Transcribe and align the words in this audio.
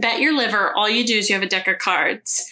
Bet 0.00 0.20
your 0.20 0.36
liver. 0.36 0.72
All 0.76 0.88
you 0.88 1.04
do 1.06 1.16
is 1.16 1.28
you 1.28 1.34
have 1.34 1.42
a 1.42 1.48
deck 1.48 1.68
of 1.68 1.78
cards, 1.78 2.50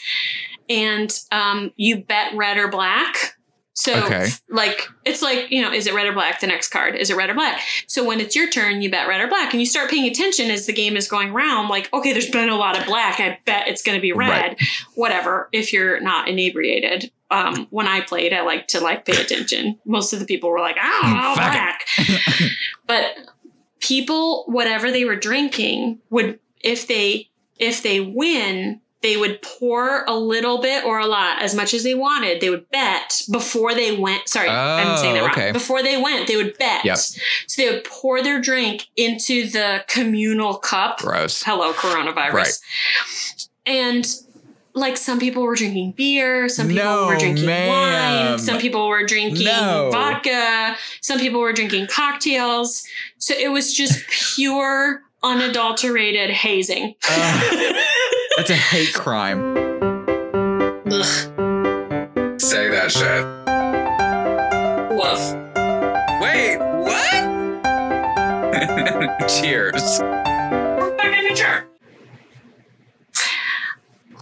and 0.69 1.13
um, 1.33 1.73
you 1.77 2.05
bet 2.05 2.35
red 2.35 2.57
or 2.59 2.69
black. 2.69 3.37
So, 3.77 4.05
Okay. 4.05 4.29
like, 4.49 4.89
it's 5.05 5.21
like, 5.21 5.51
you 5.51 5.61
know, 5.61 5.73
is 5.73 5.89
it 5.89 5.95
red 5.95 6.07
or 6.07 6.13
black? 6.13 6.39
The 6.39 6.47
next 6.47 6.69
card, 6.69 6.95
is 6.95 7.11
it 7.11 7.17
red 7.17 7.29
or 7.29 7.35
black? 7.35 7.61
So, 7.89 8.05
when 8.05 8.21
it's 8.21 8.37
your 8.37 8.49
turn, 8.49 8.83
you 8.83 8.89
bet 8.91 9.09
red 9.09 9.21
or 9.21 9.27
black, 9.27 9.53
and 9.53 9.61
you 9.61 9.67
start 9.67 9.91
paying 9.91 10.09
attention 10.09 10.49
as 10.51 10.67
the 10.67 10.73
game 10.73 10.97
is 10.97 11.09
going 11.09 11.33
round. 11.33 11.69
Like, 11.69 11.93
okay, 11.93 12.13
there's 12.13 12.31
been 12.31 12.49
a 12.49 12.57
lot 12.57 12.79
of 12.79 12.87
black. 12.87 13.19
I 13.19 13.39
bet 13.45 13.67
it's 13.67 13.83
going 13.83 13.97
to 13.99 14.01
be 14.01 14.13
red. 14.13 14.29
Right. 14.31 14.61
Whatever, 14.95 15.49
if 15.53 15.73
you're 15.73 15.99
not 16.01 16.29
inebriated. 16.29 17.11
Um, 17.33 17.67
when 17.71 17.89
I 17.89 18.01
played, 18.01 18.33
I 18.33 18.43
like 18.43 18.69
to 18.69 18.81
like 18.81 19.05
pay 19.05 19.21
attention. 19.21 19.81
Most 19.85 20.13
of 20.13 20.21
the 20.21 20.27
people 20.27 20.51
were 20.51 20.61
like, 20.61 20.77
oh, 20.81 21.33
black. 21.35 21.81
but 22.87 23.07
people, 23.81 24.45
whatever 24.47 24.93
they 24.93 25.05
were 25.05 25.17
drinking, 25.17 25.99
would 26.11 26.39
if 26.61 26.87
they 26.87 27.29
if 27.59 27.83
they 27.83 28.01
win, 28.01 28.81
they 29.03 29.17
would 29.19 29.43
pour 29.43 30.03
a 30.07 30.15
little 30.15 30.59
bit 30.63 30.83
or 30.85 30.99
a 30.99 31.07
lot, 31.07 31.43
as 31.43 31.55
much 31.55 31.75
as 31.75 31.83
they 31.85 31.95
wanted. 31.95 32.41
They 32.41 32.49
would 32.49 32.71
bet 32.71 33.21
before 33.31 33.75
they 33.75 33.95
went. 33.95 34.29
Sorry, 34.31 34.49
I'm 34.49 34.97
oh, 34.97 34.97
saying 34.97 35.15
that 35.15 35.21
Oh, 35.21 35.27
wrong. 35.27 35.33
okay. 35.33 35.53
Before 35.53 35.83
they 35.83 36.01
went, 36.01 36.27
they 36.27 36.37
would 36.37 36.57
bet. 36.57 36.85
Yep. 36.87 36.97
So 36.97 37.15
they 37.63 37.71
would 37.71 37.85
pour 37.85 38.23
their 38.23 38.41
drink 38.41 38.87
into 38.97 39.47
the 39.47 39.85
communal 39.89 40.55
cup. 40.55 40.99
Gross. 41.01 41.43
Hello, 41.43 41.73
coronavirus. 41.75 42.33
Right. 42.33 42.53
And 43.67 44.07
like 44.75 44.97
some 44.97 45.21
people 45.21 45.43
were 45.45 45.55
drinking 45.55 45.93
beer, 45.93 46.49
some 46.49 46.69
people 46.69 46.85
No, 46.85 47.07
were 47.07 47.17
drinking 47.17 47.47
ma'am. 47.47 48.31
wine, 48.31 48.39
some 48.39 48.59
people 48.59 48.89
were 48.89 49.05
drinking 49.07 49.45
No. 49.45 49.89
vodka, 49.93 50.77
some 51.01 51.21
people 51.21 51.41
were 51.41 51.53
drinking 51.53 51.87
cocktails. 51.87 52.85
So 53.19 53.35
it 53.39 53.49
was 53.53 53.73
just 53.73 54.05
pure, 54.09 55.03
unadulterated 55.25 56.31
hazing. 56.31 56.95
Ugh. 57.09 57.77
That's 58.37 58.51
a 58.51 58.57
hate 58.57 58.93
crime. 58.93 59.57
Ugh. 60.87 62.41
Say 62.41 62.69
that 62.69 62.93
shit. 62.93 63.25
Woof. 64.95 65.35
Wait, 66.21 66.59
what? 66.85 67.25
Cheers. 69.29 70.01
Back 70.01 71.19
in 71.19 71.29
the 71.29 71.35
chair. 71.35 71.67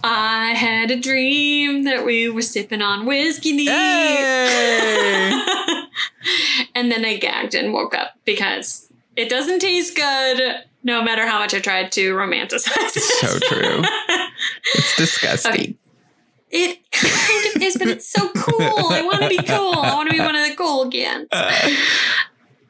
I 0.03 0.53
had 0.55 0.91
a 0.91 0.99
dream 0.99 1.83
that 1.83 2.05
we 2.05 2.29
were 2.29 2.41
sipping 2.41 2.81
on 2.81 3.05
whiskey 3.05 3.53
neat. 3.53 3.69
Hey! 3.69 5.31
and 6.75 6.91
then 6.91 7.05
I 7.05 7.17
gagged 7.17 7.55
and 7.55 7.71
woke 7.73 7.95
up 7.95 8.13
because 8.25 8.91
it 9.15 9.29
doesn't 9.29 9.59
taste 9.59 9.95
good 9.95 10.65
no 10.83 11.01
matter 11.01 11.25
how 11.25 11.39
much 11.39 11.53
I 11.53 11.59
tried 11.59 11.91
to 11.93 12.13
romanticize 12.13 12.95
it. 12.95 13.01
So 13.01 13.39
true. 13.39 13.81
It's 14.75 14.97
disgusting. 14.97 15.51
Okay. 15.53 15.75
It 16.51 16.91
kind 16.91 17.55
of 17.55 17.61
is, 17.61 17.77
but 17.77 17.87
it's 17.87 18.07
so 18.07 18.29
cool. 18.35 18.61
I 18.61 19.01
want 19.01 19.21
to 19.21 19.29
be 19.29 19.37
cool. 19.37 19.73
I 19.73 19.95
want 19.95 20.09
to 20.09 20.13
be 20.13 20.19
one 20.19 20.35
of 20.35 20.47
the 20.47 20.55
cool 20.55 20.89
kids. 20.89 21.29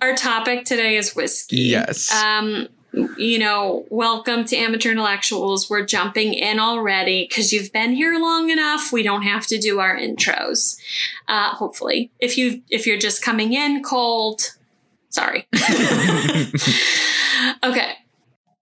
Our 0.02 0.16
topic 0.16 0.66
today 0.66 0.97
is 0.97 1.16
whiskey. 1.16 1.58
Yes. 1.58 2.14
Um, 2.14 2.67
you 3.17 3.39
know, 3.39 3.86
welcome 3.89 4.45
to 4.45 4.56
Amateur 4.56 4.91
Intellectuals. 4.91 5.69
We're 5.69 5.86
jumping 5.86 6.34
in 6.34 6.59
already 6.59 7.25
because 7.28 7.52
you've 7.52 7.73
been 7.73 7.94
here 7.94 8.17
long 8.19 8.52
enough. 8.52 8.94
We 8.94 9.03
don't 9.03 9.23
have 9.23 9.47
to 9.47 9.58
do 9.58 9.80
our 9.80 9.97
intros. 9.97 10.78
Uh, 11.28 11.56
hopefully, 11.56 12.11
if 12.19 12.38
you 12.38 12.61
if 12.69 12.86
you're 12.86 13.00
just 13.00 13.23
coming 13.23 13.53
in 13.53 13.81
cold, 13.84 14.41
sorry. 15.09 15.47
okay. 17.64 17.95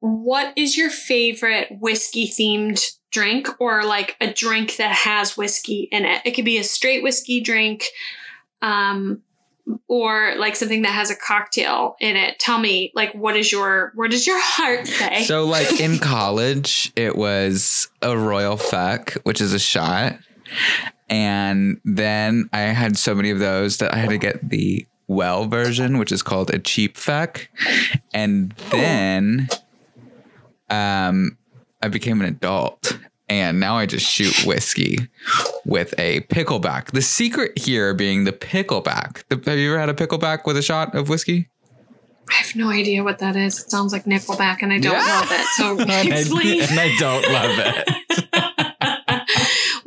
What 0.02 0.53
is 0.57 0.77
your 0.77 0.89
favorite 0.89 1.69
whiskey 1.80 2.27
themed 2.27 2.97
drink 3.11 3.47
or 3.59 3.83
like 3.83 4.17
a 4.19 4.33
drink 4.33 4.77
that 4.77 4.91
has 4.91 5.38
whiskey 5.38 5.88
in 5.91 6.05
it? 6.05 6.21
It 6.25 6.31
could 6.31 6.45
be 6.45 6.57
a 6.57 6.63
straight 6.63 7.03
whiskey 7.03 7.39
drink. 7.41 7.85
Um, 8.61 9.22
or 9.88 10.35
like 10.38 10.56
something 10.56 10.81
that 10.81 10.91
has 10.91 11.11
a 11.11 11.16
cocktail 11.16 11.95
in 12.00 12.16
it. 12.16 12.40
Tell 12.40 12.57
me, 12.57 12.91
like, 12.95 13.13
what 13.13 13.38
is 13.38 13.51
your 13.51 13.91
what 13.95 14.11
does 14.11 14.28
your 14.28 14.40
heart 14.41 14.88
say? 14.88 15.23
So, 15.23 15.45
like 15.45 15.79
in 15.79 16.00
college, 16.00 16.91
it 16.95 17.16
was 17.16 17.88
a 18.01 18.17
Royal 18.17 18.57
Feck, 18.57 19.13
which 19.23 19.40
is 19.40 19.53
a 19.53 19.59
shot. 19.59 20.17
And 21.09 21.79
then 21.85 22.50
I 22.53 22.61
had 22.61 22.97
so 22.97 23.13
many 23.13 23.29
of 23.29 23.40
those 23.40 23.78
that 23.78 23.94
I 23.94 23.97
had 23.97 24.09
to 24.09 24.17
get 24.17 24.50
the 24.50 24.85
well 25.07 25.45
version, 25.45 25.97
which 25.97 26.11
is 26.11 26.23
called 26.23 26.50
a 26.53 26.59
cheap 26.59 26.97
feck. 26.97 27.50
And 28.13 28.53
then 28.72 29.50
um, 30.72 31.38
I 31.82 31.88
became 31.90 32.22
an 32.22 32.28
adult. 32.28 32.98
And 33.30 33.62
now 33.62 33.78
I 33.78 33.86
just 33.86 34.06
shoot 34.06 34.46
whiskey 34.46 34.98
with 35.66 35.94
a 35.98 36.20
pickleback. 36.22 36.92
The 36.92 37.02
secret 37.02 37.58
here 37.58 37.94
being 37.94 38.26
the 38.26 38.34
pickleback. 38.34 39.24
The, 39.30 39.38
have 39.50 39.58
you 39.58 39.70
ever 39.72 39.80
had 39.80 39.88
a 39.88 39.94
pickleback 39.94 40.46
with 40.46 40.58
a 40.58 40.62
shot 40.62 40.94
of 40.96 41.08
whiskey? 41.08 41.48
I 42.30 42.34
have 42.44 42.56
no 42.58 42.70
idea 42.70 43.04
what 43.06 43.20
that 43.20 43.38
is. 43.38 43.58
It 43.59 43.72
sounds 43.72 43.94
like 43.94 44.04
Nickelback, 44.04 44.58
and 44.62 44.74
I 44.74 44.80
don't 44.80 44.94
Yeah. 44.94 45.20
love 45.20 45.28
it. 45.32 45.46
So 45.56 45.72
And 45.80 45.92
I- 45.92 46.68
and 46.72 46.80
I 46.80 46.96
don't 46.98 47.32
love 47.32 47.58
it. 47.58 47.90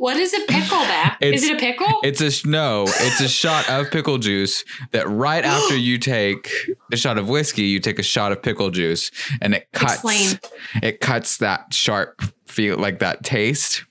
What 0.05 0.17
is 0.17 0.35
a 0.35 0.39
pickleback? 0.41 1.17
Is 1.19 1.43
it 1.43 1.55
a 1.55 1.59
pickle? 1.59 1.87
It's 2.03 2.21
a 2.21 2.47
no. 2.47 2.83
It's 2.83 3.21
a 3.21 3.27
shot 3.27 3.67
of 3.67 3.89
pickle 3.89 4.19
juice 4.19 4.63
that 4.91 5.09
right 5.09 5.43
after 5.43 5.75
you 5.75 5.97
take 5.97 6.47
a 6.91 6.95
shot 6.95 7.17
of 7.17 7.27
whiskey, 7.27 7.63
you 7.63 7.79
take 7.79 7.97
a 7.97 8.03
shot 8.03 8.31
of 8.31 8.43
pickle 8.43 8.69
juice, 8.69 9.09
and 9.41 9.55
it 9.55 9.67
cuts. 9.71 9.93
Explain. 9.95 10.39
It 10.83 11.01
cuts 11.01 11.37
that 11.37 11.73
sharp 11.73 12.21
feel, 12.45 12.77
like 12.77 12.99
that 12.99 13.23
taste, 13.23 13.83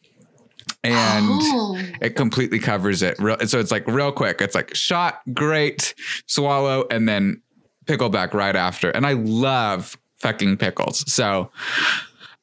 and 0.85 1.27
oh. 1.29 1.83
it 2.01 2.15
completely 2.15 2.61
covers 2.61 3.03
it. 3.03 3.17
So 3.49 3.59
it's 3.59 3.73
like 3.73 3.85
real 3.89 4.13
quick. 4.13 4.41
It's 4.41 4.55
like 4.55 4.73
shot, 4.73 5.21
great, 5.33 5.97
swallow, 6.27 6.87
and 6.93 7.09
then 7.09 7.43
pickleback 7.87 8.35
right 8.35 8.55
after. 8.55 8.89
And 8.91 9.05
I 9.05 9.15
love 9.15 9.99
fucking 10.19 10.59
pickles. 10.59 11.13
So, 11.13 11.51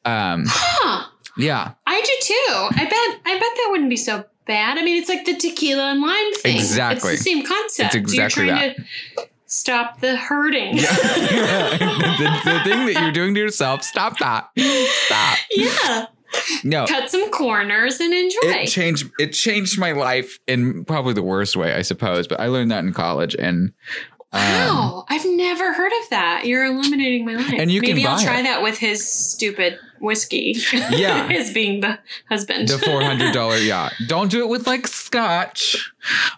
um, 0.03 0.43
Huh. 0.49 1.10
Yeah, 1.37 1.73
I 1.85 2.01
do 2.01 2.13
too. 2.21 2.81
I 2.81 2.85
bet. 2.85 3.21
I 3.25 3.33
bet 3.33 3.41
that 3.41 3.67
wouldn't 3.71 3.89
be 3.89 3.97
so 3.97 4.25
bad. 4.45 4.77
I 4.77 4.83
mean, 4.83 4.99
it's 4.99 5.09
like 5.09 5.25
the 5.25 5.35
tequila 5.35 5.91
and 5.91 6.01
lime 6.01 6.33
thing. 6.35 6.57
Exactly. 6.57 7.13
It's 7.13 7.23
the 7.23 7.29
same 7.29 7.45
concept. 7.45 7.95
It's 7.95 7.95
exactly 7.95 8.45
You're 8.47 8.55
trying 8.55 8.75
to 8.75 9.27
stop 9.45 9.99
the 9.99 10.15
hurting. 10.15 10.75
the, 10.77 10.81
the 12.45 12.61
thing 12.63 12.85
that 12.85 12.97
you're 13.01 13.11
doing 13.11 13.33
to 13.35 13.39
yourself, 13.39 13.83
stop 13.83 14.17
that. 14.19 14.49
Stop. 15.05 15.37
yeah. 15.51 16.05
No. 16.63 16.85
Cut 16.85 17.09
some 17.09 17.29
corners 17.31 17.99
and 17.99 18.13
enjoy. 18.13 18.39
It 18.43 18.67
changed 18.67 19.11
it 19.19 19.33
changed 19.33 19.77
my 19.77 19.91
life 19.91 20.39
in 20.47 20.85
probably 20.85 21.13
the 21.13 21.23
worst 21.23 21.57
way, 21.57 21.73
I 21.73 21.81
suppose. 21.81 22.27
But 22.27 22.39
I 22.39 22.47
learned 22.47 22.71
that 22.71 22.83
in 22.83 22.93
college 22.93 23.35
and 23.35 23.73
um, 24.33 24.39
Wow, 24.41 25.05
I've 25.09 25.25
never 25.25 25.73
heard 25.73 25.91
of 26.03 26.09
that. 26.09 26.45
You're 26.45 26.65
illuminating 26.65 27.25
my 27.25 27.35
life. 27.35 27.53
And 27.57 27.71
you 27.71 27.81
can 27.81 27.95
Maybe 27.95 28.05
I'll 28.07 28.19
try 28.19 28.39
it. 28.39 28.43
that 28.43 28.61
with 28.63 28.77
his 28.77 29.07
stupid 29.07 29.77
whiskey. 29.99 30.55
Yeah. 30.91 31.27
his 31.27 31.51
being 31.53 31.81
the 31.81 31.99
husband. 32.29 32.67
the 32.67 32.77
four 32.79 33.01
hundred 33.03 33.33
dollar 33.39 33.57
yacht. 33.57 33.93
Don't 34.07 34.31
do 34.31 34.39
it 34.41 34.47
with 34.49 34.67
like 34.67 34.87
scotch, 34.87 35.91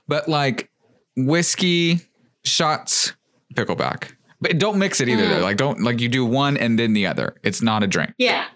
but 0.08 0.28
like 0.28 0.70
whiskey, 1.16 2.02
shots, 2.44 3.14
pickleback. 3.54 4.14
But 4.44 4.60
don't 4.60 4.78
mix 4.78 5.00
it 5.00 5.08
either. 5.08 5.24
Mm. 5.24 5.30
Though. 5.30 5.40
Like 5.40 5.56
don't 5.56 5.82
like 5.82 6.02
you 6.02 6.10
do 6.10 6.26
one 6.26 6.58
and 6.58 6.78
then 6.78 6.92
the 6.92 7.08
other. 7.08 7.36
It's 7.44 7.62
not 7.62 7.82
a 7.82 7.88
drink. 7.88 8.14
yeah, 8.18 8.48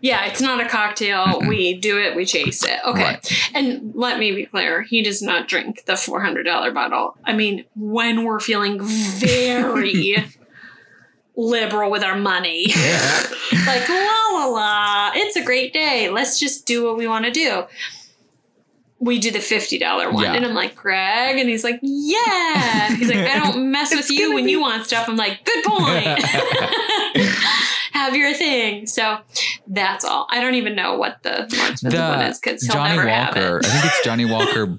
yeah. 0.00 0.26
It's 0.26 0.40
not 0.40 0.60
a 0.60 0.68
cocktail. 0.68 1.40
We 1.46 1.74
do 1.74 1.98
it. 1.98 2.14
We 2.14 2.24
chase 2.24 2.64
it. 2.64 2.78
Okay. 2.86 3.02
Right. 3.02 3.50
And 3.52 3.92
let 3.96 4.20
me 4.20 4.30
be 4.30 4.46
clear. 4.46 4.82
He 4.82 5.02
does 5.02 5.20
not 5.20 5.48
drink 5.48 5.84
the 5.86 5.96
four 5.96 6.22
hundred 6.22 6.44
dollar 6.44 6.70
bottle. 6.70 7.16
I 7.24 7.32
mean, 7.32 7.64
when 7.74 8.22
we're 8.22 8.38
feeling 8.38 8.80
very 8.80 10.24
liberal 11.36 11.90
with 11.90 12.04
our 12.04 12.16
money. 12.16 12.66
like 13.66 13.88
la 13.88 14.30
la 14.32 14.46
la 14.46 15.10
it's 15.14 15.36
a 15.36 15.44
great 15.44 15.72
day 15.72 16.08
let's 16.08 16.38
just 16.38 16.66
do 16.66 16.84
what 16.84 16.96
we 16.96 17.06
want 17.06 17.24
to 17.24 17.30
do 17.30 17.64
we 19.04 19.18
do 19.18 19.30
the 19.30 19.38
$50 19.38 20.12
one 20.12 20.22
Yeah. 20.24 20.32
and 20.34 20.44
i'm 20.46 20.54
like 20.54 20.74
greg 20.74 21.38
and 21.38 21.48
he's 21.48 21.62
like 21.64 21.78
yeah 21.82 22.88
And 22.88 22.96
he's 22.96 23.08
like 23.08 23.18
i 23.18 23.38
don't 23.38 23.70
mess 23.72 23.94
with 23.94 24.10
you 24.10 24.32
when 24.34 24.44
be- 24.46 24.52
you 24.52 24.60
want 24.60 24.86
stuff 24.86 25.08
i'm 25.08 25.16
like 25.16 25.44
good 25.44 25.62
point 25.64 26.04
have 27.92 28.14
your 28.16 28.32
thing 28.34 28.86
so 28.86 29.18
that's 29.66 30.04
all 30.04 30.26
i 30.30 30.40
don't 30.40 30.54
even 30.54 30.74
know 30.74 30.96
what 30.96 31.22
the 31.22 31.46
more 31.56 31.68
expensive 31.70 32.00
one 32.00 32.20
is 32.22 32.38
because 32.38 32.62
he'll 32.62 32.72
Johnny 32.74 32.96
never 32.96 33.08
Walker. 33.08 33.20
have 33.34 33.36
it 33.36 33.66
I 33.66 33.68
think 33.68 33.84
it's 33.84 34.04
Johnnie 34.04 34.24
Walker. 34.24 34.78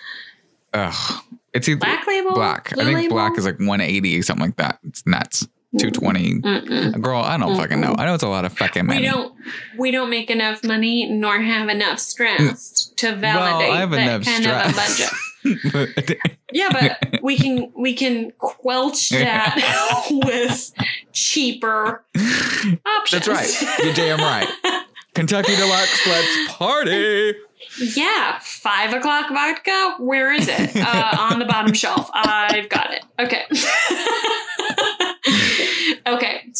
Ugh. 0.72 1.22
It's 1.52 1.68
either 1.68 1.80
black 1.80 2.06
label 2.06 2.34
black. 2.34 2.70
Blue 2.74 2.82
I 2.82 2.86
think 2.86 2.96
label? 2.96 3.16
black 3.16 3.36
is 3.36 3.44
like 3.44 3.58
180, 3.58 4.22
something 4.22 4.46
like 4.46 4.56
that. 4.58 4.78
It's 4.86 5.04
nuts. 5.04 5.48
220. 5.78 6.40
Mm-mm. 6.40 7.00
Girl, 7.00 7.20
I 7.20 7.36
don't 7.36 7.56
fucking 7.56 7.80
know. 7.80 7.94
I 7.96 8.04
know 8.06 8.14
it's 8.14 8.22
a 8.24 8.28
lot 8.28 8.44
of 8.44 8.52
fucking 8.52 8.86
money. 8.86 9.00
we 9.00 9.06
don't 9.06 9.34
we 9.78 9.90
don't 9.90 10.10
make 10.10 10.30
enough 10.30 10.64
money 10.64 11.06
nor 11.08 11.40
have 11.40 11.68
enough 11.68 12.00
stress 12.00 12.92
to 12.96 13.14
validate 13.14 13.68
well, 13.68 13.76
I 13.76 13.80
have 13.80 13.90
that 13.90 14.00
enough 14.00 14.24
kind 14.24 14.46
of 14.46 14.72
a 14.72 14.74
budget. 14.74 15.10
Yeah, 16.52 16.68
but 16.72 17.22
we 17.22 17.36
can 17.38 17.72
we 17.76 17.94
can 17.94 18.32
quelch 18.38 19.10
that 19.10 20.06
with 20.10 20.72
cheaper 21.12 22.04
options. 22.14 23.26
That's 23.26 23.28
right. 23.28 23.78
You're 23.84 23.94
damn 23.94 24.18
right. 24.18 24.48
Kentucky 25.14 25.54
Deluxe, 25.56 26.06
let's 26.06 26.52
party. 26.52 27.34
Yeah, 27.78 28.38
five 28.42 28.92
o'clock 28.92 29.30
vodka. 29.30 29.94
Where 29.98 30.32
is 30.32 30.48
it? 30.48 30.76
Uh, 30.76 31.16
on 31.18 31.38
the 31.38 31.44
bottom 31.46 31.72
shelf. 31.72 32.10
I've 32.12 32.68
got 32.68 32.92
it. 32.92 33.04
Okay. 33.18 33.44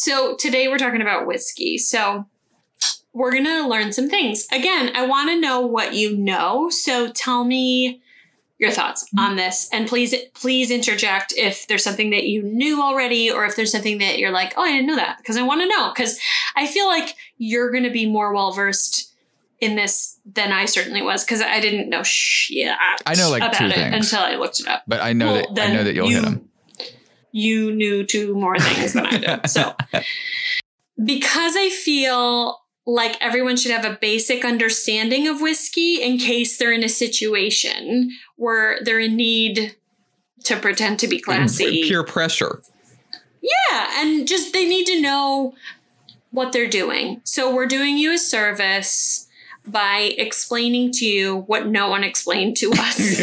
So 0.01 0.35
today 0.35 0.67
we're 0.67 0.79
talking 0.79 1.03
about 1.03 1.27
whiskey. 1.27 1.77
So 1.77 2.25
we're 3.13 3.31
going 3.31 3.45
to 3.45 3.67
learn 3.67 3.93
some 3.93 4.09
things. 4.09 4.47
Again, 4.51 4.89
I 4.95 5.05
want 5.05 5.29
to 5.29 5.39
know 5.39 5.61
what 5.61 5.93
you 5.93 6.17
know. 6.17 6.71
So 6.71 7.11
tell 7.11 7.43
me 7.43 8.01
your 8.57 8.71
thoughts 8.71 9.03
mm-hmm. 9.03 9.19
on 9.19 9.35
this 9.35 9.69
and 9.71 9.87
please 9.87 10.15
please 10.33 10.71
interject 10.71 11.35
if 11.37 11.67
there's 11.67 11.83
something 11.83 12.09
that 12.09 12.23
you 12.23 12.41
knew 12.41 12.81
already 12.81 13.29
or 13.29 13.45
if 13.45 13.55
there's 13.55 13.71
something 13.71 13.99
that 13.99 14.17
you're 14.17 14.31
like, 14.31 14.53
"Oh, 14.57 14.63
I 14.63 14.71
didn't 14.71 14.87
know 14.87 14.95
that." 14.95 15.17
Because 15.17 15.37
I 15.37 15.43
want 15.43 15.61
to 15.61 15.67
know 15.67 15.91
cuz 15.93 16.19
I 16.55 16.65
feel 16.65 16.87
like 16.87 17.15
you're 17.37 17.69
going 17.69 17.83
to 17.83 17.91
be 17.91 18.09
more 18.09 18.33
well 18.33 18.51
versed 18.51 19.13
in 19.59 19.75
this 19.75 20.19
than 20.25 20.51
I 20.51 20.65
certainly 20.65 21.03
was 21.03 21.23
because 21.23 21.41
I 21.41 21.59
didn't 21.59 21.89
know 21.89 22.01
shit. 22.01 22.75
I 23.05 23.13
know, 23.13 23.29
like, 23.29 23.43
about 23.43 23.53
two 23.53 23.65
it 23.65 23.75
things. 23.75 24.11
until 24.11 24.25
I 24.25 24.35
looked 24.35 24.59
it 24.59 24.67
up. 24.67 24.81
But 24.87 25.01
I 25.01 25.13
know 25.13 25.33
Well, 25.33 25.53
that 25.53 25.69
I 25.69 25.73
know 25.73 25.83
that 25.83 25.93
you'll 25.93 26.09
you- 26.09 26.15
hit 26.15 26.25
them. 26.25 26.50
You 27.31 27.73
knew 27.73 28.05
two 28.05 28.33
more 28.33 28.57
things 28.59 28.93
than 28.93 29.05
I 29.05 29.17
did. 29.17 29.39
So, 29.49 29.75
because 31.03 31.55
I 31.57 31.69
feel 31.69 32.61
like 32.85 33.17
everyone 33.21 33.57
should 33.57 33.71
have 33.71 33.85
a 33.85 33.97
basic 33.99 34.43
understanding 34.43 35.27
of 35.27 35.41
whiskey 35.41 36.01
in 36.01 36.17
case 36.17 36.57
they're 36.57 36.71
in 36.71 36.83
a 36.83 36.89
situation 36.89 38.11
where 38.37 38.79
they're 38.83 38.99
in 38.99 39.15
need 39.15 39.75
to 40.43 40.57
pretend 40.57 40.99
to 40.99 41.07
be 41.07 41.17
mm, 41.17 41.23
classy. 41.23 41.83
Pure 41.83 42.05
pressure. 42.05 42.61
Yeah, 43.41 44.01
and 44.01 44.27
just 44.27 44.53
they 44.53 44.67
need 44.67 44.85
to 44.87 45.01
know 45.01 45.53
what 46.31 46.51
they're 46.51 46.69
doing. 46.69 47.21
So 47.23 47.53
we're 47.53 47.67
doing 47.67 47.97
you 47.97 48.13
a 48.13 48.17
service 48.17 49.27
by 49.65 50.13
explaining 50.17 50.91
to 50.91 51.05
you 51.05 51.37
what 51.41 51.67
no 51.67 51.89
one 51.89 52.03
explained 52.03 52.57
to 52.57 52.71
us. 52.75 53.21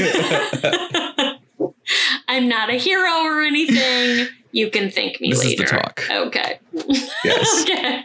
I'm 2.29 2.49
not 2.49 2.71
a 2.71 2.75
hero 2.75 3.11
or 3.23 3.41
anything. 3.43 4.29
You 4.53 4.71
can 4.71 4.91
thank 4.91 5.21
me 5.21 5.31
This 5.31 5.45
is 5.45 5.57
the 5.57 5.65
talk. 5.65 6.03
Okay. 6.11 6.59
Yes. 7.25 7.63
okay. 7.69 8.05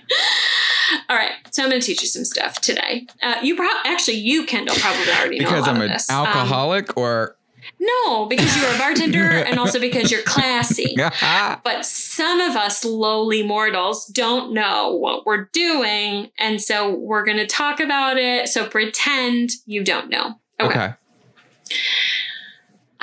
All 1.10 1.16
right. 1.16 1.31
So 1.52 1.64
I'm 1.64 1.70
going 1.70 1.81
to 1.81 1.86
teach 1.86 2.02
you 2.02 2.08
some 2.08 2.25
stuff 2.25 2.60
today. 2.60 3.08
Uh, 3.22 3.36
you 3.42 3.56
pro- 3.56 3.70
actually 3.86 4.18
you 4.18 4.46
Kendall 4.46 4.75
probably 4.75 5.12
already 5.14 5.40
know 5.40 5.50
because 5.50 5.68
I'm 5.68 5.81
an. 5.81 5.92
Um, 5.92 5.98
alcoholic 6.10 6.98
or 6.98 7.38
no, 7.80 8.25
because 8.25 8.56
you're 8.58 8.74
a 8.74 8.78
bartender 8.78 9.30
and 9.48 9.58
also 9.60 9.80
because 9.80 10.12
you're 10.12 10.22
classy. 10.24 10.96
But 11.64 11.86
some 11.86 12.40
of 12.42 12.56
us 12.56 12.84
lowly 12.84 13.44
mortals 13.44 14.06
don't 14.08 14.54
know 14.54 14.96
what 14.96 15.26
we're 15.26 15.46
doing. 15.54 16.31
And 16.38 16.62
so 16.62 16.94
we're 16.94 17.24
going 17.26 17.38
to 17.38 17.48
talk 17.48 17.80
about 17.80 18.18
it. 18.18 18.50
So 18.50 18.68
pretend 18.68 19.52
you 19.66 19.84
don't 19.84 20.10
know. 20.10 20.36
okay. 20.60 20.94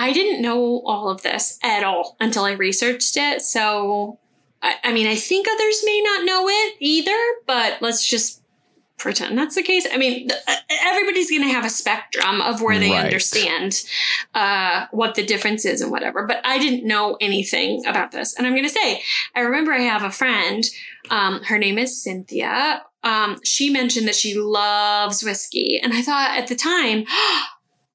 I 0.00 0.12
didn't 0.12 0.40
know 0.40 0.80
all 0.86 1.10
of 1.10 1.20
this 1.22 1.58
at 1.62 1.84
all 1.84 2.16
until 2.20 2.44
I 2.44 2.52
researched 2.52 3.16
it. 3.18 3.42
So, 3.42 4.18
I, 4.62 4.76
I 4.82 4.92
mean, 4.92 5.06
I 5.06 5.14
think 5.14 5.46
others 5.46 5.82
may 5.84 6.00
not 6.02 6.24
know 6.24 6.48
it 6.48 6.76
either, 6.80 7.18
but 7.46 7.82
let's 7.82 8.08
just 8.08 8.42
pretend 8.96 9.36
that's 9.38 9.54
the 9.54 9.62
case. 9.62 9.86
I 9.90 9.96
mean, 9.96 10.28
th- 10.28 10.58
everybody's 10.84 11.30
going 11.30 11.42
to 11.42 11.48
have 11.48 11.64
a 11.64 11.70
spectrum 11.70 12.40
of 12.40 12.60
where 12.60 12.78
they 12.78 12.90
Right. 12.90 13.04
understand 13.04 13.82
uh, 14.34 14.86
what 14.90 15.14
the 15.14 15.24
difference 15.24 15.64
is 15.64 15.80
and 15.80 15.90
whatever. 15.90 16.26
But 16.26 16.40
I 16.44 16.58
didn't 16.58 16.86
know 16.86 17.16
anything 17.20 17.84
about 17.86 18.12
this. 18.12 18.34
And 18.34 18.46
I'm 18.46 18.52
going 18.54 18.64
to 18.64 18.70
say, 18.70 19.02
I 19.34 19.40
remember 19.40 19.72
I 19.72 19.80
have 19.80 20.02
a 20.02 20.10
friend, 20.10 20.64
um, 21.10 21.42
her 21.44 21.58
name 21.58 21.78
is 21.78 22.02
Cynthia. 22.02 22.82
Um, 23.02 23.38
she 23.42 23.70
mentioned 23.70 24.06
that 24.06 24.14
she 24.14 24.34
loves 24.34 25.22
whiskey. 25.24 25.80
And 25.82 25.94
I 25.94 26.02
thought 26.02 26.36
at 26.38 26.48
the 26.48 26.56
time, 26.56 27.04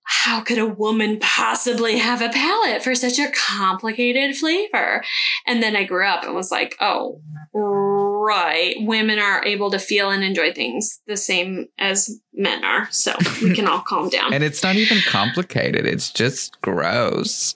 how 0.06 0.42
could 0.42 0.60
a 0.60 0.66
woman 0.66 1.18
possibly 1.20 1.98
have 1.98 2.22
a 2.22 2.30
palate 2.30 2.84
for 2.84 2.94
such 2.94 3.18
a 3.18 3.32
complicated 3.32 4.36
flavor? 4.36 5.04
And 5.48 5.62
then 5.64 5.76
I 5.76 5.84
grew 5.84 6.06
up 6.06 6.24
and 6.24 6.36
was 6.36 6.52
like, 6.52 6.76
oh, 6.80 7.22
right. 7.54 8.76
Women 8.80 9.18
are 9.18 9.44
able 9.44 9.72
to 9.72 9.80
feel 9.80 10.12
and 10.12 10.24
enjoy 10.24 10.54
things 10.54 11.00
the 11.08 11.18
same 11.18 11.68
as 11.80 12.20
men 12.34 12.64
are. 12.64 12.88
So 12.92 13.16
we 13.42 13.56
can 13.56 13.68
all 13.68 13.82
calm 13.82 14.10
down. 14.10 14.34
And 14.34 14.44
it's 14.44 14.62
not 14.62 14.76
even 14.76 15.00
complicated. 15.08 15.86
It's 15.88 16.12
just 16.12 16.62
gross. 16.62 17.56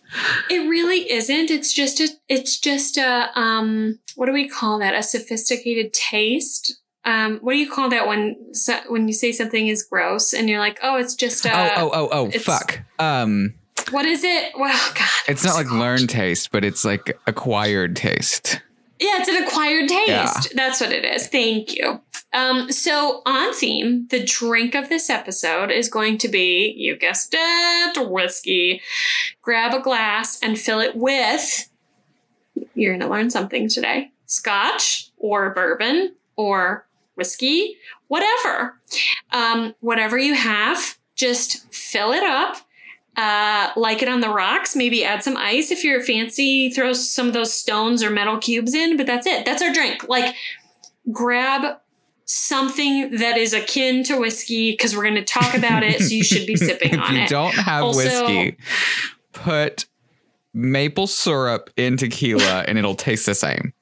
It 0.50 0.68
really 0.68 1.12
isn't. 1.12 1.52
It's 1.52 1.74
just 1.74 2.00
a 2.00 2.10
it's 2.28 2.60
just 2.60 2.98
a 2.98 3.30
um 3.40 4.00
what 4.16 4.26
do 4.26 4.34
we 4.34 4.50
call 4.50 4.80
that? 4.80 4.96
A 4.96 5.04
sophisticated 5.04 5.94
taste. 5.94 6.80
Um 7.10 7.40
what 7.40 7.54
do 7.54 7.58
you 7.60 7.72
call 7.72 7.90
that 7.90 8.08
when 8.08 8.54
so, 8.54 8.78
when 8.88 9.08
you 9.08 9.14
say 9.14 9.32
something 9.32 9.68
is 9.68 9.84
gross 9.84 10.34
and 10.34 10.50
you're 10.50 10.60
like, 10.60 10.80
"Oh, 10.84 10.98
it's 10.98 11.16
just 11.16 11.46
a 11.46 11.52
oh, 11.52 11.90
oh, 11.92 12.10
oh, 12.12 12.30
oh, 12.34 12.40
fuck. 12.40 12.82
Um, 13.00 13.56
What 13.92 14.06
is 14.06 14.24
it? 14.24 14.52
Well, 14.58 14.92
god. 14.96 15.08
it's 15.28 15.44
not 15.44 15.56
like 15.56 15.68
called? 15.68 15.80
learned 15.80 16.10
taste, 16.10 16.52
but 16.52 16.64
it's 16.64 16.86
like 16.86 17.18
acquired 17.26 17.96
taste. 17.96 18.62
Yeah, 19.00 19.20
it's 19.20 19.30
an 19.30 19.44
acquired 19.44 19.88
taste. 19.88 20.08
Yeah. 20.08 20.32
That's 20.56 20.82
what 20.82 20.92
it 20.92 21.06
is. 21.06 21.28
Thank 21.28 21.74
you. 21.76 22.02
Um, 22.34 22.72
so 22.72 23.22
on 23.26 23.54
theme, 23.54 24.08
the 24.10 24.24
drink 24.24 24.76
of 24.76 24.90
this 24.90 25.10
episode 25.10 25.72
is 25.72 25.90
going 25.90 26.18
to 26.20 26.28
be, 26.28 26.74
you 26.78 26.96
guessed 26.98 27.34
it, 27.36 28.10
whiskey. 28.10 28.82
Grab 29.42 29.74
a 29.74 29.80
glass 29.80 30.40
and 30.44 30.60
fill 30.60 30.80
it 30.80 30.96
with, 30.96 31.70
you're 32.76 32.92
going 32.92 33.02
to 33.02 33.08
learn 33.08 33.30
something 33.30 33.68
today, 33.70 34.12
scotch 34.26 35.12
or 35.18 35.52
bourbon 35.52 36.16
or 36.36 36.86
whiskey, 37.20 37.78
whatever. 38.08 38.80
Um, 39.32 39.76
whatever 39.82 40.18
you 40.18 40.34
have, 40.34 40.98
just 41.16 41.72
fill 41.72 42.12
it 42.12 42.24
up. 42.24 42.58
Uh, 43.16 43.72
like 43.76 44.02
it 44.02 44.08
on 44.08 44.22
the 44.22 44.30
rocks. 44.30 44.76
Maybe 44.76 45.04
add 45.04 45.22
some 45.22 45.38
ice 45.38 45.70
if 45.72 45.84
you're 45.84 46.02
fancy. 46.02 46.70
Throw 46.72 46.94
some 46.94 47.28
of 47.28 47.34
those 47.34 47.54
stones 47.54 48.02
or 48.02 48.10
metal 48.10 48.38
cubes 48.40 48.74
in, 48.74 48.98
but 48.98 49.06
that's 49.06 49.28
it. 49.28 49.46
That's 49.46 49.62
our 49.62 49.72
drink. 49.74 50.08
Like, 50.08 50.34
grab 51.12 51.78
something 52.26 53.12
that 53.18 53.38
is 53.38 53.54
akin 53.54 54.04
to 54.04 54.16
whiskey 54.18 54.72
because 54.72 54.96
we're 54.96 55.04
going 55.04 55.16
to 55.16 55.24
talk 55.26 55.54
about 55.56 55.84
it. 55.84 56.00
So 56.02 56.14
you 56.14 56.24
should 56.24 56.48
be 56.48 56.56
sipping 56.68 56.98
on 56.98 57.16
it. 57.16 57.24
if 57.24 57.24
you 57.24 57.28
don't 57.28 57.54
have 57.56 57.84
Also- 57.84 57.98
whiskey, 58.26 58.58
put 59.34 59.86
maple 60.54 61.08
syrup 61.08 61.70
in 61.76 61.98
tequila 61.98 62.64
and 62.68 62.78
it'll 62.78 62.96
taste 62.96 63.26
the 63.26 63.36
same. 63.36 63.74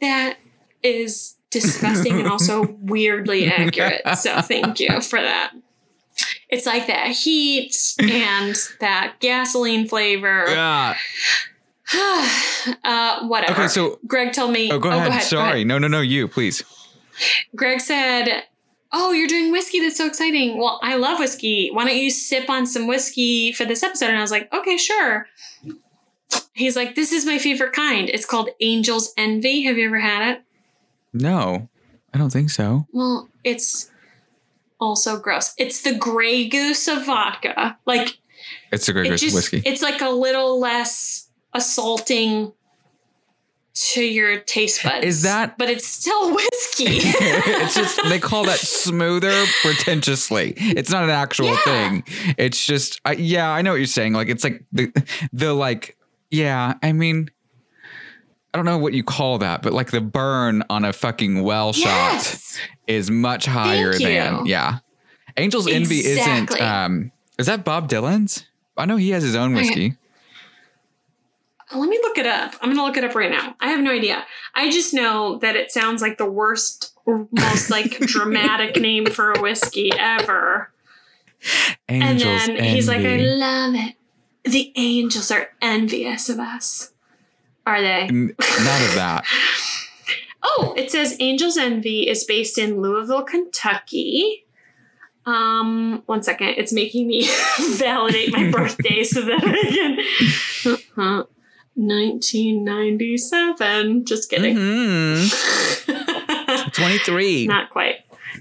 That 0.00 0.36
is 0.82 1.36
disgusting 1.52 2.18
and 2.18 2.26
also 2.26 2.62
weirdly 2.80 3.46
accurate. 3.46 4.02
So 4.18 4.40
thank 4.40 4.80
you 4.80 5.00
for 5.00 5.20
that. 5.20 5.52
It's 6.48 6.66
like 6.66 6.86
that 6.88 7.08
heat 7.08 7.94
and 8.00 8.56
that 8.80 9.14
gasoline 9.20 9.88
flavor. 9.88 10.44
Yeah. 10.48 10.96
uh, 12.84 13.26
whatever. 13.26 13.52
Okay, 13.52 13.68
so 13.68 13.98
Greg 14.06 14.32
told 14.32 14.52
me. 14.52 14.70
oh, 14.70 14.78
go 14.78 14.90
ahead. 14.90 15.04
go 15.04 15.08
ahead. 15.08 15.22
Sorry, 15.22 15.64
no, 15.64 15.78
no, 15.78 15.88
no. 15.88 16.00
You 16.00 16.28
please. 16.28 16.62
Greg 17.54 17.80
said, 17.80 18.44
Oh, 18.92 19.12
you're 19.12 19.28
doing 19.28 19.50
whiskey. 19.50 19.80
That's 19.80 19.96
so 19.96 20.06
exciting. 20.06 20.58
Well, 20.58 20.78
I 20.82 20.96
love 20.96 21.18
whiskey. 21.18 21.70
Why 21.72 21.86
don't 21.86 21.96
you 21.96 22.10
sip 22.10 22.50
on 22.50 22.66
some 22.66 22.86
whiskey 22.86 23.52
for 23.52 23.64
this 23.64 23.82
episode? 23.82 24.10
And 24.10 24.18
I 24.18 24.22
was 24.22 24.30
like, 24.30 24.52
Okay, 24.52 24.76
sure. 24.76 25.26
He's 26.52 26.76
like, 26.76 26.94
This 26.94 27.12
is 27.12 27.24
my 27.24 27.38
favorite 27.38 27.72
kind. 27.72 28.10
It's 28.10 28.26
called 28.26 28.50
Angel's 28.60 29.14
Envy. 29.16 29.62
Have 29.62 29.78
you 29.78 29.86
ever 29.86 30.00
had 30.00 30.32
it? 30.32 30.42
No, 31.12 31.68
I 32.14 32.18
don't 32.18 32.30
think 32.32 32.50
so. 32.50 32.86
Well, 32.92 33.28
it's 33.44 33.90
also 34.80 35.18
gross. 35.18 35.54
It's 35.58 35.82
the 35.82 35.94
gray 35.94 36.48
goose 36.48 36.88
of 36.88 37.06
vodka. 37.06 37.78
Like, 37.86 38.18
It's 38.72 38.88
a 38.88 38.92
gray 38.92 39.08
it 39.08 39.16
just, 39.16 39.34
whiskey. 39.34 39.62
it's 39.64 39.82
like 39.82 40.00
a 40.00 40.10
little 40.10 40.58
less 40.58 41.28
assaulting 41.52 42.52
to 43.74 44.02
your 44.02 44.38
taste 44.40 44.82
buds. 44.84 45.06
Is 45.06 45.22
that- 45.22 45.56
But 45.56 45.70
it's 45.70 45.86
still 45.86 46.34
whiskey. 46.34 46.84
it's 46.88 47.74
just 47.74 48.00
they 48.08 48.18
call 48.18 48.44
that 48.44 48.58
smoother 48.58 49.44
pretentiously. 49.62 50.52
It's 50.56 50.90
not 50.90 51.04
an 51.04 51.10
actual 51.10 51.46
Yeah. 51.46 51.56
thing. 51.64 52.04
It's 52.38 52.64
just 52.64 53.00
I, 53.04 53.12
yeah, 53.12 53.50
I 53.50 53.62
know 53.62 53.70
what 53.70 53.76
you're 53.76 53.86
saying. 53.86 54.12
Like 54.12 54.28
it's 54.28 54.44
like 54.44 54.64
the 54.72 54.92
the 55.32 55.54
like 55.54 55.96
yeah. 56.30 56.74
I 56.82 56.92
mean, 56.92 57.30
I 58.54 58.58
don't 58.58 58.64
know 58.66 58.78
what 58.78 58.92
you 58.92 59.02
call 59.02 59.38
that, 59.38 59.62
but 59.62 59.72
like 59.72 59.90
the 59.90 60.00
burn 60.00 60.62
on 60.68 60.84
a 60.84 60.92
fucking 60.92 61.42
well 61.42 61.72
Yes. 61.74 62.56
shot 62.58 62.68
is 62.86 63.10
much 63.10 63.46
higher 63.46 63.92
than 63.98 64.46
yeah. 64.46 64.78
Angel's 65.36 65.66
Envy 65.66 66.04
isn't. 66.04 66.60
um 66.60 67.12
Is 67.38 67.46
that 67.46 67.64
Bob 67.64 67.88
Dylan's? 67.88 68.44
I 68.76 68.84
know 68.86 68.96
he 68.96 69.10
has 69.10 69.22
his 69.22 69.34
own 69.34 69.52
Okay. 69.54 69.62
whiskey. 69.62 69.96
Let 71.74 71.88
me 71.88 71.98
look 72.02 72.18
it 72.18 72.26
up. 72.26 72.52
I'm 72.60 72.68
going 72.68 72.76
to 72.76 72.82
look 72.84 72.98
it 72.98 73.04
up 73.04 73.14
right 73.14 73.30
now. 73.30 73.54
I 73.58 73.68
have 73.70 73.80
no 73.80 73.90
idea. 73.92 74.26
I 74.54 74.70
just 74.70 74.92
know 74.92 75.38
that 75.38 75.56
it 75.56 75.72
sounds 75.72 76.02
like 76.02 76.18
the 76.18 76.30
worst, 76.30 76.92
most 77.06 77.70
like 77.70 77.98
dramatic 78.00 78.78
name 78.78 79.06
for 79.06 79.32
a 79.32 79.40
whiskey 79.40 79.90
ever. 79.98 80.70
Angel's 81.88 82.46
and 82.46 82.58
then 82.58 82.64
he's 82.64 82.88
like, 82.88 83.06
I 83.06 83.16
love 83.16 83.74
it. 83.74 83.94
The 84.44 84.70
angels 84.76 85.30
are 85.30 85.48
envious 85.62 86.28
of 86.28 86.38
us. 86.38 86.91
Are 87.66 87.80
they? 87.80 88.02
N- 88.02 88.34
None 88.38 88.82
of 88.82 88.94
that. 88.94 89.24
Oh, 90.44 90.74
it 90.76 90.90
says 90.90 91.16
Angels 91.20 91.56
Envy 91.56 92.08
is 92.08 92.24
based 92.24 92.58
in 92.58 92.82
Louisville, 92.82 93.22
Kentucky. 93.22 94.44
Um, 95.24 96.02
one 96.06 96.24
second. 96.24 96.54
It's 96.56 96.72
making 96.72 97.06
me 97.06 97.28
validate 97.76 98.32
my 98.32 98.50
birthday 98.50 99.04
so 99.04 99.22
that 99.22 99.40
I 99.40 99.62
can. 99.70 100.00
Uh-huh. 100.74 101.24
1997. 101.76 104.04
Just 104.04 104.28
kidding. 104.30 104.56
Mhm. 104.56 105.30
23. 106.74 107.46
Not 107.46 107.70
quite. 107.70 108.00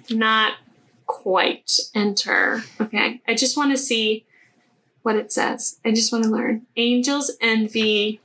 Not 0.09 0.53
quite. 1.05 1.79
Enter. 1.93 2.63
Okay. 2.81 3.21
I 3.27 3.35
just 3.35 3.55
want 3.55 3.69
to 3.73 3.77
see 3.77 4.25
what 5.03 5.15
it 5.15 5.31
says. 5.31 5.79
I 5.85 5.91
just 5.91 6.11
want 6.11 6.23
to 6.25 6.31
learn. 6.31 6.65
Angels 6.75 7.31
Envy 7.41 8.21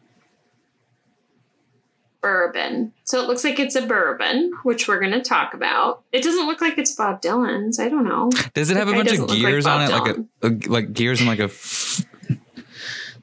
bourbon. 2.26 2.92
So 3.04 3.22
it 3.22 3.28
looks 3.28 3.44
like 3.44 3.60
it's 3.60 3.76
a 3.76 3.86
bourbon, 3.86 4.52
which 4.64 4.88
we're 4.88 4.98
going 4.98 5.12
to 5.12 5.22
talk 5.22 5.54
about. 5.54 6.02
It 6.12 6.22
doesn't 6.24 6.46
look 6.46 6.60
like 6.60 6.76
it's 6.76 6.92
Bob 6.92 7.22
Dylan's. 7.22 7.78
I 7.78 7.88
don't 7.88 8.04
know. 8.04 8.30
Does 8.52 8.68
it 8.70 8.76
have 8.76 8.88
a 8.88 8.92
bunch 8.92 9.12
of 9.12 9.20
look 9.20 9.28
like 9.30 9.38
gears 9.38 9.66
on 9.66 9.82
it? 9.82 9.90
Bob 9.90 10.06
Like 10.06 10.16
a, 10.16 10.46
a 10.46 10.50
like 10.70 10.92
gears 10.92 11.20
and 11.20 11.28
like 11.28 11.38
a 11.38 11.44
f- 11.44 12.04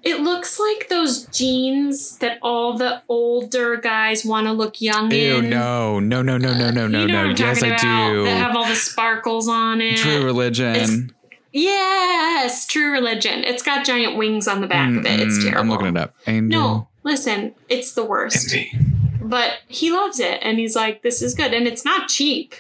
It 0.03 0.21
looks 0.21 0.57
like 0.59 0.87
those 0.89 1.25
jeans 1.27 2.17
that 2.19 2.37
all 2.41 2.77
the 2.77 3.01
older 3.09 3.75
guys 3.75 4.23
want 4.23 4.47
to 4.47 4.53
look 4.53 4.79
young 4.79 5.11
Ew, 5.11 5.37
in. 5.37 5.49
no, 5.49 5.99
no, 5.99 6.21
no, 6.21 6.37
no, 6.37 6.53
no, 6.53 6.71
no, 6.71 6.87
no, 6.87 7.01
you 7.01 7.07
know 7.07 7.27
no. 7.27 7.35
Yes, 7.37 7.61
I 7.61 7.75
do. 7.75 8.23
That 8.23 8.37
have 8.37 8.55
all 8.55 8.65
the 8.67 8.75
sparkles 8.75 9.49
on 9.49 9.81
it. 9.81 9.97
True 9.97 10.23
religion. 10.23 11.13
Yes, 11.55 12.65
True 12.65 12.91
Religion. 12.91 13.43
It's 13.43 13.61
got 13.61 13.85
giant 13.85 14.17
wings 14.17 14.47
on 14.47 14.61
the 14.61 14.67
back 14.67 14.89
of 14.97 15.05
it. 15.05 15.19
It's 15.19 15.43
terrible. 15.43 15.61
I'm 15.61 15.69
looking 15.69 15.87
it 15.87 15.97
up. 15.97 16.15
Angel. 16.25 16.59
No, 16.59 16.87
listen, 17.03 17.53
it's 17.69 17.93
the 17.93 18.03
worst. 18.03 18.51
Envy. 18.51 18.92
But 19.23 19.59
he 19.67 19.91
loves 19.91 20.19
it, 20.19 20.39
and 20.41 20.59
he's 20.59 20.75
like, 20.75 21.01
"This 21.01 21.21
is 21.21 21.33
good," 21.33 21.53
and 21.53 21.67
it's 21.67 21.85
not 21.85 22.09
cheap. 22.09 22.53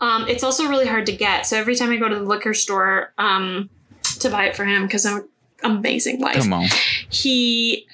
Um, 0.00 0.28
it's 0.28 0.44
also 0.44 0.68
really 0.68 0.86
hard 0.86 1.06
to 1.06 1.12
get. 1.16 1.46
So 1.46 1.56
every 1.56 1.74
time 1.74 1.90
I 1.90 1.96
go 1.96 2.08
to 2.08 2.14
the 2.16 2.22
liquor 2.24 2.52
store 2.54 3.12
um, 3.18 3.70
to 4.20 4.28
buy 4.28 4.44
it 4.44 4.54
for 4.56 4.64
him, 4.64 4.82
because 4.82 5.06
I'm 5.06 5.16
an 5.62 5.70
amazing 5.76 6.20
wife, 6.20 6.42
Come 6.42 6.52
on. 6.52 6.66
he 7.08 7.86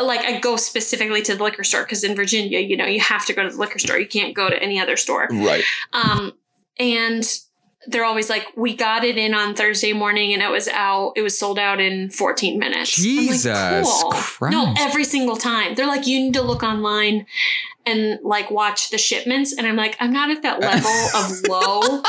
like 0.00 0.20
I 0.20 0.38
go 0.38 0.56
specifically 0.56 1.22
to 1.22 1.34
the 1.34 1.42
liquor 1.42 1.64
store 1.64 1.82
because 1.82 2.04
in 2.04 2.14
Virginia, 2.14 2.60
you 2.60 2.76
know, 2.76 2.86
you 2.86 3.00
have 3.00 3.26
to 3.26 3.32
go 3.32 3.42
to 3.42 3.50
the 3.50 3.56
liquor 3.58 3.80
store. 3.80 3.98
You 3.98 4.06
can't 4.06 4.34
go 4.34 4.48
to 4.48 4.62
any 4.62 4.78
other 4.80 4.96
store. 4.96 5.26
Right. 5.30 5.64
Um, 5.92 6.34
and 6.78 7.24
they're 7.88 8.04
always 8.04 8.28
like, 8.30 8.46
"We 8.56 8.76
got 8.76 9.02
it 9.04 9.16
in 9.18 9.34
on 9.34 9.54
Thursday 9.54 9.92
morning, 9.92 10.32
and 10.32 10.42
it 10.42 10.50
was 10.50 10.68
out. 10.68 11.14
It 11.16 11.22
was 11.22 11.38
sold 11.38 11.58
out 11.58 11.80
in 11.80 12.10
14 12.10 12.58
minutes." 12.58 12.98
I'm 12.98 13.16
like, 13.16 13.26
Jesus 13.26 14.02
Christ. 14.04 14.40
No, 14.52 14.74
every 14.78 15.04
single 15.04 15.36
time 15.36 15.74
they're 15.74 15.86
like, 15.86 16.06
"You 16.06 16.20
need 16.20 16.34
to 16.34 16.42
look 16.42 16.62
online." 16.62 17.26
And 17.86 18.18
like 18.22 18.50
watch 18.50 18.90
the 18.90 18.98
shipments, 18.98 19.54
and 19.56 19.66
I'm 19.66 19.76
like, 19.76 19.96
I'm 19.98 20.12
not 20.12 20.28
at 20.30 20.42
that 20.42 20.60
level 20.70 20.90
of 21.14 21.48
low 21.48 22.02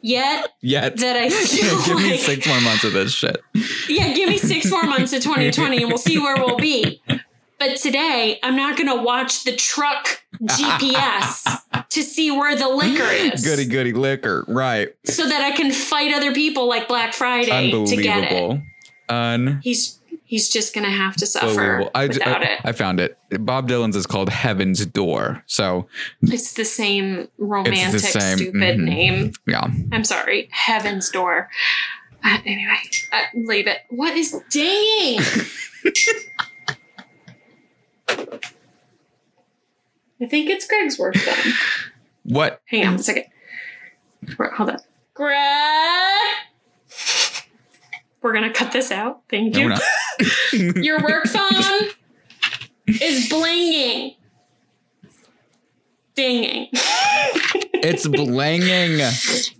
yet 0.00 0.48
Yet. 0.62 0.96
that 0.96 1.16
I 1.16 1.28
feel 1.30 1.82
Give 1.84 1.96
me 2.02 2.16
six 2.16 2.46
more 2.46 2.60
months 2.62 2.84
of 2.84 2.94
this 2.94 3.12
shit. 3.12 3.36
yeah, 3.88 4.14
give 4.14 4.30
me 4.30 4.38
six 4.38 4.70
more 4.70 4.84
months 4.84 5.10
to 5.10 5.20
2020 5.20 5.76
and 5.82 5.88
we'll 5.88 5.98
see 5.98 6.18
where 6.18 6.36
we'll 6.36 6.56
be. 6.56 7.02
But 7.66 7.78
today, 7.78 8.38
I'm 8.42 8.56
not 8.56 8.76
going 8.76 8.94
to 8.94 9.02
watch 9.02 9.44
the 9.44 9.56
truck 9.56 10.22
GPS 10.42 11.62
to 11.88 12.02
see 12.02 12.30
where 12.30 12.54
the 12.54 12.68
liquor 12.68 13.04
is. 13.10 13.42
Goody 13.42 13.64
goody 13.64 13.92
liquor. 13.94 14.44
Right. 14.46 14.94
So 15.06 15.26
that 15.26 15.40
I 15.40 15.52
can 15.52 15.72
fight 15.72 16.12
other 16.12 16.34
people 16.34 16.68
like 16.68 16.88
Black 16.88 17.14
Friday 17.14 17.70
to 17.70 17.96
get 17.96 18.30
it. 18.30 18.60
Unbelievable. 19.08 19.60
He's 19.62 19.98
he's 20.24 20.50
just 20.50 20.74
going 20.74 20.84
to 20.84 20.90
have 20.90 21.16
to 21.16 21.26
suffer 21.26 21.88
I, 21.94 22.06
without 22.06 22.42
I, 22.42 22.46
it. 22.46 22.60
I 22.64 22.72
found 22.72 23.00
it. 23.00 23.16
Bob 23.30 23.66
Dylan's 23.68 23.96
is 23.96 24.06
called 24.06 24.28
Heaven's 24.28 24.84
Door. 24.84 25.42
So 25.46 25.86
It's 26.22 26.52
the 26.52 26.66
same 26.66 27.28
romantic, 27.38 28.00
same, 28.00 28.38
stupid 28.38 28.78
mhm. 28.78 28.84
name. 28.84 29.32
yeah. 29.46 29.68
I'm 29.90 30.04
sorry. 30.04 30.48
Heaven's 30.52 31.08
Door. 31.08 31.48
Uh, 32.22 32.38
anyway, 32.44 32.76
uh, 33.12 33.22
leave 33.34 33.66
it. 33.66 33.78
What 33.88 34.16
is 34.16 34.38
danging? 34.50 35.46
I 38.08 38.16
think 40.26 40.50
it's 40.50 40.66
Greg's 40.66 40.98
work 40.98 41.14
then. 41.14 41.54
What? 42.24 42.60
Hang 42.66 42.86
on 42.86 42.94
a 42.94 42.98
second. 42.98 43.24
Hold 44.38 44.70
on. 44.70 44.78
Greg! 45.12 46.36
We're 48.22 48.32
going 48.32 48.50
to 48.50 48.52
cut 48.52 48.72
this 48.72 48.90
out. 48.90 49.20
Thank 49.28 49.56
you. 49.56 49.68
we're. 49.68 49.78
Your 50.82 51.02
work 51.02 51.26
phone 51.26 51.90
is 52.86 53.28
blinging. 53.28 54.16
Dinging. 56.14 56.68
It's 57.86 58.06
blinging. 58.06 58.98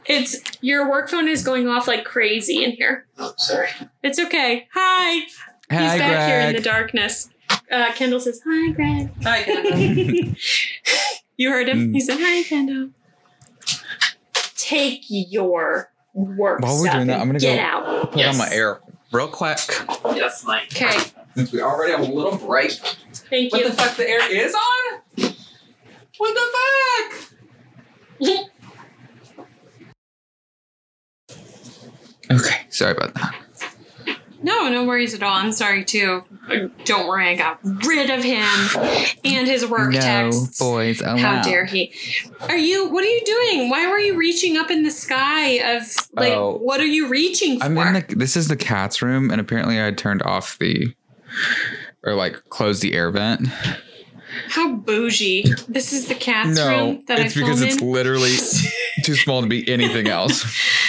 It's 0.06 0.40
your 0.62 0.88
work 0.88 1.10
phone 1.10 1.28
is 1.28 1.44
going 1.44 1.68
off 1.68 1.86
like 1.86 2.06
crazy 2.06 2.64
in 2.64 2.70
here. 2.72 3.06
Oh, 3.18 3.34
sorry. 3.36 3.68
It's 4.02 4.18
okay. 4.18 4.66
Hi. 4.72 5.12
He's 5.18 5.36
Hi, 5.68 5.98
back 5.98 6.30
here 6.30 6.40
in 6.48 6.56
the 6.56 6.62
darkness. 6.62 7.28
Uh, 7.70 7.92
Kendall 7.94 8.20
says, 8.20 8.40
Hi, 8.46 8.72
Greg. 8.72 9.10
Hi, 9.22 9.42
Kendall. 9.42 10.34
you 11.36 11.50
heard 11.50 11.68
him? 11.68 11.88
Mm. 11.90 11.92
He 11.94 12.00
said, 12.00 12.18
Hi, 12.20 12.42
Kendall. 12.44 12.90
Take 14.56 15.04
your 15.08 15.90
work 16.14 16.60
While 16.62 16.76
we're 16.78 16.84
stuff 16.84 16.94
doing 16.94 17.06
that, 17.08 17.20
I'm 17.20 17.26
gonna 17.26 17.38
get 17.38 17.56
go- 17.56 17.62
out. 17.62 18.12
Put 18.12 18.24
on 18.24 18.38
my 18.38 18.48
air 18.50 18.80
real 19.12 19.28
quick. 19.28 19.58
yes, 20.14 20.44
Mike. 20.46 20.68
Okay. 20.74 20.96
Since 21.36 21.52
we 21.52 21.60
already 21.60 21.92
have 21.92 22.00
a 22.00 22.12
little 22.12 22.36
break. 22.38 22.72
Thank 22.72 23.52
What 23.52 23.62
you. 23.62 23.68
the 23.70 23.74
fuck? 23.74 23.96
The 23.96 24.08
air 24.08 24.32
is 24.32 24.54
on? 24.54 25.00
What 26.18 26.34
the 26.34 27.20
fuck? 28.20 28.50
Okay, 32.30 32.62
sorry 32.70 32.92
about 32.92 33.14
that. 33.14 33.34
No, 34.44 34.68
no 34.68 34.84
worries 34.84 35.14
at 35.14 35.22
all. 35.22 35.32
I'm 35.32 35.52
sorry 35.52 35.84
too. 35.84 36.22
Don't 36.84 37.08
worry, 37.08 37.28
I 37.30 37.34
got 37.34 37.58
rid 37.64 38.10
of 38.10 38.22
him 38.22 38.44
and 39.24 39.46
his 39.48 39.66
work 39.66 39.92
no 39.92 39.98
texts. 40.00 40.58
boys 40.58 41.00
allowed. 41.00 41.18
How 41.18 41.42
dare 41.42 41.64
he? 41.64 41.92
Are 42.42 42.56
you? 42.56 42.86
What 42.90 43.02
are 43.02 43.08
you 43.08 43.22
doing? 43.24 43.70
Why 43.70 43.86
were 43.90 43.98
you 43.98 44.16
reaching 44.16 44.58
up 44.58 44.70
in 44.70 44.82
the 44.82 44.90
sky? 44.90 45.76
Of 45.76 45.96
like, 46.12 46.34
Oh. 46.34 46.58
what 46.58 46.80
are 46.80 46.84
you 46.86 47.08
reaching 47.08 47.58
for? 47.58 47.64
I'm 47.64 47.78
in 47.78 47.94
the. 48.06 48.14
This 48.16 48.36
is 48.36 48.48
the 48.48 48.56
cat's 48.56 49.00
room, 49.00 49.30
and 49.30 49.40
apparently 49.40 49.82
I 49.82 49.90
turned 49.92 50.22
off 50.22 50.58
the, 50.58 50.94
or 52.04 52.14
like 52.14 52.34
closed 52.50 52.82
the 52.82 52.92
air 52.92 53.10
vent. 53.10 53.48
How 54.48 54.74
bougie! 54.74 55.44
This 55.68 55.92
is 55.92 56.08
the 56.08 56.14
cat's 56.14 56.56
no, 56.58 56.68
room 56.68 57.04
that 57.06 57.20
it's 57.20 57.36
I 57.36 57.40
because 57.40 57.60
film 57.60 57.70
it's 57.70 57.80
in. 57.80 57.90
literally 57.90 58.34
too 59.04 59.14
small 59.14 59.40
to 59.42 59.46
be 59.48 59.66
anything 59.68 60.08
else. 60.08 60.44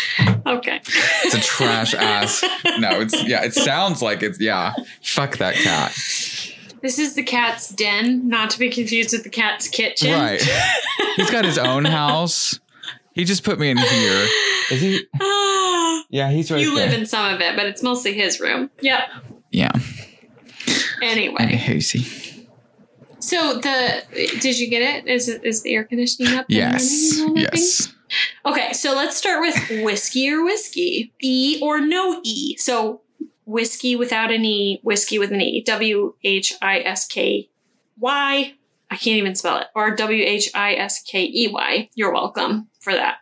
okay. 0.45 0.81
It's 1.23 1.33
a 1.35 1.39
trash 1.41 1.93
ass. 1.93 2.43
No, 2.79 3.01
it's 3.01 3.23
yeah. 3.23 3.43
It 3.43 3.53
sounds 3.53 4.01
like 4.01 4.23
it's 4.23 4.39
yeah. 4.39 4.73
Fuck 5.01 5.37
that 5.37 5.55
cat. 5.55 5.91
This 6.81 6.99
is 6.99 7.15
the 7.15 7.23
cat's 7.23 7.69
den, 7.69 8.27
not 8.27 8.49
to 8.51 8.59
be 8.59 8.69
confused 8.69 9.11
with 9.13 9.23
the 9.23 9.29
cat's 9.29 9.67
kitchen. 9.67 10.11
Right. 10.11 10.41
He's 11.15 11.31
got 11.31 11.43
his 11.45 11.57
own 11.57 11.85
house. 11.85 12.59
He 13.13 13.23
just 13.23 13.43
put 13.43 13.57
me 13.59 13.69
in 13.71 13.77
here. 13.77 14.27
Is 14.71 14.81
he? 14.81 15.01
Ah, 15.19 16.03
Yeah, 16.09 16.29
he's 16.29 16.51
right 16.51 16.61
you 16.61 16.75
live 16.75 16.93
in 16.93 17.05
some 17.05 17.33
of 17.33 17.41
it, 17.41 17.55
but 17.55 17.65
it's 17.65 17.81
mostly 17.81 18.13
his 18.13 18.39
room. 18.39 18.69
Yep. 18.81 18.99
Yeah. 19.51 19.71
Anyway, 21.01 21.35
And 21.39 21.49
hazy. 21.51 22.47
so 23.19 23.55
the 23.59 24.03
did 24.41 24.59
you 24.59 24.69
get 24.69 24.81
it? 24.81 25.07
Is 25.07 25.27
it 25.29 25.43
is 25.43 25.61
the 25.63 25.73
air 25.75 25.83
conditioning 25.83 26.33
up? 26.33 26.45
and 26.49 26.55
Yes. 26.55 27.19
running 27.19 27.37
and 27.37 27.47
all 27.47 27.51
that 27.51 27.57
Yes. 27.57 27.94
Okay, 28.45 28.73
so 28.73 28.95
let's 28.95 29.17
start 29.17 29.41
with 29.41 29.83
whiskey 29.83 30.29
or 30.29 30.43
whiskey, 30.43 31.13
E 31.21 31.59
or 31.61 31.81
no 31.81 32.21
E. 32.23 32.55
So 32.57 33.01
whiskey 33.45 33.95
without 33.95 34.31
an 34.31 34.45
E, 34.45 34.79
whiskey 34.83 35.19
with 35.19 35.31
an 35.31 35.41
E, 35.41 35.61
W 35.63 36.15
H 36.23 36.53
I 36.61 36.79
S 36.79 37.07
K 37.07 37.49
Y. 37.99 38.53
I 38.91 38.97
can't 38.97 39.17
even 39.17 39.35
spell 39.35 39.57
it, 39.57 39.67
or 39.75 39.95
W 39.95 40.23
H 40.23 40.49
I 40.53 40.75
S 40.75 41.01
K 41.01 41.23
E 41.23 41.49
Y. 41.51 41.89
You're 41.95 42.13
welcome 42.13 42.67
for 42.79 42.93
that. 42.93 43.17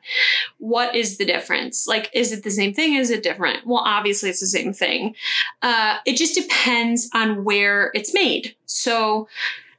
What 0.58 0.94
is 0.94 1.18
the 1.18 1.26
difference? 1.26 1.88
Like, 1.88 2.10
is 2.14 2.32
it 2.32 2.44
the 2.44 2.52
same 2.52 2.74
thing? 2.74 2.96
Is 2.96 3.10
it 3.10 3.24
different? 3.24 3.66
Well, 3.66 3.82
obviously, 3.84 4.30
it's 4.30 4.42
the 4.42 4.48
same 4.48 4.74
thing. 4.74 5.16
Uh, 5.62 5.98
it 6.06 6.18
just 6.18 6.36
depends 6.36 7.10
on 7.14 7.46
where 7.46 7.92
it's 7.94 8.14
made. 8.14 8.56
So, 8.66 9.28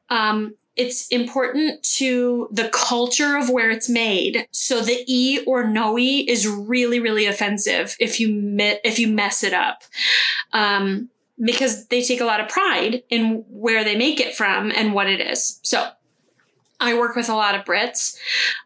um, 0.08 0.54
it's 0.76 1.06
important 1.08 1.82
to 1.82 2.48
the 2.50 2.68
culture 2.68 3.36
of 3.36 3.48
where 3.48 3.70
it's 3.70 3.88
made. 3.88 4.48
So 4.50 4.80
the 4.80 5.04
e 5.06 5.40
or 5.46 5.64
no 5.64 5.98
e 5.98 6.20
is 6.28 6.48
really, 6.48 6.98
really 6.98 7.26
offensive 7.26 7.96
if 8.00 8.18
you 8.18 8.56
if 8.58 8.98
you 8.98 9.08
mess 9.08 9.44
it 9.44 9.54
up, 9.54 9.84
um, 10.52 11.10
because 11.38 11.86
they 11.86 12.02
take 12.02 12.20
a 12.20 12.24
lot 12.24 12.40
of 12.40 12.48
pride 12.48 13.02
in 13.08 13.44
where 13.48 13.84
they 13.84 13.96
make 13.96 14.20
it 14.20 14.34
from 14.34 14.72
and 14.72 14.94
what 14.94 15.08
it 15.08 15.20
is. 15.20 15.60
So 15.62 15.90
I 16.80 16.98
work 16.98 17.14
with 17.14 17.28
a 17.28 17.34
lot 17.34 17.54
of 17.54 17.64
Brits. 17.64 18.16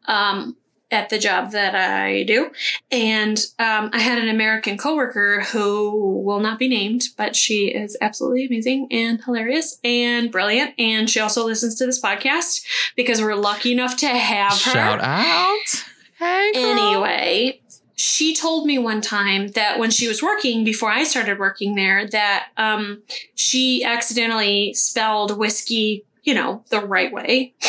Um, 0.06 0.56
at 0.90 1.10
the 1.10 1.18
job 1.18 1.52
that 1.52 1.74
I 1.74 2.22
do. 2.22 2.50
And 2.90 3.38
um, 3.58 3.90
I 3.92 4.00
had 4.00 4.18
an 4.18 4.28
American 4.28 4.78
coworker 4.78 5.42
who 5.42 6.20
will 6.24 6.40
not 6.40 6.58
be 6.58 6.68
named, 6.68 7.02
but 7.16 7.36
she 7.36 7.68
is 7.68 7.96
absolutely 8.00 8.46
amazing 8.46 8.88
and 8.90 9.22
hilarious 9.22 9.78
and 9.84 10.32
brilliant. 10.32 10.74
And 10.78 11.08
she 11.10 11.20
also 11.20 11.44
listens 11.44 11.74
to 11.76 11.86
this 11.86 12.00
podcast 12.00 12.64
because 12.96 13.20
we're 13.20 13.34
lucky 13.34 13.72
enough 13.72 13.96
to 13.98 14.08
have 14.08 14.52
her. 14.52 14.72
Shout 14.72 15.00
out. 15.02 15.84
Hey. 16.18 16.52
Anyway, 16.54 17.60
she 17.94 18.34
told 18.34 18.66
me 18.66 18.78
one 18.78 19.00
time 19.00 19.48
that 19.48 19.78
when 19.78 19.90
she 19.90 20.08
was 20.08 20.22
working 20.22 20.64
before 20.64 20.90
I 20.90 21.02
started 21.04 21.38
working 21.38 21.74
there, 21.74 22.06
that 22.08 22.48
um, 22.56 23.02
she 23.34 23.84
accidentally 23.84 24.72
spelled 24.74 25.36
whiskey, 25.36 26.04
you 26.28 26.34
know, 26.34 26.62
the 26.68 26.78
right 26.78 27.10
way, 27.10 27.54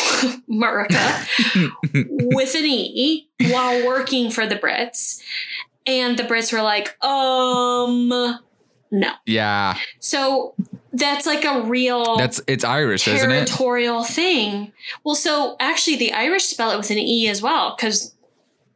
Murica, 0.50 1.26
with 2.34 2.54
an 2.54 2.64
E 2.66 3.26
while 3.50 3.86
working 3.86 4.30
for 4.30 4.46
the 4.46 4.54
Brits. 4.56 5.22
And 5.86 6.18
the 6.18 6.24
Brits 6.24 6.52
were 6.52 6.60
like, 6.60 7.02
um, 7.02 8.10
no. 8.90 9.12
Yeah. 9.24 9.78
So 9.98 10.52
that's 10.92 11.24
like 11.24 11.46
a 11.46 11.62
real 11.62 12.18
That's 12.18 12.42
it's 12.46 12.64
Irish, 12.64 13.08
isn't 13.08 13.30
it? 13.30 13.46
territorial 13.46 14.04
thing. 14.04 14.72
Well, 15.04 15.14
so 15.14 15.56
actually, 15.58 15.96
the 15.96 16.12
Irish 16.12 16.44
spell 16.44 16.70
it 16.70 16.76
with 16.76 16.90
an 16.90 16.98
E 16.98 17.26
as 17.28 17.40
well 17.40 17.74
because 17.74 18.14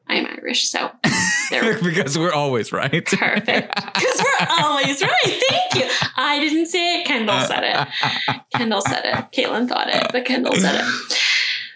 I'm 0.06 0.26
Irish. 0.26 0.68
So 0.68 0.90
there 1.50 1.78
because 1.82 2.18
we're 2.18 2.32
always 2.32 2.73
right. 2.73 3.04
Perfect. 3.04 3.75
Because 3.94 4.25
we're 4.25 4.46
always 4.50 5.02
right. 5.02 5.42
Thank 5.49 5.75
you. 5.76 5.90
I 6.16 6.38
didn't 6.40 6.66
say 6.66 7.00
it. 7.00 7.06
Kendall 7.06 7.40
said 7.40 7.62
it. 7.62 8.40
Kendall 8.54 8.80
said 8.82 9.02
it. 9.04 9.14
Caitlin 9.32 9.68
thought 9.68 9.88
it, 9.88 10.08
but 10.12 10.25
Kendall 10.25 10.54
said 10.54 10.84
it. 10.84 11.18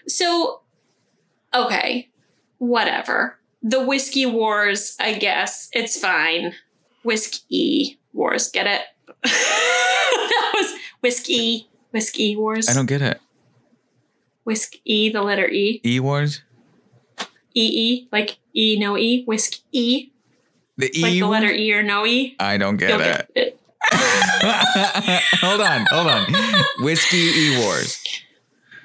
So, 0.09 0.61
okay, 1.53 2.09
whatever. 2.57 3.39
The 3.63 3.83
whiskey 3.83 4.25
wars, 4.25 4.95
I 4.99 5.13
guess. 5.13 5.69
It's 5.71 5.97
fine. 5.99 6.53
Whiskey 7.03 7.99
wars. 8.13 8.49
Get 8.49 8.67
it? 8.67 8.81
that 9.23 10.51
was 10.53 10.79
whiskey. 11.01 11.69
Whiskey 11.91 12.35
wars. 12.35 12.67
I 12.69 12.73
don't 12.73 12.85
get 12.85 13.01
it. 13.01 13.19
Whiskey, 14.43 15.09
the 15.09 15.21
letter 15.21 15.47
E. 15.47 15.81
E 15.85 15.99
wars? 15.99 16.41
E 17.55 17.61
E, 17.65 18.07
like 18.11 18.37
E, 18.53 18.77
no 18.79 18.97
E. 18.97 19.23
Whiskey 19.25 19.61
E. 19.71 20.11
The 20.77 20.91
E 20.97 21.01
Like 21.01 21.13
the 21.19 21.27
letter 21.27 21.51
E 21.51 21.73
or 21.73 21.83
no 21.83 22.05
E. 22.05 22.35
I 22.39 22.57
don't 22.57 22.77
get 22.77 22.89
You'll 22.89 23.01
it. 23.01 23.05
get 23.05 23.29
it. 23.35 23.59
hold 25.41 25.61
on, 25.61 25.85
hold 25.89 26.07
on. 26.07 26.25
Whiskey 26.79 27.17
E 27.17 27.57
wars. 27.59 28.01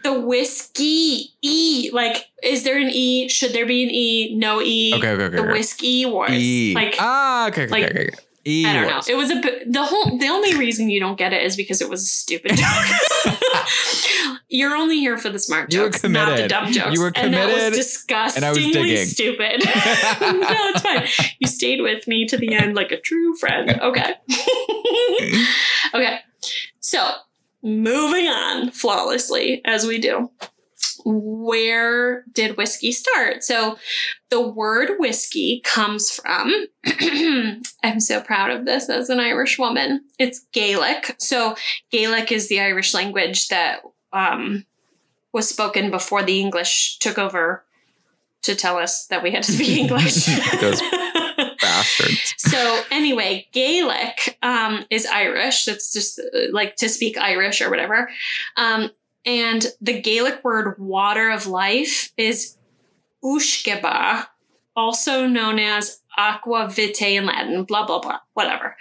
The 0.03 0.19
whiskey 0.21 1.33
E. 1.43 1.91
Like, 1.93 2.27
is 2.43 2.65
there 2.65 2.79
an 2.79 2.91
E? 2.91 3.29
Should 3.29 3.53
there 3.53 3.67
be 3.67 3.85
an 3.85 3.91
E? 3.91 4.35
No 4.37 4.61
E. 4.61 4.93
Okay, 4.95 5.11
okay, 5.13 5.25
okay, 5.25 5.37
The 5.37 5.43
okay. 5.43 5.53
whiskey 5.53 6.07
wars. 6.07 6.31
E. 6.33 6.75
Like, 6.75 6.97
ah, 6.99 7.49
okay, 7.49 7.65
okay, 7.65 7.71
like- 7.71 7.91
okay, 7.91 8.09
okay. 8.09 8.19
I 8.47 8.73
don't 8.75 8.89
know. 8.89 9.01
It 9.09 9.17
was 9.17 9.31
a 9.31 9.41
the 9.67 9.85
whole. 9.85 10.19
The 10.19 10.29
only 10.29 10.55
reason 10.55 10.91
you 10.91 11.01
don't 11.01 11.17
get 11.17 11.33
it 11.33 11.43
is 11.43 11.57
because 11.57 11.81
it 11.81 11.89
was 11.89 12.03
a 12.03 12.07
stupid 12.07 12.53
joke. 12.57 13.37
You're 14.49 14.77
only 14.77 14.99
here 14.99 15.17
for 15.17 15.31
the 15.31 15.39
smart 15.39 15.71
jokes, 15.71 16.05
not 16.05 16.37
the 16.37 16.47
dumb 16.47 16.71
jokes. 16.71 16.95
You 16.95 17.01
were 17.01 17.13
and 17.17 17.33
that 17.33 17.49
committed, 17.49 17.71
was 17.71 17.79
disgustingly 17.79 18.37
and 18.37 18.45
I 18.45 18.51
was 18.51 18.73
digging. 18.73 19.07
stupid. 19.07 19.65
no, 19.65 20.71
it's 20.75 20.83
fine. 20.83 21.35
You 21.39 21.49
stayed 21.49 21.81
with 21.81 22.07
me 22.07 22.27
to 22.27 22.37
the 22.37 22.55
end 22.55 22.77
like 22.77 22.93
a 22.93 23.01
true 23.01 23.35
friend. 23.37 23.81
Okay. 23.81 24.15
okay. 25.95 26.19
So 26.81 27.11
moving 27.63 28.27
on 28.27 28.71
flawlessly 28.71 29.63
as 29.65 29.87
we 29.87 29.99
do. 29.99 30.31
Where 31.05 32.25
did 32.33 32.57
whiskey 32.57 32.93
start? 32.93 33.45
So 33.45 33.79
the 34.31 34.41
word 34.41 34.99
whiskey 34.99 35.61
comes 35.65 36.11
from, 36.11 36.67
I'm 37.83 38.01
so 38.01 38.21
proud 38.21 38.51
of 38.51 38.65
this 38.65 38.89
as 38.89 39.11
an 39.11 39.21
Irish 39.21 39.59
woman. 39.59 40.05
It's 40.19 40.47
Gaelic. 40.53 41.17
So 41.19 41.57
Gaelic 41.91 42.33
is 42.33 42.49
the 42.49 42.61
Irish 42.61 42.95
language 42.95 43.49
that 43.49 43.83
um, 44.13 44.65
was 45.33 45.49
spoken 45.49 45.91
before 45.91 46.23
the 46.23 46.41
English 46.41 46.99
took 47.01 47.19
over 47.19 47.65
to 48.43 48.55
tell 48.55 48.77
us 48.77 49.07
that 49.07 49.23
we 49.23 49.31
had 49.31 49.43
to 49.43 49.53
speak 49.53 49.79
English. 49.79 50.27
Those 50.61 50.81
Bastards. 51.61 52.35
so 52.37 52.83
anyway, 52.91 53.49
Gaelic 53.53 54.39
um, 54.43 54.85
is 54.91 55.07
Irish. 55.07 55.65
That's 55.65 55.93
just 55.93 56.21
uh, 56.21 56.53
like 56.53 56.77
to 56.77 56.89
speak 56.89 57.17
Irish 57.17 57.61
or 57.61 57.71
whatever. 57.71 58.11
Um, 58.57 58.91
and 59.25 59.67
the 59.81 60.01
Gaelic 60.01 60.45
word 60.45 60.79
"water 60.79 61.31
of 61.31 61.47
life" 61.47 62.13
is 62.17 62.57
ushkeba, 63.25 64.27
also 64.77 65.27
known 65.27 65.59
as 65.59 66.01
aqua 66.17 66.69
vitae 66.69 67.17
in 67.17 67.27
Latin. 67.27 67.65
Blah 67.65 67.87
blah 67.87 68.01
blah. 68.01 68.19
Whatever. 68.35 68.77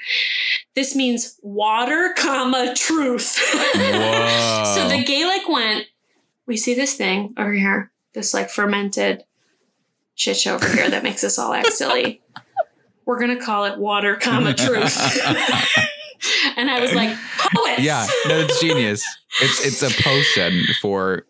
This 0.75 0.95
means 0.95 1.39
water, 1.41 2.13
comma 2.17 2.73
truth. 2.75 3.37
So 4.73 4.89
the 4.89 5.03
Gaelic 5.05 5.47
went. 5.47 5.85
We 6.45 6.57
see 6.57 6.73
this 6.73 6.95
thing 6.95 7.33
over 7.37 7.53
here. 7.53 7.91
This 8.13 8.33
like 8.33 8.49
fermented 8.49 9.23
shit 10.15 10.37
show 10.37 10.55
over 10.55 10.67
here 10.67 10.89
that 10.89 11.03
makes 11.03 11.23
us 11.23 11.37
all 11.37 11.53
act 11.53 11.71
silly. 11.73 12.21
We're 13.05 13.19
gonna 13.19 13.39
call 13.39 13.65
it 13.65 13.77
water, 13.77 14.15
comma 14.15 14.53
truth. 14.53 14.97
and 16.57 16.69
I 16.69 16.79
was 16.79 16.93
like, 16.93 17.15
poets. 17.37 17.81
Yeah, 17.81 18.05
no, 18.27 18.39
it's 18.39 18.59
genius. 18.61 19.03
It's 19.41 19.65
it's 19.65 19.81
a 19.81 20.03
potion 20.03 20.61
for 20.81 21.25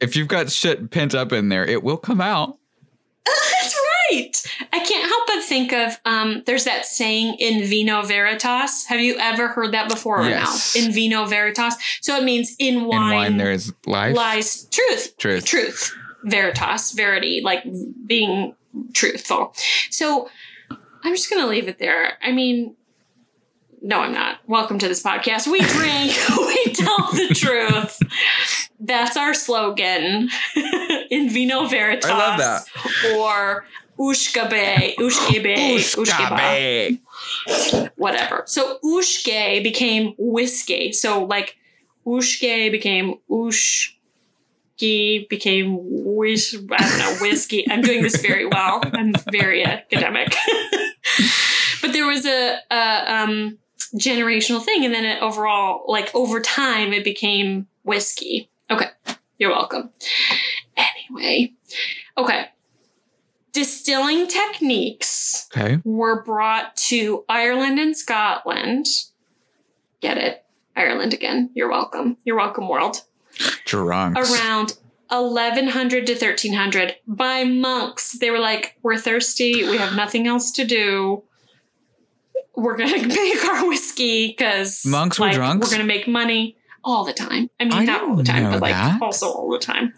if 0.00 0.16
you've 0.16 0.28
got 0.28 0.50
shit 0.50 0.90
pent 0.90 1.14
up 1.14 1.32
in 1.32 1.48
there, 1.48 1.64
it 1.64 1.82
will 1.82 1.96
come 1.96 2.20
out. 2.20 2.58
That's 3.26 3.74
right. 4.12 4.42
I 4.72 4.78
can't 4.80 5.08
help 5.08 5.26
but 5.26 5.42
think 5.42 5.72
of 5.72 5.98
um, 6.04 6.42
there's 6.46 6.64
that 6.64 6.84
saying 6.86 7.36
in 7.40 7.64
vino 7.66 8.02
veritas. 8.02 8.84
Have 8.86 9.00
you 9.00 9.16
ever 9.18 9.48
heard 9.48 9.72
that 9.72 9.88
before 9.88 10.20
or 10.20 10.28
Yes. 10.28 10.76
In 10.76 10.92
vino 10.92 11.24
veritas. 11.26 11.74
So 12.02 12.16
it 12.16 12.22
means 12.24 12.54
in 12.58 12.84
wine, 12.84 13.10
In 13.10 13.14
wine 13.16 13.36
there 13.38 13.50
is 13.50 13.72
life. 13.86 14.14
lies 14.14 14.64
truth. 14.66 15.16
Truth. 15.18 15.44
Truth. 15.46 15.96
Veritas. 16.24 16.92
Verity. 16.92 17.40
Like 17.42 17.64
being 18.06 18.54
truthful. 18.92 19.54
So 19.90 20.28
I'm 21.02 21.14
just 21.14 21.30
gonna 21.30 21.46
leave 21.48 21.66
it 21.66 21.78
there. 21.78 22.18
I 22.22 22.30
mean, 22.32 22.76
no, 23.86 24.00
I'm 24.00 24.12
not. 24.12 24.40
Welcome 24.48 24.80
to 24.80 24.88
this 24.88 25.00
podcast. 25.00 25.46
We 25.46 25.60
drink, 25.60 26.12
we 26.38 26.72
tell 26.72 27.12
the 27.12 27.32
truth. 27.32 28.00
That's 28.80 29.16
our 29.16 29.32
slogan. 29.32 30.28
In 31.10 31.30
vino 31.30 31.68
veritas. 31.68 32.10
I 32.10 32.18
love 32.18 32.38
that. 32.40 32.64
Or 33.16 33.64
ushkabe, 33.96 34.96
ushkabe, 34.96 35.76
ushkaba 35.76 36.98
Ushkabe. 37.46 37.92
whatever. 37.94 38.42
So 38.46 38.80
ushke 38.84 39.62
became 39.62 40.14
whiskey. 40.18 40.92
So 40.92 41.22
like 41.22 41.56
ushke 42.04 42.72
became 42.72 43.14
ushki 43.30 45.28
became 45.28 45.76
wish 45.80 46.56
I 46.56 46.58
don't 46.58 46.98
know 46.98 47.16
whiskey. 47.20 47.70
I'm 47.70 47.82
doing 47.82 48.02
this 48.02 48.20
very 48.20 48.46
well. 48.46 48.80
I'm 48.92 49.14
very 49.30 49.64
academic. 49.64 50.34
but 51.80 51.92
there 51.92 52.08
was 52.08 52.26
a, 52.26 52.58
a 52.68 53.14
um, 53.14 53.58
generational 53.98 54.62
thing, 54.62 54.84
and 54.84 54.94
then 54.94 55.04
it 55.04 55.22
overall, 55.22 55.84
like 55.90 56.14
over 56.14 56.40
time, 56.40 56.92
it 56.92 57.04
became 57.04 57.66
whiskey. 57.82 58.48
Okay, 58.70 58.88
you're 59.38 59.50
welcome. 59.50 59.90
Anyway, 60.76 61.52
okay. 62.18 62.46
Distilling 63.52 64.26
techniques 64.26 65.48
Okay. 65.56 65.80
were 65.84 66.22
brought 66.22 66.76
to 66.76 67.24
Ireland 67.28 67.78
and 67.78 67.96
Scotland. 67.96 68.86
Get 70.00 70.18
it? 70.18 70.44
Ireland 70.76 71.14
again. 71.14 71.50
You're 71.54 71.70
welcome. 71.70 72.18
You're 72.24 72.36
welcome, 72.36 72.68
world. 72.68 73.02
Drunks. 73.64 74.30
Around 74.30 74.74
1100 75.08 76.06
to 76.06 76.12
1300 76.12 76.96
by 77.06 77.44
monks. 77.44 78.18
They 78.18 78.30
were 78.30 78.38
like, 78.40 78.76
We're 78.82 78.98
thirsty. 78.98 79.64
We 79.64 79.78
have 79.78 79.96
nothing 79.96 80.26
else 80.26 80.50
to 80.52 80.64
do. 80.66 81.22
We're 82.56 82.76
going 82.76 83.00
to 83.02 83.06
make 83.08 83.44
our 83.44 83.68
whiskey 83.68 84.28
because 84.28 84.84
Monks 84.86 85.20
were 85.20 85.26
like, 85.26 85.34
drunks? 85.34 85.66
We're 85.66 85.76
going 85.76 85.86
to 85.86 85.94
make 85.94 86.08
money 86.08 86.56
all 86.82 87.04
the 87.04 87.12
time. 87.12 87.50
I 87.60 87.64
mean, 87.64 87.72
I 87.74 87.84
not 87.84 88.02
all 88.02 88.16
the 88.16 88.22
time, 88.24 88.50
but 88.50 88.60
like 88.62 88.72
that. 88.72 89.02
also 89.02 89.26
all 89.30 89.50
the 89.50 89.58
time. 89.58 89.92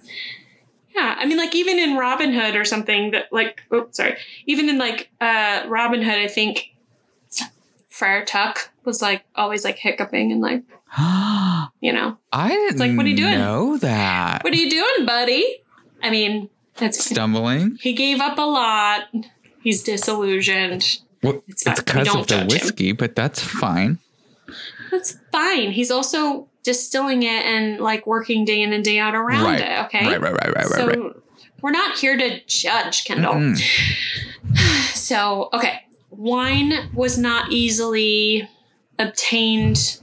Yeah, 0.94 1.14
I 1.16 1.26
mean, 1.26 1.36
like 1.38 1.54
even 1.54 1.78
in 1.78 1.96
Robin 1.96 2.32
Hood 2.32 2.56
or 2.56 2.64
something 2.64 3.12
that, 3.12 3.32
like, 3.32 3.62
oh, 3.70 3.86
sorry, 3.92 4.16
even 4.46 4.68
in 4.68 4.78
like 4.78 5.10
uh 5.20 5.64
Robin 5.68 6.02
Hood, 6.02 6.16
I 6.16 6.26
think 6.26 6.74
Friar 7.88 8.24
Tuck 8.24 8.70
was 8.84 9.00
like 9.02 9.24
always 9.36 9.64
like 9.64 9.76
hiccuping 9.76 10.32
and 10.32 10.40
like, 10.40 10.62
you 11.80 11.92
know, 11.92 12.16
I 12.32 12.48
didn't 12.48 12.78
like, 12.78 12.96
what 12.96 13.06
are 13.06 13.08
you 13.08 13.16
doing? 13.16 13.38
know 13.38 13.76
that. 13.76 14.42
what 14.42 14.52
are 14.52 14.56
you 14.56 14.70
doing, 14.70 15.06
buddy? 15.06 15.62
I 16.02 16.10
mean, 16.10 16.48
that's 16.76 17.04
Stumbling? 17.04 17.76
he 17.80 17.92
gave 17.92 18.20
up 18.20 18.38
a 18.38 18.42
lot. 18.42 19.08
He's 19.62 19.82
disillusioned. 19.82 21.00
Well, 21.22 21.42
It's 21.48 21.66
it's 21.66 21.80
because 21.80 22.08
of 22.14 22.26
the 22.26 22.34
judge 22.36 22.40
him. 22.40 22.46
whiskey, 22.48 22.92
but 22.92 23.14
that's 23.16 23.42
fine. 23.42 23.98
That's 24.90 25.18
fine. 25.32 25.72
He's 25.72 25.90
also 25.90 26.48
distilling 26.62 27.22
it 27.22 27.44
and 27.44 27.80
like 27.80 28.06
working 28.06 28.44
day 28.44 28.62
in 28.62 28.72
and 28.72 28.84
day 28.84 28.98
out 28.98 29.14
around 29.14 29.44
Right. 29.44 29.60
it. 29.60 29.78
Okay. 29.86 30.06
Right, 30.06 30.20
right, 30.20 30.32
right, 30.32 30.46
right, 30.46 30.54
right, 30.56 30.66
so 30.66 30.86
right. 30.86 31.12
We're 31.60 31.70
not 31.72 31.98
here 31.98 32.16
to 32.16 32.40
judge, 32.46 33.04
Kendall. 33.04 33.34
Mm. 33.34 33.60
So, 34.94 35.48
okay. 35.52 35.82
Wine 36.10 36.90
was 36.94 37.16
not 37.18 37.52
easily 37.52 38.48
obtained 38.98 40.00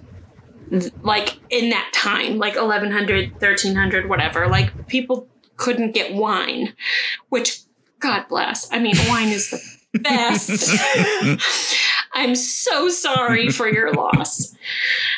like 1.03 1.39
in 1.49 1.69
that 1.69 1.91
time, 1.93 2.37
like 2.37 2.55
1100, 2.55 3.31
1300, 3.33 4.09
whatever. 4.09 4.47
Like 4.47 4.87
people 4.87 5.27
couldn't 5.57 5.91
get 5.93 6.13
wine, 6.13 6.73
which 7.29 7.59
God 7.99 8.25
bless. 8.27 8.71
I 8.71 8.79
mean, 8.79 8.95
wine 9.07 9.29
is 9.29 9.51
the 9.51 9.59
best. 9.99 10.71
I'm 12.13 12.35
so 12.35 12.89
sorry 12.89 13.49
for 13.49 13.67
your 13.67 13.93
loss. 13.93 14.55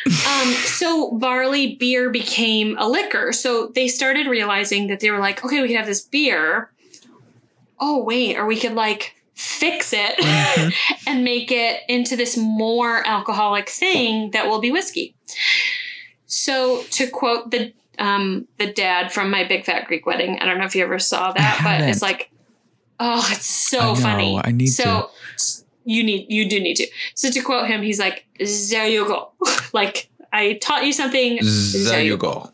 Um, 0.06 0.52
so 0.54 1.12
barley 1.18 1.76
beer 1.76 2.10
became 2.10 2.76
a 2.78 2.88
liquor. 2.88 3.32
So 3.32 3.68
they 3.68 3.88
started 3.88 4.28
realizing 4.28 4.88
that 4.88 5.00
they 5.00 5.12
were 5.12 5.20
like, 5.20 5.44
okay, 5.46 5.62
we 5.62 5.68
could 5.68 5.78
have 5.78 5.86
this 5.86 6.02
beer. 6.02 6.72
Oh 7.80 8.04
wait, 8.04 8.36
or 8.36 8.46
we 8.46 8.60
could 8.60 8.74
like 8.74 9.16
fix 9.36 9.94
it 9.94 10.74
and 11.08 11.24
make 11.24 11.52
it 11.52 11.82
into 11.88 12.16
this 12.16 12.36
more 12.36 13.08
alcoholic 13.08 13.70
thing 13.70 14.32
that 14.32 14.48
will 14.48 14.60
be 14.60 14.72
whiskey. 14.72 15.16
So 16.26 16.84
to 16.92 17.08
quote 17.08 17.52
the 17.52 17.74
um, 18.00 18.48
the 18.58 18.72
dad 18.72 19.12
from 19.12 19.30
my 19.30 19.44
big 19.44 19.66
fat 19.66 19.88
Greek 19.88 20.06
wedding, 20.06 20.40
I 20.40 20.46
don't 20.46 20.58
know 20.58 20.66
if 20.66 20.76
you 20.76 20.84
ever 20.84 21.00
saw 21.00 21.32
that, 21.32 21.62
but 21.64 21.90
it's 21.90 22.02
like, 22.02 22.30
oh, 23.00 23.28
it's 23.32 23.46
so 23.46 23.80
I 23.80 23.84
know, 23.86 23.96
funny. 23.96 24.42
I 24.44 24.52
need 24.52 24.68
so 24.68 25.12
you 25.86 26.04
need 26.04 26.28
you 26.30 26.48
do 26.50 26.60
need 26.60 26.76
to. 26.76 26.88
So 27.16 27.30
to 27.30 27.42
quote 27.42 27.68
him, 27.68 27.82
he's 27.82 28.00
like, 28.00 28.26
there 28.70 28.88
you 28.88 29.06
go. 29.06 29.32
like 29.74 30.10
I 30.32 30.54
taught 30.54 30.86
you 30.86 30.94
something. 30.94 31.40
There 31.42 32.02
you 32.02 32.18
go. 32.18 32.52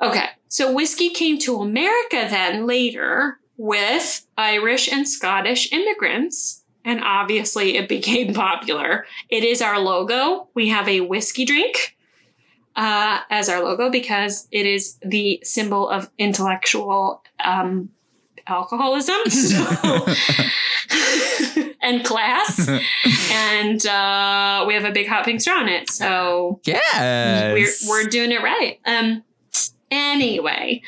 Okay. 0.00 0.26
So 0.48 0.72
whiskey 0.72 1.10
came 1.10 1.38
to 1.40 1.60
America 1.60 2.26
then 2.30 2.66
later 2.66 3.38
with 3.56 4.26
Irish 4.36 4.90
and 4.90 5.08
Scottish 5.08 5.72
immigrants. 5.72 6.62
And 6.84 7.02
obviously 7.02 7.76
it 7.76 7.88
became 7.88 8.32
popular. 8.48 9.06
It 9.28 9.44
is 9.44 9.60
our 9.60 9.78
logo. 9.78 10.48
We 10.54 10.68
have 10.68 10.88
a 10.88 11.00
whiskey 11.00 11.44
drink 11.44 11.96
uh, 12.76 13.20
as 13.30 13.48
our 13.48 13.62
logo 13.62 13.90
because 13.90 14.46
it 14.50 14.66
is 14.66 14.98
the 15.02 15.40
symbol 15.42 15.88
of 15.88 16.10
intellectual 16.18 17.22
um, 17.44 17.90
alcoholism 18.46 19.16
so, 19.30 20.06
and 21.82 22.04
class. 22.04 22.68
and 23.32 23.86
uh, 23.86 24.64
we 24.66 24.74
have 24.74 24.84
a 24.84 24.92
big 24.92 25.06
hot 25.08 25.24
pink 25.24 25.40
straw 25.40 25.58
on 25.60 25.68
it. 25.68 25.90
So 25.90 26.60
Yes. 26.64 27.52
we're, 27.52 27.88
we're 28.04 28.08
doing 28.08 28.32
it 28.32 28.42
right. 28.42 28.78
Um, 28.86 29.22
anyway, 29.90 30.82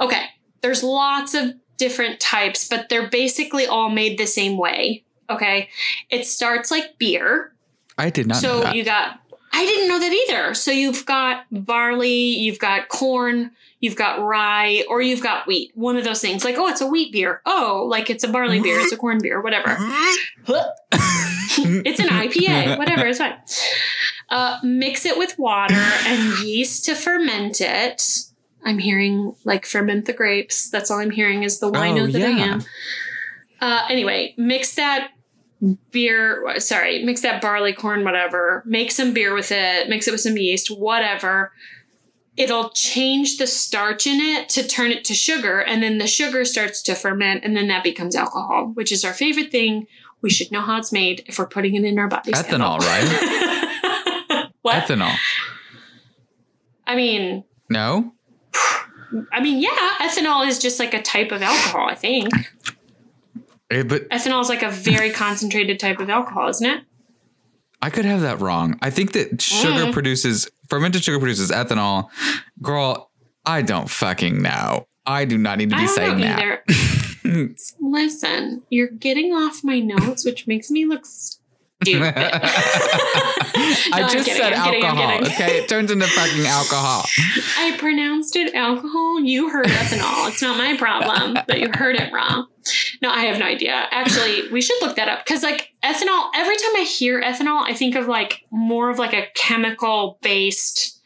okay. 0.00 0.24
There's 0.60 0.82
lots 0.82 1.34
of 1.34 1.54
different 1.76 2.20
types, 2.20 2.66
but 2.68 2.88
they're 2.88 3.08
basically 3.08 3.66
all 3.66 3.88
made 3.90 4.18
the 4.18 4.26
same 4.26 4.56
way. 4.58 5.04
Okay. 5.30 5.68
It 6.10 6.26
starts 6.26 6.70
like 6.70 6.98
beer. 6.98 7.52
I 7.96 8.10
did 8.10 8.26
not 8.26 8.42
know 8.42 8.62
so 8.62 8.70
you 8.72 8.84
got, 8.84 9.20
I 9.52 9.64
didn't 9.64 9.88
know 9.88 9.98
that 10.00 10.12
either. 10.12 10.54
So 10.54 10.70
you've 10.70 11.04
got 11.06 11.44
barley, 11.50 12.36
you've 12.36 12.58
got 12.58 12.88
corn, 12.88 13.52
you've 13.80 13.96
got 13.96 14.20
rye, 14.20 14.84
or 14.88 15.00
you've 15.00 15.22
got 15.22 15.46
wheat. 15.46 15.72
One 15.74 15.96
of 15.96 16.04
those 16.04 16.20
things. 16.20 16.44
Like, 16.44 16.56
oh, 16.58 16.68
it's 16.68 16.80
a 16.80 16.86
wheat 16.86 17.12
beer. 17.12 17.42
Oh, 17.46 17.86
like 17.88 18.10
it's 18.10 18.24
a 18.24 18.28
barley 18.28 18.60
beer, 18.60 18.78
it's 18.80 18.92
a 18.92 18.96
corn 18.96 19.18
beer, 19.22 19.40
whatever. 19.40 19.76
it's 20.90 22.00
an 22.00 22.08
IPA, 22.08 22.78
whatever, 22.78 23.06
it's 23.06 23.18
fine. 23.18 23.34
Uh, 24.30 24.58
mix 24.62 25.06
it 25.06 25.16
with 25.16 25.38
water 25.38 25.74
and 25.74 26.38
yeast 26.40 26.84
to 26.84 26.94
ferment 26.94 27.60
it. 27.60 28.02
I'm 28.64 28.78
hearing 28.78 29.34
like 29.44 29.64
ferment 29.64 30.04
the 30.06 30.12
grapes. 30.12 30.68
That's 30.68 30.90
all 30.90 30.98
I'm 30.98 31.10
hearing 31.10 31.44
is 31.44 31.60
the 31.60 31.68
wine 31.68 31.92
Oh, 31.92 32.06
note 32.06 32.12
that 32.12 32.22
I 32.22 32.30
am. 32.30 32.62
Uh, 33.60 33.86
anyway, 33.88 34.34
mix 34.36 34.74
that 34.74 35.10
beer, 35.90 36.58
sorry, 36.58 37.04
mix 37.04 37.22
that 37.22 37.40
barley 37.40 37.72
corn, 37.72 38.04
whatever. 38.04 38.62
Make 38.66 38.92
some 38.92 39.12
beer 39.12 39.34
with 39.34 39.50
it, 39.50 39.88
mix 39.88 40.06
it 40.06 40.12
with 40.12 40.20
some 40.20 40.36
yeast, 40.36 40.68
whatever. 40.68 41.52
It'll 42.38 42.70
change 42.70 43.36
the 43.38 43.46
starch 43.48 44.06
in 44.06 44.20
it 44.20 44.48
to 44.50 44.66
turn 44.66 44.92
it 44.92 45.04
to 45.06 45.14
sugar, 45.14 45.58
and 45.60 45.82
then 45.82 45.98
the 45.98 46.06
sugar 46.06 46.44
starts 46.44 46.80
to 46.82 46.94
ferment, 46.94 47.42
and 47.44 47.56
then 47.56 47.66
that 47.68 47.82
becomes 47.82 48.14
alcohol, 48.14 48.70
which 48.74 48.92
is 48.92 49.04
our 49.04 49.12
favorite 49.12 49.50
thing. 49.50 49.86
We 50.22 50.30
should 50.30 50.52
know 50.52 50.60
how 50.60 50.78
it's 50.78 50.92
made 50.92 51.24
if 51.26 51.38
we're 51.38 51.48
putting 51.48 51.74
it 51.74 51.84
in 51.84 51.98
our 51.98 52.06
bodies. 52.08 52.34
Ethanol, 52.40 52.78
right? 52.78 54.50
what? 54.62 54.84
Ethanol. 54.84 55.14
I 56.86 56.94
mean, 56.96 57.44
No? 57.68 58.12
I 59.32 59.40
mean, 59.40 59.60
yeah, 59.60 59.70
ethanol 60.00 60.46
is 60.46 60.58
just 60.58 60.78
like 60.78 60.94
a 60.94 61.02
type 61.02 61.32
of 61.32 61.42
alcohol. 61.42 61.88
I 61.88 61.94
think 61.94 62.28
Eh, 63.70 63.82
but 63.82 64.08
ethanol 64.10 64.40
is 64.42 64.48
like 64.48 64.62
a 64.62 64.70
very 64.70 65.10
concentrated 65.24 65.78
type 65.80 65.98
of 66.00 66.08
alcohol, 66.08 66.48
isn't 66.48 66.66
it? 66.66 66.84
I 67.82 67.90
could 67.90 68.04
have 68.06 68.20
that 68.22 68.40
wrong. 68.40 68.78
I 68.82 68.90
think 68.90 69.12
that 69.12 69.40
sugar 69.42 69.84
Mm. 69.86 69.92
produces 69.92 70.48
fermented 70.68 71.02
sugar 71.04 71.18
produces 71.18 71.50
ethanol. 71.50 72.08
Girl, 72.62 73.10
I 73.44 73.62
don't 73.62 73.88
fucking 73.90 74.40
know. 74.42 74.86
I 75.06 75.24
do 75.24 75.38
not 75.38 75.58
need 75.58 75.70
to 75.70 75.76
I 75.76 75.80
be 75.80 75.86
saying 75.86 76.20
that. 76.20 76.62
Listen, 77.80 78.62
you're 78.70 78.88
getting 78.88 79.32
off 79.32 79.64
my 79.64 79.80
notes, 79.80 80.24
which 80.24 80.46
makes 80.46 80.70
me 80.70 80.84
look 80.86 81.04
stupid. 81.06 82.12
I 82.16 83.90
I'm 83.92 84.08
just 84.10 84.26
kidding, 84.28 84.42
said 84.42 84.52
I'm 84.52 84.74
alcohol. 84.82 85.18
kidding. 85.18 85.32
Okay, 85.32 85.58
it 85.58 85.68
turns 85.68 85.90
into 85.90 86.06
fucking 86.06 86.46
alcohol. 86.46 87.04
I 87.58 87.76
pronounced 87.78 88.36
it 88.36 88.54
alcohol. 88.54 89.20
You 89.20 89.50
heard 89.50 89.66
ethanol. 89.66 90.28
It's 90.28 90.42
not 90.42 90.56
my 90.58 90.76
problem 90.76 91.38
but 91.46 91.60
you 91.60 91.70
heard 91.74 91.96
it 91.96 92.12
wrong. 92.12 92.48
No, 93.00 93.10
I 93.10 93.20
have 93.26 93.38
no 93.38 93.44
idea. 93.46 93.86
Actually, 93.90 94.50
we 94.50 94.60
should 94.60 94.80
look 94.82 94.96
that 94.96 95.08
up 95.08 95.24
because, 95.24 95.42
like, 95.42 95.72
ethanol, 95.84 96.30
every 96.34 96.56
time 96.56 96.76
I 96.76 96.86
hear 96.88 97.22
ethanol, 97.22 97.62
I 97.62 97.74
think 97.74 97.94
of 97.94 98.08
like 98.08 98.44
more 98.50 98.90
of 98.90 98.98
like 98.98 99.12
a 99.14 99.26
chemical 99.34 100.18
based, 100.22 101.00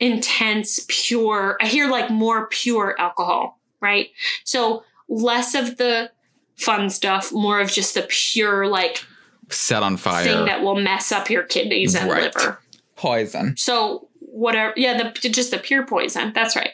intense, 0.00 0.84
pure. 0.88 1.56
I 1.60 1.66
hear 1.66 1.88
like 1.88 2.10
more 2.10 2.46
pure 2.48 2.94
alcohol, 2.98 3.60
right? 3.80 4.08
So 4.44 4.82
less 5.08 5.54
of 5.54 5.76
the 5.76 6.10
fun 6.56 6.88
stuff, 6.90 7.32
more 7.32 7.60
of 7.60 7.70
just 7.70 7.94
the 7.94 8.06
pure, 8.08 8.66
like, 8.66 9.04
Set 9.50 9.82
on 9.82 9.96
fire. 9.96 10.24
thing 10.24 10.44
that 10.46 10.62
will 10.62 10.76
mess 10.80 11.12
up 11.12 11.28
your 11.30 11.42
kidneys 11.44 11.94
and 11.94 12.10
Right. 12.10 12.34
liver. 12.34 12.60
Poison. 12.96 13.56
So 13.58 14.08
whatever, 14.20 14.72
yeah, 14.76 14.96
the 15.02 15.28
just 15.28 15.50
the 15.50 15.58
pure 15.58 15.84
poison. 15.86 16.32
That's 16.34 16.56
right. 16.56 16.72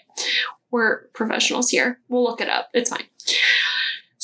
We're 0.71 1.07
professionals 1.09 1.69
here. 1.71 1.99
We'll 2.09 2.23
look 2.25 2.41
it 2.41 2.49
up. 2.49 2.71
It's 2.73 2.91
fine. 2.91 3.05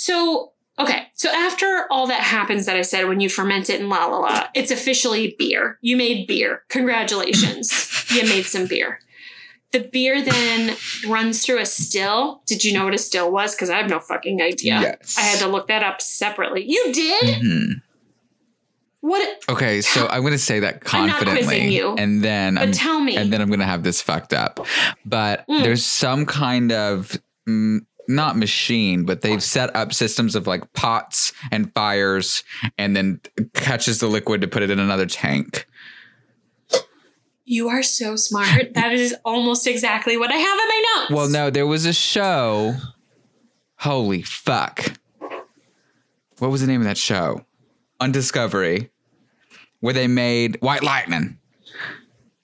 So 0.09 0.53
okay, 0.79 1.09
so 1.15 1.29
after 1.31 1.85
all 1.91 2.07
that 2.07 2.21
happens 2.23 2.65
that 2.67 2.77
I 2.77 2.83
said 2.83 3.09
when 3.09 3.21
you 3.21 3.29
ferment 3.29 3.69
it 3.69 3.79
and 3.81 3.89
la 3.91 4.07
la 4.07 4.19
la, 4.19 4.47
it's 4.55 4.71
officially 4.71 5.35
beer. 5.39 5.79
You 5.83 5.97
made 5.97 6.27
beer. 6.27 6.63
Congratulations, 6.69 8.05
you 8.11 8.23
made 8.23 8.47
some 8.47 8.67
beer. 8.67 9.01
The 9.73 9.81
beer 9.81 10.23
then 10.25 10.77
runs 11.07 11.45
through 11.45 11.59
a 11.59 11.67
still. 11.67 12.41
Did 12.47 12.65
you 12.65 12.73
know 12.73 12.85
what 12.87 12.95
a 12.95 12.99
still 12.99 13.31
was? 13.31 13.55
Because 13.55 13.69
I 13.69 13.77
have 13.77 13.91
no 13.91 14.01
fucking 14.01 14.41
idea. 14.41 14.81
Yes. 14.81 15.17
I 15.19 15.23
had 15.23 15.39
to 15.41 15.47
look 15.49 15.69
that 15.69 15.83
up 15.83 16.01
separately. 16.01 16.65
You 16.67 16.91
did? 16.93 17.43
Mhm. 17.43 17.83
What? 19.01 19.43
Okay, 19.49 19.81
so 19.83 20.09
I'm 20.09 20.23
going 20.23 20.33
to 20.33 20.39
say 20.39 20.59
that 20.61 20.83
I'm 20.93 21.07
not 21.07 21.19
quizzing 21.19 21.35
confidently, 21.37 21.77
you. 21.77 21.95
and 21.97 22.25
then 22.25 22.55
But 22.55 22.63
I'm, 22.63 22.73
tell 22.73 22.99
me. 23.01 23.17
and 23.17 23.31
then 23.33 23.41
I'm 23.43 23.49
going 23.49 23.61
to 23.61 23.67
have 23.67 23.83
this 23.83 24.01
fucked 24.03 24.33
up. 24.33 24.67
But 25.05 25.47
Mm. 25.49 25.63
there's 25.63 25.85
some 25.85 26.25
kind 26.27 26.73
of 26.73 27.17
mm, 27.49 27.81
not 28.09 28.37
machine, 28.39 29.05
but 29.05 29.21
they've 29.21 29.43
set 29.43 29.75
up 29.77 29.93
systems 29.93 30.35
of 30.35 30.47
like 30.47 30.73
pots 30.73 31.33
and 31.53 31.73
fires, 31.75 32.43
and 32.79 32.97
then 32.97 33.21
catches 33.55 34.01
the 34.01 34.09
liquid 34.09 34.41
to 34.41 34.49
put 34.49 34.63
it 34.63 34.71
in 34.71 34.79
another 34.79 35.07
tank. 35.07 35.67
You 37.45 37.69
are 37.69 37.83
so 37.83 38.17
smart. 38.17 38.73
That 38.75 38.93
is 38.93 39.15
almost 39.25 39.67
exactly 39.67 40.17
what 40.17 40.31
I 40.31 40.37
have 40.37 40.59
in 40.59 40.69
my 40.69 40.85
notes. 40.97 41.11
Well, 41.13 41.29
no, 41.29 41.51
there 41.51 41.67
was 41.67 41.85
a 41.85 41.93
show. 41.93 42.77
Holy 43.77 44.23
fuck! 44.23 44.99
What 46.39 46.51
was 46.51 46.61
the 46.61 46.67
name 46.67 46.81
of 46.81 46.87
that 46.87 46.99
show? 46.99 47.45
On 48.01 48.13
Discovery, 48.13 48.91
where 49.81 49.95
they 49.95 50.07
made 50.07 50.59
White 50.61 50.83
Lightning, 50.83 51.39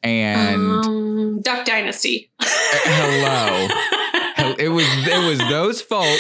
and 0.03 0.85
um, 0.85 1.41
Duck 1.43 1.65
Dynasty. 1.65 2.31
hello. 2.41 4.01
It 4.59 4.69
was 4.69 4.85
it 5.07 5.29
was 5.29 5.39
those 5.51 5.81
folk 5.83 6.19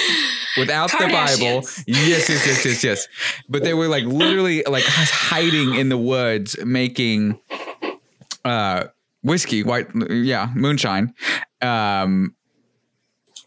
without 0.57 0.91
the 0.91 1.09
Bible. 1.11 1.63
Yes, 1.87 2.29
yes, 2.29 2.29
yes, 2.29 2.65
yes, 2.65 2.85
yes. 2.85 3.09
But 3.49 3.63
they 3.65 3.75
were 3.75 3.89
like 3.89 4.05
literally 4.05 4.63
like 4.65 4.85
hiding 4.87 5.75
in 5.75 5.89
the 5.89 5.99
woods 5.99 6.57
making 6.65 7.39
uh 8.45 8.85
whiskey, 9.23 9.63
white 9.63 9.89
yeah, 10.11 10.51
moonshine. 10.55 11.15
Um 11.63 12.35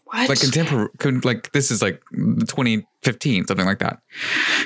What? 0.04 0.28
like 0.28 0.40
contemporary 0.40 0.88
like 1.22 1.52
this 1.52 1.70
is 1.70 1.82
like 1.82 2.02
2015 2.12 3.46
something 3.46 3.66
like 3.66 3.78
that. 3.80 4.00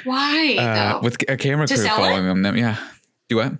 Why 0.04 0.56
Uh 0.56 1.00
with 1.02 1.16
a 1.28 1.36
camera 1.36 1.66
To 1.66 1.74
crew 1.74 1.86
following 1.86 2.24
them. 2.26 2.42
them. 2.42 2.56
Yeah. 2.56 2.76
Do 3.28 3.36
what? 3.36 3.52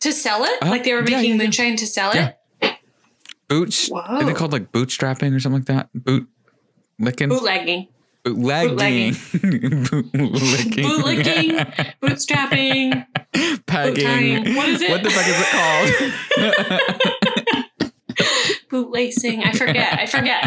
to 0.00 0.12
sell 0.12 0.44
it? 0.44 0.62
Uh, 0.62 0.70
like 0.70 0.84
they 0.84 0.94
were 0.94 1.00
yeah, 1.00 1.16
making 1.16 1.30
yeah, 1.32 1.36
yeah. 1.36 1.42
moonshine 1.42 1.76
to 1.76 1.86
sell 1.86 2.14
Yeah. 2.14 2.28
it? 2.28 2.36
Boots. 3.50 3.88
Whoa. 3.88 4.00
Are 4.00 4.24
they 4.24 4.32
called 4.32 4.52
like 4.52 4.72
bootstrapping 4.72 5.34
or 5.36 5.40
something 5.40 5.60
like 5.60 5.66
that? 5.66 5.88
Boot 5.92 6.26
licking, 7.00 7.28
Bootlegging. 7.30 7.88
bootlegging, 8.24 9.12
bootlicking, 9.12 10.84
Bootlicking, 10.88 11.66
bootstrapping, 12.00 13.04
pegging. 13.66 14.54
What 14.54 14.68
is 14.68 14.80
it? 14.82 14.90
What 14.90 15.02
the 15.02 15.10
fuck 15.10 15.26
is 15.26 15.40
it 15.40 15.50
called? 15.50 15.90
bootlacing. 18.70 19.42
I 19.44 19.52
forget. 19.52 19.98
I 19.98 20.06
forget. 20.06 20.44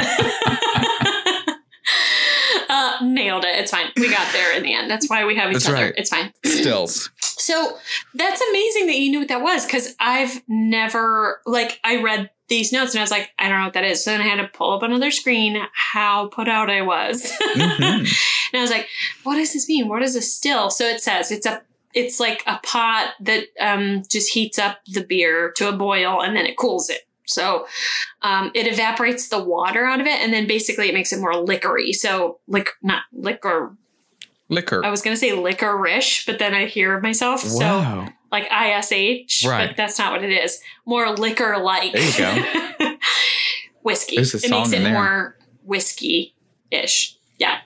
uh, 2.69 2.99
nailed 3.03 3.43
it. 3.45 3.59
It's 3.59 3.71
fine. 3.71 3.87
We 3.97 4.09
got 4.09 4.31
there 4.31 4.55
in 4.55 4.63
the 4.63 4.73
end. 4.73 4.89
That's 4.89 5.09
why 5.09 5.25
we 5.25 5.35
have 5.35 5.49
each 5.49 5.55
That's 5.55 5.67
other. 5.69 5.83
right. 5.85 5.93
It's 5.97 6.09
fine. 6.09 6.31
Stills. 6.45 7.09
So 7.43 7.77
that's 8.13 8.41
amazing 8.41 8.87
that 8.87 8.95
you 8.97 9.11
knew 9.11 9.19
what 9.19 9.27
that 9.27 9.41
was 9.41 9.65
because 9.65 9.95
I've 9.99 10.41
never, 10.47 11.41
like, 11.45 11.79
I 11.83 12.01
read 12.01 12.29
these 12.47 12.71
notes 12.71 12.93
and 12.93 12.99
I 12.99 13.03
was 13.03 13.11
like, 13.11 13.31
I 13.37 13.49
don't 13.49 13.59
know 13.59 13.65
what 13.65 13.73
that 13.73 13.83
is. 13.83 14.03
So 14.03 14.11
then 14.11 14.21
I 14.21 14.25
had 14.25 14.41
to 14.41 14.47
pull 14.47 14.73
up 14.73 14.83
another 14.83 15.11
screen 15.11 15.61
how 15.73 16.27
put 16.27 16.47
out 16.47 16.69
I 16.69 16.81
was. 16.81 17.31
Mhm. 17.55 18.07
And 18.53 18.59
I 18.59 18.61
was 18.61 18.69
like, 18.69 18.87
what 19.23 19.37
does 19.37 19.51
this 19.51 19.67
mean? 19.67 19.87
What 19.87 20.03
is 20.03 20.15
a 20.15 20.21
still? 20.21 20.69
So 20.69 20.85
it 20.85 21.01
says 21.01 21.31
it's 21.31 21.47
a 21.47 21.63
it's 21.95 22.19
like 22.19 22.43
a 22.45 22.59
pot 22.63 23.13
that 23.21 23.45
um, 23.59 24.03
just 24.07 24.31
heats 24.31 24.59
up 24.59 24.77
the 24.85 25.03
beer 25.03 25.51
to 25.57 25.69
a 25.69 25.71
boil 25.71 26.21
and 26.21 26.35
then 26.35 26.45
it 26.45 26.55
cools 26.55 26.87
it. 26.91 27.01
So 27.25 27.65
um, 28.21 28.51
it 28.53 28.67
evaporates 28.71 29.29
the 29.29 29.43
water 29.43 29.85
out 29.85 29.99
of 30.01 30.05
it 30.05 30.19
and 30.21 30.31
then 30.31 30.45
basically 30.45 30.87
it 30.87 30.93
makes 30.93 31.11
it 31.11 31.19
more 31.19 31.35
liquory. 31.35 31.93
So 31.93 32.39
like 32.47 32.69
not 32.83 33.03
liquor. 33.11 33.75
Liquor. 34.49 34.85
I 34.85 34.89
was 34.89 35.01
gonna 35.01 35.17
say 35.17 35.33
licorice, 35.33 36.25
but 36.25 36.39
then 36.39 36.53
I 36.53 36.65
hear 36.65 36.99
myself. 36.99 37.41
So 37.41 37.59
wow. 37.59 38.09
like 38.31 38.45
ISH, 38.45 39.45
Right. 39.45 39.67
but 39.69 39.77
that's 39.77 39.97
not 39.97 40.11
what 40.11 40.23
it 40.23 40.31
is. 40.31 40.59
More 40.85 41.09
liquor 41.15 41.57
like. 41.57 41.93
There 41.93 42.01
you 42.03 42.77
go. 42.79 42.95
whiskey. 43.81 44.17
It 44.17 44.49
makes 44.49 44.71
it 44.73 44.91
more 44.91 45.37
whiskey 45.63 46.35
ish. 46.71 47.17
Yeah. 47.39 47.59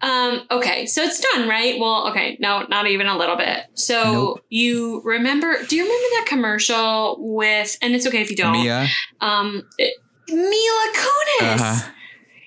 Um, 0.00 0.42
okay, 0.50 0.86
so 0.86 1.02
it's 1.02 1.20
done, 1.20 1.48
right? 1.48 1.78
Well, 1.78 2.08
okay, 2.08 2.36
no, 2.40 2.64
not 2.68 2.86
even 2.88 3.06
a 3.06 3.16
little 3.16 3.36
bit. 3.36 3.66
So 3.74 4.02
Nope. 4.12 4.44
you 4.48 5.02
remember? 5.04 5.62
Do 5.68 5.76
you 5.76 5.82
remember 5.82 6.06
that 6.16 6.24
commercial 6.26 7.16
with? 7.20 7.76
And 7.82 7.94
it's 7.94 8.06
okay 8.06 8.20
if 8.22 8.30
you 8.30 8.36
don't. 8.36 8.52
Mia. 8.52 8.88
Um, 9.20 9.68
it- 9.78 9.94
Mila 10.28 10.92
Kunis. 10.94 11.60
Uh-huh. 11.60 11.90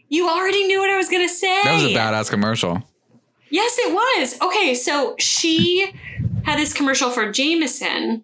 You 0.09 0.29
already 0.29 0.65
knew 0.67 0.79
what 0.79 0.89
I 0.89 0.97
was 0.97 1.09
gonna 1.09 1.27
say. 1.29 1.61
That 1.63 1.73
was 1.73 1.83
a 1.83 1.93
badass 1.95 2.29
commercial. 2.29 2.81
Yes, 3.53 3.77
it 3.77 3.93
was. 3.93 4.41
Okay, 4.41 4.73
so 4.73 5.15
she 5.19 5.93
had 6.43 6.57
this 6.57 6.73
commercial 6.73 7.11
for 7.11 7.31
Jameson 7.31 8.23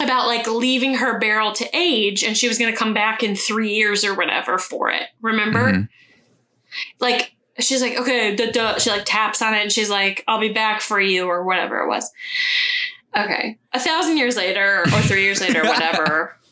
about 0.00 0.28
like 0.28 0.46
leaving 0.46 0.94
her 0.94 1.18
barrel 1.18 1.50
to 1.54 1.68
age 1.76 2.22
and 2.22 2.36
she 2.38 2.46
was 2.46 2.56
going 2.56 2.70
to 2.72 2.78
come 2.78 2.94
back 2.94 3.24
in 3.24 3.34
three 3.34 3.74
years 3.74 4.04
or 4.04 4.14
whatever 4.14 4.58
for 4.58 4.88
it. 4.88 5.02
Remember? 5.20 5.72
Mhm. 5.72 5.88
Like, 7.00 7.32
she's 7.58 7.82
like, 7.82 7.98
okay, 7.98 8.36
duh, 8.36 8.52
duh. 8.52 8.78
she 8.78 8.90
like 8.90 9.02
taps 9.04 9.42
on 9.42 9.54
it 9.54 9.60
and 9.62 9.72
she's 9.72 9.90
like, 9.90 10.22
I'll 10.28 10.38
be 10.40 10.52
back 10.52 10.80
for 10.80 11.00
you 11.00 11.26
or 11.26 11.42
whatever 11.44 11.80
it 11.80 11.88
was. 11.88 12.08
Okay. 13.16 13.58
A 13.72 13.80
thousand 13.80 14.18
years 14.18 14.36
later 14.36 14.82
or 14.82 15.00
three 15.02 15.24
years 15.24 15.40
later, 15.40 15.64
whatever. 15.64 16.36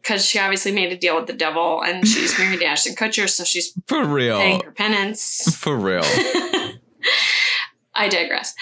Because 0.00 0.26
she 0.26 0.38
obviously 0.38 0.70
made 0.70 0.92
a 0.92 0.98
deal 0.98 1.16
with 1.16 1.26
the 1.26 1.32
devil 1.32 1.82
and 1.82 2.06
she's 2.06 2.38
married 2.38 2.58
to 2.60 2.66
Ashton 2.66 2.94
Kutcher, 2.94 3.26
so 3.26 3.42
she's 3.42 3.72
For 3.86 4.04
real. 4.04 4.36
paying 4.38 4.60
her 4.62 4.70
penance. 4.70 5.56
For 5.56 5.74
real. 5.74 6.02
I 7.94 8.08
digress. 8.08 8.54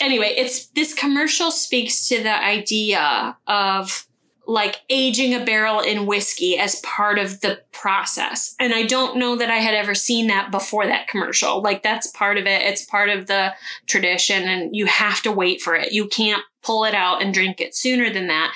Anyway, 0.00 0.34
it's 0.36 0.66
this 0.68 0.94
commercial 0.94 1.50
speaks 1.50 2.08
to 2.08 2.22
the 2.22 2.42
idea 2.42 3.36
of 3.46 4.06
like 4.46 4.76
aging 4.88 5.34
a 5.34 5.44
barrel 5.44 5.80
in 5.80 6.06
whiskey 6.06 6.58
as 6.58 6.80
part 6.80 7.18
of 7.18 7.42
the 7.42 7.60
process. 7.70 8.54
And 8.58 8.72
I 8.72 8.84
don't 8.84 9.18
know 9.18 9.36
that 9.36 9.50
I 9.50 9.58
had 9.58 9.74
ever 9.74 9.94
seen 9.94 10.28
that 10.28 10.50
before 10.50 10.86
that 10.86 11.06
commercial. 11.06 11.60
Like 11.60 11.82
that's 11.82 12.06
part 12.12 12.38
of 12.38 12.46
it. 12.46 12.62
It's 12.62 12.82
part 12.86 13.10
of 13.10 13.26
the 13.26 13.52
tradition 13.86 14.44
and 14.44 14.74
you 14.74 14.86
have 14.86 15.20
to 15.22 15.32
wait 15.32 15.60
for 15.60 15.74
it. 15.74 15.92
You 15.92 16.08
can't 16.08 16.42
pull 16.62 16.86
it 16.86 16.94
out 16.94 17.22
and 17.22 17.34
drink 17.34 17.60
it 17.60 17.74
sooner 17.74 18.10
than 18.10 18.28
that. 18.28 18.54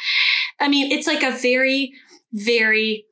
I 0.58 0.68
mean, 0.68 0.90
it's 0.90 1.06
like 1.06 1.22
a 1.22 1.36
very 1.36 1.92
very 2.32 3.04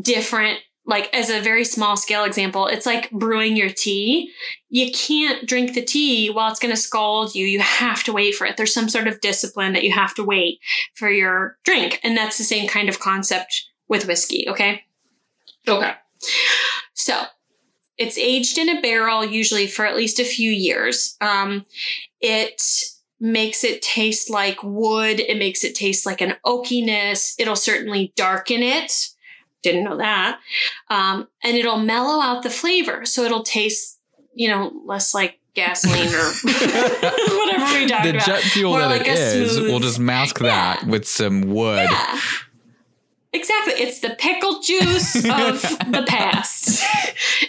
different 0.00 0.60
like 0.86 1.12
as 1.12 1.30
a 1.30 1.40
very 1.40 1.64
small 1.64 1.96
scale 1.96 2.24
example, 2.24 2.66
it's 2.66 2.86
like 2.86 3.10
brewing 3.10 3.56
your 3.56 3.70
tea 3.70 4.32
you 4.68 4.90
can't 4.92 5.48
drink 5.48 5.74
the 5.74 5.82
tea 5.82 6.28
while 6.28 6.50
it's 6.50 6.58
going 6.58 6.74
to 6.74 6.80
scald 6.80 7.34
you. 7.34 7.46
You 7.46 7.60
have 7.60 8.02
to 8.04 8.12
wait 8.12 8.34
for 8.34 8.46
it. 8.46 8.56
There's 8.56 8.74
some 8.74 8.88
sort 8.88 9.06
of 9.06 9.20
discipline 9.20 9.72
that 9.74 9.84
you 9.84 9.92
have 9.94 10.14
to 10.16 10.24
wait 10.24 10.58
for 10.94 11.08
your 11.08 11.56
drink. 11.64 12.00
And 12.02 12.16
that's 12.16 12.36
the 12.36 12.44
same 12.44 12.68
kind 12.68 12.88
of 12.88 13.00
concept 13.00 13.66
with 13.88 14.06
whiskey. 14.06 14.46
Okay. 14.48 14.82
Okay. 15.66 15.94
So 16.94 17.22
it's 17.96 18.18
aged 18.18 18.58
in 18.58 18.68
a 18.68 18.80
barrel, 18.82 19.24
usually 19.24 19.66
for 19.66 19.86
at 19.86 19.96
least 19.96 20.18
a 20.18 20.24
few 20.24 20.50
years. 20.50 21.16
Um, 21.20 21.64
it 22.20 22.62
makes 23.20 23.64
it 23.64 23.82
taste 23.82 24.28
like 24.28 24.58
wood. 24.62 25.20
It 25.20 25.38
makes 25.38 25.64
it 25.64 25.74
taste 25.74 26.04
like 26.04 26.20
an 26.20 26.34
oakiness. 26.44 27.34
It'll 27.38 27.56
certainly 27.56 28.12
darken 28.16 28.62
it. 28.62 29.08
Didn't 29.72 29.84
know 29.84 29.96
that. 29.98 30.38
Um, 30.90 31.28
and 31.42 31.56
it'll 31.56 31.78
mellow 31.78 32.22
out 32.22 32.42
the 32.42 32.50
flavor. 32.50 33.04
So 33.04 33.22
it'll 33.24 33.42
taste 33.42 33.98
you 34.34 34.48
know, 34.48 34.70
less 34.84 35.14
like 35.14 35.40
gasoline 35.54 36.08
or 36.08 36.30
whatever 36.44 37.78
we 37.78 37.86
talked 37.86 38.04
the 38.04 38.10
about. 38.10 38.26
jet 38.26 38.42
fuel 38.42 38.72
More 38.72 38.80
that 38.80 38.90
like 38.90 39.00
it 39.06 39.08
a 39.08 39.12
is, 39.12 39.52
smooth- 39.56 39.70
we'll 39.70 39.80
just 39.80 39.98
mask 39.98 40.38
that 40.40 40.82
Yeah. 40.82 40.88
with 40.90 41.08
some 41.08 41.40
wood. 41.42 41.88
Yeah. 41.90 42.20
Exactly. 43.32 43.74
It's 43.74 44.00
the 44.00 44.10
pickle 44.18 44.60
juice 44.60 45.16
of 45.16 45.60
the 45.92 46.04
past. 46.06 46.82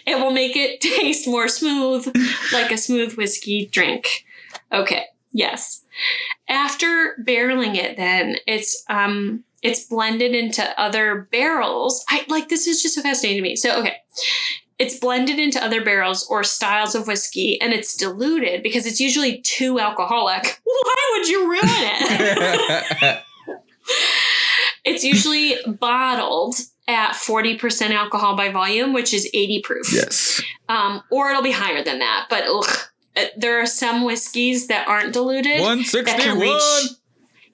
It 0.06 0.16
will 0.20 0.32
make 0.32 0.56
it 0.56 0.82
taste 0.82 1.28
more 1.28 1.48
smooth, 1.48 2.06
like 2.54 2.72
a 2.72 2.78
smooth 2.78 3.14
whiskey 3.16 3.66
drink. 3.68 4.26
Okay. 4.72 5.06
Yes. 5.32 5.84
After 6.50 7.16
barreling 7.26 7.76
it, 7.76 7.98
then 7.98 8.38
it's 8.48 8.84
um 8.90 9.44
it's 9.62 9.86
blended 9.86 10.36
into 10.36 10.80
other 10.80 11.28
barrels. 11.32 12.04
I 12.10 12.26
like 12.28 12.50
this 12.50 12.68
is 12.68 12.82
just 12.82 12.96
so 12.96 13.02
fascinating 13.02 13.44
to 13.44 13.50
me. 13.50 13.56
So 13.56 13.80
okay. 13.80 13.98
It's 14.80 15.00
blended 15.00 15.40
into 15.40 15.64
other 15.64 15.84
barrels 15.84 16.28
or 16.30 16.44
styles 16.44 16.94
of 16.94 17.08
whiskey 17.08 17.60
and 17.60 17.74
it's 17.74 17.96
diluted 17.96 18.62
because 18.62 18.86
it's 18.86 19.00
usually 19.00 19.42
too 19.42 19.80
alcoholic. 19.80 20.62
Why 20.64 21.18
would 21.18 21.28
you 21.28 21.50
ruin 21.50 21.60
it? 21.64 23.20
It's 24.88 25.04
usually 25.04 25.56
bottled 25.68 26.56
at 26.88 27.12
40% 27.12 27.92
alcohol 27.92 28.38
by 28.38 28.50
volume, 28.50 28.94
which 28.94 29.14
is 29.14 29.30
80 29.34 29.62
proof. 29.62 29.92
yes. 29.92 30.42
Um, 30.70 31.04
or 31.12 31.30
it'll 31.30 31.44
be 31.44 31.52
higher 31.52 31.84
than 31.84 32.00
that. 32.00 32.28
But 32.30 32.46
ugh, 32.48 32.66
uh, 33.18 33.26
there 33.36 33.62
are 33.62 33.66
some 33.66 34.06
whiskeys 34.06 34.68
that 34.68 34.88
aren't 34.88 35.14
diluted. 35.14 35.60
that 35.60 36.20
can 36.20 36.38
161. 36.38 36.40
reach. 36.40 36.92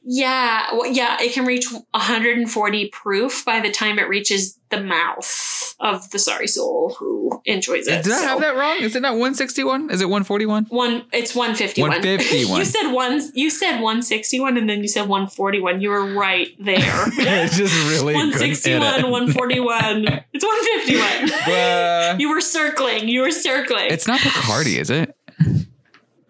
Yeah, 0.06 0.74
well, 0.74 0.92
yeah, 0.92 1.18
it 1.22 1.32
can 1.34 1.46
reach 1.46 1.66
140 1.72 2.90
proof 2.90 3.46
by 3.46 3.62
the 3.62 3.72
time 3.72 4.00
it 4.00 4.10
reaches 4.10 4.60
the 4.70 4.82
mouth 4.82 5.76
of 5.80 6.10
the 6.12 6.20
sorry 6.20 6.48
soul 6.48 6.96
who 7.00 7.42
enjoys 7.46 7.88
it. 7.88 8.04
Did 8.04 8.12
I 8.12 8.18
So- 8.18 8.28
have 8.28 8.40
that 8.42 8.56
wrong? 8.58 8.78
Is 8.82 8.96
it 8.98 9.02
not 9.02 9.14
161? 9.14 9.90
Is 9.92 10.02
it 10.02 10.10
141? 10.10 10.66
One, 10.66 11.04
it's 11.14 11.34
151. 11.34 11.90
151. 11.90 12.60
you 12.60 12.66
said 12.66 12.92
one, 12.92 13.22
you 13.34 13.50
said 13.50 13.80
161 13.80 14.58
and 14.58 14.70
then 14.70 14.82
you 14.82 14.88
said 14.90 15.08
141. 15.08 15.80
You 15.80 15.90
were 15.90 16.14
right 16.14 16.48
there. 16.60 16.76
it's 17.08 17.56
just 17.58 17.74
really 17.90 18.14
161, 18.16 19.10
141. 19.10 20.24
It's 20.34 20.44
151. 20.44 21.54
Uh, 21.54 22.16
you 22.20 22.30
were 22.30 22.42
circling. 22.42 23.08
You 23.08 23.22
were 23.22 23.32
circling. 23.32 23.88
it's 23.90 24.08
not 24.08 24.20
Bacardi, 24.20 24.80
is 24.80 24.90
it? 24.90 25.16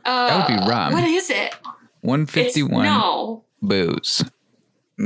uh, 0.05 0.45
would 0.47 0.55
be 0.59 0.69
rum. 0.69 0.93
What 0.93 1.03
is 1.05 1.29
it? 1.29 1.53
It's, 1.53 1.57
151 2.01 2.83
no, 2.83 3.45
booze. 3.63 4.23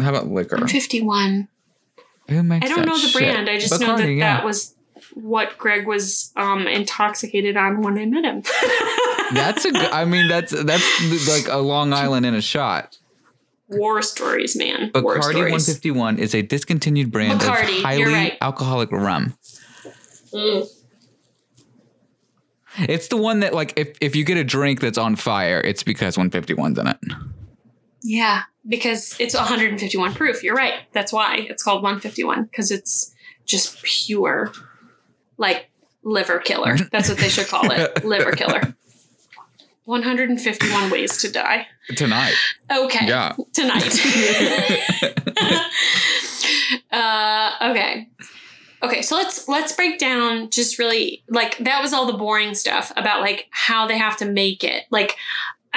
How 0.02 0.10
about 0.10 0.28
liquor? 0.28 0.68
51. 0.68 1.48
Who 2.30 2.44
makes 2.44 2.66
I 2.66 2.76
don't 2.76 2.86
know 2.86 2.98
the 2.98 3.08
shit? 3.08 3.14
brand. 3.14 3.50
I 3.50 3.58
just 3.58 3.80
know 3.80 3.98
that 3.98 4.10
yeah. 4.10 4.38
that 4.38 4.46
was 4.46 4.76
what 5.14 5.58
Greg 5.58 5.88
was 5.88 6.32
um, 6.36 6.68
intoxicated 6.68 7.56
on 7.56 7.82
when 7.82 7.98
I 7.98 8.06
met 8.06 8.26
him. 8.26 8.42
That's 9.34 9.66
a. 9.66 9.72
I 9.94 10.06
mean, 10.06 10.30
that's 10.30 10.52
that's 10.52 11.28
like 11.28 11.54
a 11.54 11.58
Long 11.58 11.92
Island 11.92 12.26
in 12.26 12.34
a 12.34 12.42
shot. 12.42 12.98
war 13.68 14.02
stories, 14.02 14.56
man. 14.56 14.90
war 14.96 15.18
Bacardi 15.18 15.22
stories. 15.22 15.68
151 15.68 16.18
is 16.18 16.34
a 16.34 16.42
discontinued 16.42 17.12
brand 17.12 17.42
Bacardi, 17.42 17.78
of 17.78 17.84
highly 17.84 18.06
right. 18.06 18.38
alcoholic 18.40 18.90
rum. 18.90 19.38
Mm. 20.34 20.68
It's 22.80 23.10
the 23.10 23.18
one 23.18 23.42
that 23.42 23.54
like 23.54 23.74
if 23.76 23.98
if 24.00 24.16
you 24.16 24.24
get 24.24 24.38
a 24.38 24.46
drink 24.46 24.80
that's 24.80 24.98
on 24.98 25.18
fire, 25.18 25.60
it's 25.60 25.84
because 25.84 26.16
151's 26.16 26.80
in 26.80 26.88
it. 26.88 26.98
Yeah, 28.04 28.44
because 28.68 29.16
it's 29.20 29.36
151 29.36 30.14
proof. 30.14 30.44
You're 30.44 30.56
right. 30.56 30.76
That's 30.94 31.12
why 31.12 31.48
it's 31.50 31.64
called 31.64 31.84
151 31.84 32.44
because 32.44 32.72
it's 32.72 33.14
just 33.46 33.82
pure, 33.84 34.52
like 35.38 35.70
liver 36.04 36.40
killer. 36.40 36.78
That's 36.92 37.10
what 37.10 37.18
they 37.18 37.30
should 37.30 37.48
call 37.48 37.72
it, 37.72 38.06
liver 38.06 38.32
killer. 38.32 38.76
151 39.86 40.90
ways 40.90 41.18
to 41.20 41.32
die. 41.32 41.66
Tonight. 41.96 42.34
Okay. 42.70 43.08
Yeah. 43.08 43.34
Tonight. 43.54 43.82
uh, 46.92 47.72
okay. 47.72 48.10
Okay, 48.84 49.02
so 49.02 49.16
let's 49.16 49.48
let's 49.48 49.72
break 49.72 49.98
down 49.98 50.50
just 50.50 50.78
really 50.78 51.24
like 51.30 51.58
that 51.60 51.82
was 51.82 51.94
all 51.94 52.06
the 52.06 52.18
boring 52.18 52.54
stuff 52.54 52.92
about 52.98 53.22
like 53.22 53.48
how 53.52 53.88
they 53.88 53.98
have 53.98 54.18
to 54.18 54.26
make 54.26 54.64
it. 54.64 54.84
Like 54.92 55.16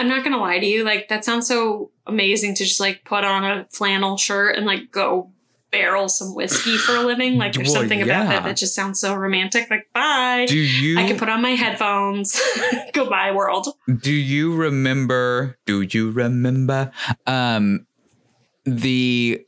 I'm 0.00 0.08
not 0.08 0.24
gonna 0.24 0.38
lie 0.38 0.58
to 0.58 0.66
you, 0.66 0.82
like 0.84 1.08
that 1.08 1.24
sounds 1.24 1.46
so 1.46 1.90
amazing 2.06 2.54
to 2.56 2.64
just 2.64 2.80
like 2.80 3.04
put 3.04 3.22
on 3.24 3.44
a 3.44 3.66
flannel 3.70 4.16
shirt 4.16 4.56
and 4.56 4.66
like 4.66 4.90
go 4.90 5.30
barrel 5.70 6.08
some 6.08 6.34
whiskey 6.34 6.76
for 6.76 6.96
a 6.96 7.02
living. 7.02 7.36
Like 7.36 7.52
there's 7.52 7.68
Well, 7.68 7.76
something 7.82 8.02
about 8.02 8.26
that 8.28 8.42
that 8.44 8.56
just 8.56 8.74
sounds 8.74 8.98
so 8.98 9.14
romantic. 9.14 9.70
Like 9.70 9.86
bye. 9.94 10.46
Do 10.48 10.58
you 10.58 10.98
I 10.98 11.06
can 11.06 11.18
put 11.18 11.28
on 11.28 11.42
my 11.42 11.50
headphones. 11.50 12.40
Goodbye, 12.92 13.32
world. 13.32 13.68
do 14.00 14.12
you 14.12 14.56
remember 14.56 15.58
do 15.66 15.82
you 15.82 16.10
remember 16.10 16.90
um 17.26 17.86
the 18.64 19.44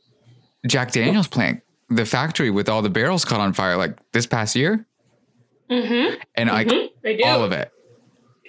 Jack 0.67 0.91
Daniels 0.91 1.27
plant, 1.27 1.61
the 1.89 2.05
factory 2.05 2.49
with 2.51 2.69
all 2.69 2.81
the 2.81 2.89
barrels 2.89 3.25
caught 3.25 3.39
on 3.41 3.51
fire 3.53 3.75
like 3.75 3.97
this 4.13 4.25
past 4.27 4.55
year? 4.55 4.85
Mm-hmm. 5.69 6.15
And 6.35 6.49
like 6.49 6.67
I 6.71 6.89
do. 7.17 7.23
all 7.25 7.43
of 7.43 7.51
it. 7.51 7.71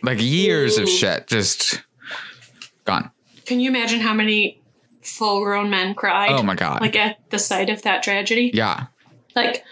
Like 0.03 0.19
years 0.21 0.77
of 0.79 0.89
shit 0.89 1.27
just 1.27 1.83
gone. 2.85 3.11
Can 3.47 3.61
you 3.61 3.71
imagine 3.71 4.01
how 4.01 4.15
many 4.15 4.63
full 5.03 5.43
grown 5.45 5.71
men 5.71 5.95
cried? 5.95 6.33
Oh 6.33 6.43
my 6.43 6.55
god. 6.55 6.81
Like 6.81 6.97
at 6.97 7.19
the 7.31 7.39
sight 7.39 7.71
of 7.71 7.83
that 7.83 8.03
tragedy? 8.03 8.51
yeah. 8.55 8.87
Like 9.37 9.65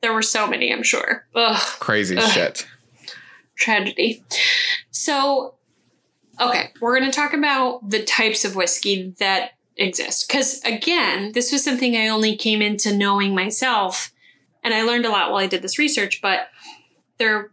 there 0.00 0.12
were 0.12 0.22
so 0.22 0.46
many, 0.46 0.72
I'm 0.72 0.82
sure. 0.82 1.26
Ugh. 1.34 1.60
Crazy 1.78 2.16
Ugh. 2.16 2.30
shit. 2.30 2.66
tragedy. 3.56 4.24
So, 4.90 5.54
okay, 6.40 6.70
we're 6.80 6.98
going 6.98 7.10
to 7.10 7.14
talk 7.16 7.32
about 7.32 7.88
the 7.88 8.02
types 8.02 8.44
of 8.44 8.56
whiskey 8.56 9.14
that 9.18 9.52
exist. 9.76 10.26
Because, 10.26 10.60
again, 10.64 11.32
this 11.32 11.52
was 11.52 11.64
something 11.64 11.96
I 11.96 12.08
only 12.08 12.36
came 12.36 12.60
into 12.60 12.96
knowing 12.96 13.34
myself. 13.34 14.12
And 14.64 14.74
I 14.74 14.82
learned 14.82 15.06
a 15.06 15.10
lot 15.10 15.30
while 15.30 15.40
I 15.40 15.46
did 15.46 15.62
this 15.62 15.78
research, 15.78 16.20
but 16.20 16.48
there 17.18 17.51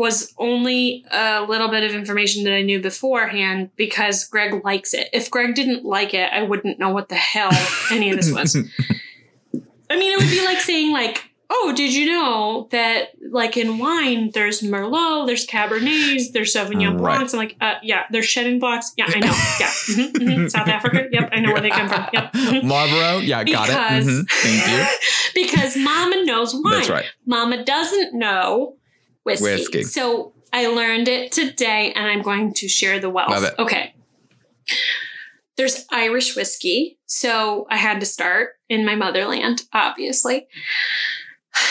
was 0.00 0.32
only 0.38 1.04
a 1.10 1.42
little 1.46 1.68
bit 1.68 1.82
of 1.84 1.94
information 1.94 2.42
that 2.44 2.54
I 2.54 2.62
knew 2.62 2.80
beforehand 2.80 3.68
because 3.76 4.24
Greg 4.24 4.64
likes 4.64 4.94
it. 4.94 5.10
If 5.12 5.30
Greg 5.30 5.54
didn't 5.54 5.84
like 5.84 6.14
it, 6.14 6.32
I 6.32 6.42
wouldn't 6.42 6.78
know 6.78 6.88
what 6.88 7.10
the 7.10 7.16
hell 7.16 7.50
any 7.92 8.08
of 8.08 8.16
this 8.16 8.32
was. 8.32 8.56
I 9.90 9.96
mean, 9.98 10.10
it 10.10 10.18
would 10.18 10.30
be 10.30 10.42
like 10.42 10.58
saying, 10.60 10.90
like, 10.90 11.24
oh, 11.50 11.74
did 11.76 11.92
you 11.92 12.06
know 12.12 12.66
that, 12.70 13.10
like, 13.30 13.58
in 13.58 13.76
wine, 13.76 14.30
there's 14.32 14.62
Merlot, 14.62 15.26
there's 15.26 15.46
Cabernets, 15.46 16.32
there's 16.32 16.54
Sauvignon 16.54 16.92
Right. 16.98 17.16
Blancs. 17.18 17.34
I'm 17.34 17.38
like, 17.40 17.56
uh, 17.60 17.74
yeah, 17.82 18.04
there's 18.10 18.26
Chenin 18.26 18.58
Blancs. 18.58 18.94
Yeah, 18.96 19.04
I 19.08 19.18
know. 19.20 19.26
Yeah. 19.60 19.66
mhm, 19.66 20.12
mhm. 20.12 20.50
South 20.50 20.68
Africa. 20.68 21.08
Yep, 21.12 21.28
I 21.32 21.40
know 21.40 21.52
where 21.52 21.60
they 21.60 21.68
come 21.68 21.88
from. 21.90 22.06
Yep. 22.14 22.32
mhm. 22.32 22.64
Marlborough? 22.64 23.18
Yeah, 23.18 23.44
got 23.44 23.68
it. 23.68 23.72
Because- 23.72 24.06
Mhm. 24.06 24.30
Thank 24.30 24.66
you. 25.34 25.42
because 25.46 25.76
Mama 25.76 26.24
knows 26.24 26.54
wine. 26.54 26.72
That's 26.72 26.88
right. 26.88 27.04
Mama 27.26 27.64
doesn't 27.64 28.14
know 28.14 28.76
whiskey. 29.24 29.44
Whiskey. 29.44 29.82
So 29.82 30.32
I 30.52 30.66
learned 30.66 31.08
it 31.08 31.32
today 31.32 31.92
and 31.94 32.06
I'm 32.06 32.22
going 32.22 32.54
to 32.54 32.68
share 32.68 32.98
the 32.98 33.10
wealth. 33.10 33.30
Love 33.30 33.44
it. 33.44 33.54
Okay. 33.58 33.94
There's 35.56 35.84
Irish 35.90 36.36
whiskey. 36.36 36.98
So 37.06 37.66
I 37.70 37.76
had 37.76 38.00
to 38.00 38.06
start 38.06 38.52
in 38.68 38.86
my 38.86 38.94
motherland, 38.94 39.62
obviously. 39.72 40.46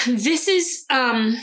This 0.07 0.47
is 0.47 0.85
um 0.89 1.38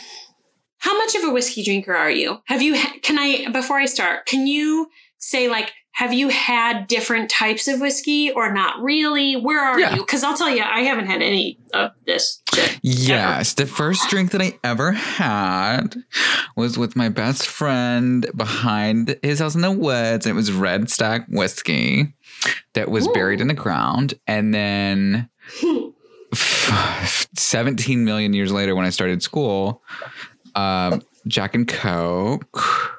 how 0.78 0.96
much 0.96 1.14
of 1.16 1.24
a 1.24 1.32
whiskey 1.32 1.64
drinker 1.64 1.94
are 1.94 2.10
you? 2.10 2.38
Have 2.46 2.62
you 2.62 2.74
can 3.02 3.18
I 3.18 3.48
before 3.50 3.78
I 3.78 3.86
start, 3.86 4.26
can 4.26 4.46
you 4.46 4.88
say 5.18 5.48
like 5.48 5.72
have 5.96 6.12
you 6.12 6.28
had 6.28 6.86
different 6.88 7.30
types 7.30 7.66
of 7.68 7.80
whiskey 7.80 8.30
or 8.30 8.52
not 8.52 8.82
really? 8.82 9.34
Where 9.34 9.58
are 9.64 9.80
Yeah. 9.80 9.94
you? 9.94 10.02
Because 10.02 10.22
I'll 10.22 10.36
tell 10.36 10.50
you, 10.50 10.62
I 10.62 10.80
haven't 10.80 11.06
had 11.06 11.22
any 11.22 11.58
of 11.72 11.92
this 12.04 12.42
shit. 12.54 12.78
Yes, 12.82 13.54
the 13.54 13.64
first 13.64 14.10
drink 14.10 14.30
that 14.32 14.42
I 14.42 14.58
ever 14.62 14.92
had 14.92 15.96
was 16.54 16.76
with 16.76 16.96
my 16.96 17.08
best 17.08 17.46
friend 17.46 18.26
behind 18.36 19.16
his 19.22 19.38
house 19.38 19.54
in 19.54 19.62
the 19.62 19.70
woods. 19.72 20.26
And 20.26 20.32
it 20.32 20.36
was 20.36 20.52
Red 20.52 20.90
Stag 20.90 21.24
whiskey 21.30 22.12
that 22.74 22.90
was 22.90 23.08
Ooh. 23.08 23.12
buried 23.14 23.40
in 23.40 23.48
the 23.48 23.54
ground. 23.54 24.12
And 24.26 24.52
then 24.52 25.30
17 26.34 28.04
million 28.04 28.34
years 28.34 28.52
later, 28.52 28.74
when 28.76 28.84
I 28.84 28.90
started 28.90 29.22
school, 29.22 29.82
um, 30.54 31.02
Jack 31.26 31.54
and 31.54 31.66
Coke. 31.66 32.95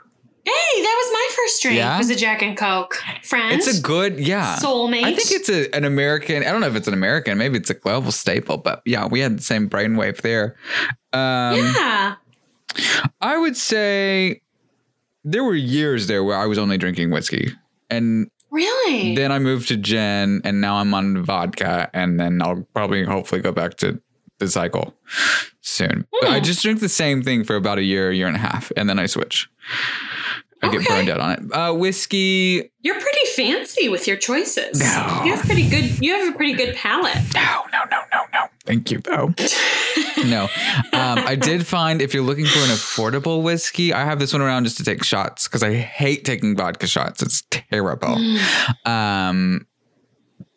Hey, 0.48 0.82
that 0.82 1.04
was 1.04 1.14
my 1.14 1.28
first 1.36 1.62
drink. 1.62 1.78
Yeah? 1.78 1.98
Was 1.98 2.10
a 2.10 2.16
Jack 2.16 2.42
and 2.42 2.56
Coke. 2.56 2.96
Friends. 3.24 3.68
It's 3.68 3.80
a 3.80 3.82
good, 3.82 4.18
yeah. 4.18 4.56
soulmate. 4.56 5.04
I 5.04 5.14
think 5.14 5.30
it's 5.32 5.50
a, 5.50 5.76
an 5.76 5.84
American. 5.84 6.42
I 6.44 6.52
don't 6.52 6.62
know 6.62 6.68
if 6.68 6.76
it's 6.78 6.88
an 6.88 6.94
American. 6.94 7.38
Maybe 7.38 7.58
it's 7.58 7.70
a 7.70 7.74
global 7.74 8.14
staple. 8.14 8.56
But 8.58 8.82
yeah, 8.86 9.08
we 9.08 9.20
had 9.20 9.38
the 9.40 9.44
same 9.44 9.70
brainwave 9.70 10.22
there. 10.22 10.56
Um, 11.12 11.58
yeah. 11.58 12.16
I 13.20 13.38
would 13.38 13.58
say 13.58 14.42
there 15.26 15.44
were 15.44 15.56
years 15.56 16.08
there 16.08 16.24
where 16.24 16.38
I 16.38 16.46
was 16.46 16.58
only 16.58 16.78
drinking 16.78 17.12
whiskey. 17.12 17.52
And 17.90 18.32
Really? 18.50 19.16
then 19.16 19.34
I 19.34 19.40
moved 19.40 19.68
to 19.68 19.76
gin 19.76 20.42
and 20.46 20.62
now 20.62 20.76
I'm 20.78 20.94
on 20.94 21.24
vodka 21.24 21.90
and 21.94 22.18
then 22.18 22.42
I'll 22.42 22.66
probably 22.74 23.04
hopefully 23.04 23.42
go 23.42 23.52
back 23.52 23.76
to 23.78 24.02
the 24.40 24.48
cycle 24.48 24.94
soon. 25.60 26.08
But 26.22 26.30
I 26.30 26.40
just 26.40 26.62
drink 26.62 26.80
the 26.80 26.88
same 26.90 27.22
thing 27.24 27.44
for 27.44 27.56
about 27.58 27.78
a 27.78 27.84
year, 27.84 28.12
year 28.12 28.28
and 28.28 28.36
a 28.36 28.40
half, 28.40 28.72
and 28.78 28.90
then 28.90 29.00
I 29.00 29.08
switch. 29.08 29.50
I 30.68 30.72
get 30.72 30.88
burned 30.88 31.10
out 31.10 31.20
on 31.20 31.32
it. 31.32 31.52
Uh, 31.54 31.74
whiskey, 31.74 32.72
You're 32.82 33.00
pretty 33.00 33.26
fancy 33.36 33.90
with 33.90 34.08
your 34.08 34.18
choices. 34.18 34.80
No. 34.80 35.22
You 35.26 35.36
have 35.36 35.46
pretty 35.46 35.70
good. 35.70 36.00
You 36.00 36.14
have 36.14 36.34
a 36.34 36.38
pretty 36.38 36.54
good 36.54 36.76
palate. 36.76 37.18
no, 37.34 37.64
no, 37.72 37.80
no, 37.92 38.00
no, 38.14 38.22
no. 38.34 38.46
Thank 38.66 38.92
you, 38.92 39.00
though. 39.00 39.34
no. 40.26 40.44
Um, 40.94 41.20
I 41.20 41.36
did 41.36 41.66
find 41.66 42.02
if 42.02 42.14
you're 42.14 42.24
looking 42.24 42.46
for 42.46 42.60
an 42.60 42.66
affordable 42.70 43.42
whiskey, 43.44 43.94
I 43.94 44.04
have 44.04 44.20
this 44.20 44.34
one 44.34 44.42
around 44.42 44.66
just 44.66 44.78
to 44.78 44.84
take 44.84 45.04
shots 45.04 45.48
because 45.48 45.64
I 45.64 45.74
hate 45.76 46.26
taking 46.26 46.56
vodka 46.56 46.86
shots. 46.88 47.22
It's 47.22 47.44
terrible. 47.50 48.18
Um, 48.86 49.66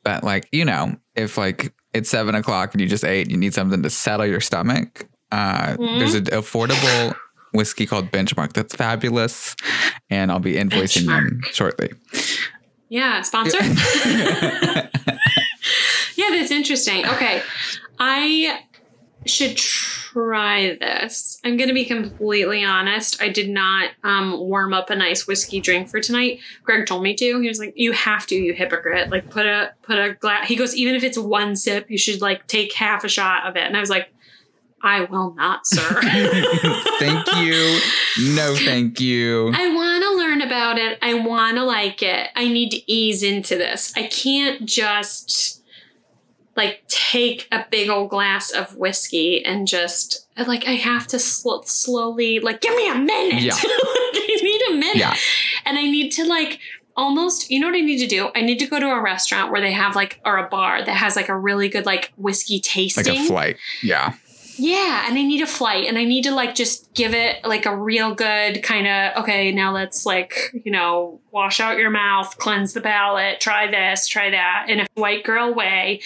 but 0.03 0.25
like, 0.25 0.49
you 0.51 0.64
know, 0.64 0.96
if 1.14 1.37
like 1.38 1.73
it's 1.92 2.11
seven 2.11 2.35
o'clock 2.35 2.73
and 2.75 2.81
you 2.81 2.88
just 2.88 3.05
ate, 3.05 3.31
you 3.31 3.37
need 3.37 3.55
something 3.55 3.83
to 3.83 3.90
settle 3.90 4.27
your 4.27 4.40
stomach. 4.40 5.07
Uh, 5.31 5.77
There's 5.77 6.14
an 6.14 6.25
affordable 6.27 7.14
whiskey 7.52 7.86
called 7.86 8.10
Benchmark 8.10 8.52
that's 8.52 8.74
fabulous, 8.74 9.56
and 10.08 10.30
I'll 10.30 10.38
be 10.38 10.54
invoicing 10.54 11.06
them 11.06 11.40
shortly. 11.52 11.92
Yeah, 12.88 13.22
sponsor. 13.22 13.58
yeah, 16.16 16.30
that's 16.30 16.50
interesting. 16.50 17.06
Okay, 17.06 17.42
I 17.98 18.62
should 19.26 19.56
try 19.56 20.76
this. 20.80 21.38
I'm 21.44 21.56
going 21.56 21.68
to 21.68 21.74
be 21.74 21.84
completely 21.84 22.64
honest. 22.64 23.22
I 23.22 23.28
did 23.28 23.48
not 23.48 23.90
um, 24.02 24.38
warm 24.38 24.72
up 24.72 24.90
a 24.90 24.96
nice 24.96 25.26
whiskey 25.26 25.60
drink 25.60 25.88
for 25.88 26.00
tonight. 26.00 26.40
Greg 26.64 26.86
told 26.86 27.02
me 27.02 27.14
to. 27.14 27.40
He 27.40 27.48
was 27.48 27.58
like, 27.58 27.74
"You 27.76 27.92
have 27.92 28.26
to, 28.28 28.34
you 28.34 28.54
hypocrite! 28.54 29.10
Like, 29.10 29.30
put 29.30 29.46
a 29.46 29.72
put 29.82 29.98
a 29.98 30.14
glass." 30.14 30.48
He 30.48 30.56
goes, 30.56 30.74
"Even 30.74 30.94
if 30.94 31.04
it's 31.04 31.18
one 31.18 31.56
sip, 31.56 31.90
you 31.90 31.98
should 31.98 32.20
like 32.20 32.46
take 32.46 32.72
half 32.72 33.04
a 33.04 33.08
shot 33.08 33.46
of 33.46 33.56
it." 33.56 33.62
And 33.62 33.76
I 33.76 33.80
was 33.80 33.90
like, 33.90 34.12
"I 34.83 35.05
will 35.05 35.35
not, 35.35 35.66
sir." 35.66 36.01
thank 36.99 37.27
you. 37.37 37.81
No, 38.35 38.55
thank 38.57 39.01
you. 39.01 39.53
I 39.55 39.75
want 39.75 40.03
to 40.03 40.16
learn 40.16 40.43
about 40.43 40.79
it. 40.79 40.99
I 41.03 41.14
want 41.14 41.57
to 41.57 41.64
like 41.64 42.03
it. 42.03 42.29
I 42.35 42.49
need 42.49 42.71
to 42.71 42.93
ease 42.93 43.23
into 43.23 43.57
this. 43.57 43.93
I 43.97 44.07
can't 44.07 44.66
just 44.66 45.61
like 46.57 46.83
take 46.88 47.49
a 47.51 47.64
big 47.71 47.88
old 47.88 48.11
glass 48.11 48.51
of 48.51 48.77
whiskey 48.77 49.45
and 49.45 49.66
just 49.66 50.27
like 50.37 50.66
I 50.66 50.73
have 50.73 51.07
to 51.09 51.19
sl- 51.19 51.62
slowly 51.64 52.38
like 52.40 52.61
give 52.61 52.75
me 52.77 52.88
a 52.88 52.95
minute. 52.95 53.43
Yeah. 53.43 53.55
I 53.57 54.38
need 54.43 54.62
a 54.71 54.75
minute. 54.75 54.97
Yeah. 54.97 55.14
And 55.64 55.79
I 55.79 55.83
need 55.83 56.11
to 56.12 56.27
like 56.27 56.61
almost 56.97 57.51
you 57.51 57.61
know 57.61 57.69
what 57.69 57.77
I 57.77 57.81
need 57.81 57.99
to 57.99 58.07
do? 58.07 58.31
I 58.35 58.43
need 58.43 58.59
to 58.59 58.66
go 58.66 58.79
to 58.79 58.90
a 58.90 59.01
restaurant 59.01 59.51
where 59.53 59.61
they 59.61 59.73
have 59.73 59.95
like 59.97 60.21
or 60.25 60.37
a 60.37 60.49
bar 60.49 60.85
that 60.85 60.93
has 60.93 61.16
like 61.16 61.29
a 61.29 61.37
really 61.37 61.69
good 61.69 61.87
like 61.87 62.12
whiskey 62.16 62.61
tasting. 62.61 63.05
Like 63.07 63.14
a 63.14 63.27
flight. 63.27 63.57
Yeah. 63.83 64.14
Yeah, 64.62 65.07
and 65.09 65.18
I 65.18 65.23
need 65.23 65.40
a 65.40 65.46
flight 65.46 65.87
and 65.88 65.96
I 65.96 66.05
need 66.05 66.25
to 66.25 66.33
like 66.35 66.55
just 66.55 66.92
give 66.92 67.14
it 67.14 67.42
like 67.46 67.64
a 67.64 67.75
real 67.75 68.14
good 68.14 68.62
kind 68.62 68.87
of 68.87 69.23
okay, 69.23 69.53
now 69.53 69.73
let's 69.73 70.05
like, 70.05 70.35
you 70.64 70.70
know, 70.70 71.18
wash 71.31 71.61
out 71.61 71.79
your 71.79 71.88
mouth, 71.88 72.37
cleanse 72.37 72.75
the 72.75 72.83
palate, 72.83 73.40
try 73.40 73.70
this, 73.70 74.07
try 74.07 74.29
that 74.31 74.66
in 74.68 74.81
a 74.81 74.87
white 74.96 75.25
girl 75.25 75.55
way. 75.55 76.03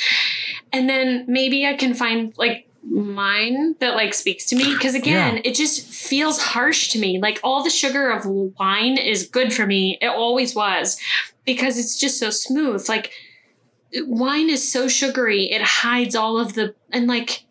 And 0.72 0.88
then 0.88 1.24
maybe 1.26 1.66
I 1.66 1.74
can 1.74 1.94
find 1.94 2.32
like 2.38 2.68
mine 2.84 3.74
that 3.80 3.96
like 3.96 4.14
speaks 4.14 4.44
to 4.50 4.56
me 4.56 4.72
because 4.74 4.94
again, 4.94 5.36
Yeah. 5.36 5.42
it 5.46 5.54
just 5.56 5.86
feels 5.92 6.40
harsh 6.40 6.90
to 6.90 6.98
me. 7.00 7.18
Like 7.18 7.40
all 7.42 7.64
the 7.64 7.70
sugar 7.70 8.08
of 8.10 8.24
wine 8.26 8.98
is 8.98 9.26
good 9.26 9.52
for 9.52 9.66
me. 9.66 9.98
It 10.00 10.08
always 10.08 10.54
was 10.54 11.00
because 11.44 11.76
it's 11.76 11.98
just 11.98 12.20
so 12.20 12.30
smooth. 12.30 12.88
Like 12.88 13.10
wine 14.02 14.48
is 14.48 14.70
so 14.70 14.86
sugary, 14.86 15.50
it 15.50 15.62
hides 15.62 16.14
all 16.14 16.38
of 16.38 16.54
the 16.54 16.74
and 16.92 17.08
like 17.08 17.46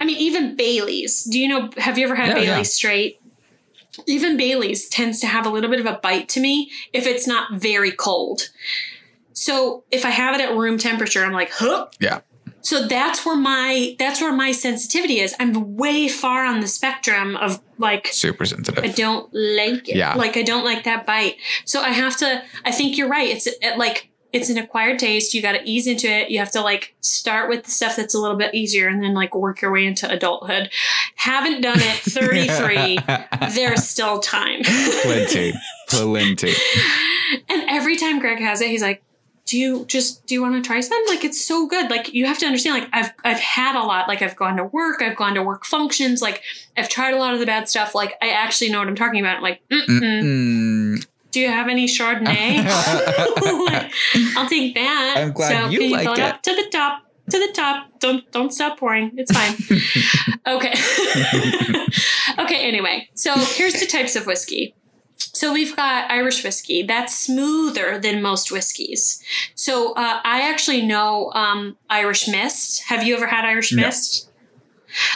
I 0.00 0.04
mean, 0.04 0.16
even 0.18 0.56
Bailey's. 0.56 1.24
Do 1.24 1.38
you 1.38 1.48
know? 1.48 1.70
Have 1.76 1.98
you 1.98 2.04
ever 2.06 2.14
had 2.14 2.28
Yeah, 2.28 2.34
Bailey's 2.34 2.48
yeah. 2.48 2.62
straight? 2.62 3.20
Even 4.06 4.36
Bailey's 4.36 4.88
tends 4.88 5.20
to 5.20 5.26
have 5.26 5.44
a 5.44 5.50
little 5.50 5.70
bit 5.70 5.80
of 5.80 5.86
a 5.86 5.98
bite 6.02 6.28
to 6.30 6.40
me 6.40 6.70
if 6.92 7.06
it's 7.06 7.26
not 7.26 7.54
very 7.54 7.90
cold. 7.90 8.50
So 9.32 9.84
if 9.90 10.04
I 10.04 10.10
have 10.10 10.34
it 10.34 10.40
at 10.40 10.54
room 10.56 10.78
temperature, 10.78 11.24
I'm 11.24 11.32
like, 11.32 11.50
huh. 11.52 11.86
Yeah. 12.00 12.20
so 12.60 12.86
that's 12.86 13.24
where 13.24 13.36
my 13.36 13.96
that's 13.98 14.20
where 14.20 14.32
my 14.32 14.52
sensitivity 14.52 15.20
is. 15.20 15.34
I'm 15.40 15.76
way 15.76 16.06
far 16.08 16.44
on 16.44 16.60
the 16.60 16.66
spectrum 16.68 17.36
of 17.36 17.60
like 17.78 18.08
Super 18.12 18.44
sensitive. 18.44 18.84
I 18.84 18.88
don't 18.88 19.28
like 19.32 19.88
it. 19.88 19.96
Yeah. 19.96 20.14
Like 20.14 20.36
I 20.36 20.42
don't 20.42 20.64
like 20.64 20.84
that 20.84 21.06
bite. 21.06 21.36
So 21.64 21.80
I 21.82 21.90
have 21.90 22.16
to 22.18 22.42
I 22.64 22.70
think 22.72 22.96
you're 22.98 23.08
right. 23.08 23.28
It's 23.28 23.46
it, 23.46 23.78
like 23.78 24.10
it's 24.32 24.50
an 24.50 24.58
acquired 24.58 24.98
taste. 24.98 25.32
You 25.32 25.40
got 25.40 25.52
to 25.52 25.62
ease 25.68 25.86
into 25.86 26.06
it. 26.06 26.30
You 26.30 26.38
have 26.38 26.50
to 26.52 26.60
like 26.60 26.94
start 27.00 27.48
with 27.48 27.64
the 27.64 27.70
stuff 27.70 27.96
that's 27.96 28.14
a 28.14 28.18
little 28.18 28.36
bit 28.36 28.54
easier 28.54 28.88
and 28.88 29.02
then 29.02 29.14
like 29.14 29.34
work 29.34 29.62
your 29.62 29.72
way 29.72 29.86
into 29.86 30.10
adulthood. 30.10 30.70
Haven't 31.16 31.62
done 31.62 31.78
it 31.80 31.98
33. 32.02 32.98
There's 33.54 33.84
still 33.88 34.20
time. 34.20 34.62
Plenty. 35.02 35.54
Plenty. 35.88 36.52
And 37.48 37.62
every 37.68 37.96
time 37.96 38.18
Greg 38.18 38.38
has 38.40 38.60
it, 38.60 38.68
he's 38.68 38.82
like, 38.82 39.02
"Do 39.46 39.58
you 39.58 39.86
just 39.86 40.26
do 40.26 40.34
you 40.34 40.42
want 40.42 40.62
to 40.62 40.66
try 40.66 40.80
some? 40.80 41.02
Like 41.08 41.24
it's 41.24 41.42
so 41.42 41.66
good. 41.66 41.90
Like 41.90 42.12
you 42.12 42.26
have 42.26 42.38
to 42.38 42.46
understand. 42.46 42.80
Like 42.82 42.90
I've 42.92 43.12
I've 43.24 43.40
had 43.40 43.74
a 43.74 43.82
lot. 43.84 44.08
Like 44.08 44.20
I've 44.20 44.36
gone 44.36 44.56
to 44.58 44.64
work. 44.64 45.00
I've 45.00 45.16
gone 45.16 45.34
to 45.34 45.42
work 45.42 45.64
functions. 45.64 46.20
Like 46.20 46.42
I've 46.76 46.90
tried 46.90 47.14
a 47.14 47.18
lot 47.18 47.32
of 47.32 47.40
the 47.40 47.46
bad 47.46 47.68
stuff. 47.70 47.94
Like 47.94 48.16
I 48.20 48.28
actually 48.28 48.70
know 48.70 48.78
what 48.80 48.88
I'm 48.88 48.96
talking 48.96 49.20
about. 49.20 49.42
Like, 49.42 49.62
Mm-mm. 49.70 50.00
Mm, 50.00 51.06
do 51.30 51.40
you 51.40 51.48
have 51.48 51.68
any 51.68 51.86
Chardonnay? 51.86 52.64
I'll 54.36 54.48
take 54.48 54.74
that. 54.74 55.14
I'm 55.18 55.32
glad 55.32 55.72
you 55.72 55.78
can 55.78 55.90
like 55.90 56.04
fill 56.04 56.14
it. 56.14 56.20
up 56.20 56.42
to 56.42 56.54
the 56.54 56.68
top? 56.70 57.02
To 57.30 57.38
the 57.38 57.52
top. 57.52 58.00
Don't 58.00 58.30
don't 58.32 58.52
stop 58.52 58.78
pouring. 58.78 59.12
It's 59.16 59.30
fine. 59.30 59.54
okay. 60.46 60.72
okay. 62.42 62.66
Anyway, 62.66 63.08
so 63.14 63.34
here's 63.36 63.74
the 63.74 63.86
types 63.86 64.16
of 64.16 64.26
whiskey. 64.26 64.74
So 65.18 65.52
we've 65.52 65.76
got 65.76 66.10
Irish 66.10 66.42
whiskey. 66.42 66.82
That's 66.82 67.14
smoother 67.14 67.98
than 67.98 68.22
most 68.22 68.50
whiskeys. 68.50 69.22
So 69.54 69.92
uh, 69.92 70.20
I 70.24 70.48
actually 70.48 70.86
know 70.86 71.30
um, 71.34 71.76
Irish 71.90 72.26
Mist. 72.26 72.84
Have 72.88 73.04
you 73.04 73.16
ever 73.16 73.26
had 73.26 73.44
Irish 73.44 73.72
No. 73.72 73.82
Mist? 73.82 74.27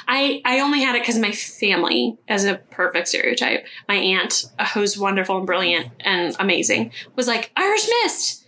I 0.08 0.40
I 0.44 0.60
only 0.60 0.82
had 0.82 0.94
it 0.96 1.02
because 1.02 1.18
my 1.18 1.32
family, 1.32 2.16
as 2.28 2.44
a 2.44 2.56
perfect 2.70 3.08
stereotype, 3.08 3.66
my 3.88 3.96
aunt, 3.96 4.46
uh, 4.58 4.66
who's 4.66 4.98
wonderful 4.98 5.36
and 5.38 5.46
brilliant 5.46 5.88
and 6.00 6.34
amazing, 6.38 6.92
was 7.16 7.26
like 7.26 7.50
Irish 7.56 7.86
Mist. 8.04 8.38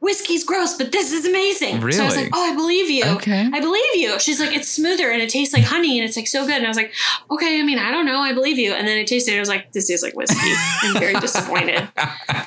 Whiskey's 0.00 0.42
gross, 0.42 0.76
but 0.76 0.90
this 0.90 1.12
is 1.12 1.24
amazing. 1.24 1.80
So 1.92 2.02
I 2.02 2.06
was 2.06 2.16
like, 2.16 2.30
oh, 2.32 2.52
I 2.52 2.56
believe 2.56 2.90
you. 2.90 3.04
Okay. 3.18 3.48
I 3.52 3.60
believe 3.60 3.94
you. 3.94 4.18
She's 4.18 4.40
like, 4.40 4.52
it's 4.52 4.68
smoother 4.68 5.08
and 5.12 5.22
it 5.22 5.30
tastes 5.30 5.54
like 5.54 5.62
honey 5.62 5.96
and 5.96 6.08
it's 6.08 6.16
like 6.16 6.26
so 6.26 6.44
good. 6.44 6.56
And 6.56 6.64
I 6.64 6.68
was 6.68 6.76
like, 6.76 6.92
okay, 7.30 7.60
I 7.60 7.62
mean, 7.62 7.78
I 7.78 7.92
don't 7.92 8.04
know. 8.04 8.18
I 8.18 8.32
believe 8.32 8.58
you. 8.58 8.72
And 8.72 8.88
then 8.88 8.98
I 8.98 9.04
tasted 9.04 9.32
it. 9.34 9.36
I 9.36 9.38
was 9.38 9.48
like, 9.48 9.70
this 9.70 9.88
is 9.90 10.02
like 10.02 10.14
whiskey. 10.16 10.36
I'm 10.82 10.98
very 10.98 11.14
disappointed. 11.20 11.88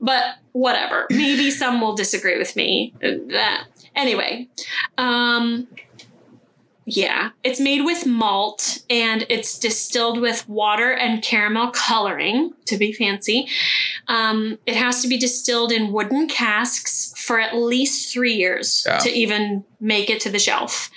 But 0.00 0.36
whatever. 0.52 1.06
Maybe 1.10 1.50
some 1.50 1.82
will 1.82 1.94
disagree 1.94 2.38
with 2.38 2.56
me. 2.56 2.94
Uh, 3.04 3.10
that- 3.28 3.64
Anyway, 3.96 4.48
um, 4.96 5.66
yeah, 6.92 7.30
it's 7.44 7.60
made 7.60 7.84
with 7.84 8.04
malt 8.04 8.80
and 8.90 9.24
it's 9.28 9.58
distilled 9.58 10.20
with 10.20 10.48
water 10.48 10.92
and 10.92 11.22
caramel 11.22 11.70
coloring 11.70 12.52
to 12.66 12.76
be 12.76 12.92
fancy. 12.92 13.46
Um, 14.08 14.58
it 14.66 14.74
has 14.74 15.00
to 15.02 15.08
be 15.08 15.16
distilled 15.16 15.70
in 15.70 15.92
wooden 15.92 16.26
casks 16.26 17.14
for 17.16 17.38
at 17.38 17.54
least 17.54 18.12
three 18.12 18.34
years 18.34 18.82
Yeah. 18.86 18.98
to 18.98 19.10
even 19.10 19.64
make 19.78 20.10
it 20.10 20.20
to 20.22 20.30
the 20.30 20.38
shelf. 20.40 20.90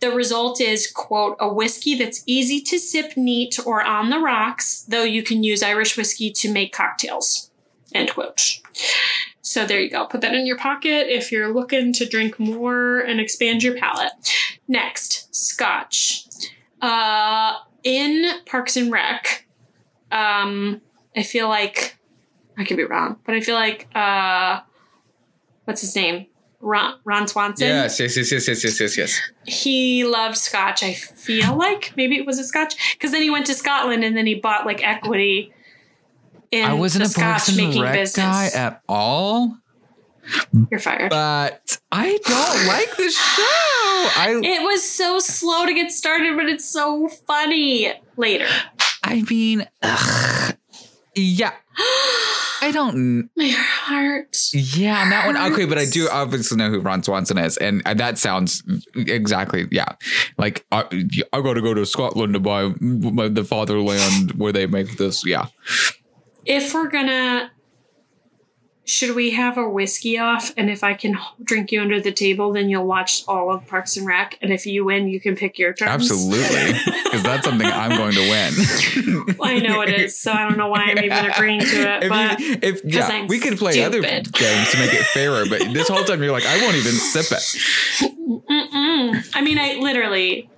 The 0.00 0.10
result 0.10 0.60
is, 0.60 0.86
quote, 0.90 1.36
a 1.40 1.52
whiskey 1.52 1.94
that's 1.94 2.22
easy 2.26 2.60
to 2.62 2.78
sip 2.78 3.16
neat 3.16 3.58
or 3.64 3.82
on 3.82 4.10
the 4.10 4.18
rocks, 4.18 4.82
though 4.86 5.04
you 5.04 5.22
can 5.22 5.42
use 5.42 5.62
Irish 5.62 5.96
whiskey 5.96 6.30
to 6.32 6.52
make 6.52 6.72
cocktails, 6.74 7.50
end 7.94 8.10
quote. 8.10 8.58
So 9.52 9.66
there 9.66 9.78
you 9.80 9.90
go. 9.90 10.06
Put 10.06 10.22
that 10.22 10.32
in 10.32 10.46
your 10.46 10.56
pocket 10.56 11.14
if 11.14 11.30
you're 11.30 11.52
looking 11.52 11.92
to 11.92 12.06
drink 12.06 12.38
more 12.38 13.00
and 13.00 13.20
expand 13.20 13.62
your 13.62 13.76
palate. 13.76 14.32
Next, 14.66 15.34
scotch. 15.34 16.24
Uh, 16.80 17.56
in 17.84 18.30
Parks 18.46 18.78
and 18.78 18.90
Rec, 18.90 19.46
um, 20.10 20.80
I 21.14 21.22
feel 21.22 21.50
like 21.50 21.98
I 22.56 22.64
could 22.64 22.78
be 22.78 22.84
wrong, 22.84 23.18
but 23.26 23.34
I 23.34 23.42
feel 23.42 23.54
like 23.54 23.94
uh, 23.94 24.60
what's 25.66 25.82
his 25.82 25.94
name? 25.94 26.28
Ron, 26.60 26.94
Ron 27.04 27.28
Swanson. 27.28 27.68
yes, 27.68 28.00
yes, 28.00 28.16
yes, 28.16 28.32
yes, 28.32 28.48
yes, 28.48 28.64
yes, 28.64 28.80
yes, 28.80 28.96
yes. 28.96 29.20
He 29.46 30.04
loved 30.04 30.38
scotch. 30.38 30.82
I 30.82 30.94
feel 30.94 31.56
like 31.58 31.92
maybe 31.94 32.16
it 32.16 32.24
was 32.24 32.38
a 32.38 32.44
scotch 32.44 32.94
because 32.94 33.10
then 33.10 33.20
he 33.20 33.28
went 33.28 33.44
to 33.46 33.54
Scotland 33.54 34.02
and 34.02 34.16
then 34.16 34.26
he 34.26 34.36
bought 34.36 34.64
like 34.64 34.82
equity 34.82 35.52
in 36.52 36.64
I 36.64 36.74
wasn't 36.74 37.02
the 37.04 37.08
a 37.08 37.10
scotch 37.10 37.56
making 37.56 37.82
Rec 37.82 37.94
business. 37.94 38.24
guy 38.24 38.50
at 38.54 38.82
all, 38.88 39.56
You're 40.70 40.78
fired. 40.80 41.10
but 41.10 41.78
I 41.90 42.18
don't 42.24 42.66
like 42.68 42.96
the 42.96 43.10
show. 43.10 44.20
I 44.20 44.40
It 44.42 44.62
was 44.62 44.88
so 44.88 45.18
slow 45.18 45.66
to 45.66 45.74
get 45.74 45.90
started, 45.90 46.36
but 46.36 46.46
it's 46.48 46.64
so 46.64 47.08
funny 47.08 47.92
later. 48.16 48.46
I 49.02 49.22
mean, 49.28 49.66
ugh, 49.82 50.56
yeah. 51.16 51.52
I 52.60 52.70
don't. 52.70 53.28
My 53.36 53.48
heart. 53.48 54.36
Yeah, 54.52 55.08
that 55.10 55.26
one. 55.26 55.36
Okay, 55.52 55.64
but 55.64 55.78
I 55.78 55.84
do 55.86 56.08
obviously 56.10 56.56
know 56.58 56.70
who 56.70 56.80
Ron 56.80 57.02
Swanson 57.02 57.38
is, 57.38 57.56
and 57.56 57.82
that 57.84 58.18
sounds 58.18 58.62
exactly 58.94 59.66
yeah. 59.72 59.94
Like 60.38 60.64
I, 60.70 60.84
I 61.32 61.40
got 61.40 61.54
to 61.54 61.62
go 61.62 61.74
to 61.74 61.84
Scotland 61.86 62.34
to 62.34 62.40
buy 62.40 62.68
the 62.78 63.44
fatherland 63.48 64.32
where 64.32 64.52
they 64.52 64.66
make 64.66 64.96
this. 64.98 65.26
Yeah, 65.26 65.46
If 66.44 66.74
we're 66.74 66.88
gonna, 66.88 67.50
should 68.84 69.14
we 69.14 69.30
have 69.30 69.56
a 69.56 69.68
whiskey 69.68 70.18
off? 70.18 70.52
And 70.56 70.68
if 70.68 70.82
I 70.82 70.94
can 70.94 71.16
drink 71.42 71.70
you 71.70 71.80
under 71.80 72.00
the 72.00 72.10
table, 72.10 72.52
then 72.52 72.68
you'll 72.68 72.84
watch 72.86 73.22
all 73.28 73.52
of 73.52 73.64
Parks 73.68 73.96
and 73.96 74.06
Rec. 74.06 74.36
And 74.42 74.52
if 74.52 74.66
you 74.66 74.84
win, 74.84 75.06
you 75.08 75.20
can 75.20 75.36
pick 75.36 75.56
your 75.58 75.72
terms. 75.72 75.90
absolutely, 76.10 76.72
because 77.04 77.22
that's 77.22 77.44
something 77.46 77.66
I'm 77.66 77.96
going 77.96 78.12
to 78.14 78.20
win. 78.20 79.36
I 79.40 79.60
know 79.60 79.82
it 79.82 79.90
is, 79.90 80.18
so 80.18 80.32
I 80.32 80.48
don't 80.48 80.58
know 80.58 80.66
why 80.68 80.80
I'm 80.86 80.98
even 80.98 81.26
agreeing 81.30 81.60
to 81.60 81.66
it. 81.66 82.02
If, 82.04 82.08
But 82.08 82.40
you, 82.40 82.56
if 82.60 82.84
yeah, 82.84 83.26
we 83.26 83.38
could 83.38 83.56
play 83.56 83.82
other 83.84 84.00
games 84.00 84.30
to 84.32 84.78
make 84.78 84.92
it 84.92 85.04
fairer, 85.06 85.44
but 85.48 85.60
this 85.72 85.88
whole 85.88 86.02
time 86.04 86.20
you're 86.22 86.32
like, 86.32 86.46
I 86.46 86.60
won't 86.62 86.74
even 86.76 86.92
sip 86.92 87.26
it. 87.30 88.12
mm-mm. 88.50 89.30
I 89.34 89.40
mean, 89.42 89.58
I 89.58 89.74
literally 89.74 90.50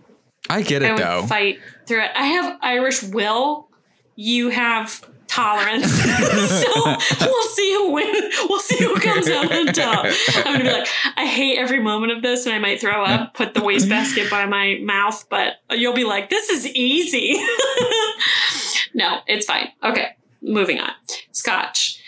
I 0.49 0.63
get 0.63 0.83
I 0.83 0.87
it 0.89 0.93
would 0.93 1.03
though. 1.03 1.27
fight 1.27 1.59
through 1.87 2.05
it. 2.05 2.11
I 2.15 2.25
have 2.27 2.59
Irish 2.63 3.03
will. 3.03 3.69
You 4.17 4.49
have 4.51 5.05
tolerance. 5.35 5.91
so 6.03 6.97
we'll 7.21 7.49
see 7.49 7.73
who 7.75 7.93
wins. 7.93 8.35
We'll 8.49 8.61
see 8.61 8.83
who 8.85 8.95
comes 9.01 9.29
out 9.29 9.51
on 9.51 9.67
top. 9.67 10.07
I'm 10.37 10.45
gonna 10.45 10.65
be 10.65 10.71
like, 10.71 10.89
I 11.17 11.27
hate 11.27 11.59
every 11.59 11.81
moment 11.81 12.13
of 12.13 12.23
this, 12.23 12.47
and 12.47 12.55
I 12.55 12.59
might 12.59 12.81
throw 12.81 13.05
up, 13.05 13.35
put 13.35 13.55
the 13.55 13.63
wastebasket 13.63 14.31
by 14.31 14.47
my 14.47 14.79
mouth, 14.83 15.25
but 15.29 15.55
you'll 15.71 15.95
be 15.95 16.05
like, 16.05 16.31
this 16.31 16.51
is 16.51 16.67
easy. 16.67 17.35
no, 18.95 19.21
it's 19.27 19.47
fine. 19.47 19.69
Okay, 19.83 20.17
moving 20.41 20.79
on. 20.79 20.93
Scotch. 21.33 22.01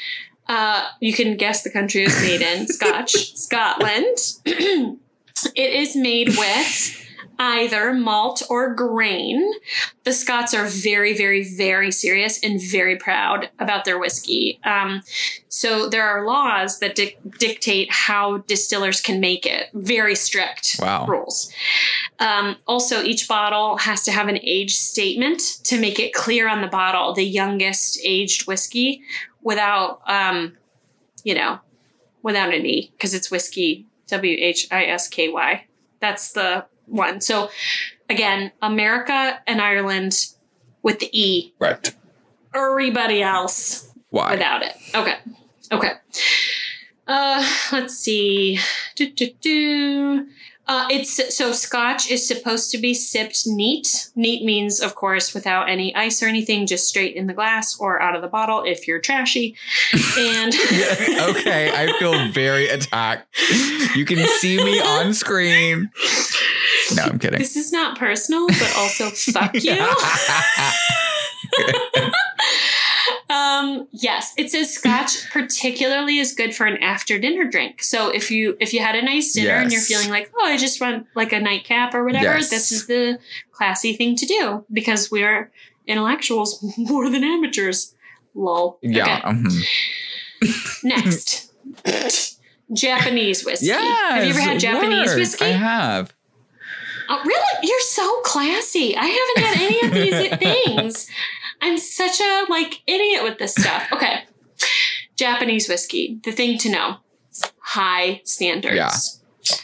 Uh, 0.49 0.87
you 1.01 1.13
can 1.13 1.37
guess 1.37 1.63
the 1.63 1.71
country 1.71 2.03
it 2.03 2.07
was 2.07 2.23
made 2.23 2.41
in. 2.41 2.69
Scotch, 2.69 3.13
Scotland. 3.35 4.17
it 4.45 5.01
is 5.57 5.97
made 5.97 6.29
with 6.29 7.06
either 7.39 7.93
malt 7.93 8.43
or 8.49 8.75
grain. 8.75 9.53
The 10.05 10.13
Scots 10.13 10.55
are 10.55 10.67
very, 10.67 11.17
very, 11.17 11.43
very 11.45 11.91
serious 11.91 12.43
and 12.43 12.61
very 12.61 12.97
proud 12.97 13.51
about 13.59 13.85
their 13.85 13.99
whiskey. 13.99 14.59
Um, 14.65 15.03
so 15.49 15.89
there 15.89 16.07
are 16.07 16.27
laws 16.27 16.79
that 16.81 16.95
dic- 16.95 17.19
dictate 17.39 17.91
how 17.91 18.39
distillers 18.39 19.01
can 19.01 19.21
make 19.21 19.47
it. 19.47 19.69
Very 19.75 20.15
strict 20.15 20.77
Wow. 20.81 21.07
rules. 21.07 21.51
Um, 22.19 22.57
also, 22.67 23.03
each 23.03 23.29
bottle 23.29 23.79
has 23.79 24.03
to 24.05 24.13
have 24.13 24.29
an 24.29 24.39
age 24.43 24.75
statement 24.77 25.41
to 25.65 25.79
make 25.79 25.99
it 25.99 26.13
clear 26.15 26.49
on 26.49 26.61
the 26.61 26.69
bottle 26.69 27.13
the 27.15 27.25
youngest 27.25 27.99
aged 28.05 28.47
whiskey 28.47 29.03
without, 29.43 30.01
um, 30.07 30.57
you 31.25 31.35
know, 31.35 31.61
without 32.23 32.53
an 32.55 32.65
E 32.67 32.91
because 32.93 33.15
it's 33.15 33.31
whiskey, 33.31 33.87
W 34.09 34.37
H 34.39 34.69
I 34.71 34.85
S 34.85 35.09
K 35.09 35.29
Y. 35.29 35.67
That's 36.01 36.33
the 36.33 36.67
one. 36.87 37.21
So 37.21 37.51
again, 38.09 38.53
America 38.63 39.41
and 39.47 39.61
Ireland 39.61 40.27
with 40.83 41.01
the 41.01 41.11
E. 41.13 41.55
Right. 41.59 41.95
Everybody 42.55 43.23
else 43.23 43.93
Why? 44.11 44.33
without 44.33 44.63
it. 44.63 44.75
Okay. 44.95 45.17
Okay. 45.73 45.93
Uh, 47.07 47.47
let's 47.73 47.97
see. 47.97 48.59
Do, 48.95 49.11
do, 49.11 49.31
do. 49.41 50.27
Uh, 50.69 50.87
it's 50.91 51.37
so 51.37 51.53
Scotch 51.53 52.11
is 52.11 52.27
supposed 52.27 52.73
to 52.73 52.79
be 52.79 52.93
sipped 52.93 53.47
neat. 53.47 54.11
Neat 54.17 54.45
means, 54.45 54.81
of 54.81 54.97
course, 54.97 55.33
without 55.33 55.69
any 55.69 55.95
ice 55.95 56.23
or 56.23 56.27
anything, 56.27 56.67
just 56.67 56.89
straight 56.89 57.15
in 57.15 57.29
the 57.29 57.35
glass 57.35 57.79
or 57.79 58.03
out 58.03 58.17
of 58.17 58.23
the 58.23 58.29
bottle 58.29 58.65
if 58.65 58.89
you're 58.89 58.99
trashy. 58.99 59.55
And 60.19 60.55
okay, 61.31 61.71
I 61.73 61.95
feel 61.99 62.31
very 62.33 62.69
attacked. 62.69 63.29
You 63.95 64.05
can 64.05 64.27
see 64.39 64.57
me 64.57 64.81
on 64.81 65.15
screen. 65.15 65.91
No, 66.95 67.05
I'm 67.05 67.19
kidding. 67.19 67.39
this 67.39 67.57
is 67.57 67.73
not 67.73 67.99
personal, 67.99 68.49
but 68.49 68.75
also 68.77 69.11
fuck 69.11 69.55
you. 69.55 69.77
um, 73.37 73.89
Yes, 73.93 74.33
it 74.37 74.51
says 74.51 74.73
Scotch 74.75 75.29
particularly 75.31 76.19
is 76.19 76.33
good 76.35 76.55
for 76.55 76.67
an 76.67 76.77
after 76.83 77.19
dinner 77.19 77.45
drink. 77.51 77.83
So 77.83 78.09
if 78.11 78.31
you 78.31 78.57
if 78.61 78.73
you 78.73 78.81
had 78.81 78.95
a 78.95 79.03
nice 79.03 79.33
dinner 79.33 79.55
and 79.55 79.71
you're 79.73 79.81
feeling 79.81 80.11
like, 80.11 80.31
oh, 80.39 80.45
I 80.47 80.57
just 80.57 80.81
want 80.81 81.07
like 81.15 81.33
a 81.33 81.41
nightcap 81.41 81.95
or 81.95 82.05
whatever, 82.05 82.25
Yes. 82.39 82.51
this 82.51 82.73
is 82.73 82.87
the 82.87 83.19
classy 83.53 83.93
thing 83.95 84.17
to 84.17 84.27
do 84.27 84.65
because 84.73 85.11
we're 85.11 85.51
intellectuals 85.87 86.63
more 86.79 87.11
than 87.11 87.23
amateurs. 87.25 87.95
Lol. 88.35 88.79
Yeah. 88.83 89.21
Okay. 89.25 89.39
mhm. 89.39 90.83
Next, 90.85 91.53
Japanese 92.73 93.45
whiskey. 93.45 93.67
Yes. 93.67 94.13
Have 94.13 94.25
you 94.25 94.31
ever 94.31 94.41
had 94.41 94.61
Japanese 94.61 95.09
word. 95.09 95.19
whiskey? 95.19 95.45
I 95.47 95.49
have. 95.49 96.13
Oh, 97.09 97.23
really? 97.25 97.69
You're 97.69 97.81
so 97.81 98.21
classy. 98.23 98.97
I 98.97 99.07
haven't 99.07 99.45
had 99.45 99.57
any 99.63 99.81
of 99.87 99.93
these 99.95 100.37
things. 100.67 101.11
I'm 101.67 101.79
such 101.79 102.21
a 102.21 102.45
like 102.49 102.83
idiot 102.87 103.23
with 103.25 103.39
this 103.39 103.55
stuff. 103.55 103.89
Okay. 103.93 104.25
Japanese 105.17 105.69
whiskey, 105.69 106.21
the 106.25 106.33
thing 106.33 106.59
to 106.59 106.69
know. 106.71 106.97
High 107.59 108.21
standards. 108.25 108.75
Yeah. 108.77 109.57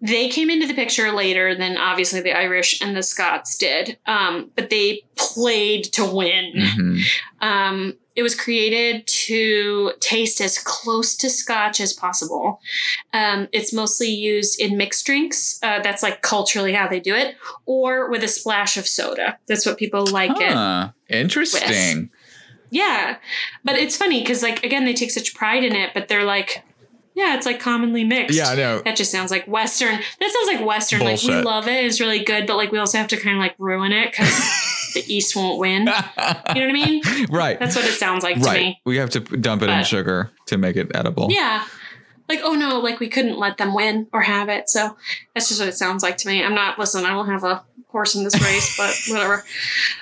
They 0.00 0.28
came 0.28 0.50
into 0.50 0.66
the 0.66 0.74
picture 0.74 1.10
later 1.10 1.54
than 1.54 1.76
obviously 1.76 2.20
the 2.20 2.36
Irish 2.36 2.80
and 2.80 2.96
the 2.96 3.02
Scots 3.02 3.56
did, 3.58 3.98
um, 4.06 4.50
but 4.54 4.70
they 4.70 5.02
played 5.16 5.84
to 5.94 6.04
win. 6.04 6.52
Mhm. 6.54 7.00
Um, 7.40 7.96
it 8.14 8.22
was 8.22 8.34
created 8.34 9.06
to 9.26 9.92
taste 10.00 10.40
as 10.40 10.58
close 10.58 11.16
to 11.16 11.30
scotch 11.30 11.80
as 11.80 11.92
possible. 11.92 12.60
Um, 13.12 13.48
it's 13.52 13.72
mostly 13.72 14.08
used 14.08 14.60
in 14.60 14.76
mixed 14.76 15.06
drinks. 15.06 15.58
Uh, 15.62 15.80
that's 15.80 16.02
like 16.02 16.22
culturally 16.22 16.72
how 16.72 16.88
they 16.88 17.00
do 17.00 17.14
it, 17.14 17.36
or 17.64 18.10
with 18.10 18.22
a 18.22 18.28
splash 18.28 18.76
of 18.76 18.86
soda. 18.86 19.38
That's 19.48 19.66
what 19.66 19.78
people 19.78 20.06
like 20.06 20.38
it. 20.40 20.52
Huh. 20.52 20.90
Interesting. 21.08 22.10
Yeah, 22.70 23.16
but 23.64 23.76
it's 23.76 23.96
funny 23.96 24.20
because 24.20 24.42
like 24.42 24.64
again 24.64 24.84
they 24.84 24.94
take 24.94 25.10
such 25.10 25.34
pride 25.34 25.64
in 25.64 25.74
it, 25.74 25.92
but 25.94 26.08
they're 26.08 26.24
like, 26.24 26.64
yeah, 27.14 27.36
it's 27.36 27.46
like 27.46 27.60
commonly 27.60 28.04
mixed. 28.04 28.36
Yeah, 28.36 28.48
I 28.48 28.54
know. 28.56 28.82
That 28.84 28.96
just 28.96 29.10
sounds 29.10 29.30
like 29.30 29.46
Western. 29.46 29.98
That 30.20 30.30
sounds 30.30 30.58
like 30.58 30.66
Western. 30.66 31.00
Like 31.00 31.22
we 31.22 31.34
love 31.34 31.68
it. 31.68 31.84
It's 31.84 32.00
really 32.00 32.22
good, 32.22 32.46
but 32.46 32.56
like 32.56 32.72
we 32.72 32.78
also 32.78 32.98
have 32.98 33.08
to 33.08 33.16
kind 33.16 33.36
of 33.36 33.40
like 33.40 33.54
ruin 33.58 33.92
it 33.92 34.10
because 34.10 34.28
the 34.96 35.14
East 35.14 35.36
won't 35.36 35.58
win. 35.58 35.82
You 35.82 35.86
know 35.86 35.92
what 35.94 36.56
I 36.56 36.72
mean? 36.72 37.02
right. 37.30 37.58
That's 37.58 37.76
what 37.76 37.84
it 37.84 37.92
sounds 37.92 38.24
like 38.24 38.40
to 38.42 38.52
me. 38.52 38.80
We 38.84 38.96
have 38.96 39.10
to 39.10 39.20
dump 39.20 39.62
it 39.62 39.68
in 39.70 39.84
sugar 39.84 40.30
to 40.46 40.58
make 40.58 40.76
it 40.76 40.90
edible. 40.94 41.28
Yeah. 41.30 41.64
Like, 42.28 42.40
oh 42.42 42.54
no, 42.54 42.80
like 42.80 42.98
we 42.98 43.08
couldn't 43.08 43.38
let 43.38 43.56
them 43.58 43.72
win 43.74 44.08
or 44.12 44.22
have 44.22 44.48
it. 44.48 44.68
So 44.68 44.96
that's 45.34 45.48
just 45.48 45.60
what 45.60 45.68
it 45.68 45.76
sounds 45.76 46.02
like 46.02 46.16
to 46.18 46.28
me. 46.28 46.42
I'm 46.42 46.54
not, 46.54 46.76
listen, 46.78 47.04
I 47.04 47.10
don't 47.10 47.28
have 47.28 47.44
a 47.44 47.62
horse 47.88 48.16
in 48.16 48.24
this 48.24 48.34
race, 48.42 48.76
but 48.76 48.92
whatever. 49.14 49.44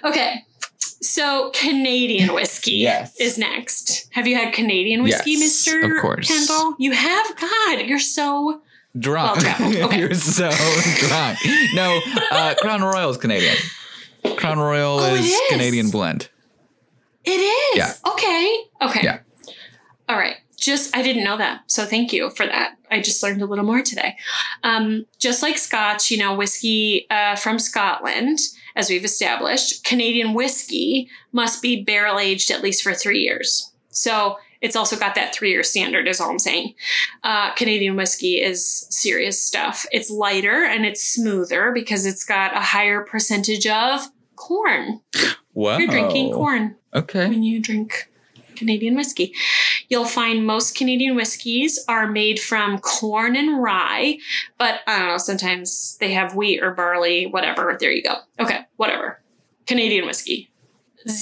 Okay. 0.03 0.45
So 0.79 1.51
Canadian 1.55 2.33
whiskey 2.33 2.77
Yes. 2.77 3.15
is 3.21 3.37
next. 3.37 4.09
Have 4.13 4.27
you 4.27 4.37
had 4.37 4.55
Canadian 4.55 5.03
whiskey, 5.03 5.33
Yes, 5.33 5.69
Mr. 5.69 5.97
of 5.97 6.01
course. 6.01 6.29
Kendall? 6.29 6.77
You 6.79 6.93
have? 6.93 7.37
God, 7.37 7.87
you're 7.87 7.99
so. 7.99 8.63
Drunk. 8.99 9.43
Well. 9.43 9.85
Okay. 9.87 9.99
You're 9.99 10.15
so 10.15 10.51
drunk. 11.09 11.39
No, 11.75 12.01
uh, 12.31 12.55
Crown 12.61 12.81
Royal 12.81 13.11
is 13.11 13.17
Canadian. 13.17 13.57
Crown 14.37 14.59
Royal 14.59 14.99
Oh, 15.01 15.15
is, 15.15 15.27
is. 15.27 15.41
Canadian 15.51 15.91
blend. 15.91 16.29
It 17.25 17.31
is. 17.31 17.77
Yeah. 17.77 17.93
Okay. 18.13 18.59
Okay. 18.83 19.01
Yeah. 19.03 19.21
All 20.09 20.17
right. 20.17 20.37
Just 20.57 20.97
I 20.97 21.03
didn't 21.03 21.25
know 21.25 21.37
that, 21.37 21.63
so 21.67 21.85
thank 21.85 22.13
you 22.13 22.31
for 22.31 22.47
that. 22.47 22.77
I 22.91 23.01
just 23.01 23.23
learned 23.23 23.43
a 23.43 23.47
little 23.47 23.65
more 23.67 23.83
today. 23.83 24.17
Um, 24.63 25.05
just 25.19 25.43
like 25.43 25.59
Scotch, 25.59 26.11
you 26.11 26.17
know, 26.17 26.35
whiskey 26.35 27.07
uh, 27.11 27.37
from 27.37 27.59
Scotland, 27.59 28.39
as 28.77 28.89
we've 28.89 29.05
established, 29.05 29.85
Canadian 29.85 30.33
whiskey 30.33 31.09
must 31.33 31.61
be 31.61 31.83
barrel 31.85 32.19
aged 32.19 32.51
at 32.51 32.63
least 32.63 32.83
for 32.83 32.95
three 32.95 33.21
years. 33.21 33.73
So 33.91 34.39
it's 34.63 34.77
also 34.77 34.97
got 34.97 35.15
that 35.17 35.35
three 35.35 35.51
year 35.51 35.63
standard, 35.63 36.09
is 36.09 36.19
all 36.21 36.31
I'm 36.31 36.39
saying. 36.39 36.75
Uh, 37.23 37.53
Canadian 37.55 37.97
whiskey 37.97 38.41
is 38.41 38.87
serious 38.89 39.39
stuff. 39.45 39.85
It's 39.93 40.09
lighter 40.09 40.65
and 40.65 40.87
it's 40.87 41.03
smoother 41.03 41.73
because 41.73 42.07
it's 42.07 42.25
got 42.25 42.57
a 42.57 42.61
higher 42.61 43.03
percentage 43.03 43.67
of 43.67 44.07
corn. 44.45 45.01
Whoa. 45.53 45.79
You're 45.79 45.89
drinking 45.89 46.33
corn 46.33 46.77
Okay. 46.95 47.29
when 47.29 47.43
you 47.43 47.61
drink 47.61 48.11
Canadian 48.57 48.95
whiskey. 48.95 49.33
You'll 49.89 50.05
find 50.07 50.47
most 50.47 50.77
Canadian 50.77 51.15
whiskeys 51.17 51.85
are 51.89 52.11
made 52.11 52.39
from 52.41 52.79
corn 52.79 53.37
and 53.37 53.63
rye, 53.63 54.19
but 54.59 54.81
I 54.87 54.99
don't 54.99 55.09
know, 55.09 55.19
sometimes 55.19 55.97
they 55.99 56.13
have 56.13 56.35
wheat 56.35 56.63
or 56.63 56.71
barley, 56.73 57.27
whatever. 57.27 57.77
There 57.79 57.91
you 57.93 58.03
go. 58.03 58.17
Okay, 58.41 58.61
whatever. 58.77 59.21
Canadian 59.67 60.07
whiskey. 60.07 60.51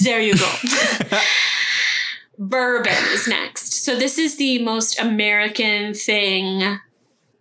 There 0.03 0.21
you 0.21 0.35
go. 0.37 0.51
Bourbon 2.37 2.93
is 3.11 3.27
next. 3.27 3.73
So 3.83 3.95
this 3.95 4.17
is 4.17 4.37
the 4.37 4.63
most 4.63 4.99
American 4.99 5.93
thing 5.93 6.79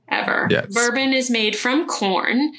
ever. 0.09 0.47
Yes. 0.51 0.73
Bourbon 0.73 1.13
is 1.13 1.31
made 1.31 1.57
from 1.57 1.87
corn. 1.87 2.53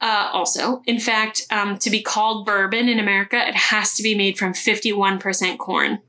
Uh, 0.00 0.30
also, 0.32 0.82
in 0.86 1.00
fact, 1.00 1.46
um, 1.50 1.78
to 1.78 1.90
be 1.90 2.02
called 2.02 2.46
bourbon 2.46 2.88
in 2.88 2.98
America, 2.98 3.36
it 3.46 3.54
has 3.54 3.94
to 3.94 4.02
be 4.02 4.14
made 4.14 4.38
from 4.38 4.52
51% 4.52 5.58
corn. 5.58 6.00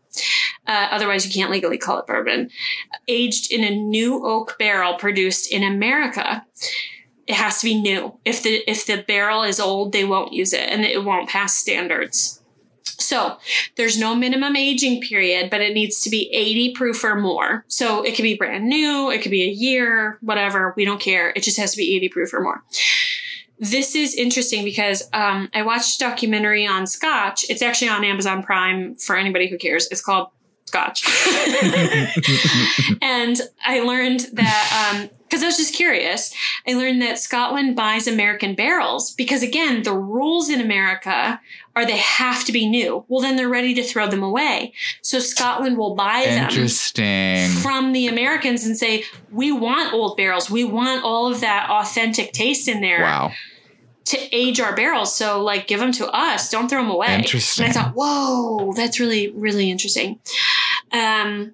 Uh, 0.67 0.87
otherwise, 0.91 1.25
you 1.25 1.33
can't 1.33 1.51
legally 1.51 1.77
call 1.77 1.99
it 1.99 2.07
bourbon. 2.07 2.49
Aged 3.07 3.51
in 3.51 3.63
a 3.63 3.75
new 3.75 4.25
oak 4.25 4.57
barrel 4.59 4.95
produced 4.95 5.51
in 5.51 5.63
America, 5.63 6.45
it 7.27 7.35
has 7.35 7.59
to 7.61 7.65
be 7.65 7.81
new. 7.81 8.17
If 8.25 8.43
the 8.43 8.61
if 8.69 8.85
the 8.85 9.03
barrel 9.07 9.43
is 9.43 9.59
old, 9.59 9.93
they 9.93 10.03
won't 10.03 10.33
use 10.33 10.53
it, 10.53 10.69
and 10.69 10.83
it 10.83 11.03
won't 11.03 11.29
pass 11.29 11.55
standards. 11.55 12.40
So 12.83 13.37
there's 13.75 13.97
no 13.97 14.15
minimum 14.15 14.55
aging 14.55 15.01
period, 15.01 15.49
but 15.49 15.61
it 15.61 15.73
needs 15.73 16.01
to 16.01 16.09
be 16.09 16.29
80 16.33 16.73
proof 16.73 17.03
or 17.03 17.15
more. 17.15 17.65
So 17.67 18.03
it 18.03 18.15
could 18.15 18.23
be 18.23 18.35
brand 18.35 18.67
new, 18.67 19.11
it 19.11 19.21
could 19.21 19.31
be 19.31 19.43
a 19.43 19.51
year, 19.51 20.17
whatever. 20.21 20.73
We 20.77 20.85
don't 20.85 21.01
care. 21.01 21.31
It 21.35 21.43
just 21.43 21.57
has 21.57 21.71
to 21.71 21.77
be 21.77 21.95
80 21.95 22.09
proof 22.09 22.33
or 22.33 22.41
more. 22.41 22.63
This 23.59 23.95
is 23.95 24.15
interesting 24.15 24.63
because 24.63 25.07
um, 25.13 25.49
I 25.53 25.61
watched 25.61 25.97
a 25.97 25.99
documentary 25.99 26.65
on 26.65 26.87
Scotch. 26.87 27.45
It's 27.49 27.61
actually 27.61 27.89
on 27.89 28.03
Amazon 28.03 28.41
Prime 28.41 28.95
for 28.95 29.15
anybody 29.15 29.47
who 29.47 29.57
cares. 29.57 29.87
It's 29.91 30.01
called 30.01 30.29
Scotch. 30.65 31.03
and 33.01 33.39
I 33.63 33.81
learned 33.81 34.21
that 34.33 35.09
because 35.31 35.43
I 35.43 35.45
was 35.45 35.55
just 35.55 35.73
curious, 35.73 36.33
I 36.67 36.73
learned 36.73 37.01
that 37.03 37.17
Scotland 37.17 37.73
buys 37.73 38.05
American 38.05 38.53
barrels 38.53 39.11
because 39.11 39.41
again, 39.41 39.83
the 39.83 39.93
rules 39.93 40.49
in 40.49 40.59
America 40.59 41.39
are 41.73 41.85
they 41.85 41.95
have 41.99 42.43
to 42.43 42.51
be 42.51 42.67
new. 42.67 43.05
Well, 43.07 43.21
then 43.21 43.37
they're 43.37 43.47
ready 43.47 43.73
to 43.75 43.83
throw 43.83 44.07
them 44.07 44.23
away. 44.23 44.73
So 45.01 45.19
Scotland 45.19 45.77
will 45.77 45.95
buy 45.95 46.23
them 46.25 46.67
from 47.61 47.93
the 47.93 48.07
Americans 48.07 48.65
and 48.65 48.77
say, 48.77 49.05
we 49.31 49.53
want 49.53 49.93
old 49.93 50.17
barrels. 50.17 50.49
We 50.51 50.65
want 50.65 51.05
all 51.05 51.31
of 51.31 51.39
that 51.39 51.69
authentic 51.69 52.33
taste 52.33 52.67
in 52.67 52.81
there 52.81 52.99
Wow. 52.99 53.31
to 54.07 54.17
age 54.35 54.59
our 54.59 54.75
barrels. 54.75 55.15
So, 55.15 55.41
like, 55.41 55.65
give 55.65 55.79
them 55.79 55.93
to 55.93 56.07
us. 56.09 56.49
Don't 56.49 56.67
throw 56.67 56.81
them 56.81 56.91
away. 56.91 57.15
Interesting. 57.15 57.67
And 57.67 57.71
I 57.77 57.81
thought, 57.81 57.93
whoa, 57.95 58.73
that's 58.73 58.99
really, 58.99 59.31
really 59.31 59.71
interesting. 59.71 60.19
Um, 60.91 61.53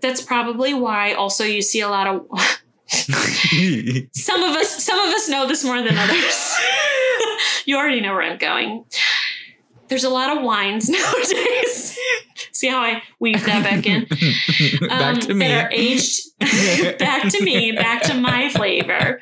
that's 0.00 0.22
probably 0.22 0.72
why 0.72 1.12
also 1.12 1.44
you 1.44 1.60
see 1.60 1.80
a 1.80 1.88
lot 1.88 2.06
of 2.06 2.26
some 4.12 4.42
of 4.42 4.56
us 4.56 4.84
some 4.84 4.98
of 4.98 5.14
us 5.14 5.28
know 5.28 5.46
this 5.46 5.64
more 5.64 5.82
than 5.82 5.96
others. 5.96 6.56
you 7.64 7.76
already 7.76 8.00
know 8.00 8.12
where 8.12 8.22
I'm 8.22 8.38
going. 8.38 8.84
There's 9.88 10.04
a 10.04 10.10
lot 10.10 10.36
of 10.36 10.42
wines 10.42 10.88
nowadays. 10.88 11.98
See 12.52 12.68
how 12.68 12.78
I 12.80 13.02
weave 13.20 13.44
that 13.44 13.62
back 13.62 13.86
in? 13.86 14.06
Back 14.88 15.16
um, 15.16 15.20
to 15.20 15.34
me. 15.34 15.48
That 15.48 15.66
are 15.66 15.70
aged 15.72 16.31
back 16.98 17.28
to 17.30 17.42
me, 17.44 17.72
back 17.72 18.02
to 18.04 18.14
my 18.14 18.48
flavor. 18.54 19.20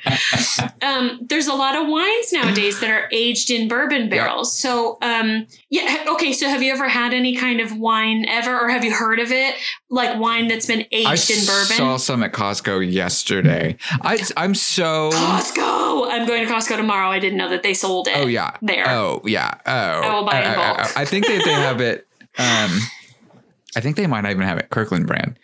Um, 0.82 1.20
there's 1.22 1.46
a 1.46 1.54
lot 1.54 1.76
of 1.76 1.86
wines 1.88 2.32
nowadays 2.32 2.80
that 2.80 2.90
are 2.90 3.08
aged 3.12 3.50
in 3.50 3.68
bourbon 3.68 4.08
barrels. 4.08 4.56
So, 4.58 4.98
um, 5.02 5.46
yeah, 5.68 6.04
okay. 6.08 6.32
So, 6.32 6.48
have 6.48 6.62
you 6.62 6.72
ever 6.72 6.88
had 6.88 7.12
any 7.12 7.36
kind 7.36 7.60
of 7.60 7.76
wine 7.76 8.24
ever, 8.28 8.58
or 8.58 8.68
have 8.70 8.84
you 8.84 8.92
heard 8.94 9.20
of 9.20 9.30
it, 9.30 9.54
like 9.88 10.18
wine 10.18 10.48
that's 10.48 10.66
been 10.66 10.80
I 10.80 10.86
aged 11.12 11.30
in 11.30 11.46
bourbon? 11.46 11.72
I 11.72 11.76
saw 11.76 11.96
some 11.96 12.22
at 12.22 12.32
Costco 12.32 12.90
yesterday. 12.90 13.76
I, 14.02 14.18
I'm 14.36 14.54
so. 14.54 15.10
Costco. 15.10 16.10
I'm 16.10 16.26
going 16.26 16.46
to 16.46 16.52
Costco 16.52 16.76
tomorrow. 16.76 17.08
I 17.10 17.18
didn't 17.18 17.38
know 17.38 17.48
that 17.50 17.62
they 17.62 17.74
sold 17.74 18.08
it. 18.08 18.16
Oh 18.16 18.26
yeah. 18.26 18.56
There. 18.62 18.88
Oh 18.88 19.22
yeah. 19.24 19.54
Oh. 19.66 19.70
I 19.72 20.14
will 20.14 20.24
buy 20.24 20.40
in 20.40 20.46
I, 20.48 20.52
I- 20.52 20.76
bulk. 20.76 20.96
I 20.96 21.04
think 21.04 21.26
that 21.26 21.42
they 21.44 21.52
have 21.52 21.80
it. 21.80 22.06
Um, 22.38 22.78
I 23.76 23.80
think 23.80 23.96
they 23.96 24.06
might 24.06 24.22
not 24.22 24.30
even 24.32 24.42
have 24.46 24.58
it 24.58 24.70
Kirkland 24.70 25.06
brand, 25.06 25.38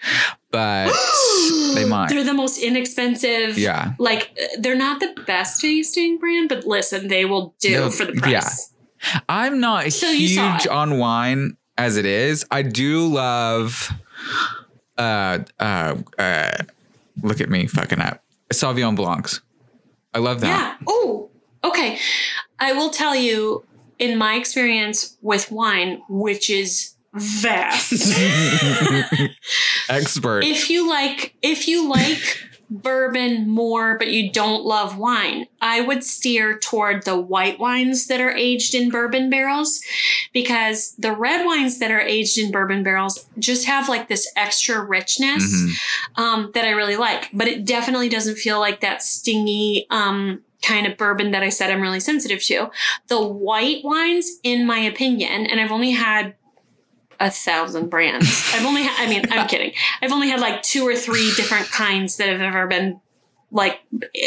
but 0.50 0.86
they 1.74 1.84
might. 1.88 2.08
They're 2.08 2.24
the 2.24 2.34
most 2.34 2.58
inexpensive. 2.58 3.56
Yeah. 3.58 3.92
Like 3.98 4.36
they're 4.58 4.76
not 4.76 5.00
the 5.00 5.14
best 5.26 5.60
tasting 5.60 6.18
brand, 6.18 6.48
but 6.48 6.66
listen, 6.66 7.08
they 7.08 7.24
will 7.24 7.54
do 7.60 7.70
They'll- 7.70 7.90
for 7.90 8.04
the 8.04 8.14
yeah. 8.14 8.40
price. 8.40 8.72
I'm 9.28 9.60
not 9.60 9.92
So 9.92 10.10
huge 10.12 10.66
on 10.66 10.98
wine 10.98 11.56
as 11.78 11.96
it 11.96 12.06
is. 12.06 12.44
I 12.50 12.62
do 12.62 13.06
love. 13.06 13.92
Uh. 14.98 15.40
Uh. 15.60 15.96
Uh. 16.18 16.52
Look 17.22 17.40
at 17.40 17.48
me 17.48 17.66
fucking 17.66 18.00
up. 18.00 18.22
Sauvignon 18.52 18.96
Blancs. 18.96 19.40
I 20.14 20.18
love 20.18 20.40
that. 20.40 20.78
Yeah. 20.80 20.86
Oh, 20.88 21.30
okay. 21.62 21.98
I 22.58 22.72
will 22.72 22.90
tell 22.90 23.14
you, 23.14 23.64
in 23.98 24.16
my 24.18 24.34
experience 24.34 25.16
with 25.22 25.50
wine, 25.52 26.02
which 26.08 26.48
is 26.50 26.94
vast. 27.16 27.92
Expert. 29.88 30.44
if 30.44 30.68
you 30.70 30.88
like 30.88 31.34
if 31.42 31.68
you 31.68 31.88
like 31.88 32.42
bourbon 32.70 33.48
more 33.48 33.96
but 33.96 34.08
you 34.08 34.28
don't 34.32 34.64
love 34.64 34.98
wine 34.98 35.46
i 35.60 35.80
would 35.80 36.02
steer 36.02 36.58
toward 36.58 37.04
the 37.04 37.16
white 37.16 37.60
wines 37.60 38.08
that 38.08 38.20
are 38.20 38.32
aged 38.32 38.74
in 38.74 38.90
bourbon 38.90 39.30
barrels 39.30 39.80
because 40.32 40.92
the 40.98 41.12
red 41.12 41.46
wines 41.46 41.78
that 41.78 41.92
are 41.92 42.00
aged 42.00 42.36
in 42.36 42.50
bourbon 42.50 42.82
barrels 42.82 43.28
just 43.38 43.66
have 43.66 43.88
like 43.88 44.08
this 44.08 44.28
extra 44.34 44.82
richness 44.82 45.44
Mhm. 45.54 45.72
um, 46.20 46.50
that 46.54 46.64
i 46.64 46.70
really 46.70 46.96
like 46.96 47.28
but 47.32 47.46
it 47.46 47.64
definitely 47.64 48.08
doesn't 48.08 48.34
feel 48.36 48.58
like 48.58 48.80
that 48.80 49.00
stingy 49.00 49.86
um, 49.90 50.42
kind 50.62 50.88
of 50.88 50.96
bourbon 50.96 51.30
that 51.30 51.44
i 51.44 51.48
said 51.48 51.70
i'm 51.70 51.80
really 51.80 52.00
sensitive 52.00 52.42
to 52.42 52.68
the 53.06 53.22
white 53.22 53.84
wines 53.84 54.28
in 54.42 54.66
my 54.66 54.78
opinion 54.80 55.46
and 55.46 55.60
i've 55.60 55.70
only 55.70 55.92
had 55.92 56.34
a 57.20 57.30
thousand 57.30 57.88
brands. 57.88 58.50
I've 58.54 58.64
only, 58.66 58.84
ha- 58.84 58.96
I 58.98 59.08
mean, 59.08 59.24
I'm 59.30 59.46
kidding. 59.52 59.72
I've 60.02 60.12
only 60.12 60.28
had 60.28 60.40
like 60.40 60.62
two 60.62 60.86
or 60.86 60.94
three 60.96 61.32
different 61.34 61.66
kinds 61.70 62.16
that 62.16 62.28
have 62.28 62.40
ever 62.40 62.66
been 62.66 63.00
like 63.50 63.80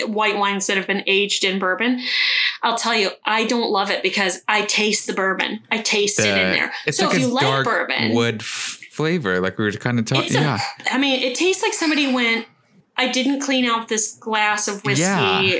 white 0.06 0.38
wines 0.38 0.68
that 0.68 0.78
have 0.78 0.88
been 0.88 1.04
aged 1.06 1.44
in 1.44 1.60
bourbon. 1.60 2.02
I'll 2.64 2.78
tell 2.78 2.96
you, 2.96 3.12
I 3.26 3.46
don't 3.46 3.70
love 3.70 3.92
it 3.92 4.02
because 4.02 4.42
I 4.48 4.66
taste 4.66 5.08
the 5.08 5.14
bourbon. 5.14 5.60
I 5.72 5.80
taste 5.80 6.20
it 6.20 6.26
in 6.28 6.52
there. 6.52 6.74
It's 6.86 6.98
so 6.98 7.06
like 7.08 7.16
if 7.16 7.22
a 7.22 7.26
you 7.26 7.34
like 7.34 7.64
bourbon, 7.66 8.14
wood 8.16 8.42
f- 8.42 8.80
flavor, 8.92 9.40
like 9.40 9.58
we 9.58 9.66
were 9.66 9.72
kind 9.72 10.00
of 10.00 10.06
talking. 10.06 10.34
Yeah. 10.34 10.60
I 10.90 10.98
mean, 10.98 11.22
it 11.22 11.36
tastes 11.36 11.62
like 11.62 11.74
somebody 11.74 12.12
went, 12.12 12.48
I 12.98 13.10
didn't 13.10 13.42
clean 13.42 13.66
out 13.66 13.88
this 13.88 14.14
glass 14.16 14.68
of 14.68 14.84
whiskey. 14.84 15.04
Yeah. 15.04 15.60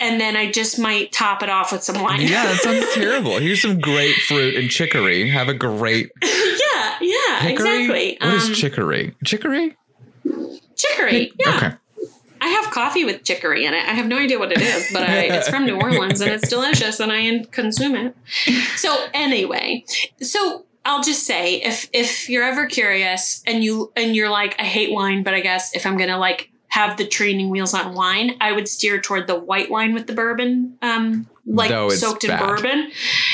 And 0.00 0.18
then 0.20 0.34
I 0.34 0.50
just 0.50 0.78
might 0.78 1.12
top 1.12 1.42
it 1.42 1.50
off 1.50 1.70
with 1.72 1.82
some 1.84 2.02
wine. 2.02 2.22
Yeah, 2.22 2.46
that 2.46 2.60
sounds 2.62 2.86
terrible. 2.94 3.38
Here's 3.38 3.60
some 3.62 3.78
grapefruit 3.78 4.54
and 4.56 4.70
chicory. 4.70 5.28
Have 5.28 5.48
a 5.48 5.54
great 5.54 6.10
yeah, 6.22 6.96
yeah, 7.02 7.40
hickory. 7.40 7.52
exactly. 7.52 8.18
What 8.20 8.34
is 8.34 8.48
Um, 8.48 8.54
chicory? 8.54 9.14
Chicory? 9.24 9.76
chicory? 10.76 11.32
Yeah. 11.38 11.56
Okay. 11.56 11.70
I 12.42 12.48
have 12.48 12.72
coffee 12.72 13.04
with 13.04 13.22
chicory 13.24 13.66
in 13.66 13.74
it. 13.74 13.82
I 13.82 13.92
have 13.92 14.06
no 14.06 14.16
idea 14.16 14.38
what 14.38 14.50
it 14.50 14.62
is, 14.62 14.88
but 14.92 15.02
I, 15.02 15.24
it's 15.24 15.48
from 15.50 15.66
New 15.66 15.76
Orleans 15.78 16.22
and 16.22 16.30
it's 16.32 16.48
delicious 16.56 16.98
and 16.98 17.12
I 17.12 17.44
consume 17.50 17.94
it. 17.96 18.14
So 18.78 18.96
anyway, 19.12 19.84
so 20.22 20.64
I'll 20.86 21.02
just 21.02 21.24
say 21.26 21.56
if 21.56 21.90
if 21.92 22.30
you're 22.30 22.42
ever 22.42 22.64
curious 22.64 23.42
and 23.46 23.62
you 23.62 23.92
and 23.94 24.16
you're 24.16 24.30
like 24.30 24.56
I 24.58 24.64
hate 24.64 24.90
wine, 24.90 25.22
but 25.22 25.34
I 25.34 25.40
guess 25.40 25.74
if 25.76 25.84
I'm 25.84 25.98
gonna 25.98 26.16
like 26.16 26.49
have 26.70 26.96
the 26.96 27.06
training 27.06 27.48
wheels 27.50 27.74
on 27.74 27.94
wine, 27.94 28.36
I 28.40 28.52
would 28.52 28.68
steer 28.68 29.00
toward 29.00 29.26
the 29.26 29.38
white 29.38 29.70
wine 29.70 29.92
with 29.94 30.06
the 30.06 30.12
bourbon, 30.12 30.76
um, 30.82 31.28
like 31.46 31.70
soaked 31.92 32.24
in 32.24 32.30
bourbon, 32.38 32.90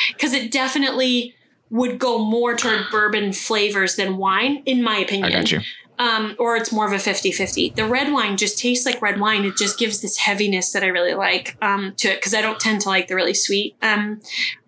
because 0.08 0.32
it 0.32 0.50
definitely 0.50 1.34
would 1.70 1.98
go 1.98 2.18
more 2.18 2.54
toward 2.54 2.86
bourbon 2.90 3.32
flavors 3.32 3.96
than 3.96 4.16
wine, 4.16 4.62
in 4.66 4.82
my 4.82 4.96
opinion. 4.98 5.24
I 5.26 5.30
got 5.30 5.50
you. 5.52 5.60
um, 5.98 6.36
or 6.38 6.56
it's 6.56 6.70
more 6.72 6.86
of 6.86 6.92
a 6.92 6.96
50-50 6.96 7.74
the 7.74 7.86
red 7.86 8.12
wine 8.12 8.36
just 8.36 8.58
tastes 8.58 8.84
like 8.86 9.00
red 9.02 9.18
wine. 9.18 9.44
It 9.44 9.56
just 9.56 9.78
gives 9.78 10.00
this 10.00 10.18
heaviness 10.18 10.72
that 10.72 10.82
i 10.82 10.86
really 10.88 11.14
like 11.14 11.56
um, 11.62 11.94
to 11.96 12.08
it 12.08 12.16
because 12.16 12.34
i 12.34 12.40
don't 12.42 12.60
tend 12.60 12.82
to 12.82 12.88
like 12.88 13.08
the 13.08 13.14
really 13.14 13.34
sweet 13.34 13.76
um, 13.82 14.20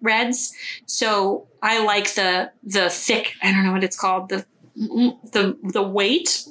reds. 0.02 0.54
So 0.86 1.46
i 1.62 1.82
like 1.84 2.14
the 2.14 2.50
the 2.62 2.88
thick 2.90 3.34
i 3.42 3.50
don't 3.52 3.64
know 3.64 3.72
what 3.72 3.84
it's 3.84 3.98
called 3.98 4.28
the 4.28 4.44
the 4.76 5.56
the 5.62 5.82
weight. 5.82 6.44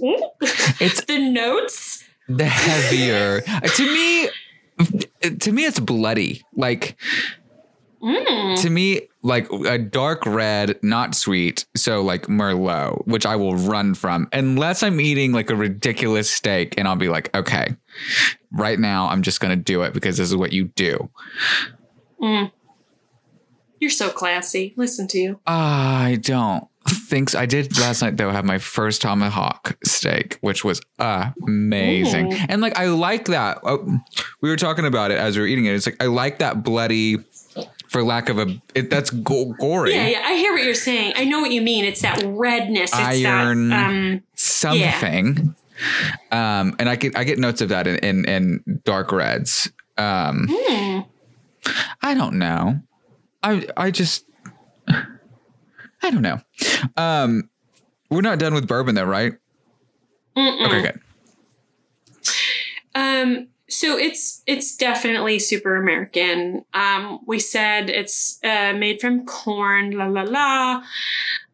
It's 0.80 1.04
the 1.06 1.18
notes 1.20 2.04
the 2.28 2.46
heavier. 2.46 3.44
Uh, 3.48 3.60
to 3.62 3.84
me, 3.84 4.30
to 5.40 5.52
me, 5.52 5.66
it's 5.66 5.80
bloody. 5.80 6.44
Like 6.56 6.98
mm. 8.02 8.62
to 8.62 8.70
me, 8.70 9.08
like 9.22 9.50
a 9.52 9.78
dark 9.78 10.26
red, 10.26 10.80
not 10.84 11.16
sweet. 11.16 11.66
So 11.76 12.02
like 12.02 12.24
Merlot, 12.24 13.06
which 13.08 13.26
I 13.26 13.36
will 13.36 13.56
run 13.56 13.94
from 13.94 14.28
unless 14.34 14.84
I'm 14.84 15.02
eating 15.02 15.32
like 15.32 15.50
a 15.50 15.56
ridiculous 15.56 16.30
steak, 16.30 16.76
and 16.78 16.88
I'll 16.88 16.96
be 16.96 17.10
like, 17.10 17.36
okay, 17.36 17.76
right 18.52 18.80
now 18.80 19.08
I'm 19.08 19.22
just 19.22 19.40
gonna 19.40 19.56
do 19.56 19.84
it 19.84 19.94
because 19.94 20.18
this 20.18 20.28
is 20.28 20.36
what 20.36 20.54
you 20.54 20.66
do. 20.66 21.10
Mm. 22.22 22.52
you're 23.80 23.92
so 23.92 24.10
classy 24.10 24.74
listen 24.76 25.08
to 25.08 25.20
you 25.20 25.40
I 25.46 26.18
don't 26.20 26.68
think 26.90 27.30
so. 27.30 27.40
I 27.40 27.46
did 27.46 27.78
last 27.80 28.02
night 28.02 28.18
though 28.18 28.32
have 28.32 28.46
my 28.46 28.58
first 28.58 29.02
tomahawk 29.02 29.78
steak, 29.84 30.38
which 30.42 30.64
was 30.64 30.82
amazing. 31.00 32.34
Ooh. 32.34 32.38
And 32.50 32.62
like 32.62 32.78
I 32.78 32.88
like 32.88 33.26
that. 33.26 33.60
Oh, 33.64 34.00
we 34.42 34.50
were 34.50 34.58
talking 34.58 34.86
about 34.86 35.12
it 35.12 35.18
as 35.18 35.36
we 35.36 35.42
were 35.42 35.48
eating 35.48 35.66
it. 35.66 35.74
It's 35.74 35.86
like 35.86 36.02
I 36.02 36.06
like 36.08 36.40
that 36.40 36.64
bloody, 36.64 37.18
for 37.88 38.04
lack 38.04 38.30
of 38.30 38.40
a, 38.40 38.62
it, 38.76 38.90
that's 38.90 39.10
go- 39.10 39.54
gory. 39.60 39.94
yeah 39.94 40.08
yeah 40.08 40.22
i 40.26 40.34
hear 40.34 40.52
what 40.52 40.62
you're 40.62 40.74
saying 40.74 41.14
i 41.16 41.24
know 41.24 41.40
what 41.40 41.52
you 41.52 41.62
mean 41.62 41.86
it's 41.86 42.02
that 42.02 42.22
redness 42.26 42.92
it's 42.94 43.26
Iron. 43.26 43.70
that 43.70 43.90
um 43.90 44.24
something. 44.36 45.56
Um, 46.32 46.76
and 46.80 46.90
I 46.90 46.96
get 46.96 47.18
I 47.18 47.24
get 47.24 47.38
notes 47.38 47.62
of 47.62 47.70
that 47.70 47.88
in 47.88 47.98
in, 47.98 48.26
in 48.26 48.82
dark 48.84 49.12
reds. 49.12 49.72
Um, 49.98 50.48
hmm. 50.50 51.00
I 52.02 52.14
don't 52.14 52.40
know. 52.40 52.80
I 53.44 53.68
I 53.78 53.92
just 53.92 54.26
I 56.04 56.12
don't 56.12 56.22
know. 56.22 56.40
Um, 56.96 57.50
we're 58.10 58.22
not 58.22 58.40
done 58.40 58.54
with 58.54 58.68
bourbon 58.68 58.96
though, 58.96 59.06
right? 59.06 59.34
Mm-mm. 60.36 60.66
Okay, 60.68 60.82
good. 60.82 61.02
Um, 62.96 63.48
so 63.70 63.98
it's 63.98 64.44
it's 64.48 64.76
definitely 64.76 65.40
super 65.40 65.76
American. 65.76 66.64
Um, 66.74 67.20
we 67.28 67.40
said 67.40 67.90
it's 67.90 68.40
uh, 68.44 68.74
made 68.74 69.02
from 69.02 69.26
corn, 69.26 69.92
la 69.92 70.06
la 70.06 70.24
la. 70.24 70.84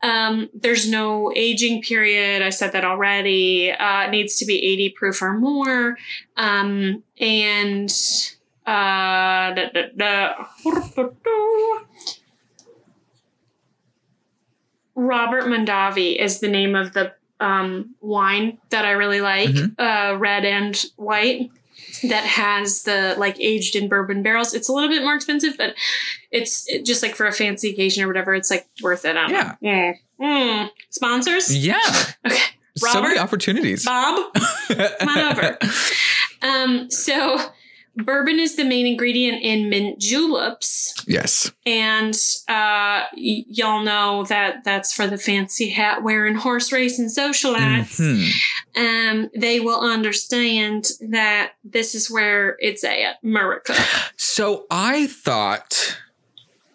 Um, 0.03 0.49
there's 0.53 0.87
no 0.89 1.31
aging 1.35 1.81
period. 1.81 2.41
I 2.41 2.49
said 2.49 2.71
that 2.73 2.85
already. 2.85 3.71
Uh, 3.71 4.03
it 4.03 4.11
needs 4.11 4.35
to 4.37 4.45
be 4.45 4.57
80 4.73 4.89
proof 4.89 5.21
or 5.21 5.33
more. 5.33 5.97
Um, 6.37 7.03
and 7.19 7.89
uh, 8.67 9.53
da, 9.53 9.69
da, 9.73 9.83
da. 9.95 10.45
Robert 14.95 15.45
Mondavi 15.45 16.15
is 16.19 16.39
the 16.39 16.47
name 16.49 16.75
of 16.75 16.93
the 16.93 17.13
um, 17.39 17.95
wine 17.99 18.57
that 18.69 18.85
I 18.85 18.91
really 18.91 19.19
like, 19.21 19.49
Mhm. 19.49 19.75
uh, 19.77 20.17
red 20.17 20.45
and 20.45 20.81
white, 20.95 21.49
that 22.03 22.23
has 22.23 22.83
the 22.83 23.15
like 23.17 23.37
aged 23.39 23.75
in 23.75 23.89
bourbon 23.89 24.23
barrels. 24.23 24.53
It's 24.53 24.69
a 24.69 24.73
little 24.73 24.89
bit 24.89 25.03
more 25.03 25.15
expensive, 25.15 25.55
but 25.57 25.75
it's 26.31 26.67
it, 26.69 26.85
just 26.85 27.03
like 27.03 27.15
for 27.15 27.25
a 27.25 27.31
fancy 27.33 27.71
occasion 27.71 28.03
or 28.03 28.07
whatever. 28.07 28.33
It's 28.33 28.49
like 28.49 28.67
worth 28.81 29.03
it. 29.05 29.15
Yeah. 29.15 29.55
Mm. 29.63 29.93
Mm. 30.21 30.69
Sponsors? 30.89 31.55
Yeah. 31.55 31.79
Okay. 32.25 32.41
So 32.77 33.03
many 33.03 33.19
opportunities. 33.19 33.85
Bob? 33.85 34.33
Come 34.69 35.09
on 35.09 35.19
over. 35.19 35.57
Um, 36.41 36.89
so 36.89 37.37
bourbon 37.95 38.39
is 38.39 38.55
the 38.55 38.63
main 38.63 38.85
ingredient 38.87 39.41
in 39.43 39.69
mint 39.69 39.99
juleps. 39.99 40.93
yes. 41.07 41.51
And 41.65 42.13
uh, 42.47 43.05
y- 43.15 43.45
y'all 43.47 43.83
know 43.83 44.23
that 44.25 44.63
that's 44.63 44.93
for 44.93 45.05
the 45.07 45.17
fancy 45.17 45.69
hat 45.69 46.03
wearing 46.03 46.35
horse 46.35 46.71
racing 46.71 47.07
socialites. 47.09 47.99
Mhm. 47.99 48.31
Um, 48.75 49.29
they 49.35 49.59
will 49.59 49.79
understand 49.79 50.89
that 51.09 51.51
this 51.63 51.93
is 51.93 52.09
where 52.09 52.57
it's 52.59 52.83
at, 52.83 53.17
America. 53.23 53.75
So 54.17 54.65
I 54.71 55.05
thought, 55.07 55.97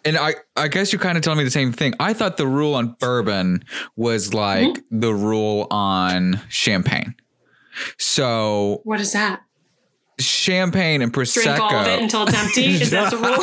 and 0.05 0.17
I, 0.17 0.35
I 0.55 0.69
guess 0.69 0.93
you're 0.93 1.01
kind 1.01 1.17
of 1.17 1.23
telling 1.23 1.39
me 1.39 1.43
the 1.43 1.51
same 1.51 1.73
thing. 1.73 1.93
I 1.99 2.13
thought 2.13 2.37
the 2.37 2.47
rule 2.47 2.75
on 2.75 2.95
bourbon 2.99 3.65
was 3.97 4.33
like 4.33 4.67
Mm-hmm. 4.67 4.99
the 5.01 5.13
rule 5.13 5.67
on 5.69 6.39
champagne. 6.47 7.15
So 7.97 8.81
What 8.83 8.99
is 9.01 9.11
that? 9.13 9.41
Champagne 10.19 11.01
and 11.01 11.11
prosecco. 11.13 11.43
Drink 11.43 11.59
all 11.59 11.75
of 11.75 11.87
it 11.87 12.01
until 12.01 12.23
it's 12.23 12.33
empty. 12.33 12.65
Is 12.65 12.91
that 12.91 13.11
the 13.11 13.17
rule? 13.17 13.37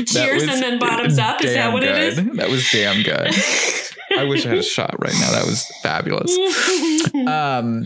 Cheers 0.06 0.42
and 0.42 0.62
then 0.62 0.78
bottoms 0.78 1.18
up. 1.18 1.42
Is 1.44 1.54
that 1.54 1.72
what 1.72 1.84
it 1.84 1.96
is? 1.96 2.16
That 2.36 2.48
was 2.48 2.68
damn 2.70 3.02
good. 3.02 3.34
I 4.16 4.24
wish 4.24 4.44
I 4.44 4.50
had 4.50 4.58
a 4.58 4.62
shot 4.62 4.96
right 4.98 5.12
now. 5.14 5.30
That 5.32 5.46
was 5.46 5.64
fabulous. 5.82 6.36
Um, 7.26 7.84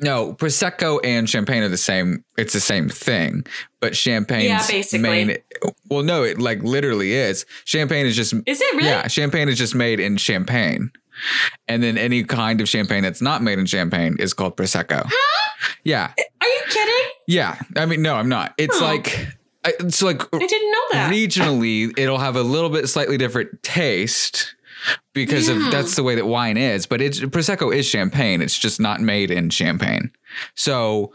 no, 0.00 0.32
prosecco 0.34 1.00
and 1.02 1.28
champagne 1.28 1.62
are 1.62 1.68
the 1.68 1.76
same. 1.76 2.24
It's 2.36 2.52
the 2.52 2.60
same 2.60 2.88
thing, 2.88 3.44
but 3.80 3.96
champagne. 3.96 4.46
Yeah, 4.46 4.64
basically. 4.66 5.00
main. 5.24 5.36
Well, 5.90 6.02
no, 6.02 6.22
it 6.22 6.40
like 6.40 6.62
literally 6.62 7.12
is. 7.12 7.44
Champagne 7.64 8.06
is 8.06 8.16
just 8.16 8.32
is 8.46 8.60
it 8.60 8.74
really? 8.74 8.88
yeah. 8.88 9.06
Champagne 9.08 9.48
is 9.48 9.58
just 9.58 9.74
made 9.74 9.98
in 10.00 10.16
champagne, 10.16 10.90
and 11.66 11.82
then 11.82 11.98
any 11.98 12.24
kind 12.24 12.60
of 12.60 12.68
champagne 12.68 13.02
that's 13.02 13.20
not 13.22 13.42
made 13.42 13.58
in 13.58 13.66
champagne 13.66 14.16
is 14.18 14.32
called 14.34 14.56
prosecco. 14.56 15.02
Huh? 15.06 15.68
Yeah, 15.84 16.12
Are 16.40 16.46
you 16.48 16.60
kidding? 16.68 17.10
yeah. 17.26 17.58
I 17.76 17.86
mean, 17.86 18.02
no, 18.02 18.14
I'm 18.14 18.28
not. 18.28 18.54
It's 18.58 18.78
Huh. 18.78 18.84
like 18.84 19.28
it's 19.64 20.02
like 20.02 20.22
I 20.34 20.38
didn't 20.38 20.70
know 20.72 20.84
that. 20.92 21.12
regionally 21.12 21.92
it'll 21.98 22.18
have 22.18 22.36
a 22.36 22.42
little 22.42 22.70
bit 22.70 22.88
slightly 22.88 23.16
different 23.18 23.62
taste 23.62 24.54
because 25.12 25.48
Yeah. 25.48 25.66
of 25.66 25.72
that's 25.72 25.96
the 25.96 26.02
way 26.04 26.14
that 26.14 26.26
wine 26.26 26.56
is. 26.56 26.86
But 26.86 27.00
it's 27.00 27.18
prosecco 27.20 27.74
is 27.74 27.84
champagne. 27.86 28.40
It's 28.40 28.56
just 28.58 28.78
not 28.80 29.00
made 29.00 29.30
in 29.32 29.50
champagne. 29.50 30.12
So 30.54 31.12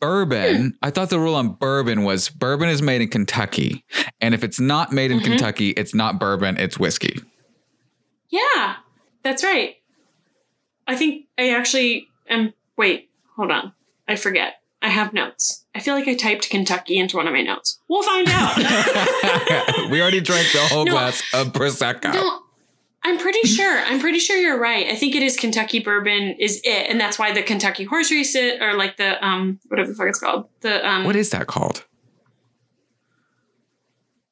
bourbon, 0.00 0.76
I 0.82 0.90
thought 0.90 1.10
the 1.10 1.20
rule 1.20 1.34
on 1.36 1.54
bourbon 1.54 2.02
was 2.02 2.28
bourbon 2.28 2.68
is 2.68 2.82
made 2.82 3.00
in 3.00 3.08
Kentucky, 3.08 3.84
and 4.20 4.34
if 4.34 4.42
it's 4.42 4.58
not 4.60 4.92
made 4.92 5.10
in 5.12 5.20
Mhm. 5.20 5.24
Kentucky, 5.24 5.70
it's 5.70 5.94
not 5.94 6.18
bourbon. 6.18 6.56
It's 6.58 6.78
whiskey. 6.78 7.20
Yeah, 8.30 8.74
that's 9.28 9.44
right. 9.44 9.76
I 10.86 10.96
think 10.96 11.26
I 11.36 11.50
actually 11.50 12.08
am. 12.30 12.54
Wait, 12.78 13.10
hold 13.36 13.50
on. 13.50 13.72
I 14.08 14.16
forget. 14.16 14.54
I 14.80 14.88
have 14.88 15.12
notes. 15.12 15.66
I 15.74 15.80
feel 15.80 15.94
like 15.94 16.08
I 16.08 16.14
typed 16.14 16.48
Kentucky 16.48 16.96
into 16.98 17.16
one 17.18 17.26
of 17.26 17.32
my 17.34 17.42
notes. 17.42 17.78
We'll 17.88 18.02
find 18.02 18.26
out. 18.30 18.56
we 19.90 20.00
already 20.00 20.20
drank 20.20 20.50
the 20.52 20.60
whole 20.60 20.84
No. 20.86 20.92
glass 20.92 21.22
of 21.34 21.48
prosecco. 21.52 22.14
no, 22.14 22.40
I'm 23.02 23.18
pretty 23.18 23.46
sure. 23.46 23.80
I'm 23.80 24.00
pretty 24.00 24.18
sure 24.18 24.36
you're 24.38 24.58
right. 24.58 24.86
I 24.86 24.94
think 24.94 25.14
it 25.14 25.22
is 25.22 25.36
Kentucky 25.36 25.80
bourbon 25.80 26.36
is 26.38 26.60
it, 26.64 26.88
and 26.90 26.98
that's 26.98 27.18
why 27.18 27.32
the 27.34 27.42
Kentucky 27.42 27.84
horse 27.84 28.10
race 28.10 28.34
it, 28.34 28.62
or 28.62 28.74
like 28.74 28.96
the 28.96 29.22
um 29.24 29.60
whatever 29.68 29.90
the 29.90 29.94
fuck 29.94 30.08
it's 30.08 30.20
called. 30.20 30.48
The 30.60 30.88
um 30.88 31.04
What 31.04 31.16
is 31.16 31.30
that 31.30 31.46
called? 31.48 31.84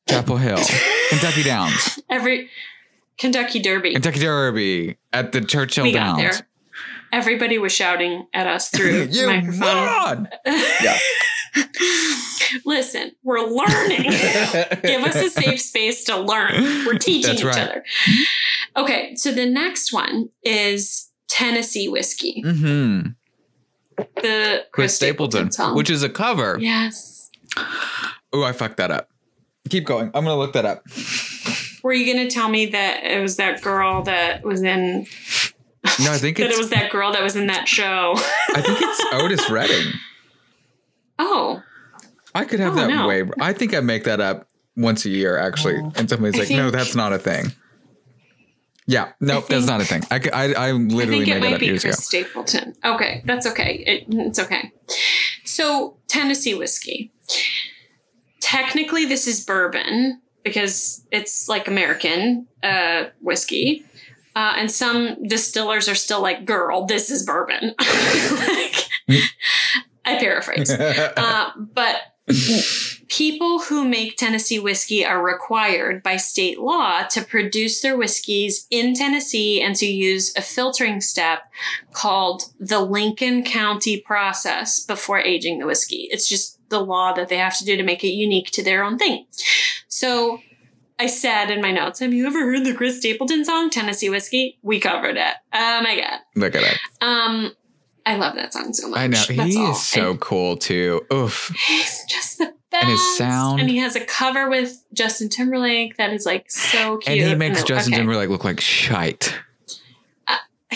Chapel 0.09 0.37
Hill, 0.37 0.59
Kentucky 1.11 1.43
Downs, 1.43 2.01
every 2.09 2.49
Kentucky 3.19 3.61
Derby. 3.61 3.93
Kentucky 3.93 4.21
Derby 4.21 4.99
at 5.13 5.33
the 5.33 5.41
Churchill 5.41 5.85
we 5.85 5.93
got 5.93 6.19
Downs. 6.19 6.39
there. 6.39 6.49
Everybody 7.13 7.57
was 7.59 7.73
shouting 7.73 8.27
at 8.35 8.47
us 8.47 8.69
through 8.69 9.07
the 9.07 9.13
you 9.13 9.27
microphone. 9.27 10.29
Yeah. 10.83 10.99
Listen, 12.65 13.13
we're 13.23 13.41
learning. 13.41 14.03
Give 14.83 15.03
us 15.03 15.17
a 15.17 15.31
safe 15.31 15.61
space 15.61 16.05
to 16.05 16.17
learn. 16.19 16.85
We're 16.87 16.99
teaching 16.99 17.31
That's 17.31 17.41
each 17.41 17.47
right. 17.47 17.59
other. 17.59 17.85
Okay, 18.77 19.15
so 19.17 19.33
the 19.33 19.47
next 19.47 19.93
one 19.93 20.29
is 20.43 21.11
Tennessee 21.29 21.89
whiskey. 21.89 22.43
Mm-hmm. 22.45 23.09
The 24.23 24.67
Chris 24.73 24.95
Stapleton, 24.95 25.51
song. 25.51 25.75
which 25.75 25.89
is 25.91 26.03
a 26.03 26.09
cover. 26.11 26.59
yes. 26.61 27.31
Oh, 28.33 28.43
I 28.43 28.53
fucked 28.53 28.77
that 28.77 28.91
up. 28.91 29.09
Keep 29.71 29.87
going. 29.87 30.07
I'm 30.15 30.25
gonna 30.25 30.37
look 30.37 30.53
that 30.53 30.67
up. 30.67 30.83
Were 31.83 31.93
you 31.93 32.13
going 32.13 32.27
to 32.29 32.33
tell 32.35 32.49
me 32.49 32.67
that 32.67 33.05
it 33.05 33.21
was 33.21 33.37
that 33.37 33.63
girl 33.63 34.03
that 34.03 34.43
was 34.45 34.63
in 34.63 35.07
No, 36.01 36.13
I 36.13 36.19
think 36.19 36.37
that 36.39 36.51
it 36.51 36.59
was 36.59 36.71
that 36.71 36.91
girl 36.91 37.13
that 37.13 37.23
was 37.23 37.37
in 37.37 37.47
that 37.49 37.69
show? 37.69 38.15
I 38.17 38.61
think 38.63 38.79
it's 38.81 39.05
Otis 39.13 39.51
Redding. 39.51 39.93
oh, 41.19 41.63
I 42.35 42.45
could 42.45 42.61
have 42.61 42.73
Oh, 42.73 42.77
that 42.77 42.89
no. 42.89 43.09
way. 43.09 43.25
I 43.41 43.53
think 43.53 43.75
I 43.75 43.81
make 43.81 44.05
that 44.05 44.21
up 44.21 44.47
once 44.77 45.05
a 45.07 45.11
year, 45.11 45.39
actually. 45.39 45.77
Oh. 45.83 45.93
And 45.97 46.09
somebody's 46.11 46.35
I 46.37 46.43
like, 46.45 46.51
"No, 46.51 46.71
that's 46.71 46.95
not 46.95 47.13
a 47.15 47.19
thing." 47.19 47.53
Yeah, 48.89 49.13
nope, 49.21 49.49
that's 49.49 49.67
not 49.67 49.81
a 49.81 49.85
thing. 49.85 50.05
I, 50.13 50.17
I, 50.33 50.53
I 50.53 50.69
I 50.69 50.73
literally 50.73 51.25
think 51.25 51.29
it 51.29 51.35
made 51.35 51.35
that 51.35 51.41
might 51.41 51.55
up 51.55 51.61
be 51.61 51.67
years 51.67 51.83
Chris 51.83 52.13
ago. 52.13 52.23
Stapleton. 52.25 52.75
Okay, 52.85 53.23
that's 53.25 53.47
okay. 53.47 53.83
It, 53.87 54.05
it's 54.11 54.39
okay. 54.39 54.71
So 55.45 55.97
Tennessee 56.09 56.55
whiskey. 56.55 57.11
Technically, 58.41 59.05
this 59.07 59.27
is 59.27 59.45
bourbon 59.45 60.21
because 60.47 61.05
it's 61.11 61.49
like 61.49 61.67
American 61.67 62.47
uh, 62.63 63.07
whiskey. 63.21 63.85
Uh, 64.37 64.55
and 64.57 64.71
some 64.71 65.27
distillers 65.27 65.89
are 65.89 65.97
still 65.97 66.23
like, 66.23 66.45
girl, 66.45 66.87
this 66.87 67.11
is 67.11 67.27
bourbon. 67.27 67.75
like, 67.81 68.89
I 70.05 70.19
paraphrase. 70.21 70.71
Uh, 71.17 71.51
but 71.57 71.97
people 73.09 73.61
who 73.61 73.89
make 73.89 74.17
Tennessee 74.17 74.59
whiskey 74.59 75.05
are 75.05 75.25
required 75.25 76.03
by 76.03 76.17
state 76.17 76.61
law 76.61 77.03
to 77.05 77.23
produce 77.23 77.81
their 77.81 77.97
whiskeys 77.97 78.67
in 78.71 78.95
Tennessee 78.95 79.61
and 79.61 79.75
to 79.77 79.87
use 79.87 80.33
a 80.37 80.43
filtering 80.43 81.01
step 81.01 81.51
called 81.93 82.53
the 82.61 82.81
Lincoln 82.81 83.43
County 83.43 84.01
process 84.01 84.79
before 84.79 85.19
aging 85.19 85.59
the 85.59 85.67
whiskey. 85.67 86.09
It's 86.11 86.29
just 86.29 86.57
the 86.69 86.81
law 86.81 87.13
that 87.13 87.29
they 87.29 87.39
have 87.39 87.57
to 87.59 87.65
do 87.65 87.77
to 87.77 87.83
make 87.83 88.05
it 88.05 88.09
unique 88.09 88.51
to 88.53 88.63
their 88.63 88.83
own 88.83 88.99
thing. 88.99 89.27
So 89.97 90.41
I 90.99 91.07
said 91.07 91.51
in 91.51 91.63
my 91.63 91.73
notes, 91.73 92.01
have 92.01 92.13
you 92.13 92.27
ever 92.27 92.41
heard 92.41 92.67
the 92.67 92.75
Chris 92.75 92.99
Stapleton 92.99 93.47
song, 93.47 93.71
Tennessee 93.71 94.11
Whiskey? 94.11 94.59
We 94.61 94.79
covered 94.79 95.17
it. 95.17 95.35
Oh 95.55 95.81
my 95.83 95.99
God. 95.99 96.21
Look 96.35 96.55
at 96.55 96.63
it. 96.65 96.79
Um, 97.01 97.53
I 98.05 98.17
love 98.17 98.35
that 98.35 98.53
song 98.53 98.75
so 98.75 98.91
much. 98.91 98.99
I 98.99 99.07
know. 99.07 99.17
That's 99.17 99.55
he 99.55 99.57
all. 99.59 99.71
is 99.71 99.83
so 99.83 100.11
And 100.11 100.21
cool, 100.21 100.59
too. 100.59 101.01
Oof. 101.11 101.51
he's 101.67 102.05
just 102.11 102.37
the 102.37 102.53
best. 102.71 102.83
And 102.85 102.91
his 102.91 103.17
sound. 103.17 103.59
And 103.61 103.71
he 103.71 103.79
has 103.79 103.97
a 103.97 104.05
cover 104.05 104.51
with 104.51 104.85
Justin 104.93 105.31
Timberlake 105.31 105.97
that 105.97 106.13
is 106.13 106.27
like 106.27 106.51
so 106.51 106.99
cute. 106.99 107.19
And 107.19 107.29
he 107.31 107.35
makes 107.35 107.63
I- 107.63 107.65
Justin 107.65 107.95
okay. 107.95 108.01
Timberlake 108.01 108.29
look 108.29 108.45
like 108.45 108.61
shite. 108.61 109.35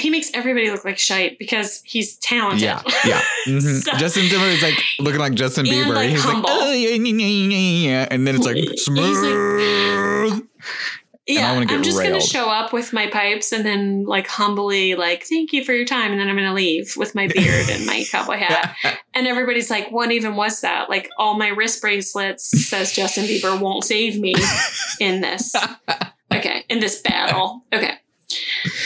He 0.01 0.11
makes 0.11 0.31
everybody 0.35 0.71
look 0.71 0.85
like 0.85 0.99
shite 0.99 1.39
because 1.39 1.83
he's 1.85 2.17
talented. 2.17 2.63
Yeah, 2.63 2.83
yeah. 3.05 3.23
Mhm. 3.47 3.83
So- 3.83 3.97
Justin 3.97 4.29
Timberlake's 4.29 4.63
like 4.63 4.83
looking 4.99 5.21
like 5.21 5.35
Justin 5.35 5.67
Bieber. 5.67 5.95
like, 5.95 6.11
He's 6.11 6.23
humble. 6.25 6.51
like, 6.51 6.61
oh, 6.63 6.73
yeah, 6.73 6.89
yeah, 6.97 7.27
yeah, 7.27 7.89
yeah," 7.91 8.09
and 8.11 8.27
then 8.27 8.35
it's 8.37 8.45
like 8.47 8.57
He's 8.57 8.69
like- 8.69 8.79
smooth. 8.79 10.47
Yeah, 11.27 11.61
get 11.61 11.71
I'm 11.71 11.83
just 11.85 12.03
gonna 12.03 12.21
show 12.21 12.49
up 12.51 12.73
with 12.73 12.93
my 12.93 13.07
pipes 13.07 13.53
and 13.53 13.65
then 13.65 14.05
like 14.05 14.27
humbly 14.27 14.97
like 14.97 15.23
thank 15.25 15.53
you 15.53 15.65
for 15.65 15.73
your 15.73 15.85
time 15.85 16.11
and 16.11 16.21
then 16.21 16.29
I'm 16.29 16.35
gonna 16.35 16.53
leave 16.55 16.95
with 16.97 17.15
my 17.15 17.29
beard 17.29 17.69
and 17.71 17.87
my 17.87 18.05
cowboy 18.11 18.39
hat 18.39 18.75
and 19.15 19.29
everybody's 19.29 19.71
like 19.71 19.93
what 19.93 20.11
even 20.11 20.35
was 20.35 20.61
that 20.63 20.91
like 20.91 21.09
all 21.19 21.39
my 21.39 21.49
wrist 21.49 21.83
bracelets 21.83 22.47
says 22.69 22.93
Justin 22.93 23.27
Bieber 23.27 23.61
won't 23.61 23.85
save 23.85 24.19
me 24.19 24.35
in 24.99 25.21
this 25.21 25.55
okay 26.35 26.65
in 26.69 26.81
this 26.81 27.01
battle 27.01 27.65
okay 27.73 27.95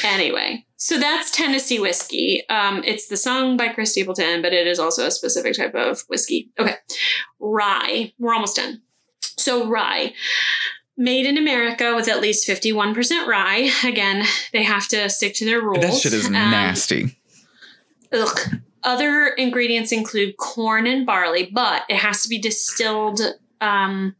anyway 0.02 0.66
so 0.84 0.98
that's 0.98 1.30
Tennessee 1.30 1.78
whiskey 1.80 2.42
um 2.48 2.82
it's 2.84 3.06
the 3.08 3.16
song 3.16 3.56
by 3.56 3.68
Chris 3.68 3.92
Stapleton 3.92 4.42
but 4.42 4.52
it 4.52 4.66
is 4.66 4.78
also 4.78 5.06
a 5.06 5.10
specific 5.10 5.54
type 5.56 5.74
of 5.74 6.02
whiskey 6.08 6.50
okay 6.58 6.76
rye 7.40 8.12
we're 8.18 8.34
almost 8.34 8.56
done 8.56 8.82
so 9.20 9.66
rye 9.68 10.12
made 10.96 11.26
in 11.26 11.36
America 11.36 11.92
with 11.96 12.08
at 12.08 12.20
least 12.20 12.48
51% 12.48 13.26
rye. 13.26 13.68
Again, 13.84 14.24
they 14.52 14.62
have 14.62 14.86
to 14.90 15.08
stick 15.10 15.34
to 15.34 15.44
their 15.44 15.60
rules. 15.60 15.80
that 15.82 15.94
shit 15.94 16.12
is 16.12 16.26
Um, 16.26 16.32
nasty. 16.32 17.18
Ugh. 18.12 18.38
Other 18.84 19.26
ingredients 19.26 19.90
include 19.90 20.36
corn 20.36 20.86
and 20.86 21.04
barley, 21.04 21.50
but 21.52 21.82
it 21.88 21.96
has 21.96 22.22
to 22.22 22.28
be 22.28 22.38
distilled 22.38 23.20
um, 23.60 24.14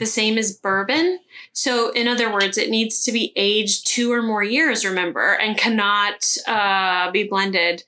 the 0.00 0.06
same 0.06 0.36
as 0.36 0.52
bourbon. 0.52 1.20
So, 1.52 1.90
in 1.92 2.08
other 2.08 2.32
words, 2.32 2.58
it 2.58 2.70
needs 2.70 3.04
to 3.04 3.12
be 3.12 3.32
aged 3.36 3.86
two 3.86 4.10
or 4.12 4.22
more 4.22 4.42
years, 4.42 4.84
remember, 4.84 5.34
and 5.34 5.56
cannot 5.56 6.26
uh, 6.48 7.12
be 7.12 7.22
blended 7.24 7.84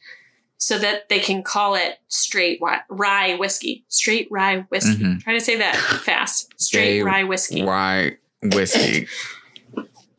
so 0.58 0.78
that 0.78 1.08
they 1.08 1.18
can 1.18 1.42
call 1.42 1.74
it 1.74 1.98
straight 2.06 2.60
rye 2.88 3.34
whiskey. 3.34 3.84
Straight 3.88 4.28
rye 4.30 4.60
whiskey. 4.68 5.02
Mhm. 5.02 5.20
Try 5.22 5.32
to 5.32 5.40
say 5.40 5.56
that 5.56 5.74
fast. 6.04 6.52
Straight 6.60 6.98
Gay 6.98 7.02
rye 7.02 7.24
whiskey. 7.24 7.62
Rye 7.64 8.16
whiskey. 8.42 9.08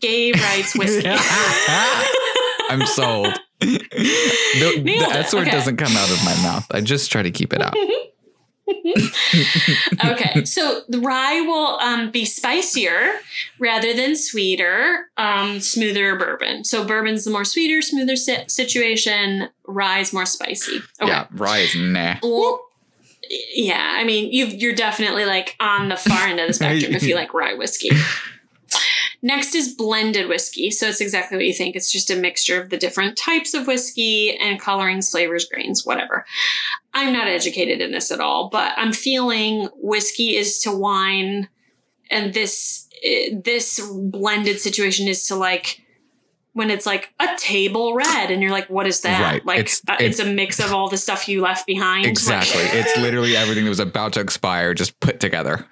Gay 0.01 0.33
rights 0.33 0.75
whiskey. 0.75 1.07
I'm 2.69 2.85
sold. 2.87 3.39
the, 3.61 4.81
Nailed 4.83 5.13
the. 5.13 5.17
S 5.17 5.33
word 5.33 5.43
Okay. 5.43 5.51
doesn't 5.51 5.77
come 5.77 5.95
out 5.95 6.09
of 6.11 6.21
my 6.25 6.35
mouth. 6.43 6.65
I 6.71 6.81
just 6.81 7.09
try 7.11 7.21
to 7.21 7.31
keep 7.31 7.53
it 7.53 7.61
out. 7.61 7.73
okay, 10.05 10.45
so 10.45 10.81
the 10.87 10.99
rye 10.99 11.41
will 11.41 11.79
um, 11.79 12.11
be 12.11 12.25
spicier 12.25 13.13
rather 13.59 13.93
than 13.93 14.15
sweeter, 14.15 15.09
um, 15.17 15.59
smoother 15.59 16.15
bourbon. 16.15 16.63
So 16.63 16.85
bourbon's 16.85 17.25
the 17.25 17.31
more 17.31 17.45
sweeter, 17.45 17.81
smoother 17.81 18.15
si- 18.15 18.47
situation. 18.47 19.49
Rye's 19.67 20.13
more 20.13 20.25
spicy. 20.25 20.77
Okay. 21.01 21.11
Yeah, 21.11 21.27
rye 21.31 21.59
is 21.59 21.75
nah. 21.75 22.15
Well, 22.23 22.61
yeah, 23.53 23.95
I 23.97 24.03
mean, 24.03 24.31
you 24.31 24.45
you're 24.45 24.75
definitely 24.75 25.25
like 25.25 25.55
on 25.59 25.89
the 25.89 25.97
far 25.97 26.27
end 26.27 26.39
of 26.39 26.47
the 26.47 26.53
spectrum 26.53 26.93
if 26.93 27.03
you 27.03 27.15
like 27.15 27.33
rye 27.33 27.53
whiskey. 27.55 27.89
Next 29.25 29.55
is 29.55 29.73
blended 29.73 30.27
whiskey. 30.27 30.69
So 30.69 30.87
it's 30.89 30.99
exactly 30.99 31.37
what 31.37 31.45
you 31.45 31.53
think. 31.53 31.77
It's 31.77 31.89
just 31.89 32.11
a 32.11 32.15
mixture 32.17 32.61
of 32.61 32.69
the 32.69 32.77
different 32.77 33.17
types 33.17 33.53
of 33.53 33.65
whiskey 33.67 34.37
and 34.37 34.59
colorings, 34.59 35.09
flavors, 35.09 35.45
grains, 35.45 35.85
whatever. 35.85 36.25
I'm 36.93 37.13
not 37.13 37.29
educated 37.29 37.79
in 37.81 37.91
this 37.91 38.11
at 38.11 38.19
all, 38.19 38.49
but 38.49 38.73
I'm 38.75 38.91
feeling 38.91 39.69
whiskey 39.77 40.35
is 40.35 40.59
to 40.59 40.71
wine 40.71 41.47
and 42.11 42.33
this 42.33 42.87
this 43.43 43.79
blended 43.91 44.59
situation 44.59 45.07
is 45.07 45.25
to 45.27 45.35
like 45.35 45.81
when 46.51 46.69
it's 46.69 46.85
like 46.85 47.13
a 47.19 47.27
table 47.37 47.95
red 47.95 48.29
and 48.29 48.41
you're 48.41 48.51
like 48.51 48.69
what 48.69 48.85
is 48.87 49.01
that 49.01 49.19
Right. 49.21 49.45
like 49.45 49.59
It's- 49.59 49.81
uh, 49.87 49.95
it's, 49.99 50.19
a 50.19 50.25
mix 50.25 50.59
of 50.59 50.71
all 50.73 50.87
the 50.87 50.97
stuff 50.97 51.27
you 51.27 51.41
left 51.41 51.65
behind 51.65 52.03
Like- 52.05 52.11
Exactly. 52.11 52.61
it's 52.61 52.95
literally 52.97 53.35
everything 53.35 53.63
that 53.63 53.69
was 53.69 53.79
about 53.79 54.13
to 54.13 54.19
expire 54.19 54.73
just 54.73 54.99
put 54.99 55.19
together. 55.19 55.65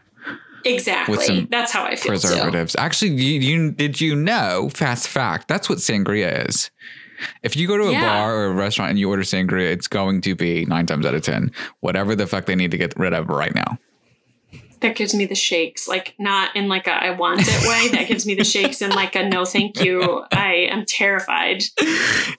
Exactly 0.65 1.17
with 1.17 1.25
some 1.25 1.47
that's 1.49 1.71
how 1.71 1.83
i 1.83 1.95
feel 1.95 2.03
too. 2.15 2.27
Preservatives. 2.27 2.75
Actually, 2.77 3.11
you, 3.21 3.39
you 3.39 3.71
did 3.71 3.99
you 4.01 4.15
know? 4.15 4.69
Fast 4.73 5.07
fact. 5.07 5.47
That's 5.47 5.67
what 5.69 5.77
sangria 5.79 6.47
is. 6.47 6.69
If 7.43 7.55
you 7.55 7.67
go 7.67 7.77
to 7.77 7.83
a 7.85 7.91
Yeah. 7.91 8.01
bar 8.05 8.35
or 8.35 8.45
a 8.47 8.53
restaurant 8.53 8.89
and 8.91 8.99
you 8.99 9.07
order 9.09 9.21
sangria, 9.23 9.71
it's 9.71 9.87
going 9.87 10.21
to 10.21 10.33
be 10.35 10.65
nine 10.65 10.85
times 10.85 11.05
out 11.05 11.13
of 11.15 11.21
ten 11.21 11.51
whatever 11.81 12.15
the 12.15 12.27
fuck 12.27 12.45
they 12.45 12.55
need 12.55 12.71
to 12.71 12.77
get 12.77 12.97
rid 12.97 13.13
of 13.13 13.29
right 13.29 13.53
now. 13.53 13.77
that 14.81 14.95
gives 14.95 15.13
me 15.13 15.25
the 15.27 15.35
shakes. 15.35 15.87
Like 15.87 16.15
not 16.17 16.55
in 16.55 16.67
like 16.67 16.87
a 16.87 16.91
I 16.93 17.11
want 17.11 17.41
it 17.43 17.67
way. 17.67 17.89
That 17.95 18.07
gives 18.07 18.25
me 18.25 18.33
the 18.33 18.43
shakes 18.43 18.81
in 18.81 18.89
like 18.91 19.15
a 19.15 19.27
no 19.29 19.45
thank 19.45 19.83
you. 19.83 20.25
I 20.31 20.67
am 20.71 20.85
terrified 20.85 21.63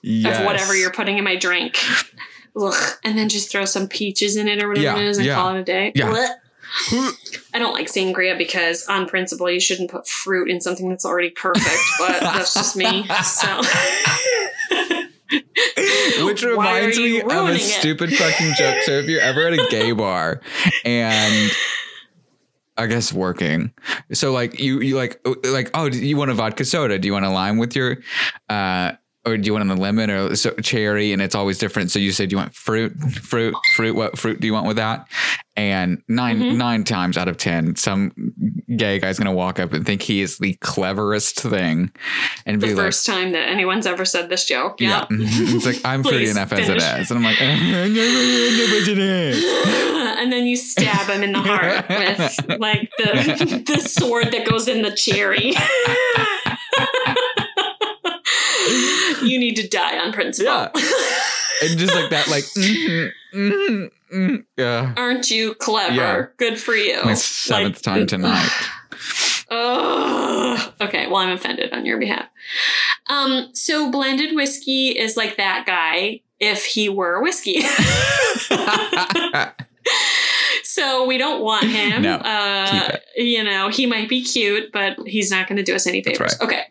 Yes. 0.01 0.39
of 0.39 0.45
whatever 0.45 0.75
you're 0.75 0.91
putting 0.91 1.17
in 1.17 1.23
my 1.23 1.37
drink. 1.37 1.77
Ugh. 2.59 2.93
And 3.05 3.17
then 3.17 3.29
just 3.29 3.49
throw 3.51 3.63
some 3.65 3.87
peaches 3.87 4.35
in 4.35 4.47
it 4.49 4.61
or 4.61 4.67
whatever 4.67 4.83
Yeah, 4.83 4.97
it 4.97 5.05
is 5.05 5.17
and 5.17 5.25
yeah. 5.25 5.35
call 5.35 5.55
it 5.55 5.59
a 5.61 5.63
day. 5.63 5.91
Yeah. 5.95 6.11
Blech. 6.11 6.29
I 7.53 7.59
don't 7.59 7.73
like 7.73 7.87
sangria 7.87 8.37
because, 8.37 8.87
on 8.87 9.07
principle, 9.07 9.49
you 9.49 9.59
shouldn't 9.59 9.91
put 9.91 10.07
fruit 10.07 10.49
in 10.49 10.59
something 10.61 10.89
that's 10.89 11.05
already 11.05 11.29
perfect. 11.29 11.79
But 11.99 12.19
that's 12.21 12.53
just 12.53 12.75
me. 12.75 13.05
So, 13.23 13.61
Which 16.25 16.43
reminds 16.43 16.97
me 16.97 17.21
of 17.21 17.27
a 17.29 17.53
it? 17.53 17.59
stupid 17.59 18.13
fucking 18.13 18.53
joke. 18.57 18.81
So 18.83 18.91
if 18.93 19.07
you're 19.07 19.21
ever 19.21 19.47
at 19.47 19.53
a 19.53 19.67
gay 19.69 19.91
bar 19.93 20.41
and 20.85 21.51
I 22.77 22.87
guess 22.87 23.13
working, 23.13 23.71
so 24.11 24.31
like 24.31 24.59
you 24.59 24.81
you 24.81 24.95
like 24.95 25.19
like 25.43 25.71
oh 25.73 25.89
do 25.89 25.97
you 25.97 26.17
want 26.17 26.31
a 26.31 26.33
vodka 26.33 26.65
soda? 26.65 26.99
Do 26.99 27.07
you 27.07 27.13
want 27.13 27.25
a 27.25 27.29
lime 27.29 27.57
with 27.57 27.75
your 27.75 27.97
uh 28.49 28.93
or 29.25 29.37
do 29.37 29.45
you 29.45 29.53
want 29.53 29.69
a 29.71 29.73
lemon 29.75 30.09
or 30.11 30.35
so, 30.35 30.51
cherry? 30.55 31.13
And 31.13 31.21
it's 31.21 31.35
always 31.35 31.57
different. 31.57 31.91
So 31.91 31.99
you 31.99 32.11
said 32.11 32.31
you 32.31 32.37
want 32.37 32.53
fruit, 32.55 32.93
fruit, 32.99 33.55
fruit. 33.75 33.95
What 33.95 34.17
fruit 34.17 34.39
do 34.41 34.47
you 34.47 34.53
want 34.53 34.67
with 34.67 34.77
that? 34.77 35.07
And 35.55 36.01
9 36.07 36.39
Mhm. 36.39 36.55
nine 36.57 36.83
times 36.83 37.15
out 37.15 37.27
of 37.27 37.37
ten, 37.37 37.75
some 37.75 38.11
gay 38.75 38.97
guy's 38.99 39.19
gonna 39.19 39.31
walk 39.31 39.59
up 39.59 39.71
and 39.73 39.85
think 39.85 40.01
he 40.01 40.21
is 40.21 40.39
the 40.39 40.53
cleverest 40.61 41.39
thing, 41.41 41.91
and 42.47 42.59
the 42.59 42.67
be 42.67 42.73
like, 42.73 42.85
first 42.85 43.05
time 43.05 43.33
that 43.33 43.47
anyone's 43.49 43.85
ever 43.85 44.03
said 44.03 44.29
this 44.29 44.45
joke. 44.45 44.81
Yeah. 44.81 45.05
yeah. 45.11 45.17
it's 45.19 45.65
like 45.65 45.79
I'm 45.85 46.01
pretty 46.03 46.27
enough 46.29 46.51
as 46.53 46.67
it 46.67 46.81
finish. 46.81 47.01
is, 47.01 47.11
and 47.11 47.19
I'm 47.19 47.23
like, 47.23 47.39
as 47.41 48.87
it 48.87 48.97
is. 48.97 49.43
and 50.19 50.33
then 50.33 50.47
you 50.47 50.55
stab 50.55 51.07
him 51.07 51.21
in 51.21 51.33
the 51.33 51.39
heart 51.39 51.87
with 51.87 52.59
like 52.59 52.89
the 52.97 53.63
the 53.75 53.79
sword 53.79 54.31
that 54.31 54.47
goes 54.47 54.67
in 54.67 54.81
the 54.81 54.91
cherry. 54.95 55.53
You 59.23 59.39
need 59.39 59.55
to 59.55 59.67
die 59.67 59.97
on 59.97 60.11
principle. 60.13 60.51
Yeah. 60.51 60.69
and 61.63 61.77
just 61.79 61.95
like 61.95 62.09
that, 62.11 62.27
like, 62.29 62.43
mhm, 62.57 63.11
mhm, 63.33 63.89
mhm. 64.13 64.45
yeah. 64.57 64.93
Aren't 64.97 65.31
you 65.31 65.55
clever? 65.55 65.93
Yeah. 65.95 66.25
Good 66.37 66.59
for 66.59 66.73
you. 66.75 67.01
My 67.03 67.13
seventh 67.13 67.75
Like, 67.75 67.81
time 67.83 68.07
tonight. 68.07 68.49
Ugh. 69.49 70.73
Okay, 70.81 71.07
well, 71.07 71.17
I'm 71.17 71.31
offended 71.31 71.73
on 71.73 71.85
your 71.85 71.99
behalf. 71.99 72.25
Um, 73.07 73.49
so 73.53 73.91
blended 73.91 74.35
whiskey 74.35 74.89
is 74.89 75.15
like 75.17 75.37
that 75.37 75.65
guy 75.65 76.21
if 76.39 76.65
he 76.65 76.89
were 76.89 77.21
whiskey. 77.21 77.61
so 80.63 81.05
we 81.05 81.17
don't 81.17 81.41
want 81.43 81.65
him. 81.65 82.01
No, 82.01 82.15
uh, 82.15 82.97
You 83.15 83.43
know, 83.43 83.69
he 83.69 83.85
might 83.85 84.09
be 84.09 84.23
cute, 84.23 84.71
but 84.71 84.97
he's 85.05 85.29
not 85.29 85.47
going 85.47 85.57
to 85.57 85.63
do 85.63 85.75
us 85.75 85.85
any 85.87 86.01
favors. 86.01 86.35
Okay. 86.41 86.63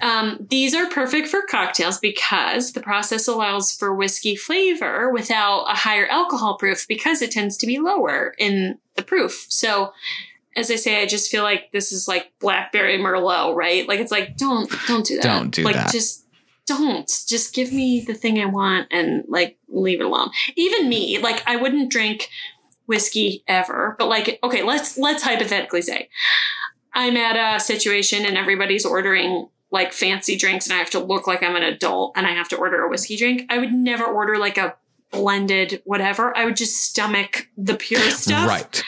Um, 0.00 0.46
these 0.48 0.74
are 0.74 0.88
perfect 0.88 1.28
for 1.28 1.42
cocktails 1.42 1.98
because 1.98 2.72
the 2.72 2.80
process 2.80 3.28
allows 3.28 3.72
for 3.72 3.94
whiskey 3.94 4.36
flavor 4.36 5.10
without 5.10 5.64
a 5.64 5.76
higher 5.76 6.06
alcohol 6.06 6.56
proof 6.56 6.86
because 6.88 7.22
it 7.22 7.30
tends 7.30 7.56
to 7.58 7.66
be 7.66 7.78
lower 7.78 8.34
in 8.38 8.78
the 8.96 9.02
proof. 9.02 9.46
So, 9.48 9.92
as 10.56 10.70
I 10.70 10.76
say, 10.76 11.02
I 11.02 11.06
just 11.06 11.30
feel 11.30 11.42
like 11.42 11.70
this 11.72 11.92
is 11.92 12.08
like 12.08 12.32
blackberry 12.40 12.98
merlot, 12.98 13.54
right? 13.54 13.86
Like 13.86 14.00
it's 14.00 14.10
like 14.10 14.36
don't 14.36 14.70
don't 14.86 15.06
do 15.06 15.16
that. 15.16 15.22
Don't 15.22 15.50
do 15.50 15.62
like, 15.64 15.76
that. 15.76 15.92
Just 15.92 16.26
don't. 16.66 17.08
Just 17.26 17.54
give 17.54 17.72
me 17.72 18.00
the 18.00 18.14
thing 18.14 18.40
I 18.40 18.46
want 18.46 18.88
and 18.90 19.24
like 19.28 19.58
leave 19.68 20.00
it 20.00 20.06
alone. 20.06 20.30
Even 20.56 20.88
me, 20.88 21.18
like 21.18 21.42
I 21.46 21.56
wouldn't 21.56 21.90
drink 21.90 22.28
whiskey 22.86 23.44
ever, 23.46 23.96
but 23.98 24.08
like 24.08 24.38
okay, 24.42 24.62
let's 24.62 24.96
let's 24.98 25.22
hypothetically 25.22 25.82
say 25.82 26.08
I'm 26.92 27.16
at 27.16 27.56
a 27.56 27.60
situation 27.60 28.24
and 28.24 28.36
everybody's 28.36 28.84
ordering 28.84 29.48
like 29.70 29.92
fancy 29.92 30.36
drinks 30.36 30.66
and 30.66 30.74
I 30.74 30.78
have 30.78 30.90
to 30.90 30.98
look 30.98 31.26
like 31.26 31.42
I'm 31.42 31.54
an 31.56 31.62
adult 31.62 32.12
and 32.16 32.26
I 32.26 32.30
have 32.30 32.48
to 32.48 32.56
order 32.56 32.82
a 32.84 32.88
whiskey 32.90 33.16
drink. 33.16 33.42
I 33.48 33.58
would 33.58 33.72
never 33.72 34.04
order 34.04 34.36
like 34.38 34.58
a 34.58 34.74
blended 35.12 35.80
whatever. 35.84 36.36
I 36.36 36.44
would 36.44 36.56
just 36.56 36.76
stomach 36.84 37.48
the 37.56 37.74
pure 37.76 38.00
stuff 38.10 38.48
Right. 38.48 38.82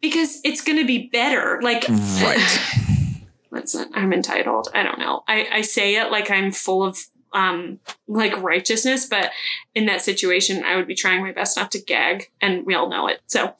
because 0.00 0.40
it's 0.44 0.62
going 0.62 0.78
to 0.78 0.86
be 0.86 1.08
better. 1.12 1.60
Like 1.62 1.86
Right. 1.88 2.74
listen, 3.50 3.90
I'm 3.94 4.12
entitled. 4.12 4.68
I 4.74 4.82
don't 4.82 4.98
know. 4.98 5.24
I, 5.28 5.46
I 5.52 5.60
say 5.62 5.96
it 5.96 6.10
like 6.10 6.30
I'm 6.30 6.52
full 6.52 6.82
of 6.84 6.98
um 7.34 7.78
like 8.06 8.34
righteousness, 8.42 9.04
but 9.06 9.30
in 9.74 9.84
that 9.86 10.00
situation, 10.00 10.64
I 10.64 10.76
would 10.76 10.86
be 10.86 10.94
trying 10.94 11.20
my 11.22 11.32
best 11.32 11.56
not 11.58 11.70
to 11.72 11.78
gag, 11.82 12.30
and 12.40 12.64
we 12.64 12.74
all 12.74 12.88
know 12.88 13.06
it. 13.06 13.20
So, 13.26 13.52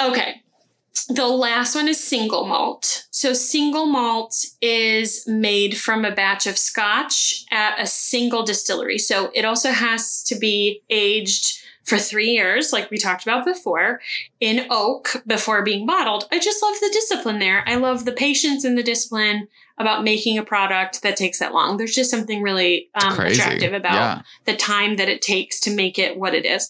okay. 0.00 0.42
The 1.08 1.26
last 1.28 1.74
one 1.74 1.88
is 1.88 2.02
single 2.02 2.46
malt. 2.46 3.06
So, 3.10 3.32
single 3.32 3.86
malt 3.86 4.34
is 4.60 5.24
made 5.26 5.76
from 5.76 6.04
a 6.04 6.14
batch 6.14 6.46
of 6.46 6.58
scotch 6.58 7.44
at 7.50 7.80
a 7.80 7.86
single 7.86 8.44
distillery. 8.44 8.98
So, 8.98 9.30
it 9.34 9.44
also 9.44 9.70
has 9.70 10.22
to 10.24 10.38
be 10.38 10.82
aged 10.90 11.62
for 11.84 11.98
three 11.98 12.30
years, 12.32 12.72
like 12.72 12.90
we 12.90 12.98
talked 12.98 13.22
about 13.22 13.44
before, 13.44 14.00
in 14.40 14.66
oak 14.70 15.22
before 15.24 15.62
being 15.62 15.86
bottled. 15.86 16.26
I 16.32 16.40
just 16.40 16.60
love 16.60 16.74
the 16.80 16.90
discipline 16.92 17.38
there. 17.38 17.62
I 17.68 17.76
love 17.76 18.04
the 18.04 18.12
patience 18.12 18.64
and 18.64 18.76
the 18.76 18.82
discipline 18.82 19.46
about 19.78 20.02
making 20.02 20.36
a 20.38 20.42
product 20.42 21.02
that 21.02 21.16
takes 21.16 21.38
that 21.38 21.52
long. 21.52 21.76
There's 21.76 21.94
just 21.94 22.10
something 22.10 22.42
really 22.42 22.88
um, 22.94 23.12
attractive 23.20 23.72
about 23.72 23.94
Yeah. 23.94 24.22
the 24.46 24.56
time 24.56 24.96
that 24.96 25.08
it 25.08 25.22
takes 25.22 25.60
to 25.60 25.70
make 25.70 25.98
it 25.98 26.18
what 26.18 26.34
it 26.34 26.44
is. 26.46 26.68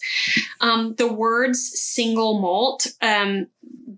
Um, 0.59 0.93
the 0.95 1.11
words 1.11 1.71
single 1.73 2.39
malt, 2.39 2.85
um, 3.01 3.47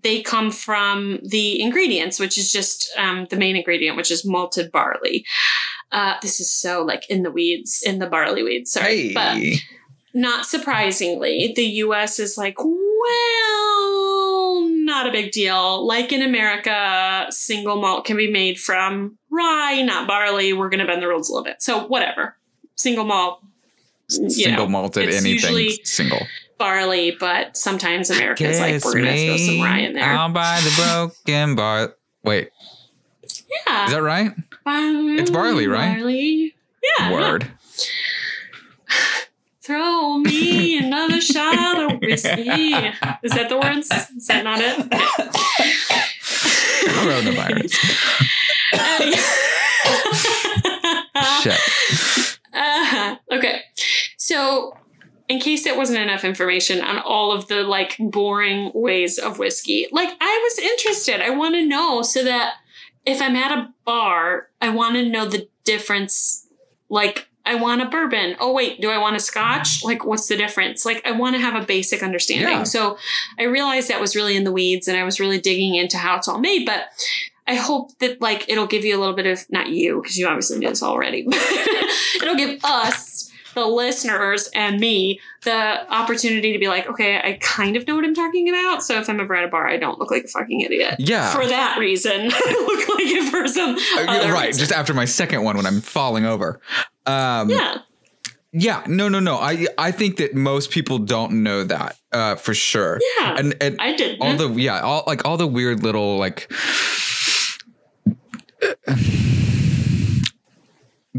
they 0.02 0.22
come 0.22 0.50
from 0.50 1.20
the 1.22 1.60
ingredients, 1.60 2.18
which 2.18 2.38
is 2.38 2.50
just 2.50 2.90
um, 2.96 3.26
the 3.30 3.36
main 3.36 3.56
ingredient, 3.56 3.96
which 3.96 4.10
is 4.10 4.24
malted 4.24 4.72
barley. 4.72 5.24
Uh, 5.92 6.14
this 6.22 6.40
is 6.40 6.50
so 6.50 6.82
like 6.82 7.08
in 7.10 7.22
the 7.22 7.30
weeds, 7.30 7.82
in 7.84 7.98
the 7.98 8.06
barley 8.06 8.42
weeds. 8.42 8.72
Sorry, 8.72 9.12
but 9.12 9.38
not 10.14 10.46
surprisingly, 10.46 11.52
the 11.54 11.64
US 11.64 12.18
is 12.18 12.36
like, 12.36 12.56
well, 12.58 13.00
not 14.68 15.06
a 15.06 15.12
big 15.12 15.32
deal. 15.32 15.86
Like 15.86 16.12
in 16.12 16.22
America, 16.22 17.26
single 17.30 17.80
malt 17.80 18.04
can 18.04 18.16
be 18.16 18.30
made 18.30 18.58
from 18.58 19.18
rye, 19.30 19.82
not 19.82 20.08
barley. 20.08 20.52
We're 20.52 20.68
going 20.68 20.80
to 20.80 20.86
bend 20.86 21.02
the 21.02 21.08
rules 21.08 21.28
a 21.28 21.32
little 21.32 21.44
bit. 21.44 21.62
So, 21.62 21.86
whatever. 21.86 22.36
Single 22.76 23.04
malt, 23.04 23.42
Single 24.10 24.64
know, 24.64 24.68
malted 24.68 25.08
anything 25.08 25.32
usually 25.32 25.80
single. 25.84 26.20
Barley, 26.60 27.16
but 27.18 27.56
sometimes 27.56 28.10
America's 28.10 28.60
like, 28.60 28.84
we're 28.84 29.00
to 29.00 29.26
throw 29.26 29.36
some 29.36 29.60
rye 29.62 29.78
in 29.78 29.94
there. 29.94 30.04
I'll 30.04 30.28
buy 30.30 30.60
the 30.60 31.08
broken 31.24 31.56
bar. 31.56 31.96
Wait, 32.22 32.50
yeah. 33.66 33.86
is 33.86 33.92
that 33.92 34.02
right? 34.02 34.30
it's 34.66 35.30
barley, 35.30 35.66
right? 35.66 35.96
Barley. 35.96 36.54
Yeah. 36.98 37.10
yeah. 37.10 37.12
Word. 37.12 37.50
Throw 39.62 40.18
me 40.18 40.78
another 40.78 41.20
shot 41.20 41.92
of 41.92 42.00
whiskey. 42.00 42.48
Is 43.22 43.32
that 43.32 43.48
the 43.48 43.60
words? 43.62 43.90
Is 44.16 44.26
that 44.26 44.42
not 44.42 44.58
it? 44.60 44.76
Coronavirus. 46.90 47.74
Shit. 51.42 52.38
Uh, 52.52 53.16
okay. 53.30 53.60
So, 54.16 54.74
in 55.30 55.38
case 55.38 55.64
it 55.64 55.76
wasn't 55.76 56.00
enough 56.00 56.24
information 56.24 56.82
on 56.82 56.98
all 56.98 57.30
of 57.30 57.46
the 57.46 57.62
like 57.62 57.96
boring 58.00 58.72
ways 58.74 59.16
of 59.16 59.38
whiskey, 59.38 59.86
like 59.92 60.08
I 60.20 60.40
was 60.42 60.58
interested. 60.58 61.22
I 61.22 61.30
want 61.30 61.54
to 61.54 61.64
know 61.64 62.02
so 62.02 62.24
that 62.24 62.54
if 63.06 63.22
I'm 63.22 63.36
at 63.36 63.56
a 63.56 63.72
bar, 63.84 64.48
I 64.60 64.70
want 64.70 64.96
to 64.96 65.08
know 65.08 65.26
the 65.26 65.48
difference. 65.62 66.48
Like, 66.88 67.28
I 67.46 67.54
want 67.54 67.80
a 67.80 67.86
bourbon. 67.86 68.34
Oh, 68.40 68.52
wait, 68.52 68.80
do 68.80 68.90
I 68.90 68.98
want 68.98 69.14
a 69.14 69.20
scotch? 69.20 69.84
Like, 69.84 70.04
what's 70.04 70.26
the 70.26 70.36
difference? 70.36 70.84
Like, 70.84 71.00
I 71.06 71.12
want 71.12 71.36
to 71.36 71.40
have 71.40 71.54
a 71.54 71.64
basic 71.64 72.02
understanding. 72.02 72.48
Yeah. 72.48 72.62
So, 72.64 72.98
I 73.38 73.44
realized 73.44 73.88
that 73.88 74.00
was 74.00 74.16
really 74.16 74.36
in 74.36 74.42
the 74.42 74.52
weeds 74.52 74.88
and 74.88 74.98
I 74.98 75.04
was 75.04 75.20
really 75.20 75.40
digging 75.40 75.76
into 75.76 75.96
how 75.96 76.16
it's 76.16 76.26
all 76.26 76.40
made, 76.40 76.66
but 76.66 76.88
I 77.50 77.54
hope 77.54 77.98
that 77.98 78.20
like 78.20 78.48
it'll 78.48 78.66
give 78.68 78.84
you 78.84 78.96
a 78.96 79.00
little 79.00 79.14
bit 79.14 79.26
of 79.26 79.44
not 79.50 79.70
you 79.70 80.00
because 80.00 80.16
you 80.16 80.26
obviously 80.28 80.58
knew 80.58 80.68
this 80.68 80.82
already. 80.82 81.26
But 82.20 82.28
it'll 82.28 82.36
give 82.36 82.62
us 82.64 83.19
the 83.54 83.66
listeners 83.66 84.48
and 84.54 84.78
me 84.80 85.20
the 85.42 85.90
opportunity 85.92 86.52
to 86.52 86.58
be 86.58 86.68
like, 86.68 86.86
okay, 86.88 87.16
I 87.18 87.38
kind 87.40 87.76
of 87.76 87.86
know 87.86 87.96
what 87.96 88.04
I'm 88.04 88.14
talking 88.14 88.48
about. 88.48 88.82
So 88.82 88.98
if 88.98 89.08
I'm 89.08 89.20
ever 89.20 89.34
at 89.34 89.44
a 89.44 89.48
bar, 89.48 89.66
I 89.68 89.76
don't 89.76 89.98
look 89.98 90.10
like 90.10 90.24
a 90.24 90.28
fucking 90.28 90.60
idiot. 90.60 90.96
Yeah. 90.98 91.30
For 91.32 91.46
that 91.46 91.78
reason, 91.78 92.12
I 92.32 92.64
look 92.68 92.88
like 92.88 93.06
it 93.06 93.30
for 93.30 93.46
some 93.48 93.76
Uh, 93.98 94.32
right. 94.32 94.46
reason. 94.48 94.60
Just 94.60 94.72
after 94.72 94.94
my 94.94 95.04
second 95.04 95.42
one 95.42 95.56
when 95.56 95.66
I'm 95.66 95.80
falling 95.80 96.24
over. 96.26 96.60
Um, 97.06 97.50
yeah. 97.50 97.78
Yeah, 98.52 98.82
no, 98.88 99.08
no, 99.08 99.20
no. 99.20 99.36
I 99.36 99.68
I 99.78 99.92
think 99.92 100.16
that 100.16 100.34
most 100.34 100.72
people 100.72 100.98
don't 100.98 101.44
know 101.44 101.62
that 101.62 101.96
uh, 102.10 102.34
for 102.34 102.52
sure. 102.52 102.98
Yeah. 103.20 103.36
and, 103.38 103.54
and 103.60 103.76
I 103.80 103.94
did. 103.94 104.20
all 104.20 104.34
the 104.36 104.48
yeah, 104.60 104.80
all 104.80 105.04
like 105.06 105.24
all 105.24 105.36
the 105.36 105.46
weird 105.46 105.84
little 105.84 106.18
like 106.18 106.50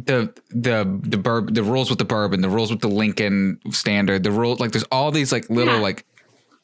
the 0.05 0.33
the 0.49 0.83
the 1.03 1.17
burb 1.17 1.53
the 1.53 1.63
rules 1.63 1.89
with 1.89 1.99
the 1.99 2.05
bourbon, 2.05 2.41
the 2.41 2.49
rules 2.49 2.71
with 2.71 2.81
the 2.81 2.87
Lincoln 2.89 3.59
standard, 3.71 4.23
the 4.23 4.31
rules 4.31 4.59
like 4.59 4.71
there's 4.71 4.85
all 4.91 5.11
these 5.11 5.31
like 5.31 5.49
little 5.49 5.75
Yeah. 5.75 5.81
like 5.81 6.05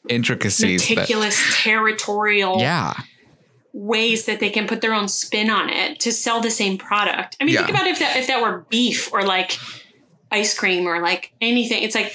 intricacies. 0.08 0.86
that- 0.88 0.94
meticulous 0.96 1.62
territorial 1.62 2.58
yeah. 2.60 2.94
ways 3.72 4.24
that 4.26 4.40
they 4.40 4.50
can 4.50 4.66
put 4.66 4.80
their 4.80 4.94
own 4.94 5.08
spin 5.08 5.50
on 5.50 5.68
it 5.70 6.00
to 6.00 6.12
sell 6.12 6.40
the 6.40 6.50
same 6.50 6.78
product. 6.78 7.36
I 7.40 7.44
mean, 7.44 7.56
think 7.56 7.68
about 7.70 7.86
if 7.86 7.98
that 7.98 8.16
if 8.16 8.26
that 8.28 8.40
were 8.40 8.64
beef 8.70 9.12
or 9.12 9.22
like 9.22 9.58
ice 10.30 10.56
cream 10.58 10.86
or 10.86 11.00
like 11.00 11.32
anything. 11.40 11.82
It's 11.82 11.94
like, 11.94 12.14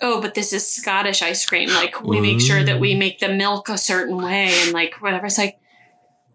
oh, 0.00 0.20
but 0.20 0.34
this 0.34 0.52
is 0.52 0.68
Scottish 0.68 1.22
ice 1.22 1.44
cream. 1.46 1.68
Like 1.70 2.02
we 2.02 2.20
make 2.20 2.40
sure 2.40 2.62
that 2.62 2.80
we 2.80 2.94
make 2.94 3.18
the 3.18 3.28
milk 3.28 3.68
a 3.68 3.78
certain 3.78 4.16
way 4.16 4.50
and 4.62 4.72
like 4.72 4.94
whatever. 5.02 5.26
It's 5.26 5.38
like, 5.38 5.58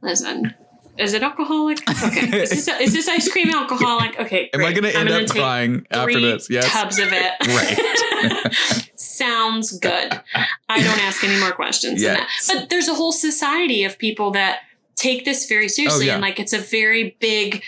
listen. 0.01 0.53
Is 0.97 1.13
it 1.13 1.23
alcoholic? 1.23 1.79
Okay. 1.89 2.41
Is 2.41 2.49
this, 2.49 2.67
is 2.67 2.93
this 2.93 3.07
ice 3.07 3.31
cream 3.31 3.49
alcoholic? 3.49 4.19
Okay. 4.19 4.49
Am 4.53 4.61
I 4.63 4.71
going 4.73 4.83
to 4.83 4.95
end 4.95 5.09
up 5.09 5.27
crying 5.29 5.87
after 5.89 6.19
this? 6.19 6.49
Yes. 6.49 6.69
Tubs 6.71 6.99
of 6.99 7.09
it. 7.11 7.31
Right. 7.47 8.89
Sounds 8.95 9.77
good. 9.79 10.21
I 10.69 10.81
don't 10.81 10.99
ask 11.03 11.23
any 11.23 11.39
more 11.39 11.51
questions. 11.51 12.01
Yes. 12.01 12.51
But 12.51 12.69
there's 12.69 12.87
a 12.87 12.93
whole 12.93 13.11
society 13.11 13.83
of 13.83 13.97
people 13.97 14.31
that 14.31 14.59
take 14.95 15.25
this 15.25 15.47
very 15.47 15.67
seriously 15.69 16.05
Oh, 16.05 16.07
yeah. 16.07 16.13
and 16.13 16.21
like 16.21 16.39
it's 16.39 16.53
a 16.53 16.59
very 16.59 17.15
big 17.19 17.63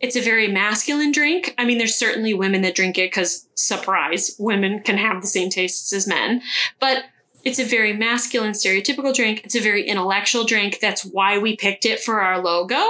it's 0.00 0.16
a 0.16 0.20
very 0.20 0.48
masculine 0.48 1.12
drink. 1.12 1.54
I 1.56 1.64
mean, 1.64 1.78
there's 1.78 1.94
certainly 1.94 2.34
women 2.34 2.62
that 2.62 2.74
drink 2.74 2.98
it 2.98 3.06
because 3.12 3.48
surprise, 3.54 4.34
women 4.36 4.80
can 4.80 4.98
have 4.98 5.20
the 5.22 5.28
same 5.28 5.48
tastes 5.48 5.92
as 5.92 6.08
men. 6.08 6.42
But 6.80 7.04
it's 7.44 7.58
a 7.58 7.64
very 7.64 7.92
masculine, 7.92 8.52
stereotypical 8.52 9.14
drink. 9.14 9.42
It's 9.44 9.54
a 9.54 9.60
very 9.60 9.86
intellectual 9.86 10.44
drink. 10.44 10.78
That's 10.80 11.04
why 11.04 11.38
we 11.38 11.56
picked 11.56 11.84
it 11.84 12.00
for 12.00 12.20
our 12.20 12.40
logo. 12.40 12.80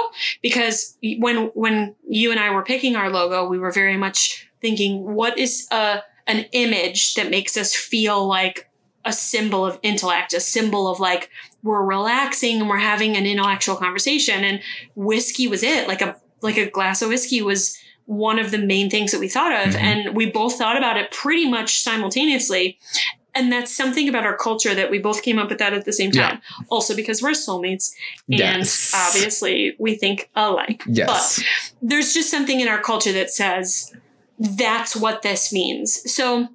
Because 0.41 0.97
when 1.19 1.47
when 1.53 1.95
you 2.07 2.31
and 2.31 2.39
I 2.39 2.51
were 2.51 2.63
picking 2.63 2.95
our 2.95 3.09
logo, 3.09 3.47
we 3.47 3.57
were 3.59 3.71
very 3.71 3.97
much 3.97 4.47
thinking, 4.61 5.13
what 5.13 5.37
is 5.37 5.67
a 5.71 6.03
an 6.27 6.45
image 6.53 7.15
that 7.15 7.29
makes 7.29 7.57
us 7.57 7.75
feel 7.75 8.25
like 8.25 8.69
a 9.05 9.11
symbol 9.11 9.65
of 9.65 9.79
intellect, 9.83 10.33
a 10.33 10.39
symbol 10.39 10.87
of 10.87 10.99
like 10.99 11.29
we're 11.61 11.83
relaxing 11.83 12.61
and 12.61 12.69
we're 12.69 12.77
having 12.77 13.17
an 13.17 13.25
intellectual 13.25 13.75
conversation. 13.75 14.43
And 14.43 14.61
whiskey 14.95 15.47
was 15.47 15.63
it. 15.63 15.87
Like 15.87 16.01
a 16.01 16.15
like 16.41 16.57
a 16.57 16.69
glass 16.69 17.01
of 17.01 17.09
whiskey 17.09 17.41
was 17.41 17.77
one 18.05 18.37
of 18.37 18.51
the 18.51 18.57
main 18.57 18.89
things 18.89 19.11
that 19.11 19.19
we 19.19 19.29
thought 19.29 19.51
of. 19.67 19.73
Mhm. 19.73 19.81
And 19.81 20.15
we 20.15 20.25
both 20.25 20.57
thought 20.57 20.77
about 20.77 20.97
it 20.97 21.11
pretty 21.11 21.49
much 21.49 21.79
simultaneously. 21.79 22.77
And 23.35 23.51
that's 23.51 23.75
something 23.75 24.07
about 24.07 24.25
our 24.25 24.37
culture 24.37 24.75
that 24.75 24.91
we 24.91 24.99
both 24.99 25.23
came 25.23 25.39
up 25.39 25.49
with 25.49 25.57
that 25.59 25.73
at 25.73 25.85
the 25.85 25.93
same 25.93 26.11
Yeah. 26.13 26.29
time. 26.29 26.41
Also 26.69 26.95
because 26.95 27.21
we're 27.21 27.31
soulmates. 27.31 27.91
And 28.29 28.39
Yes. 28.39 28.91
obviously 28.93 29.75
we 29.79 29.95
think 29.95 30.29
alike. 30.35 30.83
Yes. 30.87 31.39
But 31.39 31.45
there's 31.81 32.13
just 32.13 32.29
something 32.29 32.59
in 32.59 32.67
our 32.67 32.79
culture 32.81 33.11
that 33.13 33.31
says 33.31 33.91
that's 34.39 34.95
what 34.95 35.21
this 35.23 35.51
means. 35.51 36.11
So 36.13 36.47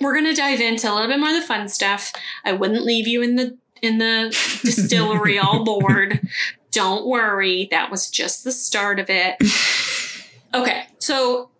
we're 0.00 0.14
gonna 0.14 0.34
dive 0.34 0.60
into 0.60 0.90
a 0.90 0.94
little 0.94 1.08
bit 1.08 1.18
more 1.20 1.28
of 1.28 1.34
the 1.36 1.42
fun 1.46 1.68
stuff. 1.68 2.12
I 2.44 2.52
wouldn't 2.52 2.82
leave 2.84 3.06
you 3.06 3.20
in 3.22 3.36
the 3.36 3.56
in 3.82 3.98
the 3.98 4.28
distillery 4.64 5.38
all 5.38 5.64
bored. 5.64 6.20
Don't 6.70 7.04
worry, 7.06 7.68
that 7.70 7.90
was 7.90 8.08
just 8.08 8.44
the 8.44 8.52
start 8.52 8.98
of 8.98 9.10
it. 9.10 9.36
Okay, 10.54 10.84
so 10.98 11.50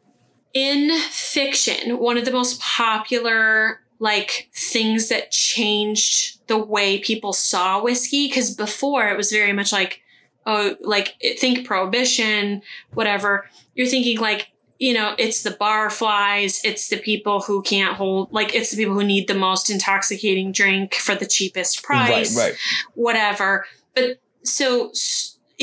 in 0.54 0.90
fiction, 1.10 1.98
one 1.98 2.16
of 2.16 2.24
the 2.24 2.30
most 2.30 2.60
popular 2.60 3.80
like 4.02 4.48
things 4.52 5.08
that 5.08 5.30
changed 5.30 6.44
the 6.48 6.58
way 6.58 6.98
people 6.98 7.32
saw 7.32 7.80
whiskey 7.80 8.26
because 8.26 8.52
before 8.54 9.08
it 9.08 9.16
was 9.16 9.30
very 9.30 9.52
much 9.52 9.70
like 9.72 10.00
oh 10.44 10.74
like 10.80 11.14
think 11.38 11.64
prohibition 11.64 12.60
whatever 12.94 13.48
you're 13.76 13.86
thinking 13.86 14.18
like 14.18 14.48
you 14.80 14.92
know 14.92 15.14
it's 15.18 15.44
the 15.44 15.52
bar 15.52 15.88
flies 15.88 16.60
it's 16.64 16.88
the 16.88 16.96
people 16.96 17.42
who 17.42 17.62
can't 17.62 17.94
hold 17.96 18.32
like 18.32 18.52
it's 18.56 18.72
the 18.72 18.76
people 18.76 18.94
who 18.94 19.04
need 19.04 19.28
the 19.28 19.34
most 19.34 19.70
intoxicating 19.70 20.50
drink 20.50 20.94
for 20.94 21.14
the 21.14 21.26
cheapest 21.26 21.84
price 21.84 22.36
Right, 22.36 22.50
right. 22.50 22.58
whatever. 22.94 23.66
But 23.94 24.20
so 24.42 24.90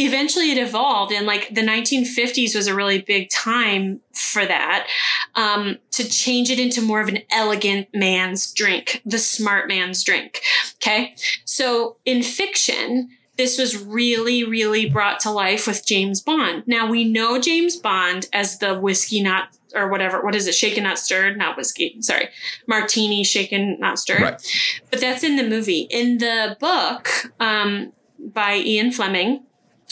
eventually 0.06 0.52
it 0.52 0.58
evolved, 0.58 1.12
and 1.12 1.26
like 1.28 1.54
the 1.54 1.62
1950s 1.62 2.56
was 2.56 2.68
a 2.68 2.76
really 2.76 3.02
big 3.02 3.30
time 3.30 4.02
for 4.14 4.46
that 4.46 4.88
um, 5.36 5.78
to 5.92 6.08
change 6.08 6.50
it 6.50 6.60
into 6.60 6.82
more 6.82 7.02
of 7.02 7.08
an 7.08 7.20
elegant 7.32 7.88
man's 7.94 8.52
drink, 8.54 9.02
the 9.06 9.20
smart 9.20 9.68
man's 9.68 10.04
drink. 10.04 10.42
Okay. 10.76 11.16
So 11.46 11.98
in 12.06 12.24
fiction, 12.24 13.10
this 13.38 13.58
was 13.58 13.78
really, 13.82 14.44
really 14.44 14.90
brought 14.90 15.20
to 15.22 15.32
life 15.32 15.66
with 15.66 15.86
James 15.86 16.20
Bond. 16.22 16.64
Now 16.68 16.90
we 16.90 17.06
know 17.06 17.40
James 17.40 17.78
Bond 17.78 18.28
as 18.34 18.60
the 18.60 18.78
whiskey 18.78 19.24
not 19.24 19.50
or 19.74 19.88
whatever. 19.88 20.22
What 20.22 20.36
is 20.36 20.48
it? 20.48 20.56
Shaken, 20.56 20.84
not 20.84 21.00
stirred, 21.00 21.38
not 21.38 21.56
whiskey. 21.56 21.96
Sorry, 22.02 22.28
martini, 22.68 23.24
shaken, 23.24 23.78
not 23.80 24.00
stirred 24.00 24.22
Right. 24.22 24.82
but 24.90 25.00
that's 25.00 25.24
in 25.24 25.36
the 25.38 25.44
movie. 25.48 25.88
In 25.90 26.18
the 26.18 26.58
book 26.60 27.08
um, 27.40 27.94
by 28.20 28.56
Ian 28.58 28.92
Fleming, 28.92 29.44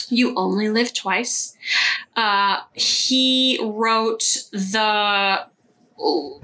You 0.08 0.34
Only 0.36 0.68
Live 0.68 0.94
Twice, 0.94 1.56
uh, 2.16 2.60
he 2.74 3.58
wrote 3.62 4.22
the 4.52 5.46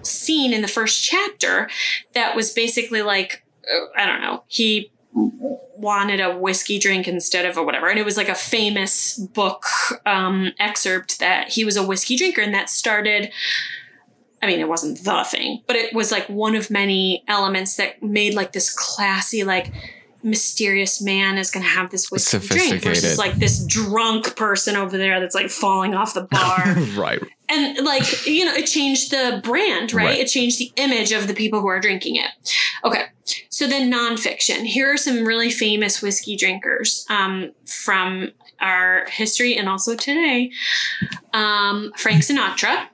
scene 0.02 0.52
in 0.52 0.62
the 0.62 0.68
first 0.68 1.02
chapter 1.02 1.68
that 2.12 2.34
was 2.34 2.52
basically 2.52 3.02
like, 3.02 3.44
uh, 3.72 3.86
I 3.96 4.06
don't 4.06 4.20
know, 4.20 4.44
he 4.48 4.90
wanted 5.76 6.20
a 6.20 6.36
whiskey 6.36 6.78
drink 6.78 7.06
instead 7.06 7.46
of 7.46 7.56
a 7.56 7.62
whatever. 7.62 7.88
And 7.88 7.98
it 7.98 8.04
was 8.04 8.16
like 8.16 8.28
a 8.28 8.34
famous 8.34 9.16
book 9.16 9.64
um, 10.06 10.52
excerpt 10.58 11.20
that 11.20 11.50
he 11.50 11.64
was 11.64 11.76
a 11.76 11.86
whiskey 11.86 12.16
drinker 12.16 12.40
and 12.40 12.54
that 12.54 12.68
started. 12.68 13.30
I 14.42 14.46
mean, 14.46 14.60
it 14.60 14.68
wasn't 14.68 15.02
the 15.04 15.24
thing, 15.24 15.62
but 15.66 15.76
it 15.76 15.94
was 15.94 16.12
like 16.12 16.28
one 16.28 16.54
of 16.54 16.70
many 16.70 17.24
elements 17.28 17.76
that 17.76 18.02
made 18.02 18.34
like 18.34 18.52
this 18.52 18.72
classy, 18.74 19.42
like 19.42 19.72
mysterious 20.24 21.02
man 21.02 21.38
is 21.38 21.50
going 21.50 21.62
to 21.62 21.68
have 21.68 21.90
this 21.90 22.10
whiskey 22.10 22.38
drink 22.38 22.82
versus 22.82 23.18
like 23.18 23.34
this 23.36 23.64
drunk 23.66 24.36
person 24.36 24.74
over 24.74 24.96
there 24.96 25.20
that's 25.20 25.34
like 25.34 25.50
falling 25.50 25.94
off 25.94 26.14
the 26.14 26.22
bar. 26.30 26.74
right. 26.96 27.20
and 27.48 27.84
like, 27.84 28.26
you 28.26 28.44
know, 28.44 28.54
it 28.54 28.66
changed 28.66 29.10
the 29.10 29.40
brand, 29.44 29.92
right? 29.92 30.04
Right. 30.06 30.18
It 30.18 30.28
changed 30.28 30.58
the 30.58 30.72
image 30.76 31.12
of 31.12 31.28
the 31.28 31.34
people 31.34 31.60
who 31.60 31.68
are 31.68 31.80
drinking 31.80 32.16
it. 32.16 32.30
Okay. 32.84 33.04
So 33.50 33.66
then 33.66 33.92
nonfiction. 33.92 34.64
Here 34.64 34.92
are 34.92 34.96
some 34.96 35.24
really 35.24 35.50
famous 35.50 36.02
whiskey 36.02 36.36
drinkers 36.36 37.06
um, 37.08 37.52
from 37.66 38.32
our 38.60 39.06
history 39.10 39.56
and 39.56 39.68
also 39.68 39.94
today. 39.94 40.50
Um, 41.32 41.92
Frank 41.96 42.22
Sinatra. 42.22 42.88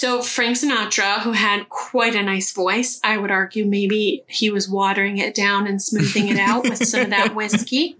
So 0.00 0.22
Frank 0.22 0.56
Sinatra, 0.56 1.20
who 1.20 1.32
had 1.32 1.68
quite 1.68 2.14
a 2.14 2.22
nice 2.22 2.52
voice, 2.52 2.98
I 3.04 3.18
would 3.18 3.30
argue 3.30 3.66
maybe 3.66 4.24
he 4.28 4.48
was 4.48 4.66
watering 4.66 5.18
it 5.18 5.34
down 5.34 5.66
and 5.66 5.82
smoothing 5.82 6.28
it 6.28 6.38
out 6.38 6.62
with 6.62 6.82
some 6.88 7.02
of 7.02 7.10
that 7.10 7.34
whiskey. 7.34 7.98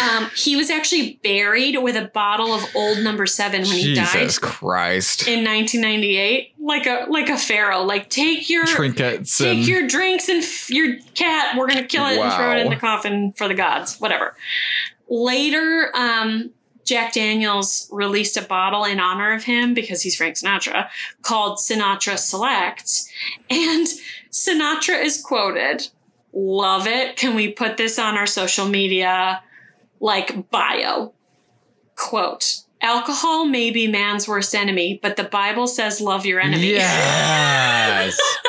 Um, 0.00 0.30
he 0.36 0.54
was 0.54 0.70
actually 0.70 1.18
buried 1.24 1.76
with 1.82 1.96
a 1.96 2.04
bottle 2.14 2.54
of 2.54 2.62
Old 2.76 2.98
Number 2.98 3.26
Seven 3.26 3.62
when 3.62 3.78
he 3.78 3.94
died 3.96 4.12
Jesus 4.12 4.38
Christ. 4.38 5.26
in 5.26 5.44
1998, 5.44 6.54
like 6.60 6.86
a 6.86 7.06
like 7.08 7.28
a 7.28 7.36
pharaoh. 7.36 7.82
Like 7.82 8.08
take 8.08 8.48
your 8.48 8.64
Trinkets 8.64 9.38
take 9.38 9.66
your 9.66 9.88
drinks 9.88 10.28
and 10.28 10.40
f- 10.40 10.70
your 10.70 10.98
cat. 11.16 11.56
We're 11.56 11.66
gonna 11.66 11.82
kill 11.82 12.06
it 12.06 12.16
and 12.16 12.32
throw 12.32 12.52
it 12.52 12.58
in 12.58 12.70
the 12.70 12.76
coffin 12.76 13.32
for 13.32 13.48
the 13.48 13.54
gods. 13.54 13.98
Whatever. 13.98 14.36
Later, 15.08 15.90
um, 15.96 16.52
Jack 16.90 17.12
Daniels 17.12 17.88
released 17.92 18.36
a 18.36 18.42
bottle 18.42 18.82
in 18.82 18.98
honor 18.98 19.32
of 19.32 19.44
him 19.44 19.74
because 19.74 20.02
he's 20.02 20.16
Frank 20.16 20.34
Sinatra 20.34 20.88
called 21.22 21.58
Sinatra 21.58 22.18
Select, 22.18 22.90
and 23.48 23.86
Sinatra 24.32 25.00
is 25.00 25.22
quoted. 25.22 25.86
Love 26.32 26.88
it. 26.88 27.14
Can 27.14 27.36
we 27.36 27.52
put 27.52 27.76
this 27.76 27.96
on 27.96 28.16
our 28.16 28.26
social 28.26 28.66
media 28.66 29.40
like 30.00 30.50
bio? 30.50 31.12
Quote. 31.94 32.62
Alcohol 32.80 33.44
may 33.44 33.70
be 33.70 33.86
man's 33.86 34.26
worst 34.26 34.52
enemy, 34.52 34.98
but 35.00 35.14
the 35.14 35.22
Bible 35.22 35.68
says 35.68 36.00
love 36.00 36.26
your 36.26 36.40
enemy. 36.40 36.70
Yes. 36.72 38.18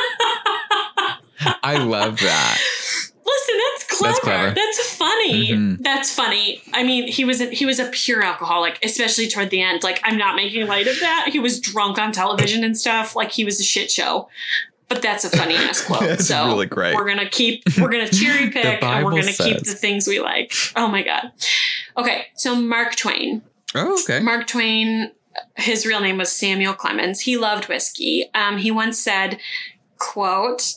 I 1.61 1.77
love 1.77 2.19
that. 2.21 2.59
Listen, 3.23 3.60
that's 4.03 4.19
clever. 4.19 4.45
That's 4.51 4.55
That's, 4.77 4.97
clever. 4.97 5.11
funny. 5.11 5.47
Mhm. 5.49 5.77
That's 5.83 6.13
funny. 6.13 6.61
I 6.73 6.83
mean, 6.83 7.07
he 7.07 7.25
was 7.25 7.41
a, 7.41 7.45
he 7.49 7.65
was 7.65 7.79
a 7.79 7.85
pure 7.89 8.23
alcoholic, 8.23 8.79
especially 8.83 9.27
toward 9.27 9.49
the 9.49 9.61
end. 9.61 9.83
Like, 9.83 9.99
I'm 10.03 10.17
not 10.17 10.35
making 10.35 10.67
light 10.67 10.87
of 10.87 10.99
that. 10.99 11.29
He 11.31 11.39
was 11.39 11.59
drunk 11.59 11.97
on 11.97 12.11
television 12.11 12.63
and 12.63 12.77
stuff. 12.77 13.15
Like, 13.15 13.31
he 13.31 13.43
was 13.45 13.59
a 13.59 13.63
shit 13.63 13.89
show. 13.91 14.29
But 14.87 15.01
that's 15.01 15.23
a 15.23 15.29
funny 15.29 15.55
ass 15.55 15.81
quote. 15.85 16.01
That's 16.01 16.27
so 16.27 16.47
really 16.47 16.65
great. 16.65 16.95
we're 16.95 17.07
gonna 17.07 17.29
keep 17.29 17.63
we're 17.79 17.89
gonna 17.89 18.09
cherry 18.11 18.49
pick 18.49 18.83
and 18.83 19.05
we're 19.05 19.11
gonna 19.11 19.31
keep 19.31 19.59
the 19.63 19.73
things 19.73 20.05
we 20.05 20.19
like. 20.19 20.53
Oh 20.75 20.87
my 20.89 21.01
god. 21.01 21.31
Okay, 21.97 22.25
so 22.35 22.55
Mark 22.55 22.97
Twain. 22.97 23.41
Oh, 23.73 23.97
okay. 24.03 24.19
Mark 24.19 24.47
Twain, 24.47 25.11
his 25.55 25.85
real 25.85 26.01
name 26.01 26.17
was 26.17 26.29
Samuel 26.29 26.73
Clemens. 26.73 27.21
He 27.21 27.37
loved 27.37 27.69
whiskey. 27.69 28.29
Um, 28.35 28.57
he 28.57 28.69
once 28.69 28.99
said, 28.99 29.39
quote, 29.97 30.73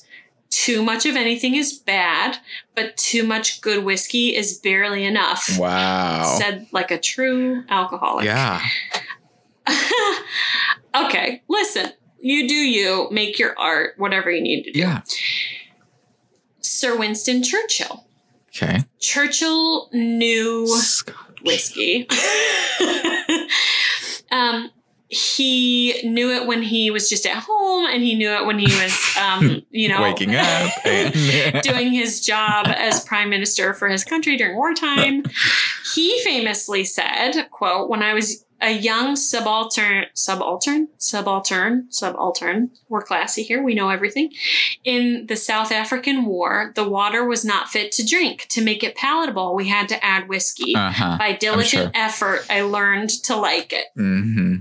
too 0.54 0.82
much 0.84 1.04
of 1.04 1.16
anything 1.16 1.56
is 1.56 1.72
bad, 1.72 2.38
but 2.76 2.96
too 2.96 3.24
much 3.24 3.60
good 3.60 3.84
whiskey 3.84 4.36
is 4.36 4.56
barely 4.58 5.04
enough. 5.04 5.58
Wow. 5.58 6.36
Said 6.38 6.68
like 6.70 6.92
a 6.92 6.98
true 6.98 7.64
alcoholic. 7.68 8.24
Yeah. 8.24 8.60
okay, 10.94 11.42
listen. 11.48 11.92
You 12.20 12.48
do 12.48 12.54
you, 12.54 13.08
make 13.10 13.38
your 13.38 13.58
art, 13.58 13.94
whatever 13.98 14.30
you 14.30 14.40
need 14.40 14.62
to 14.62 14.72
do. 14.72 14.78
Yeah. 14.78 15.02
Sir 16.60 16.96
Winston 16.96 17.42
Churchill. 17.42 18.06
Okay. 18.48 18.78
Churchill 19.00 19.90
knew 19.92 20.66
whiskey. 21.44 22.06
um, 24.30 24.70
he 25.08 26.00
knew 26.04 26.30
it 26.30 26.46
when 26.46 26.62
he 26.62 26.90
was 26.90 27.08
just 27.08 27.26
at 27.26 27.44
home, 27.46 27.86
and 27.86 28.02
he 28.02 28.14
knew 28.14 28.30
it 28.30 28.46
when 28.46 28.58
he 28.58 28.66
was, 28.66 29.16
um, 29.20 29.62
you 29.70 29.88
know, 29.88 30.02
Waking 30.02 30.34
up. 30.34 30.70
and- 30.84 31.14
doing 31.62 31.92
his 31.92 32.20
job 32.24 32.66
as 32.68 33.04
prime 33.04 33.30
minister 33.30 33.74
for 33.74 33.88
his 33.88 34.04
country 34.04 34.36
during 34.36 34.56
wartime. 34.56 35.22
He 35.94 36.20
famously 36.24 36.84
said, 36.84 37.48
quote, 37.50 37.88
when 37.88 38.02
I 38.02 38.14
was 38.14 38.44
a 38.60 38.70
young 38.70 39.14
subaltern, 39.14 40.06
subaltern, 40.14 40.88
subaltern, 40.96 41.86
subaltern, 41.90 42.70
we're 42.88 43.02
classy 43.02 43.42
here, 43.42 43.62
we 43.62 43.74
know 43.74 43.90
everything. 43.90 44.32
In 44.84 45.26
the 45.26 45.36
South 45.36 45.70
African 45.70 46.24
War, 46.24 46.72
the 46.74 46.88
water 46.88 47.26
was 47.26 47.44
not 47.44 47.68
fit 47.68 47.92
to 47.92 48.06
drink. 48.06 48.46
To 48.50 48.62
make 48.64 48.82
it 48.82 48.96
palatable, 48.96 49.54
we 49.54 49.68
had 49.68 49.88
to 49.90 50.02
add 50.02 50.28
whiskey. 50.28 50.74
uh-huh. 50.74 51.18
By 51.18 51.32
diligent 51.32 51.92
sure. 51.94 52.02
effort, 52.02 52.46
I 52.48 52.62
learned 52.62 53.10
to 53.24 53.36
like 53.36 53.72
it. 53.74 53.86
hmm 53.96 54.56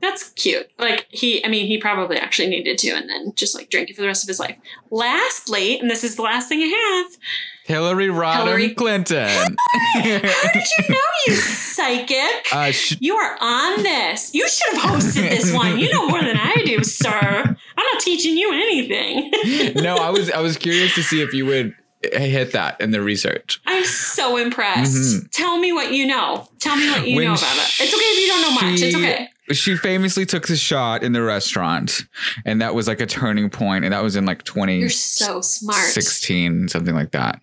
That's 0.00 0.30
cute. 0.30 0.70
Like 0.78 1.06
he, 1.10 1.44
I 1.44 1.48
mean, 1.48 1.66
he 1.66 1.78
probably 1.78 2.16
actually 2.16 2.48
needed 2.48 2.78
to, 2.78 2.90
and 2.90 3.08
then 3.08 3.32
just 3.34 3.54
like 3.54 3.68
drink 3.70 3.90
it 3.90 3.96
for 3.96 4.02
the 4.02 4.06
rest 4.08 4.24
of 4.24 4.28
his 4.28 4.40
life. 4.40 4.56
Lastly, 4.90 5.78
and 5.78 5.90
this 5.90 6.04
is 6.04 6.16
the 6.16 6.22
last 6.22 6.48
thing 6.48 6.60
I 6.60 6.66
have. 7.06 7.16
Hillary 7.64 8.08
Rodham 8.08 8.36
Hillary- 8.44 8.74
Clinton. 8.74 9.28
How 9.94 10.02
did 10.02 10.64
you 10.78 10.88
know, 10.88 10.96
you 11.26 11.34
psychic? 11.34 12.46
uh, 12.52 12.72
sh- 12.72 12.96
You 13.00 13.14
are 13.16 13.36
on 13.40 13.82
this. 13.82 14.34
You 14.34 14.48
should 14.48 14.76
have 14.76 14.90
hosted 14.92 15.30
this 15.30 15.52
one. 15.54 15.78
You 15.78 15.92
know 15.92 16.08
more 16.08 16.20
than 16.22 16.36
I 16.36 16.62
do, 16.66 16.82
sir. 16.82 17.10
I'm 17.10 17.84
not 17.94 18.00
teaching 18.00 18.36
you 18.36 18.52
anything. 18.52 19.74
no, 19.82 19.96
I 19.96 20.10
was 20.10 20.30
I 20.30 20.40
was 20.40 20.56
curious 20.56 20.94
to 20.96 21.02
see 21.02 21.22
if 21.22 21.32
you 21.32 21.46
would 21.46 21.74
hit 22.02 22.52
that 22.52 22.80
in 22.80 22.90
the 22.90 23.00
research. 23.02 23.60
I'm 23.66 23.84
so 23.84 24.36
impressed. 24.36 25.30
Tell 25.32 25.58
me 25.58 25.72
what 25.72 25.92
you 25.92 26.06
know. 26.06 26.48
Tell 26.58 26.74
me 26.76 26.90
what 26.90 27.00
you 27.06 27.08
Mm-hmm. 27.08 27.16
When 27.16 27.24
know 27.26 27.34
about 27.34 27.56
it. 27.56 27.80
It's 27.80 27.94
okay 27.94 28.02
if 28.02 28.20
you 28.20 28.26
don't 28.28 28.42
know 28.42 28.68
much. 28.68 28.80
It's 28.80 28.96
okay. 28.96 29.28
She 29.52 29.76
famously 29.76 30.26
took 30.26 30.46
the 30.46 30.56
shot 30.56 31.02
in 31.02 31.12
the 31.12 31.22
restaurant, 31.22 32.02
and 32.44 32.60
that 32.62 32.74
was 32.74 32.86
like 32.88 33.00
a 33.00 33.06
turning 33.06 33.50
point, 33.50 33.84
and 33.84 33.92
that 33.92 34.02
was 34.02 34.16
in 34.16 34.24
like 34.24 34.44
twenty. 34.44 34.78
You're 34.78 34.90
so 34.90 35.40
smart. 35.40 35.76
2016, 35.76 36.68
something 36.68 36.94
like 36.94 37.12
that. 37.12 37.40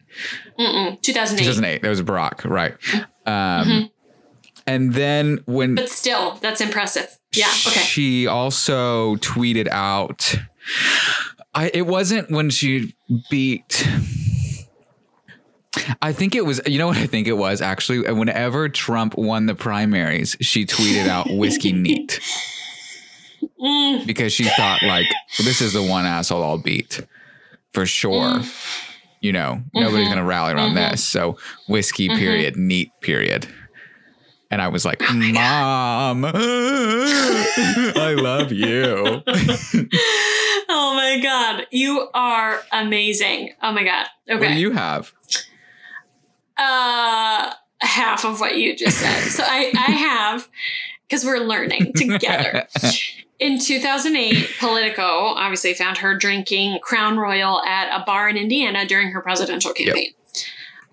Mm-mm. 0.59 1.01
2008. 1.01 1.43
2008. 1.43 1.81
That 1.81 1.89
was 1.89 2.01
Barack, 2.01 2.49
right? 2.49 2.75
Um, 3.25 3.89
And 4.65 4.93
then 4.93 5.39
when 5.45 5.75
But 5.75 5.89
still, 5.89 6.37
that's 6.41 6.59
impressive. 6.59 7.17
Yeah. 7.33 7.47
Okay. 7.67 7.79
She 7.81 8.27
also 8.27 9.15
tweeted 9.17 9.67
out. 9.69 10.35
I 11.53 11.71
it 11.73 11.87
wasn't 11.87 12.29
when 12.29 12.49
she 12.49 12.95
beat. 13.29 13.87
I 16.01 16.11
think 16.13 16.35
it 16.35 16.45
was. 16.45 16.61
You 16.65 16.77
know 16.77 16.87
what 16.87 16.97
I 16.97 17.05
think 17.07 17.27
it 17.27 17.33
was 17.37 17.61
actually. 17.61 17.99
Whenever 18.11 18.69
Trump 18.69 19.17
won 19.17 19.45
the 19.45 19.55
primaries, 19.55 20.35
she 20.41 20.65
tweeted 20.65 21.07
out 21.07 21.27
"whiskey 21.29 21.71
neat" 21.87 22.19
Mm. 23.61 24.05
because 24.05 24.31
she 24.33 24.43
thought 24.43 24.83
like 24.83 25.07
this 25.39 25.61
is 25.61 25.73
the 25.73 25.81
one 25.83 26.05
asshole 26.05 26.43
I'll 26.43 26.57
beat 26.59 27.01
for 27.73 27.85
sure. 27.87 28.41
You 29.19 29.31
know, 29.33 29.63
nobody's 29.73 30.07
Mhm. 30.07 30.11
gonna 30.11 30.25
rally 30.25 30.53
around 30.53 30.71
Mhm. 30.75 30.91
this. 30.91 31.03
So 31.03 31.37
whiskey 31.67 32.07
Mhm. 32.07 32.17
period, 32.19 32.55
neat 32.55 32.91
period. 33.01 33.47
And 34.51 34.61
I 34.61 34.67
was 34.69 34.85
like, 34.85 35.01
Mom, 35.01 36.23
I 36.33 38.15
love 38.17 38.51
you. 38.51 39.23
oh 40.69 40.93
my 40.95 41.19
god, 41.21 41.65
you 41.71 42.07
are 42.13 42.61
amazing. 42.71 43.53
Oh 43.61 43.71
my 43.71 43.83
god. 43.83 44.05
What 44.27 44.37
Okay. 44.37 44.53
do 44.53 44.59
you 44.59 44.71
have? 44.71 45.11
Uh 46.57 47.53
half 47.79 48.25
of 48.25 48.39
what 48.39 48.57
you 48.57 48.75
just 48.75 48.97
said. 48.97 49.19
So 49.29 49.43
I 49.45 49.71
I 49.75 49.91
have 49.91 50.47
because 51.07 51.25
we're 51.25 51.39
learning 51.39 51.93
together. 51.93 52.67
In 53.39 53.59
2008, 53.59 54.49
Politico 54.59 55.03
obviously 55.03 55.75
found 55.75 55.99
her 55.99 56.17
drinking 56.17 56.79
Crown 56.81 57.17
Royal 57.19 57.63
at 57.65 57.95
a 57.95 58.03
bar 58.03 58.27
in 58.27 58.35
Indiana 58.35 58.83
during 58.87 59.11
her 59.11 59.21
presidential 59.21 59.73
campaign. 59.73 60.13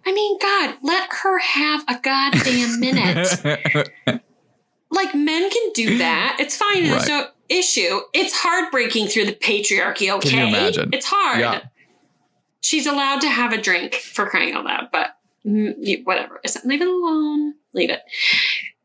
I 0.05 0.13
mean, 0.13 0.39
God, 0.39 0.77
let 0.83 1.09
her 1.23 1.39
have 1.39 1.85
a 1.89 1.99
goddamn 2.03 2.81
minute. 2.81 3.91
like 4.91 5.15
men 5.15 5.51
can 5.51 5.73
do 5.73 5.97
that. 5.99 6.37
It's 6.39 6.55
fine. 6.55 6.85
There's 6.85 7.09
no 7.09 7.29
issue. 7.49 8.01
It's 8.13 8.35
heartbreaking 8.35 9.07
through 9.09 9.27
the 9.27 9.33
patriarchy. 9.33 10.11
Okay, 10.15 10.29
Can 10.29 10.39
you 10.41 10.47
imagine? 10.47 10.91
It's 10.93 11.07
hard. 11.07 11.41
Yeah. 11.41 11.61
She's 12.61 12.87
allowed 12.87 13.21
to 13.23 13.29
have 13.29 13.53
a 13.53 13.61
drink 13.61 13.95
for 13.95 14.27
crying 14.27 14.55
out 14.55 14.65
loud, 14.65 14.89
but 14.93 15.14
whatever. 15.45 16.41
It's- 16.45 16.65
Leave 16.65 16.83
it 16.83 16.89
alone. 16.89 17.55
Leave 17.73 17.91
it. 17.91 18.03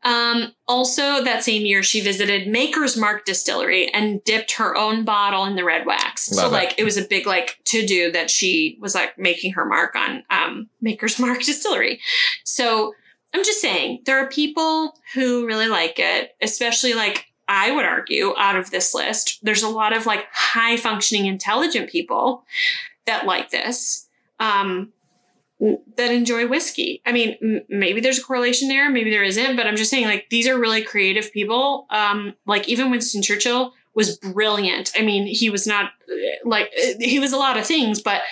Um, 0.02 0.54
also, 0.66 1.22
that 1.22 1.44
same 1.44 1.66
year, 1.66 1.82
she 1.82 2.00
visited 2.00 2.48
Maker's 2.48 2.96
Mark 2.96 3.24
Distillery 3.26 3.92
and 3.92 4.24
dipped 4.24 4.52
her 4.52 4.74
own 4.76 5.04
bottle 5.04 5.44
in 5.44 5.56
the 5.56 5.64
red 5.64 5.84
wax. 5.84 6.26
so, 6.26 6.46
it. 6.46 6.52
like, 6.52 6.74
it 6.78 6.84
was 6.84 6.96
a 6.96 7.02
big 7.02 7.26
like 7.26 7.58
to 7.64 7.84
do 7.86 8.10
that 8.12 8.30
she 8.30 8.78
was 8.80 8.94
like 8.94 9.18
making 9.18 9.52
her 9.52 9.64
mark 9.66 9.94
on 9.94 10.24
um, 10.30 10.68
Maker's 10.80 11.18
Mark 11.18 11.42
Distillery. 11.42 12.00
So, 12.44 12.94
I'm 13.34 13.44
just 13.44 13.60
saying, 13.60 14.02
there 14.06 14.18
are 14.18 14.28
people 14.28 14.94
who 15.14 15.46
really 15.46 15.68
like 15.68 15.98
it, 15.98 16.34
especially 16.40 16.94
like 16.94 17.26
I 17.46 17.70
would 17.70 17.84
argue 17.84 18.34
out 18.36 18.56
of 18.56 18.70
this 18.70 18.94
list, 18.94 19.38
there's 19.42 19.62
a 19.62 19.68
lot 19.68 19.92
of 19.92 20.06
like 20.06 20.26
high 20.32 20.76
functioning, 20.76 21.26
intelligent 21.26 21.90
people 21.90 22.44
that 23.06 23.26
like 23.26 23.50
this, 23.50 24.08
um, 24.40 24.92
that 25.96 26.10
enjoy 26.10 26.48
whiskey. 26.48 27.02
I 27.04 27.12
mean, 27.12 27.36
m- 27.42 27.62
maybe 27.68 28.00
there's 28.00 28.18
a 28.18 28.22
correlation 28.22 28.68
there, 28.68 28.90
maybe 28.90 29.10
there 29.10 29.22
isn't, 29.22 29.56
but 29.56 29.66
I'm 29.66 29.76
just 29.76 29.90
saying 29.90 30.06
like 30.06 30.26
these 30.30 30.48
are 30.48 30.58
really 30.58 30.82
creative 30.82 31.32
people. 31.32 31.86
Um, 31.90 32.34
like 32.46 32.68
even 32.68 32.90
Winston 32.90 33.22
Churchill 33.22 33.74
was 33.94 34.16
brilliant. 34.16 34.92
I 34.96 35.02
mean, 35.02 35.26
he 35.26 35.50
was 35.50 35.66
not 35.66 35.92
uh, 36.10 36.14
like, 36.44 36.70
uh, 36.82 36.94
he 37.00 37.18
was 37.18 37.32
a 37.32 37.36
lot 37.36 37.58
of 37.58 37.66
things, 37.66 38.00
but 38.00 38.22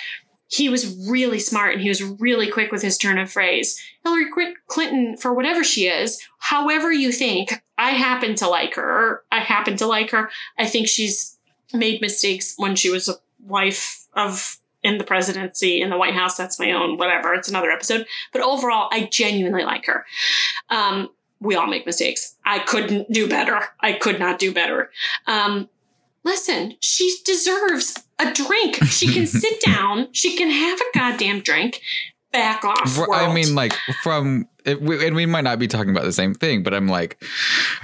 he 0.47 0.67
was 0.69 1.07
really 1.07 1.39
smart 1.39 1.73
and 1.73 1.81
he 1.81 1.89
was 1.89 2.01
really 2.01 2.49
quick 2.49 2.71
with 2.71 2.81
his 2.81 2.97
turn 2.97 3.19
of 3.19 3.31
phrase. 3.31 3.79
Hillary 4.03 4.25
Clinton, 4.67 5.15
for 5.15 5.33
whatever 5.33 5.63
she 5.63 5.87
is, 5.87 6.19
however 6.39 6.91
you 6.91 7.11
think, 7.11 7.61
I 7.77 7.91
happen 7.91 8.33
to 8.35 8.47
like 8.47 8.73
her. 8.73 9.23
I 9.31 9.41
happen 9.41 9.77
to 9.77 9.85
like 9.85 10.09
her. 10.09 10.31
I 10.57 10.65
think 10.65 10.87
she's 10.87 11.37
made 11.71 12.01
mistakes 12.01 12.55
when 12.57 12.75
she 12.75 12.89
was 12.89 13.07
a 13.07 13.15
wife 13.39 14.07
of 14.15 14.57
in 14.83 14.97
the 14.97 15.03
presidency 15.03 15.81
in 15.81 15.89
the 15.89 15.97
White 15.97 16.13
House. 16.13 16.37
That's 16.37 16.59
my 16.59 16.71
own 16.71 16.97
whatever. 16.97 17.33
It's 17.33 17.49
another 17.49 17.71
episode. 17.71 18.05
But 18.31 18.41
overall, 18.41 18.89
I 18.91 19.05
genuinely 19.11 19.63
like 19.63 19.85
her. 19.85 20.05
Um, 20.69 21.09
we 21.39 21.55
all 21.55 21.67
make 21.67 21.85
mistakes. 21.85 22.35
I 22.45 22.59
couldn't 22.59 23.11
do 23.11 23.27
better. 23.27 23.59
I 23.79 23.93
could 23.93 24.19
not 24.19 24.39
do 24.39 24.53
better. 24.53 24.91
Um, 25.25 25.69
listen, 26.23 26.75
she 26.79 27.15
deserves 27.25 28.03
a 28.17 28.31
drink. 28.33 28.83
She 28.85 29.11
can 29.13 29.25
sit 29.27 29.61
down. 29.61 30.09
She 30.11 30.35
can 30.35 30.49
have 30.49 30.79
a 30.79 30.97
goddamn 30.97 31.41
drink. 31.41 31.81
Back 32.31 32.63
off. 32.63 32.95
Well, 32.95 33.11
I 33.11 33.33
mean, 33.33 33.55
like 33.55 33.73
from 34.03 34.47
it, 34.69 34.81
we, 34.81 35.05
and 35.05 35.15
we 35.15 35.25
might 35.25 35.43
not 35.43 35.59
be 35.59 35.67
talking 35.67 35.89
about 35.91 36.03
the 36.05 36.13
same 36.13 36.33
thing, 36.33 36.63
but 36.63 36.73
I'm 36.73 36.87
like, 36.87 37.21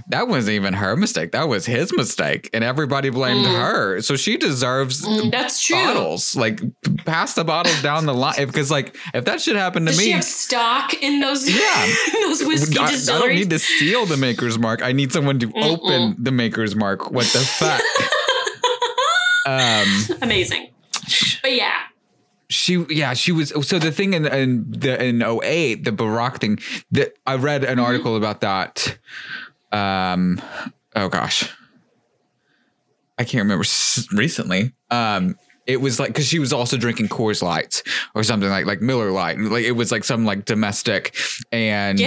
that 0.10 0.28
wasn't 0.28 0.54
even 0.56 0.74
her 0.76 0.96
mistake. 0.96 1.32
That 1.32 1.48
was 1.50 1.66
his 1.66 1.92
mistake, 1.98 2.50
and 2.54 2.64
everybody 2.64 3.10
blamed 3.10 3.46
Mm. 3.46 3.56
her. 3.60 4.02
So 4.02 4.16
she 4.16 4.38
deserves 4.38 5.06
Mm, 5.06 5.32
that's 5.32 5.62
true. 5.64 5.76
bottles. 5.76 6.36
Like, 6.36 6.62
pass 7.06 7.34
the 7.34 7.44
bottles 7.44 7.82
down 7.82 8.06
the 8.06 8.14
line. 8.14 8.36
Because 8.46 8.72
like, 8.72 8.96
if 9.14 9.26
that 9.26 9.42
should 9.42 9.56
happen 9.56 9.86
to 9.86 9.92
Does 9.92 9.98
me, 10.00 10.06
she 10.06 10.12
have 10.12 10.24
stock 10.24 10.94
in 11.02 11.20
those? 11.20 11.50
Yeah. 11.50 11.86
in 11.86 12.22
those 12.22 12.44
whiskey 12.44 12.78
I, 12.80 12.86
I 12.86 13.20
don't 13.20 13.36
need 13.36 13.50
to 13.50 13.60
seal 13.60 14.06
the 14.06 14.18
maker's 14.18 14.58
mark. 14.60 14.82
I 14.82 14.92
need 14.92 15.12
someone 15.12 15.40
to 15.40 15.52
open 15.56 16.16
the 16.18 16.32
maker's 16.32 16.76
mark. 16.76 17.12
What 17.12 17.26
the 17.28 17.40
fuck? 17.40 17.82
um, 19.46 20.18
Amazing. 20.22 20.70
But 21.42 21.54
yeah, 21.54 21.74
she 22.56 22.86
yeah 22.90 23.14
she 23.14 23.32
was 23.32 23.50
so 23.68 23.78
the 23.80 23.92
thing 23.92 24.14
in 24.14 24.26
in 24.26 24.66
the 24.72 24.94
in 25.04 25.22
08 25.22 25.84
the 25.84 25.92
Barack 25.92 26.40
thing 26.40 26.60
that 26.92 27.14
I 27.26 27.36
read 27.36 27.64
an 27.64 27.78
Mm-hmm. 27.78 27.86
article 27.86 28.16
about 28.16 28.42
that 28.42 28.98
um 29.72 30.42
oh 30.96 31.10
gosh 31.10 31.50
I 33.18 33.24
can't 33.24 33.44
remember 33.44 33.66
recently 34.14 34.74
um 34.90 35.36
it 35.68 35.82
was 35.82 36.00
like 36.00 36.10
because 36.10 36.28
she 36.28 36.40
was 36.40 36.54
also 36.54 36.78
drinking 36.78 37.10
Coors 37.10 37.42
Light 37.42 37.82
or 38.14 38.24
something 38.24 38.50
like 38.50 38.66
like 38.66 38.82
Miller 38.82 39.12
Light 39.12 39.40
like 39.40 39.64
it 39.66 39.72
was 39.74 39.92
like 39.92 40.04
some 40.04 40.26
like 40.26 40.46
domestic 40.46 41.16
and. 41.52 42.00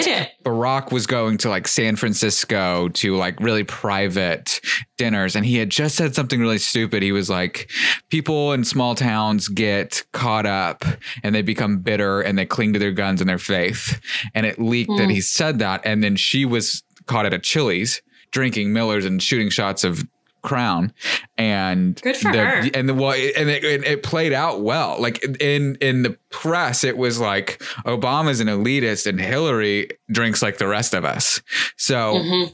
Barack 0.45 0.93
was 0.93 1.07
going 1.07 1.37
to 1.39 1.49
like 1.51 1.69
San 1.69 1.97
Francisco 1.97 2.89
to 2.89 3.17
like 3.17 3.39
really 3.41 3.65
private 3.65 4.61
dinners 4.97 5.37
and 5.37 5.45
he 5.45 5.57
had 5.57 5.71
just 5.71 5.97
said 5.97 6.15
something 6.15 6.41
really 6.41 6.59
stupid. 6.59 7.03
He 7.03 7.13
was 7.13 7.29
like, 7.29 7.71
people 8.11 8.53
in 8.53 8.65
small 8.65 8.95
towns 8.95 9.49
get 9.49 10.05
caught 10.13 10.47
up 10.47 10.85
and 11.23 11.35
they 11.35 11.43
become 11.43 11.79
bitter 11.79 12.21
and 12.21 12.39
they 12.39 12.47
cling 12.47 12.73
to 12.73 12.79
their 12.79 12.93
guns 12.93 13.21
and 13.21 13.29
their 13.29 13.39
faith. 13.39 14.01
And 14.35 14.47
it 14.47 14.59
leaked 14.59 14.91
that 14.97 15.05
Hmm. 15.05 15.11
he 15.11 15.21
said 15.21 15.59
that. 15.59 15.83
And 15.85 16.03
then 16.03 16.17
she 16.17 16.45
was 16.45 16.83
caught 17.07 17.27
at 17.27 17.35
a 17.35 17.39
Chili's 17.39 18.01
drinking 18.31 18.73
Millers 18.73 19.05
and 19.05 19.23
shooting 19.23 19.51
shots 19.51 19.85
of 19.85 20.05
crown, 20.49 20.93
and 21.37 22.01
Good 22.03 22.17
for 22.17 22.33
the, 22.33 22.39
her. 22.45 22.71
And 22.75 22.89
the 22.89 22.95
well, 22.95 23.13
it- 23.13 23.37
and 23.37 23.49
it, 23.49 23.63
it, 23.65 23.85
it 23.85 24.03
played 24.03 24.33
out 24.33 24.61
well. 24.63 24.97
Like 25.01 25.23
in 25.41 25.77
in 25.81 26.03
the 26.03 26.17
press, 26.31 26.85
it 26.85 26.97
was 26.97 27.21
like 27.21 27.59
Obama's 27.87 28.41
an 28.41 28.49
elitist, 28.49 29.07
and 29.07 29.21
Hillary 29.21 29.89
drinks 30.11 30.43
like 30.43 30.59
the 30.59 30.67
rest 30.69 30.95
of 30.95 31.05
us. 31.05 31.41
So. 31.77 32.15
Mhm. 32.15 32.53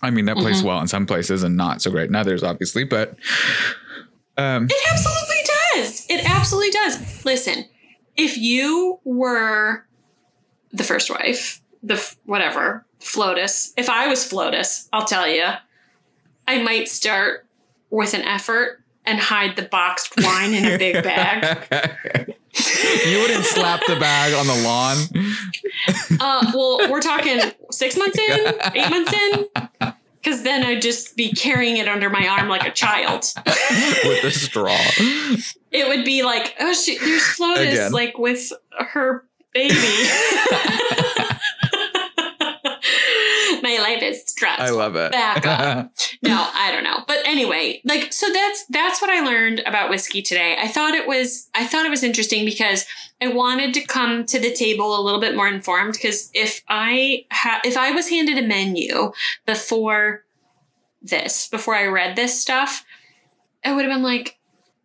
I 0.00 0.10
mean, 0.10 0.26
that 0.26 0.36
plays 0.36 0.62
Mhm. 0.62 0.66
well 0.66 0.80
in 0.80 0.86
some 0.86 1.06
places 1.06 1.42
and 1.42 1.56
not 1.56 1.82
so 1.82 1.90
great 1.90 2.08
in 2.08 2.14
others, 2.14 2.44
obviously. 2.44 2.84
But 2.84 3.16
um, 4.36 4.68
It 4.70 4.92
absolutely 4.92 5.42
does. 5.74 6.06
It 6.08 6.30
absolutely 6.30 6.70
does. 6.70 7.24
Listen, 7.24 7.64
if 8.16 8.38
you 8.38 9.00
were 9.02 9.84
the 10.72 10.84
first 10.84 11.10
wife, 11.10 11.60
the 11.82 11.94
f- 11.94 12.14
whatever, 12.26 12.86
Flotus, 13.00 13.72
if 13.76 13.88
I 13.90 14.06
was 14.06 14.20
Flotus, 14.24 14.88
I'll 14.92 15.04
tell 15.04 15.26
you, 15.26 15.46
I 16.48 16.62
might 16.62 16.88
start 16.88 17.44
with 17.90 18.14
an 18.14 18.22
effort 18.22 18.80
and 19.04 19.20
hide 19.20 19.56
the 19.56 19.62
boxed 19.62 20.14
wine 20.16 20.54
in 20.54 20.64
a 20.64 20.78
big 20.78 21.04
bag. 21.04 21.66
you 23.06 23.18
wouldn't 23.20 23.44
slap 23.44 23.82
the 23.86 23.96
bag 24.00 24.32
on 24.32 24.46
the 24.46 24.62
lawn. 24.64 24.96
Uh, 26.20 26.50
well, 26.52 26.90
we're 26.90 27.00
talking 27.00 27.40
six 27.70 27.96
months 27.96 28.18
in, 28.18 28.54
eight 28.74 28.90
months 28.90 29.12
in, 29.12 29.46
because 30.20 30.42
then 30.42 30.64
I'd 30.64 30.82
just 30.82 31.16
be 31.16 31.30
carrying 31.32 31.76
it 31.76 31.86
under 31.86 32.10
my 32.10 32.26
arm 32.26 32.48
like 32.48 32.66
a 32.66 32.72
child. 32.72 33.24
with 33.46 34.24
a 34.24 34.30
straw. 34.30 34.76
It 35.70 35.86
would 35.86 36.04
be 36.04 36.24
like, 36.24 36.54
oh, 36.58 36.72
she, 36.72 36.98
there's 36.98 37.22
Flotus, 37.22 37.72
Again. 37.72 37.92
like 37.92 38.18
with 38.18 38.52
her 38.78 39.24
baby. 39.54 39.74
Is 43.78 44.24
stressful. 44.26 44.64
I 44.64 44.70
love 44.70 44.96
it. 44.96 45.12
Back 45.12 45.46
up. 45.46 45.92
no, 46.22 46.48
I 46.54 46.70
don't 46.72 46.84
know. 46.84 47.04
But 47.06 47.18
anyway, 47.24 47.80
like 47.84 48.12
so 48.12 48.32
that's 48.32 48.64
that's 48.66 49.00
what 49.00 49.10
I 49.10 49.20
learned 49.20 49.60
about 49.60 49.90
whiskey 49.90 50.22
today. 50.22 50.56
I 50.58 50.68
thought 50.68 50.94
it 50.94 51.06
was 51.06 51.48
I 51.54 51.66
thought 51.66 51.86
it 51.86 51.90
was 51.90 52.02
interesting 52.02 52.44
because 52.44 52.86
I 53.20 53.28
wanted 53.28 53.74
to 53.74 53.84
come 53.84 54.24
to 54.26 54.38
the 54.38 54.52
table 54.52 54.98
a 54.98 55.02
little 55.02 55.20
bit 55.20 55.34
more 55.34 55.48
informed 55.48 55.94
because 55.94 56.30
if 56.34 56.62
I 56.68 57.24
ha- 57.32 57.60
if 57.64 57.76
I 57.76 57.90
was 57.90 58.08
handed 58.10 58.38
a 58.38 58.46
menu 58.46 59.12
before 59.46 60.24
this, 61.02 61.48
before 61.48 61.74
I 61.74 61.86
read 61.86 62.16
this 62.16 62.40
stuff, 62.40 62.84
I 63.64 63.72
would 63.72 63.84
have 63.84 63.92
been 63.92 64.02
like 64.02 64.37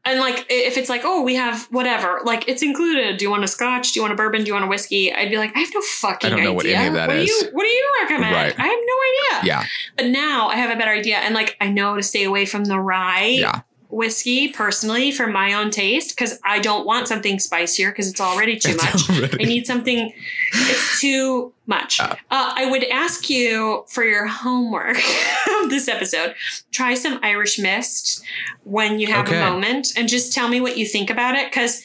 and 0.05 0.19
like 0.19 0.45
if 0.49 0.77
it's 0.77 0.89
like, 0.89 1.01
oh, 1.05 1.21
we 1.21 1.35
have 1.35 1.63
whatever, 1.71 2.19
like 2.25 2.47
it's 2.47 2.61
included. 2.61 3.17
Do 3.17 3.25
you 3.25 3.31
want 3.31 3.43
a 3.43 3.47
scotch? 3.47 3.93
Do 3.93 3.99
you 3.99 4.03
want 4.03 4.13
a 4.13 4.17
bourbon? 4.17 4.41
Do 4.43 4.47
you 4.47 4.53
want 4.53 4.65
a 4.65 4.67
whiskey? 4.67 5.13
I'd 5.13 5.30
be 5.30 5.38
like, 5.38 5.55
I 5.55 5.59
have 5.59 5.71
no 5.73 5.81
fucking 5.81 6.27
idea. 6.27 6.27
I 6.27 6.30
don't 6.30 6.53
know 6.53 6.59
idea. 6.59 6.73
what 6.73 6.80
any 6.80 6.88
of 6.88 6.93
that 6.95 7.07
what 7.07 7.17
is. 7.17 7.25
Do 7.30 7.45
you, 7.45 7.51
what 7.53 7.63
do 7.63 7.69
you 7.69 7.91
recommend? 8.01 8.35
Right. 8.35 8.59
I 8.59 8.67
have 8.67 8.80
no 8.80 9.39
idea. 9.39 9.47
yeah, 9.47 9.65
But 9.95 10.07
now 10.07 10.47
I 10.49 10.55
have 10.55 10.71
a 10.71 10.75
better 10.75 10.91
idea. 10.91 11.17
And 11.17 11.34
like 11.34 11.55
I 11.61 11.69
know 11.69 11.95
to 11.95 12.03
stay 12.03 12.23
away 12.23 12.45
from 12.45 12.65
the 12.65 12.80
rye 12.80 13.38
yeah. 13.39 13.61
Whiskey 13.94 14.48
personally 14.49 15.11
for 15.11 15.28
my 15.28 15.53
own 15.53 15.70
taste 15.70 16.10
because 16.15 16.40
I 16.44 16.60
don't 16.60 16.86
want 16.86 17.07
something 17.07 17.40
spicier 17.40 17.91
because 17.91 18.10
it's 18.10 18.20
already 18.22 18.57
too 18.57 18.76
much. 18.76 19.10
already- 19.10 19.44
I 19.44 19.48
need 19.48 19.68
something, 19.68 20.11
it's 20.53 20.99
too 20.99 21.53
much. 21.68 21.99
Uh. 21.99 22.15
Uh, 22.32 22.53
I 22.56 22.70
would 22.70 22.84
ask 22.86 23.30
you 23.30 23.86
for 23.88 24.03
your 24.03 24.28
homework 24.28 24.98
of 25.64 25.70
this 25.70 25.88
episode 25.88 26.36
try 26.72 26.94
some 26.95 27.20
Irish 27.24 27.60
Mist 27.60 28.24
when 28.64 28.99
you 28.99 29.07
have 29.07 29.28
Okay. 29.28 29.38
a 29.38 29.49
moment 29.49 29.94
and 29.95 30.10
just 30.10 30.34
tell 30.34 30.48
me 30.49 30.60
what 30.60 30.78
you 30.78 30.86
think 30.86 31.10
about 31.10 31.36
it 31.36 31.49
because 31.52 31.84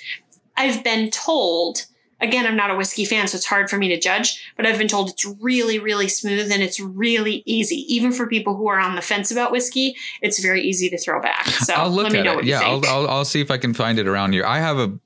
I've 0.57 0.83
been 0.83 1.11
told. 1.11 1.85
Again, 2.21 2.47
I'm 2.47 2.57
not 2.57 2.71
a 2.71 2.75
whiskey 2.77 3.05
fan, 3.05 3.29
so 3.29 3.37
it's 3.37 3.47
hard 3.47 3.71
for 3.71 3.77
me 3.77 3.89
to 3.89 3.99
judge, 3.99 4.43
but 4.57 4.67
I've 4.67 4.79
been 4.79 4.89
told 4.89 5.11
it's 5.11 5.25
really, 5.41 5.79
really 5.79 6.09
smooth 6.09 6.51
and 6.51 6.63
it's 6.63 6.81
really 6.81 7.43
easy. 7.47 7.77
Even 7.93 8.11
for 8.11 8.27
people 8.27 8.57
who 8.57 8.67
are 8.69 8.79
on 8.81 8.97
the 8.97 9.03
fence 9.03 9.31
about 9.31 9.53
whiskey, 9.53 9.95
it's 10.21 10.41
very 10.41 10.63
easy 10.63 10.91
to 10.91 10.99
throw 10.99 11.23
back. 11.23 11.47
So 11.47 11.75
I'll 11.75 11.91
look 11.91 12.05
let 12.05 12.13
me 12.13 12.19
at 12.19 12.25
know 12.25 12.33
it. 12.33 12.37
what 12.37 12.45
Yeah, 12.45 12.61
you 12.61 12.67
I'll, 12.67 12.81
think. 12.81 12.93
I'll 12.93 13.09
I'll 13.09 13.25
see 13.25 13.41
if 13.41 13.51
I 13.51 13.59
can 13.59 13.73
find 13.73 13.99
it 13.99 14.09
around 14.09 14.33
here. 14.33 14.45
I 14.45 14.59
have 14.59 14.79
a 14.79 14.99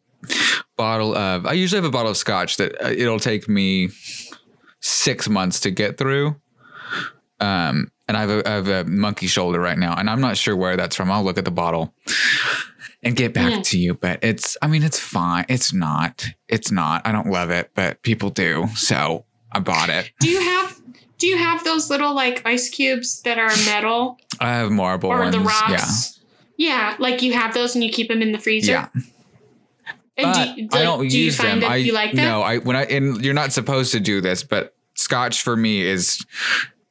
bottle 0.77 1.15
of. 1.15 1.45
I 1.47 1.53
usually 1.53 1.79
have 1.79 1.89
a 1.89 1.91
bottle 1.93 2.11
of 2.11 2.17
scotch 2.17 2.57
that 2.57 2.81
uh, 2.83 2.89
it'll 2.89 3.21
take 3.21 3.49
me 3.49 3.91
six 4.81 5.29
months 5.29 5.61
to 5.61 5.71
get 5.71 5.99
through. 5.99 6.37
Um, 7.41 7.91
and 8.09 8.17
I 8.17 8.21
have 8.21 8.31
a, 8.31 8.49
I 8.49 8.53
have 8.53 8.69
a 8.69 8.85
monkey 8.85 9.27
shoulder 9.27 9.59
right 9.61 9.79
now, 9.79 9.95
and 9.97 10.09
I'm 10.09 10.21
not 10.21 10.37
sure 10.37 10.57
where 10.57 10.77
that's 10.77 10.95
from. 10.97 11.11
I'll 11.11 11.25
look 11.25 11.39
at 11.39 11.45
the 11.45 11.51
bottle 11.51 11.95
and 13.03 13.17
get 13.17 13.33
back 13.35 13.53
Mm. 13.53 13.65
to 13.65 13.79
you. 13.79 13.95
But 13.95 14.21
it's, 14.23 14.57
I 14.63 14.67
mean, 14.69 14.83
it's 14.83 14.99
fine. 14.99 15.45
It's 15.49 15.73
not. 15.73 16.27
It's 16.49 16.71
not. 16.71 17.03
I 17.07 17.13
don't 17.13 17.29
love 17.29 17.51
it, 17.51 17.71
but 17.75 18.03
people 18.03 18.31
do, 18.31 18.69
so 18.75 19.25
I 19.51 19.59
bought 19.61 19.89
it. 19.91 20.13
do 20.21 20.29
you 20.29 20.41
have 20.41 20.81
do 21.19 21.27
you 21.29 21.37
have 21.39 21.63
those 21.65 21.89
little 21.91 22.15
like 22.15 22.43
ice 22.45 22.69
cubes 22.69 23.23
that 23.23 23.39
are 23.39 23.49
metal 23.65 24.19
I 24.41 24.55
have 24.55 24.71
marble 24.73 25.11
or 25.11 25.21
ones. 25.21 25.35
the 25.35 25.41
rocks? 25.41 26.21
Yeah. 26.57 26.97
like 26.99 27.23
you 27.23 27.33
have 27.33 27.55
those 27.55 27.75
and 27.77 27.83
you 27.85 27.91
keep 27.91 28.09
them 28.09 28.23
in 28.23 28.33
the 28.33 28.39
freezer. 28.39 28.73
Yeah. 28.73 28.89
And 30.17 30.27
But 30.35 30.57
do, 30.57 30.69
I 30.79 30.83
don't 30.83 31.09
do 31.09 31.17
you 31.19 31.25
use 31.27 31.37
find 31.37 31.63
them. 31.63 31.71
I 31.71 31.77
you 31.77 31.93
like 31.93 32.13
them? 32.13 32.25
no. 32.25 32.43
I 32.43 32.59
when 32.59 32.77
I 32.77 32.85
and 32.85 33.25
you're 33.25 33.35
not 33.35 33.53
supposed 33.53 33.93
to 33.93 34.01
do 34.01 34.21
this, 34.21 34.43
but 34.43 34.75
scotch 34.95 35.43
for 35.43 35.57
me 35.57 35.83
is 35.83 36.25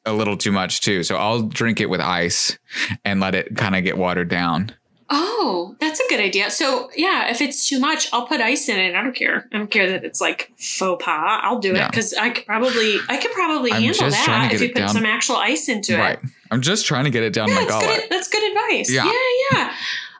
a 0.06 0.14
little 0.14 0.36
too 0.38 0.52
much 0.52 0.82
too. 0.82 1.04
So 1.04 1.16
I'll 1.18 1.44
drink 1.44 1.80
it 1.82 1.90
with 1.90 2.02
ice 2.02 2.58
and 3.06 3.20
let 3.20 3.36
it 3.36 3.56
kind 3.56 3.76
of 3.76 3.84
get 3.84 3.98
watered 3.98 4.30
down. 4.30 4.72
Oh, 5.14 5.76
that's 5.80 6.00
a 6.00 6.04
good 6.10 6.22
idea. 6.22 6.50
So 6.50 6.90
yeah, 6.96 7.30
if 7.30 7.42
it's 7.42 7.68
too 7.68 7.80
much, 7.80 8.08
I'll 8.14 8.26
put 8.26 8.40
ice 8.40 8.70
in 8.70 8.80
it. 8.80 8.96
I 8.96 9.04
don't 9.04 9.14
care. 9.16 9.46
I 9.52 9.58
don't 9.58 9.70
care 9.70 9.90
that 9.92 10.06
it's 10.06 10.22
like 10.22 10.52
faux 10.58 11.04
pas. 11.04 11.42
I'll 11.44 11.60
do 11.60 11.72
it 11.74 11.78
Yeah. 11.78 11.90
because 11.90 12.14
I 12.14 12.30
could 12.30 12.46
probably 12.46 12.98
I 13.10 13.18
could 13.18 13.32
probably 13.32 13.72
I'm 13.74 13.82
handle 13.82 14.10
that 14.10 14.52
if 14.54 14.62
you 14.62 14.70
put 14.70 14.76
down. 14.78 14.90
some 14.90 15.06
actual 15.06 15.36
ice 15.36 15.68
into 15.68 15.98
Right. 15.98 16.14
it. 16.14 16.24
Right. 16.24 16.32
I'm 16.50 16.62
just 16.62 16.86
trying 16.86 17.04
to 17.04 17.10
get 17.12 17.24
it 17.24 17.34
down 17.34 17.50
Yeah, 17.50 17.56
my 17.56 17.62
that's 17.66 17.74
gullet. 17.74 18.00
good. 18.02 18.10
That's 18.10 18.28
good 18.30 18.52
advice. 18.52 18.90
Yeah. 18.90 19.06
yeah, 19.06 19.12
yeah. 19.60 19.74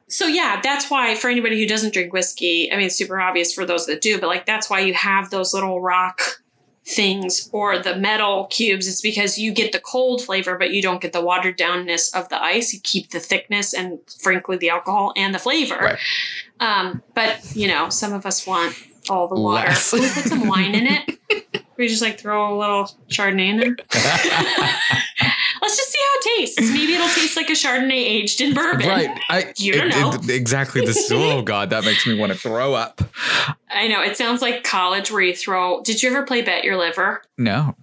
So 0.10 0.28
yeah, 0.28 0.60
that's 0.62 0.90
why 0.92 1.16
for 1.16 1.30
anybody 1.30 1.58
who 1.58 1.66
doesn't 1.66 1.94
drink 1.94 2.12
whiskey, 2.12 2.70
I 2.72 2.76
mean, 2.76 2.88
it's 2.88 2.98
super 2.98 3.18
obvious 3.22 3.54
for 3.54 3.66
those 3.66 3.86
that 3.86 4.02
do, 4.02 4.20
but 4.20 4.28
like 4.28 4.46
that's 4.46 4.70
why 4.70 4.82
you 4.82 4.94
have 4.94 5.30
those 5.30 5.54
little 5.54 5.80
rock 5.80 6.41
things 6.92 7.50
or 7.52 7.80
the 7.80 7.96
metal 7.96 8.48
cubes. 8.50 8.88
It's 8.88 9.02
because 9.02 9.38
you 9.38 9.52
get 9.54 9.72
the 9.72 9.80
cold 9.80 10.24
flavor, 10.24 10.58
but 10.58 10.72
you 10.72 10.82
don't 10.82 11.02
get 11.02 11.14
the 11.14 11.22
watered 11.22 11.58
downness 11.58 12.14
of 12.16 12.30
the 12.30 12.42
ice. 12.42 12.74
You 12.74 12.80
keep 12.82 13.12
the 13.12 13.20
thickness 13.20 13.74
and 13.74 14.00
frankly 14.20 14.58
the 14.58 14.70
alcohol 14.70 15.14
and 15.16 15.34
the 15.34 15.40
flavor. 15.40 15.76
Right. 15.76 16.00
Um, 16.60 17.02
but 17.16 17.56
you 17.56 17.68
know, 17.68 17.90
some 17.90 18.14
of 18.14 18.26
us 18.26 18.46
want 18.46 18.76
all 19.10 19.28
the 19.28 19.40
water. 19.40 19.68
Less. 19.68 19.94
We 19.94 20.00
put 20.00 20.26
some 20.26 20.48
wine 20.48 20.76
in 20.76 20.88
it? 20.88 21.66
we 21.78 21.88
just 21.88 22.02
like 22.02 22.20
throw 22.20 22.56
a 22.56 22.58
little 22.58 22.92
Chardonnay 23.10 23.50
in 23.50 23.58
there. 23.58 23.76
Let's 25.62 25.78
just 25.78 25.92
see 25.92 26.00
how 26.00 26.20
it 26.20 26.38
tastes. 26.40 26.62
Maybe 26.72 26.94
it'll 26.96 27.08
taste 27.10 27.36
like 27.38 27.50
a 27.50 27.54
Chardonnay 27.54 27.92
aged 27.92 28.42
in 28.42 28.54
bourbon. 28.54 28.88
Right. 28.88 29.10
I 29.30 29.54
You 29.58 29.74
don't 29.74 29.90
know. 29.90 30.34
exactly 30.34 30.82
this. 30.86 31.12
Oh 31.22 31.42
God, 31.44 31.70
that 31.70 31.84
makes 31.84 32.08
me 32.08 32.18
want 32.18 32.32
to 32.32 32.38
throw 32.38 32.74
up. 32.74 33.02
I 33.70 33.88
know. 33.88 34.02
It 34.02 34.18
sounds 34.18 34.42
like 34.42 34.64
college 34.64 35.12
where 35.12 35.22
you 35.22 35.36
throw. 35.36 35.82
Did 35.82 36.02
you 36.02 36.10
ever 36.10 36.24
play 36.24 36.42
Bet 36.42 36.64
Your 36.64 36.78
Liver? 36.78 37.22
No. 37.38 37.76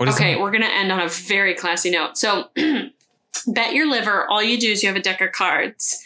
Okay, 0.00 0.34
that? 0.34 0.40
we're 0.40 0.50
going 0.50 0.62
to 0.62 0.72
end 0.72 0.90
on 0.92 1.00
a 1.00 1.08
very 1.08 1.54
classy 1.54 1.90
note. 1.90 2.16
So, 2.16 2.48
Bet 3.46 3.74
Your 3.74 3.88
Liver, 3.90 4.26
all 4.30 4.42
you 4.42 4.58
do 4.58 4.70
is 4.70 4.82
you 4.82 4.88
have 4.88 4.96
a 4.96 5.00
deck 5.02 5.20
of 5.20 5.32
cards 5.32 6.02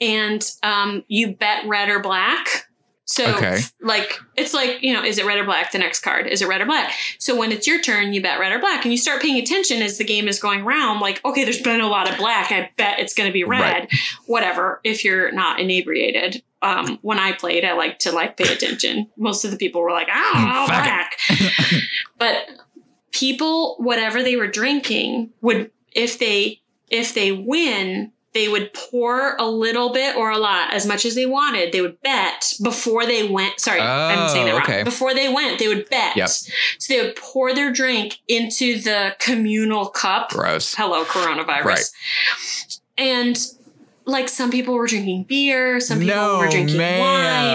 and 0.00 0.44
um, 0.62 1.04
you 1.08 1.34
bet 1.34 1.66
red 1.66 1.88
or 1.88 2.00
black. 2.00 2.66
So, 3.06 3.34
Okay. 3.36 3.58
like, 3.82 4.18
it's 4.34 4.54
like, 4.54 4.82
you 4.82 4.92
know, 4.94 5.04
is 5.04 5.18
it 5.18 5.26
red 5.26 5.38
or 5.38 5.44
black? 5.44 5.72
The 5.72 5.78
next 5.78 6.00
card, 6.00 6.26
is 6.26 6.40
it 6.40 6.48
red 6.48 6.62
or 6.62 6.66
black? 6.66 6.92
So, 7.18 7.36
when 7.36 7.52
it's 7.52 7.66
your 7.66 7.80
turn, 7.80 8.14
you 8.14 8.22
bet 8.22 8.40
red 8.40 8.50
or 8.52 8.58
black, 8.58 8.84
and 8.84 8.92
you 8.92 8.96
start 8.98 9.20
paying 9.20 9.36
attention 9.38 9.82
as 9.82 9.98
the 9.98 10.04
game 10.04 10.26
is 10.26 10.38
going 10.38 10.62
around. 10.62 11.00
Like, 11.00 11.22
okay, 11.24 11.44
there's 11.44 11.60
been 11.60 11.80
a 11.82 11.86
lot 11.88 12.10
of 12.10 12.16
black. 12.16 12.50
I 12.50 12.70
bet 12.78 12.98
it's 13.00 13.12
going 13.12 13.28
to 13.28 13.32
be 13.32 13.44
red. 13.44 13.60
Right. 13.60 13.88
Whatever, 14.26 14.80
if 14.84 15.04
you're 15.04 15.30
not 15.32 15.60
inebriated. 15.60 16.42
Um, 16.62 16.98
when 17.02 17.18
I 17.18 17.32
played, 17.32 17.62
I 17.62 17.74
like 17.74 17.98
to 18.00 18.12
like 18.12 18.38
pay 18.38 18.50
attention. 18.50 19.10
Most 19.18 19.44
of 19.44 19.50
the 19.50 19.58
people 19.58 19.82
were 19.82 19.90
like, 19.90 20.08
"Oh, 20.10 20.64
Fuck 20.66 20.84
black," 20.84 21.18
but 22.18 22.46
people, 23.12 23.76
whatever 23.78 24.22
they 24.22 24.36
were 24.36 24.46
drinking, 24.46 25.30
would 25.42 25.70
if 25.92 26.18
they 26.18 26.62
if 26.90 27.12
they 27.12 27.32
win, 27.32 28.12
they 28.34 28.48
would 28.48 28.72
pour 28.74 29.36
a 29.36 29.46
little 29.46 29.92
bit 29.92 30.16
or 30.16 30.30
a 30.30 30.38
lot, 30.38 30.72
as 30.74 30.84
much 30.84 31.04
as 31.04 31.14
they 31.14 31.24
wanted. 31.24 31.70
They 31.72 31.80
would 31.80 32.00
bet 32.02 32.52
before 32.62 33.06
they 33.06 33.26
went. 33.28 33.60
Sorry, 33.60 33.80
I'm 33.80 34.18
oh, 34.18 34.32
saying 34.32 34.46
that 34.46 34.52
Oh, 34.54 34.58
wrong. 34.58 34.62
okay. 34.64 34.82
Before 34.82 35.14
they 35.14 35.32
went, 35.32 35.58
they 35.60 35.68
would 35.68 35.88
bet. 35.88 36.16
Yep. 36.16 36.28
So 36.28 36.52
they 36.94 37.00
would 37.00 37.16
pour 37.16 37.54
their 37.54 37.72
drink 37.72 38.18
into 38.28 38.80
the 38.80 39.14
communal 39.20 39.86
cup. 39.86 40.30
Gross. 40.30 40.74
Hello, 40.74 41.04
coronavirus. 41.04 41.64
Right. 41.64 41.84
And 42.98 43.38
like 44.04 44.28
some 44.28 44.50
people 44.50 44.74
were 44.74 44.86
drinking 44.86 45.24
beer, 45.24 45.80
some 45.80 46.00
people 46.00 46.14
No, 46.16 46.38
were 46.38 46.48
drinking 46.50 46.76
ma'am. 46.76 47.00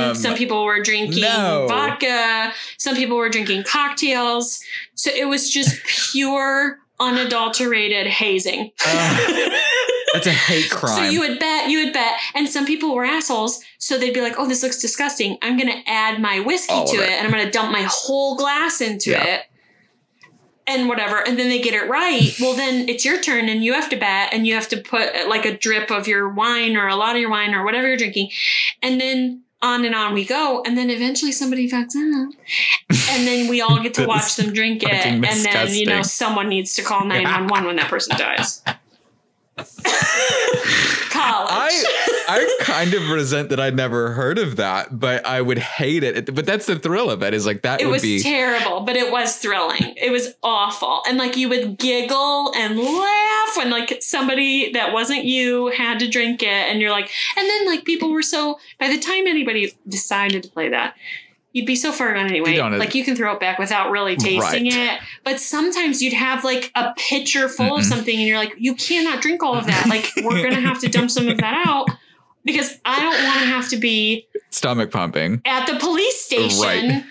wine, 0.07 0.15
some 0.15 0.35
people 0.35 0.63
were 0.65 0.81
drinking 0.81 1.21
No. 1.21 1.65
vodka, 1.69 2.53
some 2.77 2.95
people 2.95 3.17
were 3.17 3.29
drinking 3.29 3.63
cocktails. 3.63 4.59
So 4.95 5.11
it 5.15 5.25
was 5.25 5.49
just 5.51 5.77
pure, 6.11 6.79
unadulterated 6.99 8.07
hazing. 8.07 8.71
Ugh. 8.85 9.51
That's 10.13 10.27
a 10.27 10.31
hate 10.31 10.69
crime. 10.69 10.95
So 10.95 11.03
you 11.09 11.19
would 11.21 11.39
bet, 11.39 11.69
you 11.69 11.83
would 11.83 11.93
bet, 11.93 12.19
and 12.35 12.47
some 12.49 12.65
people 12.65 12.95
were 12.95 13.05
assholes. 13.05 13.63
So 13.77 13.97
they'd 13.97 14.13
be 14.13 14.21
like, 14.21 14.35
"Oh, 14.37 14.47
this 14.47 14.63
looks 14.63 14.79
disgusting. 14.79 15.37
I'm 15.41 15.57
going 15.57 15.69
to 15.71 15.89
add 15.89 16.19
my 16.21 16.39
whiskey 16.39 16.73
All 16.73 16.85
to 16.87 16.97
it. 16.97 17.03
it. 17.03 17.09
and 17.11 17.25
I'm 17.27 17.31
going 17.33 17.45
to 17.45 17.51
dump 17.51 17.71
my 17.71 17.85
whole 17.89 18.35
glass 18.35 18.81
into 18.81 19.11
Yeah. 19.11 19.23
it." 19.25 19.41
and 20.67 20.87
whatever, 20.87 21.17
and 21.27 21.39
then 21.39 21.49
they 21.49 21.59
get 21.59 21.73
it 21.73 21.89
right. 21.89 22.31
Well, 22.39 22.53
then 22.53 22.87
it's 22.87 23.03
your 23.03 23.19
turn, 23.19 23.49
and 23.49 23.63
you 23.63 23.73
have 23.73 23.89
to 23.89 23.97
bet, 23.97 24.31
and 24.33 24.45
you 24.45 24.53
have 24.53 24.67
to 24.69 24.77
put 24.77 25.15
uh, 25.15 25.27
like 25.27 25.43
a 25.45 25.57
drip 25.57 25.89
of 25.89 26.07
your 26.07 26.29
wine 26.29 26.77
or 26.77 26.87
a 26.87 26.95
lot 26.95 27.15
of 27.15 27.21
your 27.21 27.31
wine 27.31 27.55
or 27.55 27.65
whatever 27.65 27.87
you're 27.87 27.97
drinking, 27.97 28.29
and 28.83 29.01
then 29.01 29.41
on 29.63 29.83
and 29.83 29.95
on 29.95 30.13
we 30.13 30.23
go, 30.23 30.61
and 30.65 30.77
then 30.77 30.89
eventually 30.91 31.31
somebody 31.31 31.67
fucks 31.69 31.95
up, 31.95 32.33
and 33.09 33.27
then 33.27 33.47
we 33.49 33.61
all 33.61 33.81
get 33.81 33.95
to 33.95 34.05
watch 34.13 34.35
them 34.35 34.53
drink 34.53 34.83
it, 34.83 34.89
and 35.07 35.23
then 35.23 35.73
you 35.73 35.87
know 35.87 36.03
someone 36.03 36.47
needs 36.47 36.75
to 36.75 36.83
call 36.83 37.03
nine 37.03 37.23
one 37.23 37.47
one 37.47 37.65
when 37.65 37.75
that 37.77 37.87
person 37.89 38.15
dies. 38.15 38.61
College. 41.09 41.49
I 41.51 42.19
I 42.27 42.57
kind 42.61 42.93
of 42.93 43.09
resent 43.09 43.49
that 43.49 43.59
I'd 43.59 43.75
never 43.75 44.11
heard 44.11 44.37
of 44.37 44.55
that, 44.57 44.99
but 44.99 45.25
I 45.25 45.41
would 45.41 45.57
hate 45.57 46.03
it. 46.03 46.33
But 46.33 46.45
that's 46.45 46.65
the 46.67 46.77
thrill 46.77 47.09
of 47.09 47.23
it. 47.23 47.33
Is 47.33 47.45
like 47.45 47.63
that 47.63 47.81
it 47.81 47.87
was 47.87 48.01
be 48.01 48.21
terrible, 48.21 48.81
but 48.81 48.95
it 48.95 49.11
was 49.11 49.35
thrilling. 49.37 49.95
It 49.97 50.11
was 50.11 50.35
awful. 50.43 51.01
And 51.07 51.17
like 51.17 51.35
you 51.35 51.49
would 51.49 51.77
giggle 51.77 52.53
and 52.55 52.77
laugh 52.77 53.57
when 53.57 53.69
like 53.69 54.01
somebody 54.01 54.71
that 54.73 54.93
wasn't 54.93 55.25
you 55.25 55.67
had 55.67 55.99
to 55.99 56.07
drink 56.07 56.43
it 56.43 56.47
and 56.47 56.79
you're 56.79 56.91
like 56.91 57.09
and 57.35 57.49
then 57.49 57.65
like 57.65 57.83
people 57.83 58.11
were 58.11 58.21
so 58.21 58.59
by 58.79 58.87
the 58.87 58.99
time 58.99 59.27
anybody 59.27 59.73
decided 59.87 60.43
to 60.43 60.49
play 60.49 60.69
that 60.69 60.95
You'd 61.51 61.65
be 61.65 61.75
so 61.75 61.91
far 61.91 62.13
gone 62.13 62.27
anyway. 62.27 62.53
You 62.55 62.61
Like 62.77 62.93
you 62.93 63.03
can 63.03 63.15
throw 63.15 63.33
it 63.33 63.39
back 63.39 63.57
without 63.57 63.89
really 63.89 64.15
tasting 64.15 64.65
Right. 64.65 64.93
it. 64.93 64.99
But 65.23 65.39
sometimes 65.39 65.99
you'd 66.01 66.13
have 66.13 66.43
like 66.43 66.71
a 66.75 66.93
pitcher 66.95 67.49
full 67.49 67.75
of 67.75 67.81
Mm-mm. 67.81 67.89
something 67.89 68.15
and 68.15 68.27
you're 68.27 68.37
like, 68.37 68.53
you 68.59 68.75
cannot 68.75 69.21
drink 69.21 69.41
all 69.41 69.55
of 69.55 69.65
that. 69.65 69.87
Like 69.87 70.11
we're 70.23 70.43
gonna 70.43 70.61
have 70.61 70.79
to 70.81 70.89
dump 70.89 71.09
some 71.09 71.27
of 71.27 71.37
that 71.37 71.63
out 71.65 71.89
because 72.45 72.77
I 72.85 72.99
don't 72.99 73.23
want 73.23 73.39
to 73.39 73.45
have 73.47 73.67
to 73.69 73.77
be 73.77 74.27
stomach 74.51 74.91
pumping. 74.91 75.41
at 75.45 75.65
the 75.65 75.79
police 75.79 76.21
station 76.21 76.61
Right. 76.61 77.03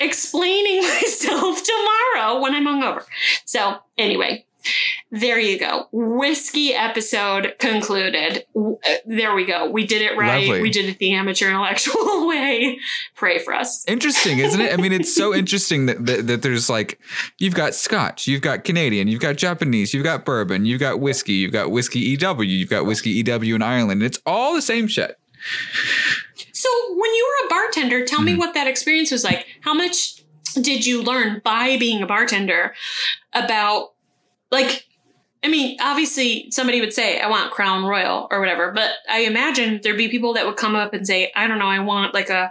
explaining 0.00 0.80
myself 0.82 1.62
tomorrow 1.62 2.40
when 2.40 2.54
I'm 2.54 2.64
hungover. 2.64 3.04
So, 3.44 3.76
anyway, 3.98 4.45
there 5.10 5.38
you 5.38 5.58
go. 5.58 5.88
Whiskey 5.92 6.72
episode 6.74 7.54
concluded. 7.58 8.44
Uh, 8.54 8.72
There 9.06 9.34
we 9.34 9.44
go. 9.44 9.70
We 9.70 9.86
did 9.86 10.02
it 10.02 10.16
right. 10.16 10.46
Lovely. 10.48 10.60
We 10.62 10.70
did 10.70 10.86
it 10.86 10.98
the 10.98 11.12
amateur 11.14 11.48
intellectual 11.48 12.26
way. 12.28 12.78
Pray 13.14 13.38
for 13.38 13.54
us. 13.54 13.84
Interesting, 13.88 14.38
isn't 14.38 14.60
it? 14.60 14.72
I 14.72 14.76
mean, 14.76 14.92
it's 14.92 15.14
so 15.14 15.34
interesting 15.42 15.86
that, 15.86 16.04
that 16.06 16.26
that 16.26 16.42
there's 16.42 16.68
like 16.68 17.00
you've 17.38 17.54
got 17.54 17.74
Scotch, 17.74 18.26
you've 18.26 18.42
got 18.42 18.64
Canadian, 18.64 19.08
you've 19.08 19.20
got 19.20 19.36
Japanese, 19.36 19.94
you've 19.94 20.04
got 20.04 20.24
bourbon, 20.24 20.66
you've 20.66 20.80
got 20.80 21.00
whiskey, 21.00 21.34
you've 21.34 21.52
got 21.52 21.70
whiskey 21.70 22.00
EW, 22.00 22.42
you've 22.44 22.70
got 22.70 22.84
whiskey 22.86 23.10
EW 23.10 23.54
in 23.54 23.62
Ireland. 23.62 24.02
It's 24.02 24.20
all 24.26 24.54
the 24.54 24.62
same 24.62 24.86
shit. 24.88 25.18
So, 26.52 26.68
when 26.90 27.14
you 27.14 27.28
were 27.42 27.46
a 27.46 27.50
bartender, 27.50 28.04
tell 28.04 28.18
Mm-hmm. 28.18 28.24
me 28.26 28.34
what 28.36 28.54
that 28.54 28.66
experience 28.66 29.10
was 29.12 29.22
like. 29.24 29.46
How 29.60 29.74
much 29.74 30.22
did 30.60 30.86
you 30.86 31.02
learn 31.02 31.40
by 31.44 31.76
being 31.76 32.02
a 32.02 32.06
bartender 32.06 32.74
about, 33.34 33.92
like, 34.56 34.86
I 35.42 35.48
mean, 35.48 35.76
obviously 35.80 36.50
somebody 36.50 36.80
would 36.80 36.92
say, 36.92 37.20
I 37.20 37.28
want 37.28 37.52
Crown 37.52 37.84
Royal 37.84 38.26
or 38.30 38.40
whatever, 38.40 38.72
but 38.72 38.90
I 39.08 39.20
imagine 39.20 39.80
there'd 39.82 39.96
be 39.96 40.08
people 40.08 40.34
that 40.34 40.46
would 40.46 40.56
come 40.56 40.74
up 40.74 40.92
and 40.92 41.06
say, 41.06 41.30
I 41.36 41.46
don't 41.46 41.58
know, 41.58 41.68
I 41.68 41.78
want 41.78 42.14
like 42.14 42.30
a, 42.30 42.50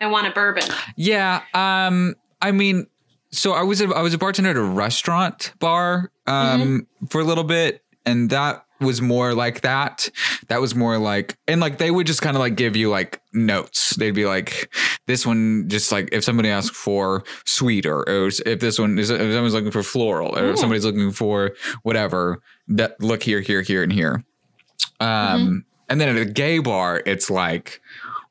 I 0.00 0.06
want 0.06 0.26
a 0.26 0.30
bourbon. 0.30 0.64
Yeah. 0.96 1.42
Um. 1.52 2.14
I 2.40 2.52
mean, 2.52 2.86
so 3.32 3.52
I 3.52 3.62
was 3.62 3.80
a, 3.80 3.88
I 3.94 4.00
was 4.00 4.14
a 4.14 4.18
bartender 4.18 4.50
at 4.50 4.56
a 4.56 4.62
restaurant 4.62 5.52
bar 5.58 6.10
um 6.26 6.86
for 7.10 7.20
a 7.20 7.24
little 7.24 7.44
bit, 7.44 7.84
and 8.06 8.30
that 8.30 8.64
was 8.80 9.00
more 9.02 9.34
like 9.34 9.60
that. 9.62 10.08
That 10.48 10.60
was 10.60 10.74
more 10.74 10.98
like, 10.98 11.36
and 11.46 11.60
like 11.60 11.78
they 11.78 11.90
would 11.90 12.06
just 12.06 12.22
kind 12.22 12.36
of 12.36 12.40
like 12.40 12.56
give 12.56 12.76
you 12.76 12.90
like 12.90 13.20
notes. 13.32 13.94
They'd 13.96 14.14
be 14.14 14.26
like, 14.26 14.72
this 15.06 15.26
one 15.26 15.68
just 15.68 15.92
like 15.92 16.08
if 16.12 16.24
somebody 16.24 16.48
asked 16.48 16.74
for 16.74 17.24
sweet 17.44 17.86
or, 17.86 18.00
or 18.08 18.28
if 18.46 18.60
this 18.60 18.78
one 18.78 18.98
is 18.98 19.10
if 19.10 19.18
someone's 19.32 19.54
looking 19.54 19.70
for 19.70 19.82
floral 19.82 20.38
or 20.38 20.50
if 20.50 20.58
somebody's 20.58 20.84
looking 20.84 21.12
for 21.12 21.52
whatever, 21.82 22.40
that 22.68 23.00
look 23.02 23.22
here, 23.22 23.40
here, 23.40 23.62
here, 23.62 23.82
and 23.82 23.92
here. 23.92 24.24
Um, 25.00 25.64
and 25.88 26.00
then 26.00 26.08
at 26.08 26.16
a 26.20 26.24
gay 26.30 26.58
bar, 26.58 27.02
it's 27.06 27.30
like 27.30 27.80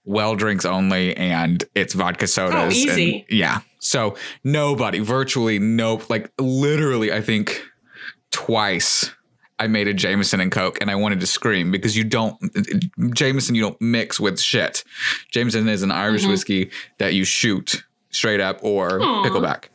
well 0.05 0.35
drinks 0.35 0.65
only 0.65 1.15
and 1.17 1.63
it's 1.75 1.93
vodka 1.93 2.25
sodas. 2.27 2.55
Oh, 2.55 2.69
easy. 2.69 3.25
and- 3.29 3.37
yeah. 3.37 3.59
So 3.79 4.15
nobody, 4.43 4.99
virtually 4.99 5.59
no, 5.59 6.01
like 6.09 6.31
literally, 6.39 7.11
I 7.13 7.21
think 7.21 7.61
twice 8.31 9.11
I 9.59 9.67
made 9.67 9.87
a 9.87 9.93
Jameson 9.93 10.39
and 10.39 10.51
Coke 10.51 10.77
and 10.81 10.89
I 10.89 10.95
wanted 10.95 11.19
to 11.19 11.27
scream 11.27 11.71
because 11.71 11.97
you 11.97 12.03
don't, 12.03 12.37
Jameson, 13.13 13.55
you 13.55 13.61
don't 13.61 13.79
mix 13.81 14.19
with 14.19 14.39
shit. 14.39 14.83
Jameson 15.31 15.67
is 15.67 15.83
an 15.83 15.91
Irish 15.91 16.23
Mhm. 16.25 16.29
whiskey 16.29 16.71
that 16.97 17.13
you 17.13 17.25
shoot 17.25 17.83
straight 18.09 18.39
up 18.39 18.59
or 18.63 19.01
Aw. 19.01 19.23
pickleback. 19.25 19.65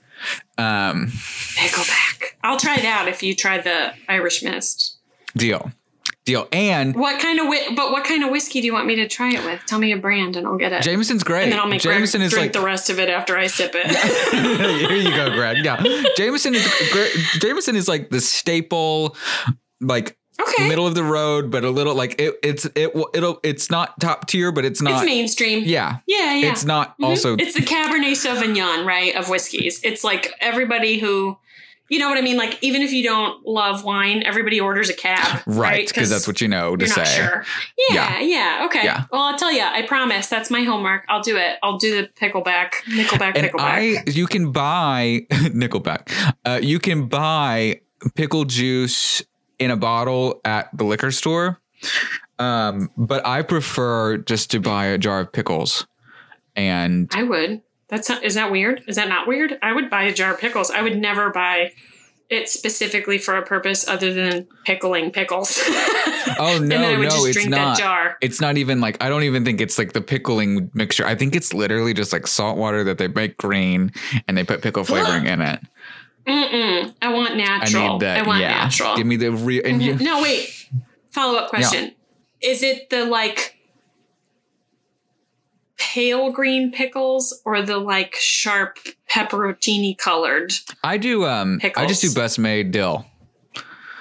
Um, 0.58 1.08
Pickleback. 1.56 2.34
I'll 2.42 2.56
try 2.58 2.76
that 2.76 2.84
out 3.02 3.08
if 3.08 3.22
you 3.22 3.34
try 3.34 3.58
the 3.58 3.92
Irish 4.08 4.42
Mist. 4.42 4.96
deal. 5.36 5.72
Deal. 6.24 6.48
And 6.52 6.94
What 6.94 7.20
kind 7.20 7.38
of, 7.38 7.48
whi- 7.48 7.74
but 7.76 7.92
what 7.92 8.04
kind 8.04 8.24
of 8.24 8.30
whiskey 8.30 8.62
do 8.62 8.66
you 8.66 8.72
want 8.72 8.86
me 8.86 8.94
to 8.96 9.06
try 9.06 9.30
it 9.34 9.44
with? 9.44 9.60
Tell 9.66 9.78
me 9.78 9.92
a 9.92 9.96
brand 9.98 10.36
and 10.36 10.46
I'll 10.46 10.56
get 10.56 10.72
it. 10.72 10.82
Jameson's 10.82 11.22
great. 11.22 11.42
and 11.44 11.52
then 11.52 11.58
I'll 11.60 11.66
make 11.66 11.82
Jameson 11.82 12.20
Greg 12.20 12.26
is 12.28 12.32
drink 12.32 12.44
like 12.46 12.52
the 12.54 12.64
rest 12.64 12.88
of 12.88 12.98
it 12.98 13.10
after 13.10 13.36
I 13.36 13.46
sip 13.46 13.72
it. 13.74 13.86
Here 14.88 14.96
you 14.96 15.10
go, 15.10 15.28
Greg. 15.34 15.58
Yeah, 15.62 15.82
Jameson 16.16 16.54
is. 16.54 16.66
Jameson 17.40 17.76
is 17.76 17.88
like 17.88 18.08
the 18.08 18.22
staple, 18.22 19.16
like 19.86 20.16
okay. 20.40 20.68
middle 20.68 20.86
of 20.86 20.94
the 20.94 21.04
road, 21.04 21.50
but 21.50 21.64
a 21.64 21.70
little 21.70 21.94
like 21.94 22.20
it. 22.20 22.34
It's 22.42 22.66
it. 22.74 22.94
will- 22.94 23.10
It'll. 23.14 23.40
It's 23.42 23.70
not 23.70 23.98
top 24.00 24.26
tier, 24.26 24.50
but 24.52 24.64
it's 24.64 24.80
it's 24.80 24.90
not. 24.90 25.04
mainstream. 25.04 25.62
yeah, 25.64 25.98
Yeah, 26.06 26.34
yeah. 26.34 26.50
it's 26.52 26.64
not 26.64 26.98
Mhm. 26.98 27.06
also. 27.06 27.36
it's 27.36 27.54
the 27.54 27.60
Cabernet 27.62 28.12
Sauvignon, 28.12 28.84
right, 28.84 29.14
of 29.14 29.28
whiskeys. 29.28 29.80
It's 29.84 30.02
like 30.04 30.32
everybody 30.40 30.98
who, 30.98 31.38
you 31.90 31.98
know 31.98 32.08
what 32.08 32.16
I 32.18 32.22
mean. 32.22 32.36
Like 32.36 32.58
even 32.62 32.82
if 32.82 32.92
you 32.92 33.02
don't 33.04 33.46
love 33.46 33.84
wine, 33.84 34.22
everybody 34.24 34.58
orders 34.58 34.88
a 34.90 34.94
cab, 34.94 35.42
Right, 35.46 35.86
because 35.86 36.10
that's 36.10 36.26
what 36.26 36.40
you 36.40 36.48
know 36.48 36.74
to 36.76 36.84
you're 36.86 36.94
say. 36.94 37.02
not 37.02 37.08
sure. 37.08 37.44
Yeah, 37.90 38.20
yeah, 38.20 38.62
okay. 38.66 38.82
Yeah. 38.84 39.04
Well, 39.12 39.20
I'll 39.22 39.38
tell 39.38 39.52
you. 39.52 39.62
I 39.62 39.82
promise. 39.82 40.26
That's 40.28 40.50
my 40.50 40.62
homework. 40.62 41.04
I'll 41.08 41.22
do 41.22 41.36
it. 41.36 41.56
I'll 41.62 41.78
do 41.78 42.00
the 42.02 42.08
pickleback, 42.08 42.70
nickelback, 42.88 43.36
And 43.36 43.46
pickleback. 43.50 44.08
I, 44.08 44.10
you 44.10 44.26
can 44.26 44.50
buy 44.50 45.26
Nickelback. 45.30 46.10
Uh, 46.44 46.58
you 46.62 46.78
can 46.80 47.06
buy 47.06 47.80
pickle 48.16 48.44
juice 48.44 49.22
in 49.58 49.70
a 49.70 49.76
bottle 49.76 50.40
at 50.44 50.68
the 50.76 50.84
liquor 50.84 51.10
store, 51.10 51.58
um, 52.38 52.90
but 52.96 53.26
I 53.26 53.42
prefer 53.42 54.18
just 54.18 54.50
to 54.52 54.60
buy 54.60 54.86
a 54.86 54.98
jar 54.98 55.20
of 55.20 55.32
pickles. 55.32 55.86
And 56.56 57.10
I 57.12 57.22
would. 57.22 57.62
That's 57.88 58.08
not, 58.08 58.24
is 58.24 58.34
that 58.34 58.50
weird? 58.50 58.82
Is 58.86 58.96
that 58.96 59.08
not 59.08 59.26
weird? 59.26 59.58
I 59.62 59.72
would 59.72 59.90
buy 59.90 60.04
a 60.04 60.14
jar 60.14 60.34
of 60.34 60.40
pickles. 60.40 60.70
I 60.70 60.82
would 60.82 60.96
never 60.96 61.30
buy 61.30 61.72
it 62.30 62.48
specifically 62.48 63.18
for 63.18 63.36
a 63.36 63.44
purpose 63.44 63.86
other 63.86 64.12
than 64.12 64.46
pickling 64.64 65.10
pickles. 65.10 65.60
Oh 66.36 66.56
and 66.56 66.68
no, 66.68 66.78
then 66.78 66.94
I 66.94 66.98
would 66.98 67.10
no, 67.10 67.10
just 67.10 67.26
it's 67.26 67.36
drink 67.36 67.50
not. 67.50 67.76
that 67.76 67.82
jar. 67.82 68.16
It's 68.22 68.40
not 68.40 68.56
even 68.56 68.80
like 68.80 69.00
I 69.02 69.08
don't 69.08 69.24
even 69.24 69.44
think 69.44 69.60
it's 69.60 69.78
like 69.78 69.92
the 69.92 70.00
pickling 70.00 70.70
mixture. 70.72 71.06
I 71.06 71.14
think 71.14 71.36
it's 71.36 71.52
literally 71.52 71.92
just 71.92 72.14
like 72.14 72.26
salt 72.26 72.56
water 72.56 72.82
that 72.84 72.96
they 72.96 73.08
make 73.08 73.36
green 73.36 73.92
and 74.26 74.36
they 74.36 74.42
put 74.42 74.62
pickle 74.62 74.84
flavoring 74.84 75.26
in 75.28 75.42
it. 75.42 75.60
Mm-mm. 76.26 76.94
I 77.02 77.12
want 77.12 77.32
I 77.32 77.34
natural. 77.36 77.92
need 77.94 78.00
that. 78.02 78.18
I 78.18 78.22
want 78.26 78.40
yeah, 78.40 78.48
natural. 78.64 78.96
give 78.96 79.06
me 79.06 79.16
the 79.16 79.30
real. 79.32 79.62
And 79.64 79.80
Mhm. 79.80 79.84
you, 80.00 80.04
no, 80.04 80.22
wait. 80.22 80.68
Follow 81.10 81.38
up 81.38 81.50
question. 81.50 81.92
Is 82.40 82.62
it 82.62 82.90
the 82.90 83.04
like 83.04 83.56
pale 85.76 86.30
green 86.30 86.72
pickles 86.72 87.40
or 87.44 87.62
the 87.62 87.78
like 87.78 88.14
sharp 88.16 88.78
pepperoncini 89.10 89.96
colored? 89.96 90.52
I 90.82 90.96
do. 90.98 91.24
Um, 91.26 91.60
I 91.76 91.86
just 91.86 92.02
do 92.02 92.12
Best 92.14 92.38
Maid 92.38 92.70
dill. 92.70 93.06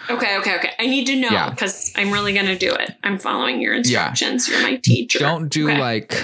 Okay, 0.09 0.37
okay, 0.39 0.55
okay. 0.57 0.71
I 0.79 0.85
need 0.87 1.05
to 1.07 1.15
know 1.15 1.29
Yeah. 1.29 1.49
because 1.49 1.93
I'm 1.95 2.11
really 2.11 2.33
going 2.33 2.45
to 2.47 2.57
do 2.57 2.73
it. 2.73 2.91
I'm 3.03 3.17
following 3.17 3.61
your 3.61 3.73
instructions. 3.73 4.49
You're 4.49 4.61
my 4.61 4.75
teacher. 4.75 5.19
Don't 5.19 5.47
do 5.47 5.69
Okay. 5.69 5.79
like 5.79 6.23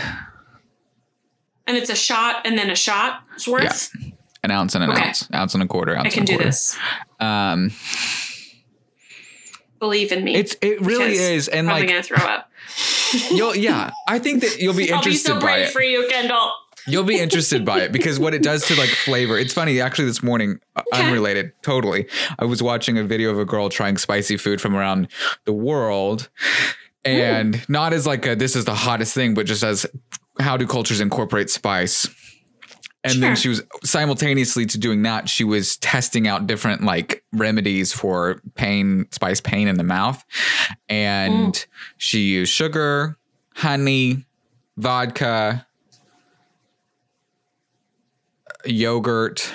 And 1.66 1.78
it's 1.78 1.90
a 1.90 1.96
shot 1.96 2.46
and 2.46 2.58
then 2.58 2.70
a 2.70 2.76
shot's 2.76 3.48
worth. 3.48 3.92
An 4.44 4.52
ounce 4.52 4.76
and 4.76 4.84
an 4.84 4.92
Okay. 4.92 5.08
ounce, 5.08 5.28
ounce 5.34 5.54
and 5.54 5.64
a 5.64 5.68
quarter, 5.68 5.96
ounce 5.96 6.08
I 6.08 6.10
can 6.10 6.26
do 6.26 6.34
quarter. 6.34 6.46
this. 6.46 6.78
Um, 7.20 7.72
Believe 9.80 10.12
in 10.12 10.24
me. 10.26 10.36
it's 10.36 10.56
it 10.62 10.82
really 10.82 11.14
is, 11.16 11.48
and 11.48 11.68
probably 11.68 11.84
like 11.88 11.90
gonna 11.90 12.04
throw 12.04 12.18
up. 12.18 12.50
you'll 13.32 13.56
yeah, 13.56 13.92
I 14.08 14.20
think 14.20 14.42
that 14.42 14.60
you'll 14.60 14.74
be 14.74 14.84
I'll 14.92 15.02
be 15.02 15.12
interested 15.12 15.28
so 15.30 15.36
by 15.36 15.40
brave 15.42 15.68
it. 15.68 15.72
for 15.72 15.82
you, 15.82 16.08
Kendall. 16.10 16.52
You'll 16.88 17.04
be 17.04 17.20
interested 17.20 17.64
by 17.66 17.82
it 17.82 17.92
because 17.92 18.20
what 18.20 18.34
it 18.34 18.42
does 18.42 18.66
to 18.68 18.76
like 18.76 18.90
flavor. 18.90 19.38
It's 19.38 19.54
funny, 19.54 19.80
actually, 19.80 20.06
this 20.06 20.24
morning, 20.24 20.60
uh, 20.76 20.82
Okay. 20.94 21.06
unrelated, 21.08 21.52
totally. 21.62 22.08
I 22.40 22.46
was 22.46 22.64
watching 22.64 22.98
a 22.98 23.04
video 23.04 23.30
of 23.32 23.38
a 23.38 23.46
girl 23.46 23.70
trying 23.70 23.98
spicy 23.98 24.38
food 24.38 24.60
from 24.60 24.76
around 24.76 25.08
the 25.46 25.54
world. 25.54 26.30
And 27.06 27.64
not 27.70 27.94
as 27.94 28.08
like 28.08 28.26
a, 28.26 28.36
this 28.36 28.56
is 28.56 28.66
the 28.66 28.74
hottest 28.76 29.14
thing, 29.14 29.34
but 29.34 29.46
just 29.46 29.62
as 29.64 29.86
how 30.40 30.58
do 30.58 30.66
cultures 30.66 31.00
incorporate 31.00 31.50
spice? 31.50 32.08
And 33.04 33.24
then 33.24 33.36
she 33.38 33.48
was 33.48 33.62
simultaneously 33.84 34.66
to 34.68 34.78
doing 34.78 35.04
that, 35.04 35.30
she 35.30 35.46
was 35.46 35.78
testing 35.78 36.28
out 36.28 36.48
different 36.48 36.84
like 36.84 37.24
remedies 37.32 37.94
for 37.94 38.42
pain, 38.56 39.08
spice 39.12 39.40
pain 39.40 39.70
in 39.70 39.78
the 39.78 39.84
mouth. 39.84 40.24
And 40.90 41.54
mm. 41.54 41.66
she 41.98 42.20
used 42.20 42.52
sugar, 42.52 43.18
honey, 43.56 44.26
vodka, 44.76 45.66
uh, 48.48 48.70
yogurt, 48.70 49.50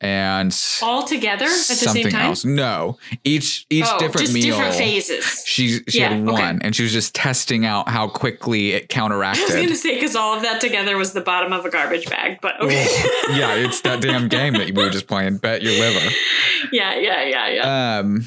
and 0.00 0.56
All 0.82 1.02
together 1.04 1.44
at 1.44 1.50
the 1.50 1.74
same 1.74 2.08
time? 2.08 2.30
else. 2.30 2.44
No, 2.44 2.98
each 3.22 3.66
each 3.68 3.84
oh, 3.86 3.98
different 3.98 4.20
just 4.26 4.32
meal. 4.34 4.56
different 4.56 4.74
phases. 4.74 5.44
She 5.46 5.80
she 5.88 6.00
Yeah, 6.00 6.10
had 6.10 6.22
okay. 6.22 6.32
one, 6.32 6.62
and 6.62 6.74
she 6.74 6.82
was 6.82 6.92
just 6.92 7.14
testing 7.14 7.66
out 7.66 7.88
how 7.88 8.08
quickly 8.08 8.72
it 8.72 8.88
counteracted. 8.88 9.42
I 9.42 9.46
was 9.46 9.54
going 9.54 9.68
to 9.68 9.76
say 9.76 9.94
because 9.94 10.16
all 10.16 10.34
of 10.36 10.42
that 10.42 10.60
together 10.60 10.96
was 10.96 11.12
the 11.12 11.20
bottom 11.20 11.52
of 11.52 11.64
a 11.64 11.70
garbage 11.70 12.08
bag, 12.08 12.38
but 12.40 12.60
okay. 12.60 12.86
yeah, 13.30 13.54
it's 13.54 13.82
that 13.82 14.00
damn 14.00 14.28
game 14.28 14.54
that 14.54 14.66
we 14.66 14.82
were 14.84 14.90
just 14.90 15.06
playing. 15.06 15.36
Bet 15.36 15.62
your 15.62 15.72
liver. 15.72 16.10
yeah, 16.72 16.94
yeah, 16.94 17.22
yeah, 17.24 17.48
yeah. 17.48 17.98
Um, 17.98 18.26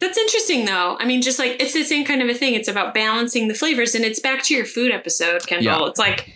That's 0.00 0.18
interesting 0.18 0.66
though. 0.66 0.96
I 1.00 1.06
mean, 1.06 1.22
just 1.22 1.38
like 1.38 1.56
it's 1.60 1.72
the 1.72 1.84
same 1.84 2.04
kind 2.04 2.20
of 2.20 2.28
a 2.28 2.34
thing. 2.34 2.54
It's 2.54 2.68
about 2.68 2.92
balancing 2.92 3.48
the 3.48 3.54
flavors, 3.54 3.94
and 3.94 4.04
it's 4.04 4.20
back 4.20 4.42
to 4.44 4.54
your 4.54 4.66
food 4.66 4.92
episode, 4.92 5.46
Kendall. 5.46 5.80
Yeah. 5.80 5.88
It's 5.88 5.98
like, 5.98 6.34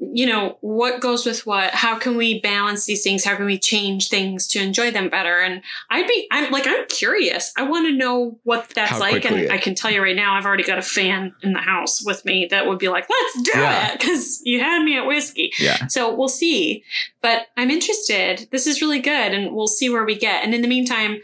you 0.00 0.26
know, 0.26 0.58
what 0.60 1.00
goes 1.00 1.26
with 1.26 1.44
what? 1.46 1.70
How 1.74 1.98
can 1.98 2.16
we 2.16 2.40
balance 2.40 2.84
these 2.86 3.02
things? 3.02 3.24
How 3.24 3.34
can 3.36 3.46
we 3.46 3.58
change 3.58 4.08
things 4.08 4.46
to 4.48 4.60
enjoy 4.60 4.90
them 4.90 5.08
better? 5.08 5.40
And 5.40 5.62
I'd 5.90 6.06
be, 6.06 6.26
I'm 6.30 6.50
like, 6.52 6.66
I'm 6.66 6.86
curious. 6.86 7.52
I 7.56 7.62
want 7.64 7.86
to 7.86 7.92
know 7.92 8.38
what 8.44 8.70
that's 8.74 8.92
How 8.92 9.00
like, 9.00 9.24
and 9.24 9.36
it- 9.36 9.50
I 9.50 9.58
can 9.58 9.74
tell 9.74 9.90
you 9.90 10.02
right 10.02 10.14
now, 10.16 10.34
I've 10.34 10.46
already 10.46 10.62
got 10.64 10.78
a 10.78 10.82
fan 10.82 11.34
in 11.42 11.52
the 11.52 11.58
house 11.60 12.04
with 12.04 12.24
me 12.24 12.46
that 12.50 12.66
would 12.66 12.78
be 12.78 12.88
like, 12.88 13.06
let's 13.10 13.42
do 13.52 13.58
Yeah. 13.58 13.92
it 13.92 13.98
because 14.00 14.40
you 14.44 14.60
had 14.60 14.82
me 14.84 14.96
at 14.96 15.06
whiskey. 15.06 15.52
yeah. 15.58 15.86
So 15.88 16.14
we'll 16.14 16.28
see. 16.28 16.84
But 17.20 17.46
I'm 17.56 17.70
interested. 17.70 18.46
This 18.52 18.66
is 18.66 18.80
really 18.80 19.00
good, 19.00 19.32
and 19.32 19.52
we'll 19.54 19.66
see 19.66 19.90
where 19.90 20.04
we 20.04 20.16
get. 20.16 20.44
And 20.44 20.54
in 20.54 20.62
the 20.62 20.68
meantime, 20.68 21.20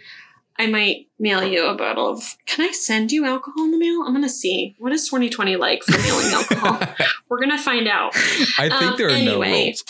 I 0.59 0.67
might 0.69 1.09
mail 1.19 1.43
you 1.45 1.67
a 1.67 1.75
bottle 1.75 2.09
of. 2.09 2.23
Can 2.47 2.65
I 2.69 2.73
send 2.73 3.11
you 3.11 3.25
alcohol 3.25 3.65
in 3.65 3.71
the 3.73 3.79
mail? 3.79 4.03
I'm 4.07 4.13
gonna 4.15 4.29
see. 4.29 4.77
What 4.79 4.93
is 4.93 5.07
2020 5.09 5.57
like 5.57 5.83
for 5.83 5.99
mailing 5.99 6.27
alcohol? 6.33 6.81
We're 7.29 7.41
gonna 7.41 7.59
find 7.59 7.89
out. 7.89 8.15
I 8.59 8.69
think 8.69 8.73
Um, 8.83 8.95
there 8.97 9.09
are 9.09 9.11
no 9.23 9.43
anyway. 9.43 9.65
rules. 9.67 9.85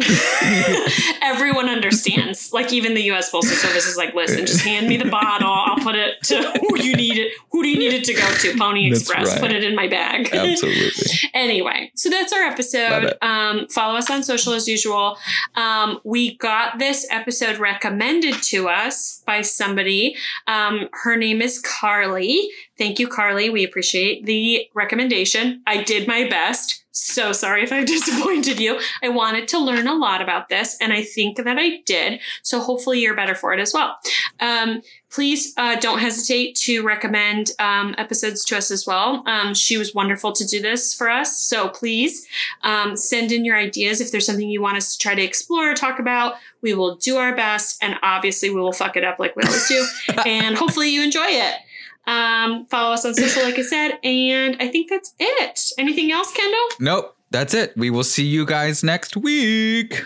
Everyone 1.22 1.68
understands. 1.68 2.52
Like 2.52 2.72
even 2.72 2.94
the 2.94 3.02
U.S. 3.04 3.30
Postal 3.30 3.56
Service 3.56 3.86
is 3.86 3.96
like, 3.96 4.14
listen, 4.14 4.46
just 4.46 4.62
hand 4.64 4.88
me 4.88 4.96
the 4.96 5.08
bottle. 5.08 5.50
I'll 5.50 5.78
put 5.78 5.94
it 5.94 6.22
to 6.24 6.36
who 6.60 6.78
you 6.78 6.94
need 6.96 7.18
it. 7.18 7.32
Who 7.52 7.62
do 7.62 7.68
you 7.68 7.78
need 7.78 7.92
it 7.92 8.04
to 8.04 8.14
go 8.14 8.28
to? 8.28 8.58
Pony 8.58 8.88
That's 8.88 9.02
Express. 9.02 9.32
right. 9.32 9.40
Put 9.40 9.52
it 9.52 9.64
in 9.64 9.74
my 9.74 9.88
bag. 9.88 10.32
Absolutely. 10.32 11.06
anyway, 11.34 11.90
so 11.94 12.10
that's 12.10 12.32
our 12.32 12.42
episode. 12.42 13.14
Um, 13.22 13.66
follow 13.68 13.96
us 13.96 14.10
on 14.10 14.22
social 14.22 14.52
as 14.52 14.66
usual. 14.68 15.16
Um, 15.54 16.00
we 16.04 16.36
got 16.38 16.78
this 16.78 17.06
episode 17.10 17.58
recommended 17.58 18.42
to 18.44 18.68
us 18.68 19.22
by 19.26 19.42
somebody. 19.42 20.16
Um, 20.46 20.88
her 20.92 21.16
name 21.16 21.42
is 21.42 21.58
Carly. 21.60 22.50
Thank 22.80 22.98
you, 22.98 23.08
Carly. 23.08 23.50
We 23.50 23.62
appreciate 23.62 24.24
the 24.24 24.66
recommendation. 24.72 25.60
I 25.66 25.82
did 25.82 26.08
my 26.08 26.26
best. 26.26 26.82
So 26.92 27.30
sorry 27.32 27.62
if 27.62 27.72
I've 27.72 27.84
disappointed 27.96 28.58
you. 28.58 28.80
I 29.02 29.10
wanted 29.10 29.48
to 29.48 29.58
learn 29.58 29.86
a 29.86 29.92
lot 29.92 30.22
about 30.22 30.48
this, 30.48 30.78
and 30.80 30.90
I 30.90 31.02
think 31.02 31.36
that 31.36 31.58
I 31.58 31.82
did. 31.84 32.22
So 32.42 32.58
hopefully 32.58 33.00
you're 33.00 33.14
better 33.14 33.34
for 33.34 33.52
it 33.52 33.60
as 33.60 33.74
well. 33.74 33.98
Um, 34.40 34.80
please 35.10 35.52
uh, 35.58 35.78
don't 35.78 35.98
hesitate 35.98 36.54
to 36.54 36.82
recommend 36.82 37.50
um, 37.58 37.94
episodes 37.98 38.46
to 38.46 38.56
us 38.56 38.70
as 38.70 38.86
well. 38.86 39.24
Um, 39.26 39.52
she 39.52 39.76
was 39.76 39.94
wonderful 39.94 40.32
to 40.32 40.46
do 40.46 40.62
this 40.62 40.94
for 40.94 41.10
us. 41.10 41.38
So 41.38 41.68
please 41.68 42.26
um, 42.62 42.96
send 42.96 43.30
in 43.30 43.44
your 43.44 43.58
ideas 43.58 44.00
if 44.00 44.10
there's 44.10 44.24
something 44.24 44.48
you 44.48 44.62
want 44.62 44.78
us 44.78 44.96
to 44.96 44.98
try 44.98 45.14
to 45.14 45.22
explore 45.22 45.70
or 45.70 45.74
talk 45.74 45.98
about. 45.98 46.36
We 46.62 46.72
will 46.72 46.96
do 46.96 47.18
our 47.18 47.36
best, 47.36 47.76
and 47.82 47.96
obviously 48.02 48.48
we 48.48 48.58
will 48.58 48.72
fuck 48.72 48.96
it 48.96 49.04
up 49.04 49.18
like 49.18 49.36
we 49.36 49.42
always 49.42 49.68
do. 49.68 49.86
and 50.24 50.56
hopefully 50.56 50.88
you 50.88 51.02
enjoy 51.02 51.26
it. 51.26 51.56
Um, 52.06 52.66
follow 52.66 52.92
us 52.92 53.04
on 53.04 53.14
social, 53.14 53.42
like 53.42 53.58
I 53.58 53.62
said, 53.62 53.98
and 54.02 54.56
I 54.60 54.68
think 54.68 54.90
that's 54.90 55.14
it. 55.18 55.60
Anything 55.78 56.10
else, 56.10 56.32
Kendall? 56.32 56.68
Nope. 56.80 57.16
That's 57.30 57.54
it. 57.54 57.76
We 57.76 57.90
will 57.90 58.02
see 58.02 58.26
you 58.26 58.44
guys 58.44 58.82
next 58.82 59.16
week. 59.16 60.02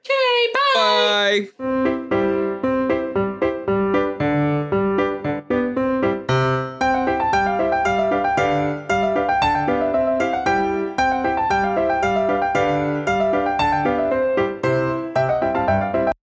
Okay, 0.00 0.52
bye. 0.74 1.48
Bye. 1.58 2.08